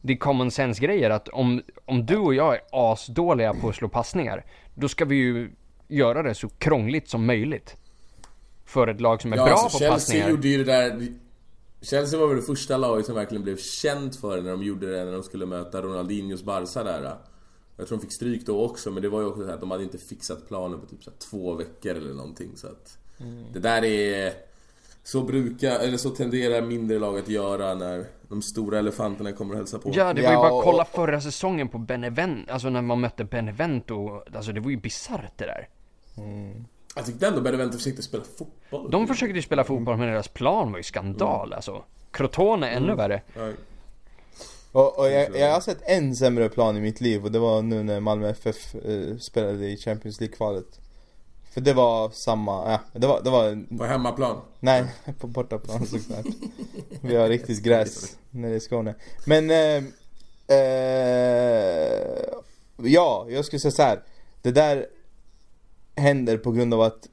det 0.02 0.14
är 0.14 0.18
common 0.18 0.52
sense 0.52 0.82
grejer 0.82 1.10
att 1.10 1.28
om, 1.28 1.62
om 1.86 2.06
du 2.06 2.18
och 2.18 2.34
jag 2.34 2.54
är 2.56 2.62
asdåliga 2.72 3.54
på 3.54 3.70
att 3.70 3.76
slå 3.76 3.90
passningar, 3.90 4.46
då 4.76 4.88
ska 4.88 5.06
vi 5.06 5.16
ju 5.16 5.52
göra 5.88 6.24
det 6.24 6.36
så 6.36 6.50
krångligt 6.50 7.10
som 7.10 7.26
möjligt. 7.26 7.76
För 8.66 8.88
ett 8.88 9.02
lag 9.02 9.22
som 9.22 9.34
är 9.34 9.38
Ja, 9.38 9.46
bra 9.46 9.54
alltså, 9.54 9.66
på 9.66 9.80
Chelsea 9.80 9.92
passningar. 9.94 10.30
gjorde 10.30 10.48
ju 10.48 10.64
det 10.64 10.72
där 10.74 11.08
Chelsea 11.81 12.19
var 12.19 12.27
väl 12.27 12.35
det 12.35 12.41
första 12.43 12.77
laget 12.77 13.06
som 13.06 13.15
verkligen 13.15 13.43
blev 13.43 13.57
känt 13.57 14.15
för 14.15 14.38
det 14.38 14.43
när 14.43 14.51
de 14.51 14.64
gjorde 14.64 14.91
det 14.91 15.06
när 15.06 15.11
de 15.11 15.23
skulle 15.23 15.45
möta 15.45 15.81
Ronaldinhos 15.81 16.43
Barca 16.43 16.84
där. 16.84 17.18
Jag 17.77 17.88
tror 17.88 17.97
de 17.97 18.01
fick 18.01 18.11
stryk 18.11 18.45
då 18.45 18.65
också 18.65 18.91
men 18.91 19.03
det 19.03 19.10
var 19.10 19.22
ju 19.22 19.27
också 19.27 19.45
så 19.45 19.51
att 19.51 19.60
de 19.60 19.72
hade 19.72 19.84
inte 19.84 19.97
fixat 19.97 20.47
planen 20.47 20.80
på 20.80 20.85
typ 20.85 21.03
så 21.03 21.10
här 21.10 21.18
två 21.18 21.53
veckor 21.53 21.95
eller 21.95 22.14
någonting 22.14 22.51
så 22.56 22.68
att 22.68 22.97
Det 23.53 23.60
där 23.60 23.85
är 23.85 24.34
Så 25.03 25.22
brukar, 25.23 25.80
eller 25.80 25.97
så 25.97 26.10
tenderar 26.10 26.61
mindre 26.61 26.99
lag 26.99 27.18
att 27.19 27.30
göra 27.30 27.73
när 27.73 28.06
de 28.30 28.41
stora 28.41 28.80
elefanterna 28.80 29.31
kommer 29.31 29.53
och 29.53 29.57
hälsar 29.57 29.77
på. 29.80 29.91
Ja, 29.93 30.14
det 30.14 30.22
var 30.22 30.30
ju 30.30 30.35
Ja, 30.35 30.49
bara 30.49 30.60
att 30.60 30.64
kolla 30.64 30.85
förra 30.85 31.22
säsongen 31.22 31.68
på 31.69 31.77
Benevento, 31.77 32.53
alltså 32.53 32.69
när 32.69 32.81
man 32.81 32.99
mötte 32.99 33.23
Benevento, 33.23 34.23
alltså 34.35 34.51
det 34.51 34.60
var 34.60 34.69
ju 34.69 34.77
bisarrt 34.77 35.38
det 35.38 35.45
där. 35.45 35.68
Jag 36.95 37.06
tyckte 37.06 37.28
ändå 37.28 37.41
Benevento 37.41 37.78
försökte 37.78 38.02
spela 38.02 38.24
fotboll. 38.38 38.91
De 38.91 39.07
försökte 39.07 39.36
ju 39.36 39.41
spela 39.41 39.64
fotboll 39.64 39.98
men 39.98 40.07
deras 40.07 40.28
plan 40.28 40.72
var 40.72 40.80
ju 40.80 40.84
skandal 40.84 41.53
alltså. 41.53 41.84
Crotone 42.11 42.70
är 42.70 42.76
ännu 42.78 42.95
värre. 42.95 43.22
Ja, 43.36 43.52
Och, 44.72 44.99
och 44.99 45.11
jag, 45.11 45.38
jag 45.38 45.53
har 45.53 45.61
sett 45.61 45.82
en 45.82 46.16
sämre 46.16 46.49
plan 46.49 46.78
i 46.78 46.82
mitt 46.82 47.02
liv 47.02 47.24
och 47.26 47.32
det 47.32 47.40
var 47.40 47.61
nu 47.61 47.84
när 47.84 47.99
Malmö 47.99 48.30
FF 48.30 48.76
eh, 48.76 49.18
spelade 49.18 49.68
i 49.68 49.78
Champions 49.78 50.20
League-kvalet. 50.20 50.80
För 51.52 51.61
det 51.61 51.74
var 51.74 52.10
samma, 52.10 52.72
ja, 52.72 52.80
det 52.99 53.07
var, 53.07 53.22
det 53.22 53.30
var, 53.30 53.78
På 53.78 53.84
hemmaplan. 53.86 54.41
nej, 54.60 54.86
på 55.20 55.28
bortaplan 55.28 55.86
såklart. 55.86 56.26
Vi 57.02 57.16
har 57.16 57.30
riktigt 57.30 57.64
gräs 57.64 58.18
nere 58.30 58.56
i 58.56 58.60
Skåne. 58.60 58.95
Men, 59.26 59.49
eh, 59.49 59.84
eh, 60.57 62.24
ja, 62.78 63.26
jag 63.30 63.45
skulle 63.45 63.60
säga 63.60 63.72
så 63.72 63.82
här. 63.84 64.02
Det 64.41 64.52
där 64.52 64.88
händer 66.00 66.38
på 66.38 66.52
grund 66.52 66.74
av 66.74 66.82
att 66.82 67.08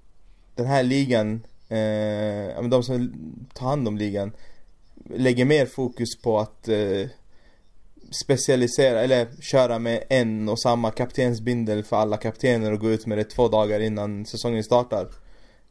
den 0.55 0.67
här 0.67 0.83
ligan, 0.83 1.47
eh, 1.69 2.69
de 2.69 2.83
som 2.83 3.13
tar 3.55 3.67
hand 3.67 3.89
om 3.89 3.97
ligan, 3.97 4.33
lägger 5.05 5.45
mer 5.45 5.67
fokus 5.67 6.17
på 6.23 6.39
att 6.39 6.69
eh, 6.69 7.09
specialisera, 8.11 9.03
eller 9.03 9.29
köra 9.41 9.79
med 9.79 10.05
en 10.09 10.49
och 10.49 10.61
samma 10.61 10.91
kaptensbindel 10.91 11.85
för 11.85 11.97
alla 11.97 12.17
kaptener 12.17 12.73
och 12.73 12.81
gå 12.81 12.91
ut 12.91 13.07
med 13.07 13.19
det 13.19 13.25
två 13.25 13.49
dagar 13.49 13.81
innan 13.81 14.27
säsongen 14.27 14.65
startar. 14.65 15.09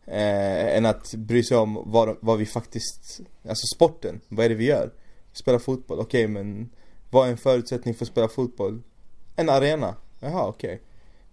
Eh, 0.08 0.78
än 0.78 0.86
att 0.86 1.14
bry 1.14 1.44
sig 1.44 1.58
om 1.58 1.84
vad, 1.86 2.18
vad 2.20 2.38
vi 2.38 2.46
faktiskt, 2.46 3.20
alltså 3.50 3.68
sporten, 3.76 4.22
vad 4.28 4.46
är 4.46 4.50
det 4.50 4.56
vi 4.56 4.66
gör? 4.66 4.94
Spela 5.34 5.60
fotboll, 5.60 6.00
okej 6.00 6.24
okay, 6.24 6.34
men 6.34 6.70
vad 7.10 7.28
är 7.28 7.32
en 7.32 7.38
förutsättning 7.38 7.94
för 7.94 8.06
att 8.06 8.12
spela 8.12 8.28
fotboll? 8.28 8.82
En 9.36 9.50
arena, 9.50 9.96
jaha 10.20 10.48
okej. 10.48 10.74
Okay. 10.76 10.80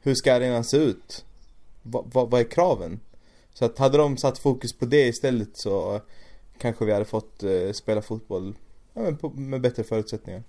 Hur 0.01 0.15
ska 0.15 0.35
arenan 0.35 0.65
se 0.65 0.77
ut? 0.77 1.25
Vad, 1.83 2.31
vad 2.31 2.41
är 2.41 2.45
kraven? 2.45 3.01
Så 3.55 3.65
att 3.65 3.79
hade 3.79 3.99
de 3.99 4.17
satt 4.17 4.39
fokus 4.39 4.73
på 4.73 4.85
det 4.85 5.09
istället 5.09 5.57
så 5.57 6.01
kanske 6.59 6.85
vi 6.85 6.93
hade 6.93 7.05
fått 7.05 7.43
eh, 7.43 7.73
spela 7.73 8.03
fotboll 8.03 8.55
ja, 8.95 9.03
men 9.03 9.17
på, 9.17 9.31
med 9.31 9.61
bättre 9.61 9.85
förutsättningar. 9.85 10.43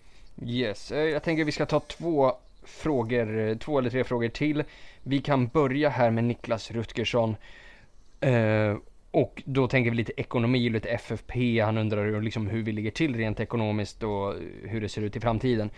Yes, 0.46 0.92
eh, 0.92 1.04
jag 1.04 1.24
tänker 1.24 1.44
vi 1.46 1.52
ska 1.52 1.66
ta 1.66 1.80
två 1.80 2.34
frågor, 2.64 3.40
eh, 3.40 3.58
två 3.58 3.80
eller 3.80 3.90
tre 3.90 4.04
frågor 4.04 4.30
till. 4.30 4.64
Vi 5.04 5.20
kan 5.20 5.48
börja 5.48 5.90
här 5.90 6.12
med 6.12 6.24
Niklas 6.24 6.72
Rutgersson. 6.72 7.36
Eh, 8.20 8.78
och 9.12 9.44
då 9.46 9.68
tänker 9.68 9.92
vi 9.92 9.98
lite 9.98 10.14
ekonomi, 10.18 10.70
lite 10.70 10.90
FFP. 10.90 11.60
Han 11.60 11.78
undrar 11.78 12.22
liksom 12.22 12.48
hur 12.48 12.64
vi 12.64 12.72
ligger 12.72 12.92
till 12.92 13.16
rent 13.16 13.40
ekonomiskt 13.40 14.04
och 14.04 14.34
eh, 14.34 14.40
hur 14.64 14.82
det 14.82 14.90
ser 14.90 15.02
ut 15.02 15.16
i 15.16 15.20
framtiden. 15.20 15.70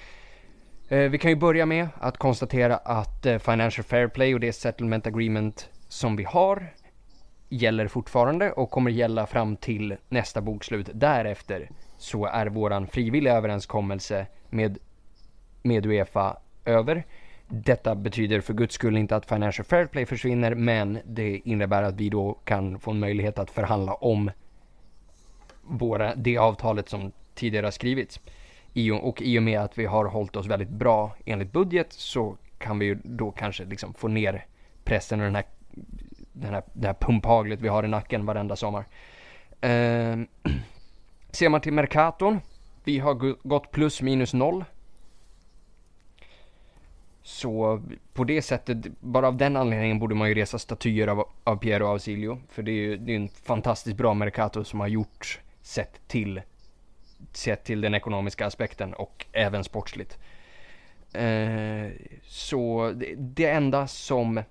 Eh, 0.89 1.09
vi 1.09 1.17
kan 1.17 1.31
ju 1.31 1.35
börja 1.35 1.65
med 1.65 1.87
att 1.99 2.17
konstatera 2.17 2.77
att 2.77 3.25
eh, 3.25 3.37
Financial 3.37 3.85
Fair 3.85 4.07
Play 4.07 4.33
och 4.33 4.39
det 4.39 4.53
Settlement 4.53 5.07
Agreement 5.07 5.69
som 5.87 6.15
vi 6.15 6.23
har 6.23 6.73
gäller 7.49 7.87
fortfarande 7.87 8.51
och 8.51 8.71
kommer 8.71 8.91
gälla 8.91 9.27
fram 9.27 9.57
till 9.57 9.95
nästa 10.09 10.41
bokslut. 10.41 10.89
Därefter 10.93 11.69
så 11.97 12.25
är 12.25 12.45
våran 12.45 12.87
frivilliga 12.87 13.33
överenskommelse 13.33 14.27
med, 14.49 14.77
med 15.61 15.85
Uefa 15.85 16.37
över. 16.65 17.03
Detta 17.47 17.95
betyder 17.95 18.41
för 18.41 18.53
guds 18.53 18.75
skull 18.75 18.97
inte 18.97 19.15
att 19.15 19.25
Financial 19.25 19.65
Fair 19.65 19.85
Play 19.85 20.05
försvinner, 20.05 20.55
men 20.55 20.99
det 21.05 21.37
innebär 21.37 21.83
att 21.83 21.95
vi 21.95 22.09
då 22.09 22.33
kan 22.43 22.79
få 22.79 22.91
en 22.91 22.99
möjlighet 22.99 23.39
att 23.39 23.51
förhandla 23.51 23.93
om 23.93 24.31
våra, 25.61 26.15
det 26.15 26.37
avtalet 26.37 26.89
som 26.89 27.11
tidigare 27.33 27.65
har 27.65 27.71
skrivits. 27.71 28.19
I 28.77 28.91
och, 28.91 29.07
och 29.09 29.21
i 29.21 29.39
och 29.39 29.43
med 29.43 29.59
att 29.59 29.77
vi 29.77 29.85
har 29.85 30.05
hållit 30.05 30.35
oss 30.35 30.47
väldigt 30.47 30.69
bra 30.69 31.15
enligt 31.25 31.51
budget 31.51 31.93
så 31.93 32.37
kan 32.57 32.79
vi 32.79 32.85
ju 32.85 32.97
då 33.03 33.31
kanske 33.31 33.65
liksom 33.65 33.93
få 33.93 34.07
ner 34.07 34.45
pressen 34.83 35.19
och 35.19 35.25
den 35.25 35.35
här, 35.35 35.45
den 36.33 36.53
här, 36.53 36.63
det 36.73 36.87
här 36.87 36.93
pumphaglet 36.93 37.61
vi 37.61 37.67
har 37.67 37.83
i 37.83 37.87
nacken 37.87 38.25
varenda 38.25 38.55
sommar. 38.55 38.85
Eh, 39.61 40.17
ser 41.31 41.49
man 41.49 41.61
till 41.61 41.73
Mercaton, 41.73 42.39
vi 42.83 42.99
har 42.99 43.47
gått 43.47 43.71
plus 43.71 44.01
minus 44.01 44.33
noll 44.33 44.65
så 47.25 47.81
på 48.13 48.23
det 48.23 48.41
sättet, 48.41 48.77
bara 48.99 49.27
av 49.27 49.37
den 49.37 49.55
anledningen 49.55 49.99
borde 49.99 50.15
man 50.15 50.29
ju 50.29 50.35
resa 50.35 50.59
statyer 50.59 51.07
av, 51.07 51.29
av 51.43 51.55
Piero 51.55 51.87
Ausilio. 51.87 52.41
För 52.49 52.63
det 52.63 52.71
är 52.71 52.73
ju 52.73 52.97
det 52.97 53.11
är 53.11 53.15
en 53.15 53.29
fantastiskt 53.29 53.97
bra 53.97 54.13
Mercato 54.13 54.63
som 54.63 54.79
har 54.79 54.87
gjort, 54.87 55.39
sett 55.61 56.07
till, 56.07 56.41
sett 57.37 57.63
till 57.63 57.81
den 57.81 57.95
ekonomiska 57.95 58.45
aspekten 58.45 58.93
och 58.93 59.25
även 59.31 59.63
sportsligt. 59.63 60.17
Eh, 61.13 61.91
så 62.23 62.91
det, 62.95 63.15
det, 63.17 63.45
enda 63.45 63.87
som 63.87 64.43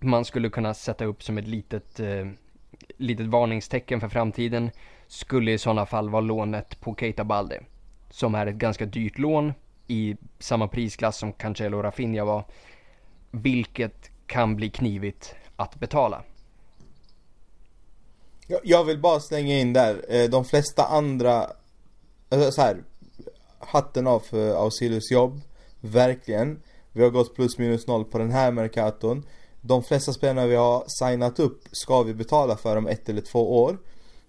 man 0.00 0.24
skulle 0.24 0.50
kunna 0.50 0.74
sätta 0.74 1.04
upp 1.04 1.22
som 1.22 1.38
ett 1.38 1.48
litet, 1.48 2.00
eh, 2.00 2.28
litet 2.96 3.26
varningstecken 3.26 4.00
för 4.00 4.08
framtiden 4.08 4.70
skulle 5.06 5.52
i 5.52 5.58
sådana 5.58 5.86
fall 5.86 6.10
vara 6.10 6.20
lånet 6.20 6.80
på 6.80 6.94
Keita 6.94 7.24
Balde. 7.24 7.62
Som 8.10 8.34
är 8.34 8.46
ett 8.46 8.54
ganska 8.54 8.86
dyrt 8.86 9.18
lån 9.18 9.52
i 9.86 10.16
samma 10.38 10.68
prisklass 10.68 11.16
som 11.16 11.32
Cancelo 11.32 11.76
och 11.76 11.84
Rafinha 11.84 12.24
var. 12.24 12.44
Vilket 13.30 14.10
kan 14.26 14.56
bli 14.56 14.70
knivigt 14.70 15.34
att 15.56 15.80
betala. 15.80 16.22
Jag 18.62 18.84
vill 18.84 18.98
bara 18.98 19.20
slänga 19.20 19.58
in 19.58 19.72
där, 19.72 20.04
eh, 20.08 20.30
de 20.30 20.44
flesta 20.44 20.84
andra, 20.84 21.46
alltså 22.30 22.52
så 22.52 22.62
här, 22.62 22.82
hatten 23.58 24.06
av 24.06 24.20
för 24.20 24.54
Ausilius 24.54 25.10
jobb, 25.10 25.40
verkligen. 25.80 26.62
Vi 26.92 27.02
har 27.02 27.10
gått 27.10 27.34
plus 27.34 27.58
minus 27.58 27.86
noll 27.86 28.04
på 28.04 28.18
den 28.18 28.30
här 28.30 28.52
Mercaton. 28.52 29.26
De 29.60 29.82
flesta 29.82 30.12
spelarna 30.12 30.46
vi 30.46 30.56
har 30.56 30.84
signat 30.86 31.38
upp 31.38 31.62
ska 31.72 32.02
vi 32.02 32.14
betala 32.14 32.56
för 32.56 32.76
om 32.76 32.86
ett 32.86 33.08
eller 33.08 33.20
två 33.20 33.62
år. 33.62 33.78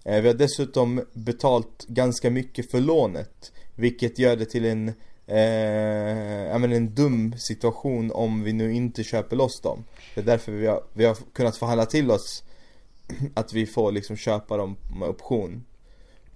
Eh, 0.04 0.22
vi 0.22 0.28
har 0.28 0.36
dessutom 0.36 1.02
betalt 1.14 1.86
ganska 1.88 2.30
mycket 2.30 2.72
för 2.72 2.80
lånet, 2.80 3.52
vilket 3.76 4.20
gör 4.20 4.36
det 4.36 4.46
till 4.46 4.66
en 4.66 4.94
eh, 5.28 6.48
ja, 6.50 6.58
men 6.58 6.72
en 6.72 6.96
dum 6.96 7.34
situation 7.38 8.12
om 8.12 8.44
vi 8.44 8.54
nu 8.54 8.74
inte 8.74 9.04
köper 9.04 9.36
loss 9.36 9.62
dem. 9.62 9.84
Det 10.16 10.22
är 10.22 10.26
därför 10.26 10.52
vi 10.52 10.68
har, 10.68 10.84
vi 10.94 11.06
har 11.06 11.18
kunnat 11.34 11.58
förhandla 11.58 11.86
till 11.86 12.12
oss 12.12 12.44
att 13.34 13.54
vi 13.54 13.66
får 13.66 13.92
liksom 13.92 14.16
köpa 14.16 14.58
dem 14.58 14.78
med 15.00 15.10
option. 15.10 15.64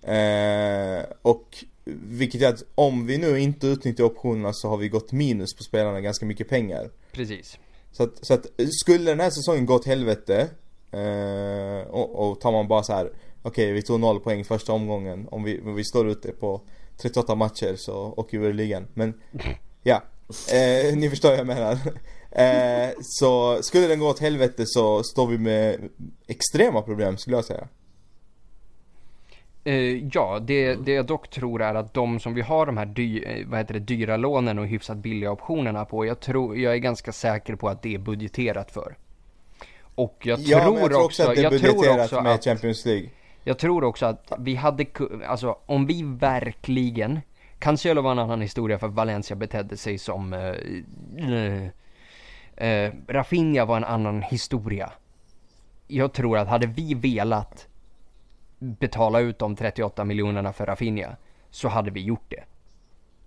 Eh, 0.06 1.06
och 1.22 1.64
vilket 1.86 2.42
är 2.42 2.48
att 2.48 2.64
om 2.76 3.06
vi 3.06 3.18
nu 3.18 3.40
inte 3.40 3.68
utnyttjar 3.68 4.04
optionerna 4.04 4.54
så 4.54 4.70
har 4.70 4.78
vi 4.78 4.90
gått 4.90 5.12
minus 5.12 5.56
på 5.56 5.64
spelarna 5.64 6.02
ganska 6.02 6.26
mycket 6.26 6.50
pengar. 6.50 6.90
Precis. 7.12 7.58
Så 7.92 8.04
att, 8.04 8.26
så 8.26 8.34
att 8.34 8.46
skulle 8.70 9.12
den 9.12 9.20
här 9.20 9.30
säsongen 9.30 9.66
gå 9.66 9.76
åt 9.76 9.86
helvete 9.86 10.50
eh, 10.92 11.88
och, 11.90 12.30
och 12.30 12.42
tar 12.42 12.52
man 12.52 12.68
bara 12.68 12.84
så 12.84 12.94
här 12.94 13.12
Okej 13.42 13.66
okay, 13.66 13.74
vi 13.74 13.82
tog 13.82 14.00
noll 14.00 14.20
poäng 14.20 14.46
första 14.46 14.74
omgången 14.74 15.28
om 15.32 15.44
vi, 15.44 15.62
om 15.62 15.76
vi 15.76 15.84
står 15.84 16.10
ute 16.10 16.32
på 16.32 16.62
38 16.98 17.36
matcher 17.36 17.76
så 17.78 18.14
åker 18.18 18.40
vi 18.40 18.48
ur 18.48 18.54
ligan. 18.54 18.88
Men 18.94 19.14
ja, 19.84 20.04
eh, 20.52 20.96
ni 20.96 21.10
förstår 21.10 21.30
vad 21.30 21.40
jag 21.40 21.48
menar. 21.48 21.78
Eh, 22.32 22.90
så 23.02 23.64
skulle 23.64 23.88
den 23.88 24.00
gå 24.00 24.10
åt 24.10 24.20
helvete 24.20 24.64
så 24.66 25.04
står 25.04 25.28
vi 25.28 25.38
med 25.38 25.90
extrema 26.28 26.82
problem 26.82 27.18
skulle 27.18 27.36
jag 27.36 27.46
säga. 27.46 27.68
Uh, 29.68 30.08
ja, 30.12 30.40
det, 30.42 30.76
det 30.76 30.92
jag 30.92 31.06
dock 31.06 31.30
tror 31.30 31.62
är 31.62 31.76
att 31.76 31.94
de 31.94 32.20
som 32.20 32.34
vi 32.34 32.42
har 32.42 32.66
de 32.66 32.78
här 32.78 32.86
dy, 32.86 33.24
eh, 33.24 33.48
vad 33.48 33.60
heter 33.60 33.74
det, 33.74 33.80
dyra 33.80 34.18
lånen 34.18 34.60
och 34.60 34.68
hyfsat 34.68 34.98
billiga 34.98 35.32
optionerna 35.32 35.86
på, 35.86 36.06
jag, 36.06 36.20
tror, 36.20 36.58
jag 36.58 36.74
är 36.74 36.78
ganska 36.78 37.12
säker 37.12 37.56
på 37.56 37.70
att 37.70 37.82
det 37.82 37.96
är 37.96 38.00
budgeterat 38.00 38.72
för. 38.72 38.96
Och 39.96 40.18
jag 40.24 40.40
ja, 40.40 40.64
tror, 40.64 40.80
jag 40.80 40.90
tror 40.90 41.06
också, 41.06 41.24
att 41.24 41.36
det 41.36 41.44
är 41.44 41.50
budgeterat 41.50 42.24
med 42.24 42.34
att, 42.34 42.44
Champions 42.44 42.86
League. 42.86 43.10
Jag 43.44 43.60
tror 43.60 43.84
också 43.84 44.06
att 44.06 44.32
vi 44.40 44.56
hade, 44.56 44.86
alltså 45.28 45.58
om 45.66 45.86
vi 45.86 46.04
verkligen, 46.04 47.20
Cancelo 47.60 48.02
var 48.02 48.12
en 48.12 48.20
annan 48.20 48.42
historia 48.42 48.80
för 48.80 48.88
Valencia 48.88 49.36
betedde 49.36 49.78
sig 49.78 49.98
som, 49.98 50.34
uh, 50.34 51.68
uh, 52.62 52.92
Rafinha 53.08 53.66
var 53.66 53.78
en 53.78 53.84
annan 53.84 54.22
historia. 54.22 54.92
Jag 55.88 56.14
tror 56.14 56.38
att 56.38 56.48
hade 56.48 56.68
vi 56.68 56.94
velat 56.94 57.68
betala 58.60 59.20
ut 59.20 59.40
de 59.40 59.56
38 59.56 60.06
miljonerna 60.06 60.54
för 60.54 60.66
Rafinha 60.66 61.16
så 61.50 61.68
hade 61.68 61.92
vi 61.92 62.04
gjort 62.04 62.30
det. 62.30 62.44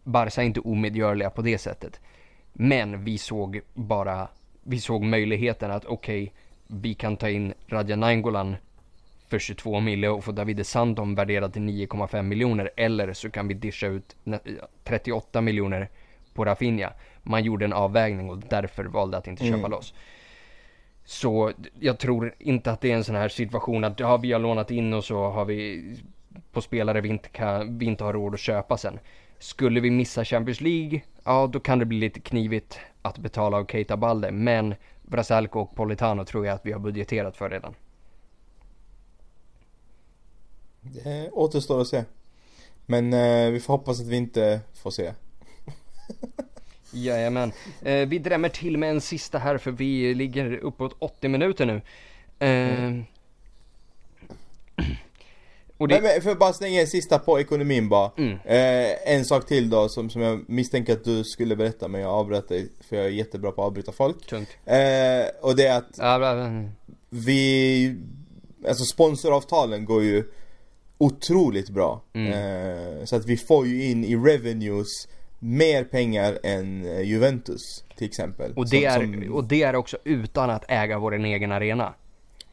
Barca 0.02 0.42
är 0.42 0.46
inte 0.46 0.60
omedgörliga 0.60 1.30
på 1.30 1.42
det 1.42 1.58
sättet. 1.58 2.00
Men 2.52 3.04
vi 3.04 3.18
såg 3.18 3.60
bara, 3.74 4.28
vi 4.62 4.80
såg 4.80 5.02
möjligheten 5.02 5.70
att 5.70 5.84
okej, 5.84 6.22
okay, 6.22 6.34
vi 6.66 6.94
kan 6.94 7.16
ta 7.16 7.28
in 7.28 7.54
Radja 7.66 7.96
Nainggolan 7.96 8.56
för 9.28 9.38
22 9.38 9.80
miljoner 9.80 10.16
och 10.16 10.24
få 10.24 10.32
Davide 10.32 10.64
Sandom 10.64 11.14
värderad 11.14 11.52
till 11.52 11.62
9,5 11.62 12.22
miljoner. 12.22 12.70
Eller 12.76 13.12
så 13.12 13.30
kan 13.30 13.48
vi 13.48 13.54
discha 13.54 13.86
ut 13.86 14.16
38 14.84 15.40
miljoner 15.40 15.88
på 16.34 16.44
Rafinha. 16.44 16.92
Man 17.22 17.44
gjorde 17.44 17.64
en 17.64 17.72
avvägning 17.72 18.30
och 18.30 18.38
därför 18.38 18.84
valde 18.84 19.16
att 19.16 19.26
inte 19.26 19.44
köpa 19.44 19.58
mm. 19.58 19.70
loss. 19.70 19.94
Så 21.08 21.52
jag 21.80 21.98
tror 21.98 22.34
inte 22.38 22.70
att 22.70 22.80
det 22.80 22.92
är 22.92 22.96
en 22.96 23.04
sån 23.04 23.14
här 23.14 23.28
situation 23.28 23.84
att 23.84 24.00
ja, 24.00 24.16
vi 24.16 24.32
har 24.32 24.40
lånat 24.40 24.70
in 24.70 24.92
och 24.92 25.04
så 25.04 25.30
har 25.30 25.44
vi 25.44 25.82
på 26.52 26.60
spelare 26.60 27.00
vi 27.00 27.08
inte, 27.08 27.28
kan, 27.28 27.78
vi 27.78 27.86
inte 27.86 28.04
har 28.04 28.12
råd 28.12 28.34
att 28.34 28.40
köpa 28.40 28.76
sen. 28.76 28.98
Skulle 29.38 29.80
vi 29.80 29.90
missa 29.90 30.24
Champions 30.24 30.60
League, 30.60 31.00
ja 31.24 31.46
då 31.52 31.60
kan 31.60 31.78
det 31.78 31.84
bli 31.84 31.98
lite 31.98 32.20
knivigt 32.20 32.78
att 33.02 33.18
betala 33.18 33.56
av 33.56 33.66
Keita 33.66 33.96
Balde. 33.96 34.30
Men 34.30 34.74
Brasalco 35.02 35.60
och 35.60 35.74
Politano 35.74 36.24
tror 36.24 36.46
jag 36.46 36.54
att 36.54 36.66
vi 36.66 36.72
har 36.72 36.80
budgeterat 36.80 37.36
för 37.36 37.50
redan. 37.50 37.74
Det 40.80 41.30
återstår 41.30 41.80
att 41.80 41.88
se. 41.88 42.04
Men 42.86 43.12
eh, 43.12 43.50
vi 43.50 43.60
får 43.60 43.74
hoppas 43.74 44.00
att 44.00 44.06
vi 44.06 44.16
inte 44.16 44.60
får 44.74 44.90
se. 44.90 45.12
Jajamän. 46.90 47.52
Eh, 47.82 48.08
vi 48.08 48.18
drämmer 48.18 48.48
till 48.48 48.78
med 48.78 48.90
en 48.90 49.00
sista 49.00 49.38
här 49.38 49.58
för 49.58 49.70
vi 49.70 50.14
ligger 50.14 50.56
uppåt 50.56 50.96
80 50.98 51.28
minuter 51.28 51.66
nu. 51.66 51.80
Eh, 52.38 52.84
mm. 52.84 53.04
och 55.76 55.88
det... 55.88 56.00
men, 56.00 56.22
för 56.22 56.34
bara 56.34 56.52
slänga 56.52 56.80
en 56.80 56.86
sista 56.86 57.18
på 57.18 57.40
ekonomin 57.40 57.88
bara. 57.88 58.10
Mm. 58.16 58.38
Eh, 58.44 59.14
en 59.14 59.24
sak 59.24 59.46
till 59.46 59.70
då 59.70 59.88
som, 59.88 60.10
som 60.10 60.22
jag 60.22 60.44
misstänker 60.48 60.92
att 60.92 61.04
du 61.04 61.24
skulle 61.24 61.56
berätta 61.56 61.88
men 61.88 62.00
jag 62.00 62.10
avbröt 62.10 62.48
dig 62.48 62.68
för 62.88 62.96
jag 62.96 63.04
är 63.06 63.10
jättebra 63.10 63.52
på 63.52 63.62
att 63.62 63.66
avbryta 63.66 63.92
folk. 63.92 64.26
Tungt. 64.26 64.48
Eh, 64.64 64.76
och 65.40 65.56
det 65.56 65.66
är 65.66 65.78
att 65.78 65.98
vi, 67.10 67.96
alltså 68.68 68.84
sponsoravtalen 68.84 69.84
går 69.84 70.02
ju 70.02 70.24
otroligt 70.98 71.70
bra. 71.70 72.02
Mm. 72.12 72.32
Eh, 72.32 73.04
så 73.04 73.16
att 73.16 73.26
vi 73.26 73.36
får 73.36 73.66
ju 73.66 73.84
in 73.84 74.04
i 74.04 74.16
revenues 74.16 75.08
mer 75.38 75.84
pengar 75.84 76.38
än 76.42 76.86
eh, 76.86 77.00
Juventus 77.00 77.84
till 77.96 78.06
exempel. 78.06 78.52
Och 78.56 78.68
det, 78.68 78.92
som, 78.92 79.02
är, 79.14 79.22
som... 79.24 79.34
och 79.34 79.44
det 79.44 79.62
är 79.62 79.76
också 79.76 79.98
utan 80.04 80.50
att 80.50 80.64
äga 80.68 80.98
vår 80.98 81.14
egen 81.24 81.52
arena. 81.52 81.94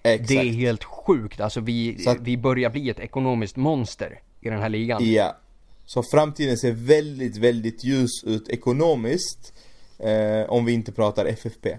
Exakt. 0.03 0.27
Det 0.29 0.35
är 0.37 0.43
helt 0.53 0.83
sjukt, 0.83 1.39
alltså 1.41 1.59
vi, 1.59 2.03
att- 2.07 2.21
vi 2.21 2.37
börjar 2.37 2.69
bli 2.69 2.89
ett 2.89 2.99
ekonomiskt 2.99 3.55
monster 3.55 4.19
i 4.41 4.49
den 4.49 4.59
här 4.59 4.69
ligan. 4.69 5.11
Ja. 5.13 5.35
Så 5.85 6.03
framtiden 6.03 6.57
ser 6.57 6.71
väldigt, 6.71 7.37
väldigt 7.37 7.83
ljus 7.83 8.23
ut 8.23 8.49
ekonomiskt. 8.49 9.53
Eh, 9.99 10.49
om 10.49 10.65
vi 10.65 10.73
inte 10.73 10.91
pratar 10.91 11.25
FFP. 11.25 11.77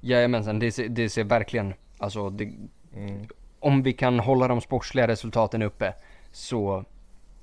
Jajamensan, 0.00 0.58
det 0.58 0.72
ser, 0.72 0.88
det 0.88 1.08
ser 1.08 1.24
verkligen, 1.24 1.74
alltså 1.98 2.30
det, 2.30 2.52
Mm. 2.96 3.26
om 3.60 3.82
vi 3.82 3.92
kan 3.92 4.18
hålla 4.20 4.48
de 4.48 4.60
sportsliga 4.60 5.08
resultaten 5.08 5.62
uppe 5.62 5.94
så, 6.32 6.84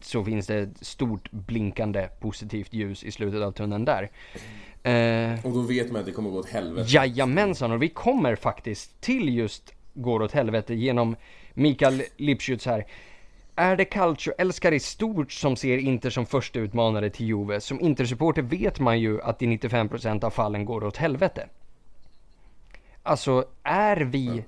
så 0.02 0.24
finns 0.24 0.48
det 0.48 0.56
ett 0.56 0.86
stort 0.86 1.32
blinkande 1.32 2.08
positivt 2.20 2.74
ljus 2.74 3.04
i 3.04 3.12
slutet 3.12 3.42
av 3.42 3.52
tunneln 3.52 3.86
där. 3.86 4.10
Eh, 4.84 5.46
Och 5.46 5.54
då 5.54 5.62
vet 5.62 5.92
man 5.92 6.00
att 6.00 6.06
det 6.06 6.12
kommer 6.12 6.30
gå 6.30 6.40
åt 6.40 6.50
helvete. 6.50 6.90
Jajamensan, 6.92 7.72
och 7.72 7.82
vi 7.82 7.90
kommer 7.90 8.36
faktiskt 8.36 9.02
till 9.02 9.36
just 9.36 9.74
går 9.94 10.22
åt 10.22 10.32
helvete 10.32 10.74
genom 10.76 11.16
Mikael 11.54 12.04
Lipschutz 12.18 12.66
här. 12.66 12.86
Är 13.56 13.76
det 13.76 13.86
Calcio-älskare 13.86 14.76
i 14.76 14.80
stort 14.80 15.32
som 15.32 15.56
ser 15.56 15.78
Inter 15.78 16.10
som 16.10 16.26
första 16.26 16.60
utmanare 16.60 17.10
till 17.10 17.26
Juve? 17.26 17.62
Som 17.62 17.80
Inter-supporter 17.80 18.42
vet 18.42 18.80
man 18.80 19.00
ju 19.00 19.22
att 19.22 19.42
i 19.42 19.46
95% 19.46 20.24
av 20.24 20.30
fallen 20.30 20.66
går 20.66 20.84
åt 20.84 20.98
helvete. 20.98 21.50
Alltså, 23.04 23.46
är 23.64 23.98
vi 23.98 24.44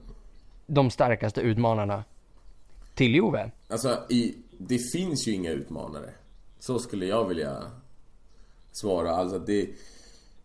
de 0.68 0.90
starkaste 0.92 1.42
utmanarna 1.42 2.04
till 2.96 3.16
Juve? 3.16 3.52
Alltså, 3.70 4.00
i, 4.10 4.36
det 4.68 4.80
finns 4.94 5.28
ju 5.28 5.32
inga 5.32 5.52
utmanare. 5.52 6.14
Så 6.60 6.80
skulle 6.80 7.06
jag 7.06 7.28
vilja 7.28 7.72
svara. 8.72 9.12
Alltså 9.12 9.40
det... 9.40 9.70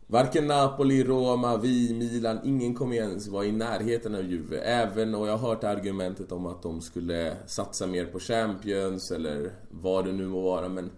Varken 0.08 0.46
Napoli, 0.46 1.04
Roma, 1.04 1.56
vi, 1.56 1.94
Milan, 1.94 2.38
ingen 2.44 2.74
kommer 2.74 2.96
ens 2.96 3.28
vara 3.28 3.44
i 3.44 3.52
närheten 3.52 4.14
av 4.14 4.24
Juve. 4.24 4.58
Även, 4.58 5.14
och 5.14 5.28
jag 5.28 5.36
har 5.36 5.48
hört 5.48 5.64
argumentet 5.64 6.32
om 6.32 6.46
att 6.46 6.62
de 6.62 6.80
skulle 6.80 7.36
satsa 7.46 7.86
mer 7.86 8.04
på 8.04 8.18
Champions 8.18 9.10
eller 9.10 9.52
vad 9.70 10.04
det 10.04 10.12
nu 10.12 10.26
må 10.26 10.40
vara. 10.40 10.68
Men 10.68 10.90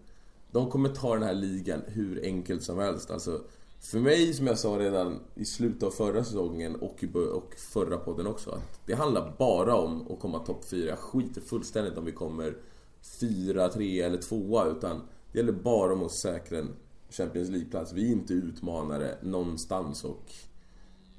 de 0.50 0.70
kommer 0.70 0.88
ta 0.88 1.14
den 1.14 1.22
här 1.22 1.34
ligan 1.34 1.82
hur 1.86 2.24
enkelt 2.24 2.62
som 2.62 2.78
helst. 2.78 3.10
Alltså, 3.10 3.40
för 3.80 3.98
mig, 3.98 4.34
som 4.34 4.46
jag 4.46 4.58
sa 4.58 4.68
redan 4.68 5.20
i 5.34 5.44
slutet 5.44 5.82
av 5.82 5.90
förra 5.90 6.24
säsongen 6.24 6.76
och, 6.76 7.04
i 7.04 7.08
och 7.14 7.54
förra 7.72 7.96
podden 7.96 8.26
också, 8.26 8.50
att 8.50 8.80
det 8.86 8.94
handlar 8.94 9.34
bara 9.38 9.74
om 9.74 10.12
att 10.12 10.20
komma 10.20 10.38
topp 10.38 10.64
4. 10.70 10.88
Jag 10.88 10.98
skiter 10.98 11.40
fullständigt 11.40 11.98
om 11.98 12.04
vi 12.04 12.12
kommer 12.12 12.54
4, 13.20 13.68
3 13.68 14.00
eller 14.00 14.18
2 14.18 14.64
utan 14.66 15.02
det 15.32 15.38
gäller 15.38 15.52
bara 15.52 15.92
om 15.92 16.02
att 16.02 16.12
säkra 16.12 16.58
en 16.58 16.76
Champions 17.10 17.48
League-plats. 17.48 17.92
Vi 17.92 18.08
är 18.08 18.12
inte 18.12 18.32
utmanare 18.32 19.14
någonstans 19.22 20.04
och 20.04 20.32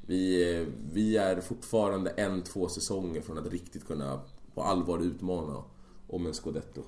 vi, 0.06 0.66
vi 0.94 1.18
är 1.18 1.42
fortfarande 1.42 2.10
en, 2.10 2.44
två 2.44 2.70
säsonger 2.70 3.22
från 3.22 3.38
att 3.38 3.52
riktigt 3.52 3.88
kunna 3.88 4.22
på 4.56 4.64
allvar 4.64 5.00
utmana 5.00 5.64
om 6.08 6.26
en 6.26 6.34
scudetto. 6.34 6.82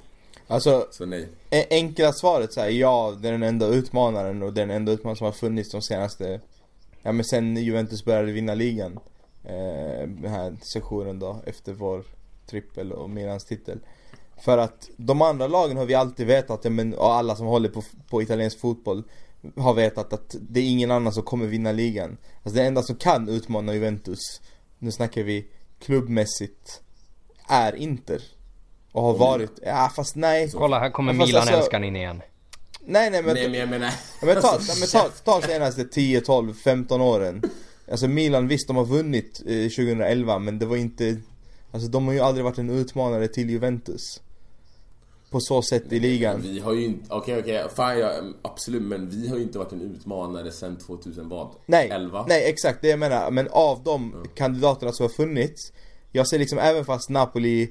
Alltså, 0.48 0.88
Så 0.92 1.06
nej. 1.06 1.30
e- 1.50 1.68
enkla 1.70 2.14
svaret 2.14 2.54
säger 2.54 2.80
ja, 2.80 3.18
det 3.22 3.28
är 3.28 3.32
den 3.32 3.44
enda 3.44 3.68
utmanaren 3.68 4.44
och 4.44 4.54
det 4.54 4.62
är 4.62 4.66
den 4.66 4.76
enda 4.76 4.92
utmanaren 4.92 5.18
som 5.18 5.26
har 5.26 5.32
funnits 5.32 5.72
de 5.72 5.82
senaste, 5.82 6.42
ja 7.02 7.12
men 7.12 7.26
sen 7.26 7.58
Juventus 7.58 8.06
började 8.06 8.32
vinna 8.32 8.54
ligan. 8.56 9.00
Eh, 9.44 10.08
den 10.08 10.32
här 10.32 10.58
sessionen 10.62 11.20
då, 11.20 11.42
efter 11.46 11.74
vår 11.74 12.04
trippel 12.46 12.92
och 12.92 13.10
Milans 13.10 13.46
titel. 13.46 13.80
För 14.42 14.58
att 14.58 14.90
de 14.98 15.22
andra 15.22 15.48
lagen 15.48 15.78
har 15.78 15.86
vi 15.86 15.94
alltid 15.94 16.28
vetat, 16.28 16.64
men, 16.64 16.94
och 16.94 17.14
alla 17.14 17.36
som 17.36 17.48
håller 17.48 17.70
på, 17.70 17.84
på 18.10 18.22
italiensk 18.22 18.60
fotboll 18.60 19.04
har 19.58 19.74
vetat 19.74 20.14
att 20.14 20.36
det 20.40 20.60
är 20.60 20.64
ingen 20.64 20.92
annan 20.92 21.14
som 21.14 21.24
kommer 21.24 21.46
vinna 21.46 21.72
ligan. 21.72 22.18
Alltså 22.44 22.58
den 22.58 22.66
enda 22.66 22.84
som 22.84 22.96
kan 22.96 23.30
utmana 23.30 23.74
Juventus, 23.74 24.20
nu 24.80 24.92
snackar 24.92 25.24
vi 25.24 25.48
klubbmässigt, 25.80 26.82
är 27.48 27.76
Inter. 27.76 28.22
Och 28.92 29.04
har 29.04 29.14
varit, 29.14 29.60
ja 29.66 29.92
fast 29.96 30.16
nej. 30.16 30.52
Kolla, 30.54 30.80
här 30.80 30.90
kommer 30.90 31.14
Fast 31.14 31.22
alltså- 31.22 31.46
Milan-älskaren 31.46 31.84
in 31.84 31.96
igen. 31.96 32.22
Nej 32.86 33.10
nej 33.10 33.24
men, 33.24 33.34
Nej 33.34 33.50
men 33.50 33.60
jag 33.60 33.70
menar... 33.70 33.94
Ja, 34.22 34.28
men 34.28 34.42
ta, 34.42 34.60
men 34.80 34.88
ta, 34.88 35.10
ta 35.24 35.42
senaste 35.42 35.84
10, 35.86 36.22
12, 36.22 36.54
15 36.54 37.02
åren. 37.02 37.42
Alltså 37.92 38.08
Milan 38.08 38.48
visst 38.48 38.68
de 38.68 38.76
har 38.76 38.86
vunnit 38.86 39.42
eh, 39.46 39.70
2011 39.70 40.40
men 40.40 40.60
det 40.60 40.66
var 40.66 40.78
inte 40.78 41.18
Alltså 41.72 41.90
de 41.90 42.08
har 42.08 42.14
ju 42.14 42.20
aldrig 42.20 42.44
varit 42.44 42.58
en 42.58 42.70
utmanare 42.70 43.28
till 43.28 43.50
Juventus. 43.50 44.22
På 45.32 45.40
så 45.40 45.62
sätt 45.62 45.94
i 45.94 46.00
ligan. 46.00 46.42
Vi 46.42 46.60
har 46.60 46.74
ju 46.74 46.86
inte, 46.86 47.14
okej 47.14 47.40
okej, 47.40 47.66
fine, 47.76 48.00
ja, 48.00 48.12
absolut 48.42 48.82
men 48.82 49.10
vi 49.10 49.28
har 49.28 49.38
ju 49.38 49.44
inte 49.44 49.58
varit 49.58 49.72
en 49.72 49.82
utmanare 49.82 50.52
sen 50.52 50.78
2000 50.78 51.30
vad? 51.30 51.50
Nej, 51.66 51.90
11? 51.90 52.26
nej 52.28 52.50
exakt 52.50 52.82
det 52.82 52.88
jag 52.88 53.00
menar. 53.00 53.32
Men 53.32 53.48
av 53.52 53.84
de 53.84 54.26
kandidaterna 54.36 54.92
som 54.92 55.04
har 55.04 55.10
funnits. 55.10 55.74
Jag 56.12 56.28
ser 56.28 56.40
liksom 56.40 56.58
även 56.60 56.86
fast 56.86 57.10
Napoli 57.10 57.70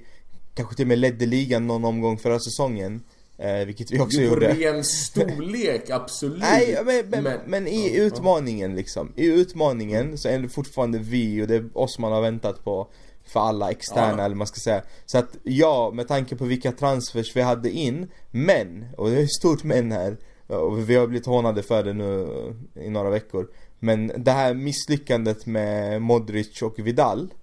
kanske 0.55 0.77
till 0.77 0.85
och 0.85 0.89
med 0.89 0.99
ledde 0.99 1.27
ligan 1.27 1.67
någon 1.67 1.85
omgång 1.85 2.19
förra 2.19 2.39
säsongen. 2.39 3.03
Eh, 3.39 3.67
vilket 3.67 3.91
vi 3.91 4.01
också 4.01 4.21
Jo, 4.21 4.29
gjorde. 4.29 4.55
ren 4.55 4.85
storlek, 5.05 5.91
absolut. 5.91 6.41
Nej, 6.41 6.79
men, 6.85 7.23
men, 7.23 7.41
men, 7.47 7.69
i 7.69 7.97
ja, 7.97 8.03
utmaningen 8.03 8.77
liksom. 8.77 9.13
I 9.17 9.27
utmaningen 9.27 10.19
så 10.19 10.29
är 10.29 10.39
det 10.39 10.49
fortfarande 10.49 10.99
vi 10.99 11.43
och 11.43 11.47
det 11.47 11.55
är 11.55 11.65
oss 11.75 11.99
man 11.99 12.13
har 12.13 12.23
väntat 12.23 12.65
på 12.65 12.89
för 13.33 13.41
alla 13.41 13.71
externa 13.71 14.19
Ja. 14.19 14.25
eller 14.25 14.35
man 14.37 14.47
ska 14.47 14.61
säga. 14.61 14.83
Så 15.07 15.19
att 15.19 15.37
ja, 15.43 15.91
med 15.95 16.09
tanke 16.09 16.37
på 16.37 16.45
vilka 16.45 16.73
transfers 16.73 17.37
vi 17.37 17.41
hade 17.43 17.71
in, 17.71 18.11
men, 18.31 18.87
och 18.97 19.11
det 19.11 19.21
är 19.21 19.27
stort 19.27 19.65
men 19.65 19.93
här, 19.93 20.17
och 20.47 20.91
vi 20.91 20.97
har 20.97 21.07
blivit 21.07 21.27
hånade 21.27 21.63
för 21.63 21.85
det 21.85 21.93
nu 21.93 22.29
i 22.75 22.91
några 22.91 23.11
veckor. 23.11 23.49
Men 23.79 24.13
det 24.17 24.31
här 24.31 24.55
misslyckandet 24.55 25.47
med 25.47 26.03
Modric 26.03 26.63
och 26.63 26.79
Vidal 26.79 27.35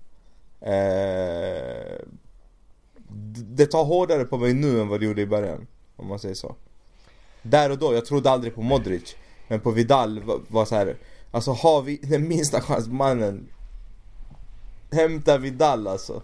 eh, 0.61 1.97
Det 3.55 3.65
tar 3.65 3.83
hårdare 3.83 4.23
på 4.25 4.37
mig 4.37 4.53
nu 4.53 4.81
än 4.81 4.87
vad 4.87 4.99
det 4.99 5.05
gjorde 5.05 5.21
i 5.21 5.25
början. 5.25 5.67
Om 5.95 6.07
man 6.07 6.19
säger 6.19 6.35
så. 6.35 6.55
Där 7.41 7.71
och 7.71 7.77
då, 7.77 7.93
jag 7.93 8.05
trodde 8.05 8.29
aldrig 8.31 8.55
på 8.55 8.61
Modric. 8.61 9.15
Men 9.47 9.59
på 9.59 9.71
Vidal 9.71 10.23
var, 10.23 10.39
var 10.47 10.65
så 10.65 10.75
här. 10.75 10.95
Alltså 11.31 11.51
har 11.51 11.81
vi 11.81 11.97
den 11.97 12.27
minsta 12.27 12.61
chans, 12.61 12.87
mannen. 12.87 13.49
Hämta 14.91 15.37
Vidal 15.37 15.87
alltså. 15.87 16.21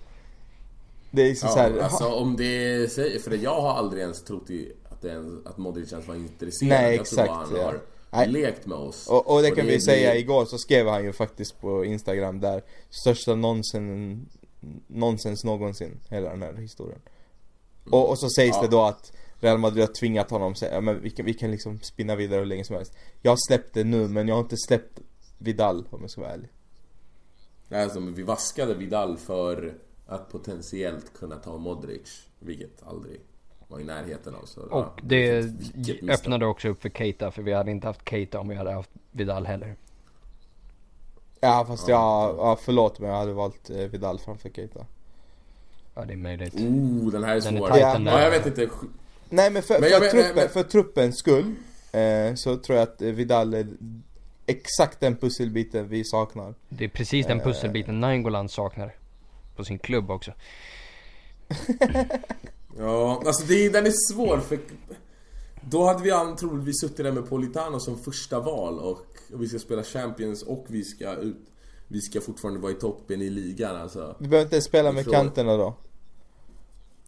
Det 1.11 1.21
är 1.21 1.29
liksom 1.29 1.47
Ja, 1.49 1.53
så 1.53 1.59
här, 1.59 1.79
alltså 1.79 2.05
om 2.05 2.35
det 2.37 2.91
säger, 2.91 3.19
för 3.19 3.37
jag 3.37 3.61
har 3.61 3.69
aldrig 3.73 4.01
ens 4.01 4.23
trott 4.23 4.49
i, 4.49 4.71
att, 4.89 5.01
det 5.01 5.07
ens, 5.09 5.45
att 5.45 5.57
Modric 5.57 5.91
ens 5.91 6.07
var 6.07 6.15
intresserad. 6.15 6.69
Nej, 6.69 6.95
jag 6.95 7.05
tror 7.05 7.17
bara 7.17 7.25
exakt, 7.25 7.49
han 7.51 7.59
ja. 7.59 7.65
har 7.65 7.79
Nej. 8.11 8.27
lekt 8.27 8.65
med 8.65 8.77
oss. 8.77 9.07
Och, 9.07 9.33
och 9.35 9.41
det 9.41 9.47
kan 9.47 9.65
vi 9.65 9.71
blir- 9.71 9.79
säga, 9.79 10.15
igår 10.15 10.45
så 10.45 10.57
skrev 10.57 10.87
han 10.87 11.03
ju 11.03 11.13
faktiskt 11.13 11.61
på 11.61 11.85
Instagram 11.85 12.39
där 12.39 12.63
Största 12.89 13.35
nonsen, 13.35 14.25
nonsens 14.87 15.43
någonsin, 15.43 15.99
hela 16.09 16.29
den 16.29 16.41
här 16.41 16.53
historien 16.53 16.99
Och, 17.91 18.09
och 18.09 18.19
så 18.19 18.29
sägs 18.29 18.55
Ja. 18.55 18.61
det 18.61 18.67
då 18.67 18.81
att 18.81 19.11
Real 19.39 19.57
Madrid 19.57 19.83
har 19.87 19.93
tvingat 19.93 20.29
honom 20.31 20.55
säga, 20.55 20.73
ja, 20.73 20.81
men 20.81 21.01
vi 21.01 21.09
kan, 21.09 21.25
vi 21.25 21.33
kan 21.33 21.51
liksom 21.51 21.79
spinna 21.81 22.15
vidare 22.15 22.39
hur 22.39 22.45
länge 22.45 22.63
som 22.63 22.75
helst 22.75 22.93
Jag 23.21 23.31
har 23.31 23.37
släppt 23.47 23.73
det 23.73 23.83
nu 23.83 24.07
men 24.07 24.27
jag 24.27 24.35
har 24.35 24.41
inte 24.41 24.57
släppt 24.57 24.99
Vidal 25.37 25.87
om 25.89 26.01
jag 26.01 26.09
ska 26.11 26.21
vara 26.21 26.31
ärlig 26.31 26.49
Nej, 27.73 27.83
alltså, 27.83 27.99
vi 27.99 28.23
vaskade 28.23 28.73
Vidal 28.73 29.17
för 29.17 29.73
att 30.07 30.29
potentiellt 30.31 31.13
kunna 31.13 31.35
ta 31.35 31.57
Modric. 31.57 32.27
Vilket 32.39 32.83
aldrig 32.83 33.21
var 33.67 33.79
i 33.79 33.83
närheten 33.83 34.35
av. 34.35 34.45
Så, 34.45 34.67
ja, 34.71 34.75
Och 34.75 34.99
det 35.03 35.41
vilket 35.41 36.01
misstag. 36.01 36.09
öppnade 36.09 36.45
också 36.45 36.67
upp 36.69 36.81
för 36.81 36.89
Keita, 36.89 37.31
för 37.31 37.41
vi 37.41 37.53
hade 37.53 37.71
inte 37.71 37.87
haft 37.87 38.09
Keita 38.09 38.39
om 38.39 38.47
vi 38.47 38.55
hade 38.55 38.71
haft 38.71 38.89
Vidal 39.11 39.45
heller. 39.45 39.75
Ja 41.39 41.65
fast 41.67 41.87
jag, 41.87 42.35
ja, 42.37 42.57
förlåt 42.61 42.99
men 42.99 43.09
jag 43.09 43.17
hade 43.17 43.33
valt 43.33 43.69
eh, 43.69 43.77
Vidal 43.77 44.19
framför 44.19 44.49
Keita 44.49 44.85
Ja, 45.95 46.05
det 46.05 46.13
är 46.13 46.17
möjligt. 46.17 46.53
Oh, 46.55 47.11
den 47.11 47.23
här 47.23 47.35
är 47.35 47.41
Den 47.41 47.55
är 47.55 47.59
svår. 47.59 47.69
Ja. 47.77 47.99
ja, 48.05 48.21
jag 48.21 48.31
vet 48.31 48.45
inte. 48.45 48.69
Nej 49.29 49.51
men 49.51 49.63
för, 49.63 49.79
Men 49.79 49.89
jag 49.89 49.97
för, 49.97 50.01
vet- 50.05 50.11
truppen, 50.11 50.35
men- 50.35 50.49
för 50.49 50.63
truppens 50.63 51.17
skull 51.17 51.55
eh, 51.91 52.35
Så 52.35 52.57
tror 52.57 52.77
jag 52.77 52.83
att 52.87 53.01
Vidal 53.01 53.53
är 53.53 53.67
exakt 54.45 54.99
den 54.99 55.15
pusselbiten 55.15 55.87
vi 55.87 56.03
saknar 56.03 56.53
Det 56.69 56.83
är 56.85 56.89
precis 56.89 57.25
den 57.25 57.39
pusselbiten 57.39 57.99
Nainggolan 57.99 58.49
saknar. 58.49 58.95
På 59.55 59.63
sin 59.65 59.79
klubb 59.79 60.11
också. 60.11 60.31
Ja, 62.77 63.23
alltså 63.25 63.45
det, 63.47 63.69
den 63.69 63.85
är 63.85 64.13
svår 64.13 64.37
för... 64.37 64.59
Då 65.61 65.83
hade 65.85 66.03
vi 66.03 66.35
troligtvis 66.39 66.81
suttit 66.81 66.97
där 66.97 67.11
med 67.11 67.29
Politano 67.29 67.79
som 67.79 67.97
första 68.03 68.39
val 68.39 68.79
och, 68.79 69.05
och 69.33 69.41
vi 69.41 69.47
ska 69.47 69.59
spela 69.59 69.83
Champions 69.83 70.43
och 70.43 70.65
vi 70.67 70.83
ska 70.83 71.13
ut... 71.15 71.37
Vi 71.87 72.01
ska 72.01 72.21
fortfarande 72.21 72.59
vara 72.59 72.71
i 72.71 72.75
toppen 72.75 73.21
i 73.21 73.29
ligan 73.29 73.75
alltså. 73.75 74.15
Vi 74.19 74.27
behöver 74.27 74.45
inte 74.45 74.61
spela 74.61 74.91
med 74.91 75.01
Ifrån- 75.01 75.13
kanterna 75.13 75.57
då 75.57 75.73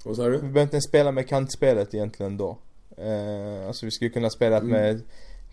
Vad 0.03 0.15
sa 0.15 0.23
Vi 0.23 0.29
du? 0.31 0.37
behöver 0.37 0.61
inte 0.61 0.81
spela 0.81 1.11
med 1.11 1.27
kantspelet 1.27 1.93
egentligen 1.93 2.37
då 2.37 2.57
eh, 2.97 3.67
Alltså 3.67 3.85
vi 3.85 3.91
skulle 3.91 4.09
kunna 4.09 4.29
spela 4.29 4.57
Mm. 4.57 4.69
med 4.71 5.01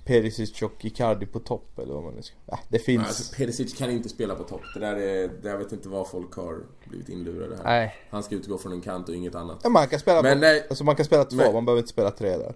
Perisic 0.05 0.63
och 0.63 0.85
Icardi 0.85 1.27
på 1.27 1.39
topp 1.39 1.79
eller 1.79 1.95
vad 1.95 2.03
man 2.05 2.15
nu 2.15 2.23
ska 2.23 2.35
ja, 2.47 2.59
Det 2.69 2.79
finns 2.79 3.07
Alltså, 3.07 3.35
Perisic 3.37 3.75
kan 3.79 3.91
inte 3.91 4.09
spela 4.09 4.35
på 4.35 4.45
topp. 4.45 4.61
Det 4.75 4.81
där 4.81 4.97
är... 4.97 5.29
Det 5.43 5.49
jag 5.49 5.59
vet 5.59 5.73
inte 5.73 5.89
vad 5.89 6.09
folk 6.09 6.35
har 6.35 6.59
blivit 6.85 7.09
inlurade 7.09 7.57
här. 7.57 7.65
Nej, 7.65 7.95
Han 8.11 8.23
ska 8.23 8.35
utgå 8.35 8.59
från 8.59 8.73
en 8.73 8.81
kant 8.81 9.09
och 9.09 9.15
inget 9.15 9.35
annat. 9.35 9.61
ja, 9.63 9.69
man 9.69 9.89
kan 9.89 9.99
spela 10.01 10.23
Men 10.23 10.37
på, 10.39 10.41
nej. 10.41 10.67
Alltså 10.69 10.85
man 10.85 10.97
kan 10.97 11.05
spela 11.05 11.25
två, 11.25 11.37
Men- 11.37 11.53
man 11.53 11.65
behöver 11.65 11.81
inte 11.81 11.91
spela 11.93 12.11
tre 12.11 12.37
där 12.37 12.55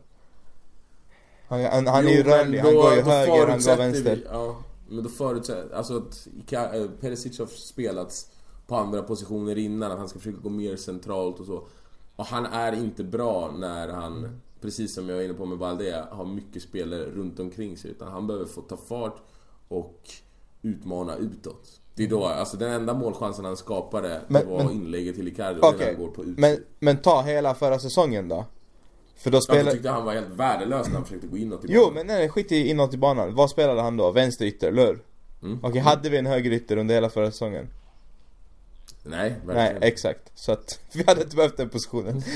Han, 1.48 1.64
han, 1.64 1.86
han 1.86 2.06
är 2.06 2.10
Jo, 2.10 2.16
ju 2.16 2.24
men 2.24 2.32
rörlig, 2.38 2.58
han 2.58 2.74
går 2.74 2.94
ju 2.94 3.00
höger, 3.02 3.46
han 3.48 3.58
går 3.60 3.76
vänster 3.76 4.16
Vi, 4.16 4.24
ja, 4.30 4.56
men 4.88 5.02
då 5.04 5.10
förutsätter... 5.10 5.74
Alltså 5.76 5.96
att 5.96 6.28
Ika- 6.46 6.74
eh, 6.74 6.86
Perisic 7.00 7.38
har 7.38 7.46
spelats 7.46 8.30
på 8.66 8.76
andra 8.76 9.02
positioner 9.02 9.58
innan, 9.58 9.92
att 9.92 9.98
han 9.98 10.08
ska 10.08 10.18
försöka 10.18 10.38
gå 10.38 10.48
mer 10.48 10.76
centralt 10.76 11.40
och 11.40 11.46
så. 11.46 11.66
Och 12.16 12.26
han 12.26 12.46
är 12.46 12.72
inte 12.72 13.04
bra 13.04 13.50
när 13.58 13.88
han, 13.88 14.40
precis 14.60 14.94
som 14.94 15.08
jag 15.08 15.16
var 15.16 15.22
inne 15.22 15.34
på 15.34 15.46
med 15.46 15.58
Valde, 15.58 16.06
har 16.10 16.24
mycket 16.24 16.62
spelare 16.62 17.04
runt 17.04 17.40
omkring 17.40 17.76
sig. 17.76 17.90
Utan 17.90 18.08
han 18.12 18.26
behöver 18.26 18.46
få 18.46 18.60
ta 18.60 18.76
fart 18.76 19.16
och 19.68 20.08
utmana 20.62 21.16
utåt. 21.16 21.80
Det 21.94 22.04
är 22.04 22.08
då, 22.08 22.24
alltså 22.26 22.56
den 22.56 22.72
enda 22.72 22.94
målchansen 22.94 23.44
han 23.44 23.56
skapade 23.56 24.20
Men- 24.28 24.48
var 24.48 24.64
men- 24.64 24.72
inlägget 24.72 25.14
till 25.14 25.28
Icardi 25.28 25.60
han 25.62 25.72
går 25.98 26.08
på 26.08 26.22
utsidan. 26.24 26.34
men, 26.40 26.64
men 26.78 26.96
ta 26.96 27.22
hela 27.22 27.54
förra 27.54 27.78
säsongen 27.78 28.28
då. 28.28 28.44
För 29.16 29.30
då 29.30 29.36
Jag 29.36 29.42
spelade... 29.42 29.72
tyckte 29.72 29.90
han 29.90 30.04
var 30.04 30.14
helt 30.14 30.28
värdelös 30.28 30.86
när 30.86 30.94
han 30.94 31.04
försökte 31.04 31.26
gå 31.26 31.36
inåt 31.36 31.64
i 31.64 31.68
banan. 31.68 31.82
Jo 31.86 31.90
men 31.94 32.06
nej, 32.06 32.28
skit 32.28 32.52
i 32.52 32.68
inåt 32.70 32.94
i 32.94 32.96
banan. 32.98 33.34
Vad 33.34 33.50
spelade 33.50 33.80
han 33.82 33.96
då? 33.96 34.10
Vänsterytter, 34.10 34.68
eller? 34.68 34.98
Mm. 35.42 35.58
Okej, 35.62 35.80
hade 35.80 36.08
vi 36.08 36.16
en 36.18 36.26
högerytter 36.26 36.76
under 36.76 36.94
hela 36.94 37.08
förra 37.10 37.30
säsongen? 37.30 37.68
Nej, 39.02 39.36
Nej, 39.46 39.56
verkligen. 39.56 39.82
exakt. 39.82 40.32
Så 40.34 40.52
att 40.52 40.80
vi 40.92 41.04
hade 41.06 41.22
inte 41.22 41.36
behövt 41.36 41.56
den 41.56 41.68
positionen. 41.68 42.22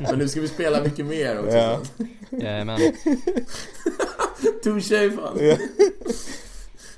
Men 0.00 0.18
nu 0.18 0.28
ska 0.28 0.40
vi 0.40 0.48
spela 0.48 0.82
mycket 0.84 1.06
mer 1.06 1.38
också. 1.38 1.56
Ja. 1.56 1.80
Jajamän. 2.30 2.80
Touché 4.64 5.10
fan. 5.10 5.38
Ja. 5.40 5.56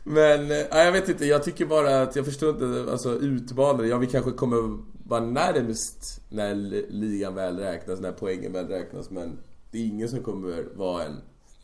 Men, 0.07 0.49
nej, 0.49 0.67
jag 0.71 0.93
vet 0.93 1.09
inte, 1.09 1.25
jag 1.27 1.45
tycker 1.45 1.67
bara 1.67 2.03
att 2.03 2.17
jag 2.17 2.25
förstår 2.25 2.51
inte, 2.51 2.93
alltså 2.93 3.13
utmanare, 3.19 3.87
ja 3.89 3.99
vi 3.99 4.07
kanske 4.07 4.31
kommer 4.31 4.79
vara 5.09 5.21
närmst 5.25 6.21
när 6.29 6.55
li- 6.55 6.87
ligan 6.91 7.35
väl 7.35 7.59
räknas, 7.59 8.01
när 8.01 8.13
poängen 8.13 8.53
väl 8.53 8.69
räknas 8.69 9.11
men 9.11 9.39
det 9.71 9.79
är 9.79 9.85
ingen 9.87 10.09
som 10.09 10.23
kommer 10.23 10.65
vara 10.75 11.05
en 11.05 11.17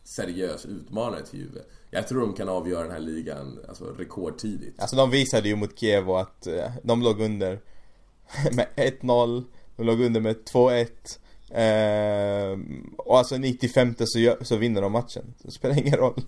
seriös 0.04 0.66
utmanare 0.66 1.22
till 1.26 1.38
Juve. 1.40 1.60
Jag 1.90 2.08
tror 2.08 2.20
de 2.20 2.32
kan 2.32 2.48
avgöra 2.48 2.82
den 2.82 2.92
här 2.92 3.00
ligan 3.00 3.58
alltså, 3.68 3.84
rekordtidigt. 3.84 4.80
Alltså 4.80 4.96
de 4.96 5.10
visade 5.10 5.48
ju 5.48 5.56
mot 5.56 5.78
Kiev 5.78 6.10
att 6.10 6.46
eh, 6.46 6.70
de 6.82 7.02
låg 7.02 7.20
under 7.20 7.60
med 8.52 8.66
1-0, 8.76 9.44
de 9.80 9.86
låg 9.86 10.00
under 10.00 10.20
med 10.20 10.36
2-1. 10.52 10.86
Eh, 11.52 12.58
och 12.98 13.18
alltså 13.18 13.36
95 13.36 13.94
så, 13.98 14.18
gör, 14.18 14.36
så 14.40 14.56
vinner 14.56 14.82
de 14.82 14.92
matchen. 14.92 15.24
Det 15.42 15.50
spelar 15.50 15.78
ingen 15.78 15.96
roll. 15.96 16.22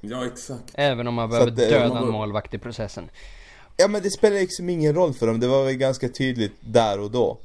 Ja, 0.00 0.26
exakt. 0.26 0.64
Även 0.74 1.06
om 1.06 1.14
man 1.14 1.28
behöver 1.30 1.48
att 1.50 1.56
det- 1.56 1.70
döda 1.70 1.88
man 1.94 2.02
en 2.02 2.08
målvakt 2.12 2.54
i 2.54 2.58
processen. 2.58 3.10
Ja 3.76 3.88
men 3.88 4.02
det 4.02 4.10
spelar 4.10 4.36
liksom 4.36 4.68
ingen 4.68 4.94
roll 4.94 5.14
för 5.14 5.26
dem, 5.26 5.40
det 5.40 5.46
var 5.48 5.64
väl 5.64 5.74
ganska 5.74 6.08
tydligt 6.08 6.52
där 6.60 7.00
och 7.00 7.10
då. 7.10 7.38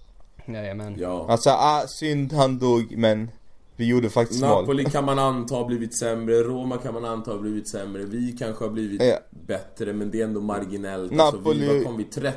Jajamän. 0.45 0.95
Ja. 0.99 1.25
Alltså, 1.29 1.49
ah, 1.49 1.83
synd 1.87 2.33
han 2.33 2.59
dog 2.59 2.97
men 2.97 3.29
vi 3.75 3.85
gjorde 3.85 4.09
faktiskt 4.09 4.41
mål. 4.41 4.49
Napoli 4.61 4.85
kan 4.85 5.05
man 5.05 5.19
anta 5.19 5.55
har 5.55 5.65
blivit 5.65 5.99
sämre, 5.99 6.35
Roma 6.35 6.77
kan 6.77 6.93
man 6.93 7.05
anta 7.05 7.31
har 7.31 7.39
blivit 7.39 7.69
sämre, 7.69 8.03
vi 8.03 8.31
kanske 8.39 8.63
har 8.65 8.71
blivit 8.71 9.01
Ja. 9.03 9.17
bättre 9.29 9.93
men 9.93 10.11
det 10.11 10.19
är 10.19 10.23
ändå 10.23 10.41
marginellt. 10.41 11.11
Napoli- 11.11 11.21
Alltså, 11.21 11.51
vi, 11.53 11.67
vad 11.77 11.83
kom 11.85 11.97
vi? 11.97 12.03
Tre... 12.03 12.31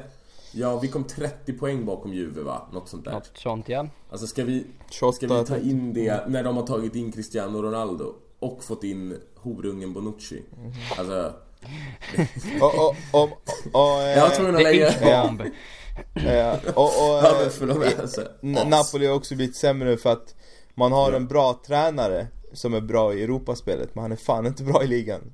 Ja, 0.58 0.78
vi 0.78 0.88
kom 0.88 1.04
30 1.04 1.52
poäng 1.52 1.84
bakom 1.84 2.12
Juve 2.12 2.42
va? 2.42 2.68
Något 2.72 2.88
sånt 2.88 3.04
där. 3.04 3.12
Något 3.12 3.30
sånt 3.34 3.68
ja. 3.68 3.88
Alltså 4.10 4.26
ska 4.26 4.44
vi, 4.44 4.66
28 4.90 5.16
ska 5.16 5.38
vi 5.38 5.44
ta 5.44 5.56
in 5.56 5.92
det 5.94 6.28
när 6.28 6.44
de 6.44 6.56
har 6.56 6.66
tagit 6.66 6.94
in 6.94 7.12
Cristiano 7.12 7.62
Ronaldo 7.62 8.14
och 8.38 8.64
fått 8.64 8.84
in 8.84 9.16
horungen 9.36 9.92
Bonucci? 9.92 10.42
Mhm. 10.56 10.72
Alltså, 10.98 11.32
Och, 12.60 12.74
och, 12.74 12.96
och, 13.12 13.30
och, 13.72 14.02
jag 14.02 14.34
The 14.34 14.62
lägga... 14.62 14.90
H-bomb. 14.90 15.42
ja, 16.14 16.58
och, 16.74 16.84
och, 16.84 17.22
Ja 17.60 17.84
eh, 17.84 18.00
alltså. 18.00 18.28
Napoli 18.40 19.06
har 19.06 19.14
också 19.14 19.34
blivit 19.34 19.56
sämre 19.56 19.96
för 19.96 20.12
att 20.12 20.34
man 20.74 20.92
har 20.92 21.12
en 21.12 21.26
bra 21.26 21.60
tränare 21.66 22.26
som 22.52 22.74
är 22.74 22.80
bra 22.80 23.14
i 23.14 23.22
Europaspelet 23.22 23.94
men 23.94 24.02
han 24.02 24.12
är 24.12 24.16
fan 24.16 24.46
inte 24.46 24.62
bra 24.62 24.84
i 24.84 24.86
ligan. 24.86 25.32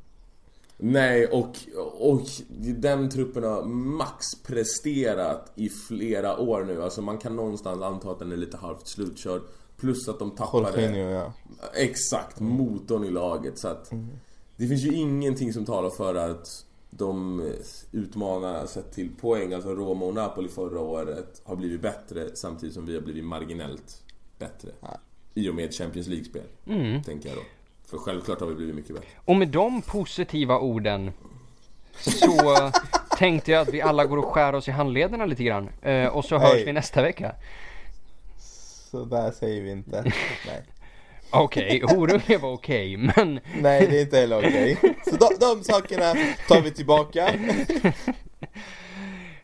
Nej, 0.85 1.27
och, 1.27 1.57
och 1.99 2.23
den 2.59 3.11
truppen 3.11 3.45
har 3.45 3.65
max 3.65 4.27
presterat 4.47 5.53
i 5.55 5.69
flera 5.69 6.39
år 6.39 6.65
nu. 6.65 6.83
Alltså 6.83 7.03
man 7.03 7.19
kan 7.19 7.37
någonstans 7.37 7.83
anta 7.83 8.11
att 8.11 8.19
den 8.19 8.33
är 8.33 8.37
lite 8.37 8.57
halvt 8.57 8.87
slutkörd. 8.87 9.43
Plus 9.77 10.09
att 10.09 10.19
de 10.19 10.31
tappade... 10.31 10.83
Jorginho 10.83 11.11
ja. 11.11 11.33
Exakt, 11.75 12.41
motorn 12.41 13.05
i 13.05 13.11
laget. 13.11 13.59
Så 13.59 13.69
att 13.69 13.91
det 14.57 14.67
finns 14.67 14.83
ju 14.83 14.95
ingenting 14.95 15.53
som 15.53 15.65
talar 15.65 15.91
för 15.91 16.15
att 16.15 16.67
de 16.91 17.41
eh, 17.41 17.47
utmanarna 17.93 18.67
sett 18.67 18.93
till 18.93 19.11
poäng, 19.21 19.53
alltså 19.53 19.75
Roma 19.75 20.07
och 20.07 20.15
Napoli 20.15 20.49
förra 20.49 20.81
året, 20.81 21.43
har 21.45 21.57
blivit 21.57 21.81
bättre 21.81 22.37
samtidigt 22.37 22.75
som 22.75 22.87
vi 22.87 22.95
har 22.95 23.03
blivit 23.03 23.25
marginellt 23.25 24.03
bättre. 24.39 24.71
I 25.35 25.49
och 25.49 25.55
med 25.55 25.75
Champions 25.75 26.09
League-spel, 26.09 26.47
tänker 27.05 27.29
jag 27.29 27.39
då. 27.39 27.43
För 27.93 27.99
självklart 27.99 28.41
har 28.41 28.47
vi 28.47 28.55
blivit 28.55 28.75
mycket 28.75 28.95
bättre. 28.95 29.09
Och 29.25 29.37
med 29.37 29.49
de 29.49 29.83
positiva 29.83 30.59
orden 30.59 31.13
så 32.01 32.71
tänkte 33.19 33.51
jag 33.51 33.61
att 33.61 33.75
vi 33.75 33.83
alla 33.83 34.05
går 34.05 34.17
och 34.17 34.25
skär 34.25 34.55
oss 34.55 34.69
i 34.69 34.71
handlederna 34.71 35.27
lite 35.27 35.45
grann. 35.45 35.69
Eh, 35.83 36.07
och 36.07 36.25
så 36.25 36.39
hörs 36.39 36.67
vi 36.67 36.73
nästa 36.73 37.03
vecka. 37.03 37.35
Så 38.91 39.05
där 39.05 39.31
säger 39.31 39.63
vi 39.63 39.71
inte. 39.71 40.03
Nej. 40.47 40.63
Okej, 41.31 41.83
horunge 41.89 42.39
var 42.39 42.53
okej, 42.53 42.97
men 42.97 43.41
Nej 43.61 43.87
det 43.91 43.99
är 43.99 44.03
inte 44.03 44.17
heller 44.17 44.39
okej. 44.39 44.79
Så 45.05 45.17
de, 45.17 45.29
de 45.41 45.65
sakerna 45.65 46.15
tar 46.49 46.61
vi 46.61 46.71
tillbaka. 46.71 47.31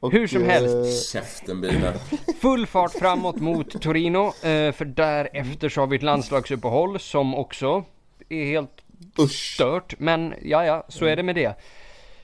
Och, 0.00 0.12
Hur 0.12 0.26
som 0.26 0.42
eh, 0.42 0.48
helst. 0.48 1.12
Käften 1.12 1.60
bilar. 1.60 1.94
full 2.40 2.66
fart 2.66 2.92
framåt 2.92 3.36
mot 3.36 3.82
Torino. 3.82 4.26
Eh, 4.26 4.72
för 4.72 4.84
därefter 4.84 5.68
så 5.68 5.80
har 5.80 5.86
vi 5.86 5.96
ett 5.96 6.02
landslagsuppehåll 6.02 7.00
som 7.00 7.34
också 7.34 7.84
är 8.28 8.44
helt 8.44 8.82
Usch. 9.18 9.54
stört. 9.54 9.94
Men 9.98 10.34
ja, 10.42 10.64
ja, 10.64 10.84
så 10.88 11.04
är 11.04 11.16
det 11.16 11.22
med 11.22 11.34
det. 11.34 11.54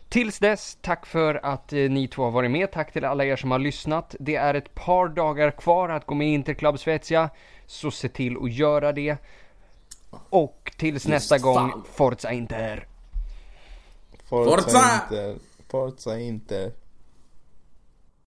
Tills 0.09 0.39
dess, 0.39 0.79
tack 0.81 1.07
för 1.07 1.41
att 1.47 1.73
eh, 1.73 1.79
ni 1.79 2.09
två 2.09 2.23
har 2.23 2.31
varit 2.31 2.51
med. 2.51 2.73
Tack 2.73 2.93
till 2.93 3.05
alla 3.05 3.25
er 3.25 3.37
som 3.37 3.51
har 3.51 3.59
lyssnat. 3.59 4.17
Det 4.21 4.37
är 4.37 4.55
ett 4.55 4.75
par 4.75 5.09
dagar 5.09 5.51
kvar 5.51 5.89
att 5.89 6.07
gå 6.07 6.15
med 6.15 6.29
i 6.29 6.31
Interclub 6.31 6.79
Svezia. 6.79 7.31
Så 7.67 7.91
se 7.91 8.09
till 8.09 8.37
att 8.43 8.53
göra 8.53 8.93
det. 8.93 9.17
Och 10.31 10.73
tills 10.77 11.07
nästa 11.07 11.39
gång, 11.39 11.55
fan. 11.71 11.85
Forza 11.93 12.33
Inter! 12.33 12.87
Forza 14.29 14.63
Forza! 14.63 15.03
Inter. 15.11 15.37
Forza 15.69 16.19
Inter. 16.21 16.73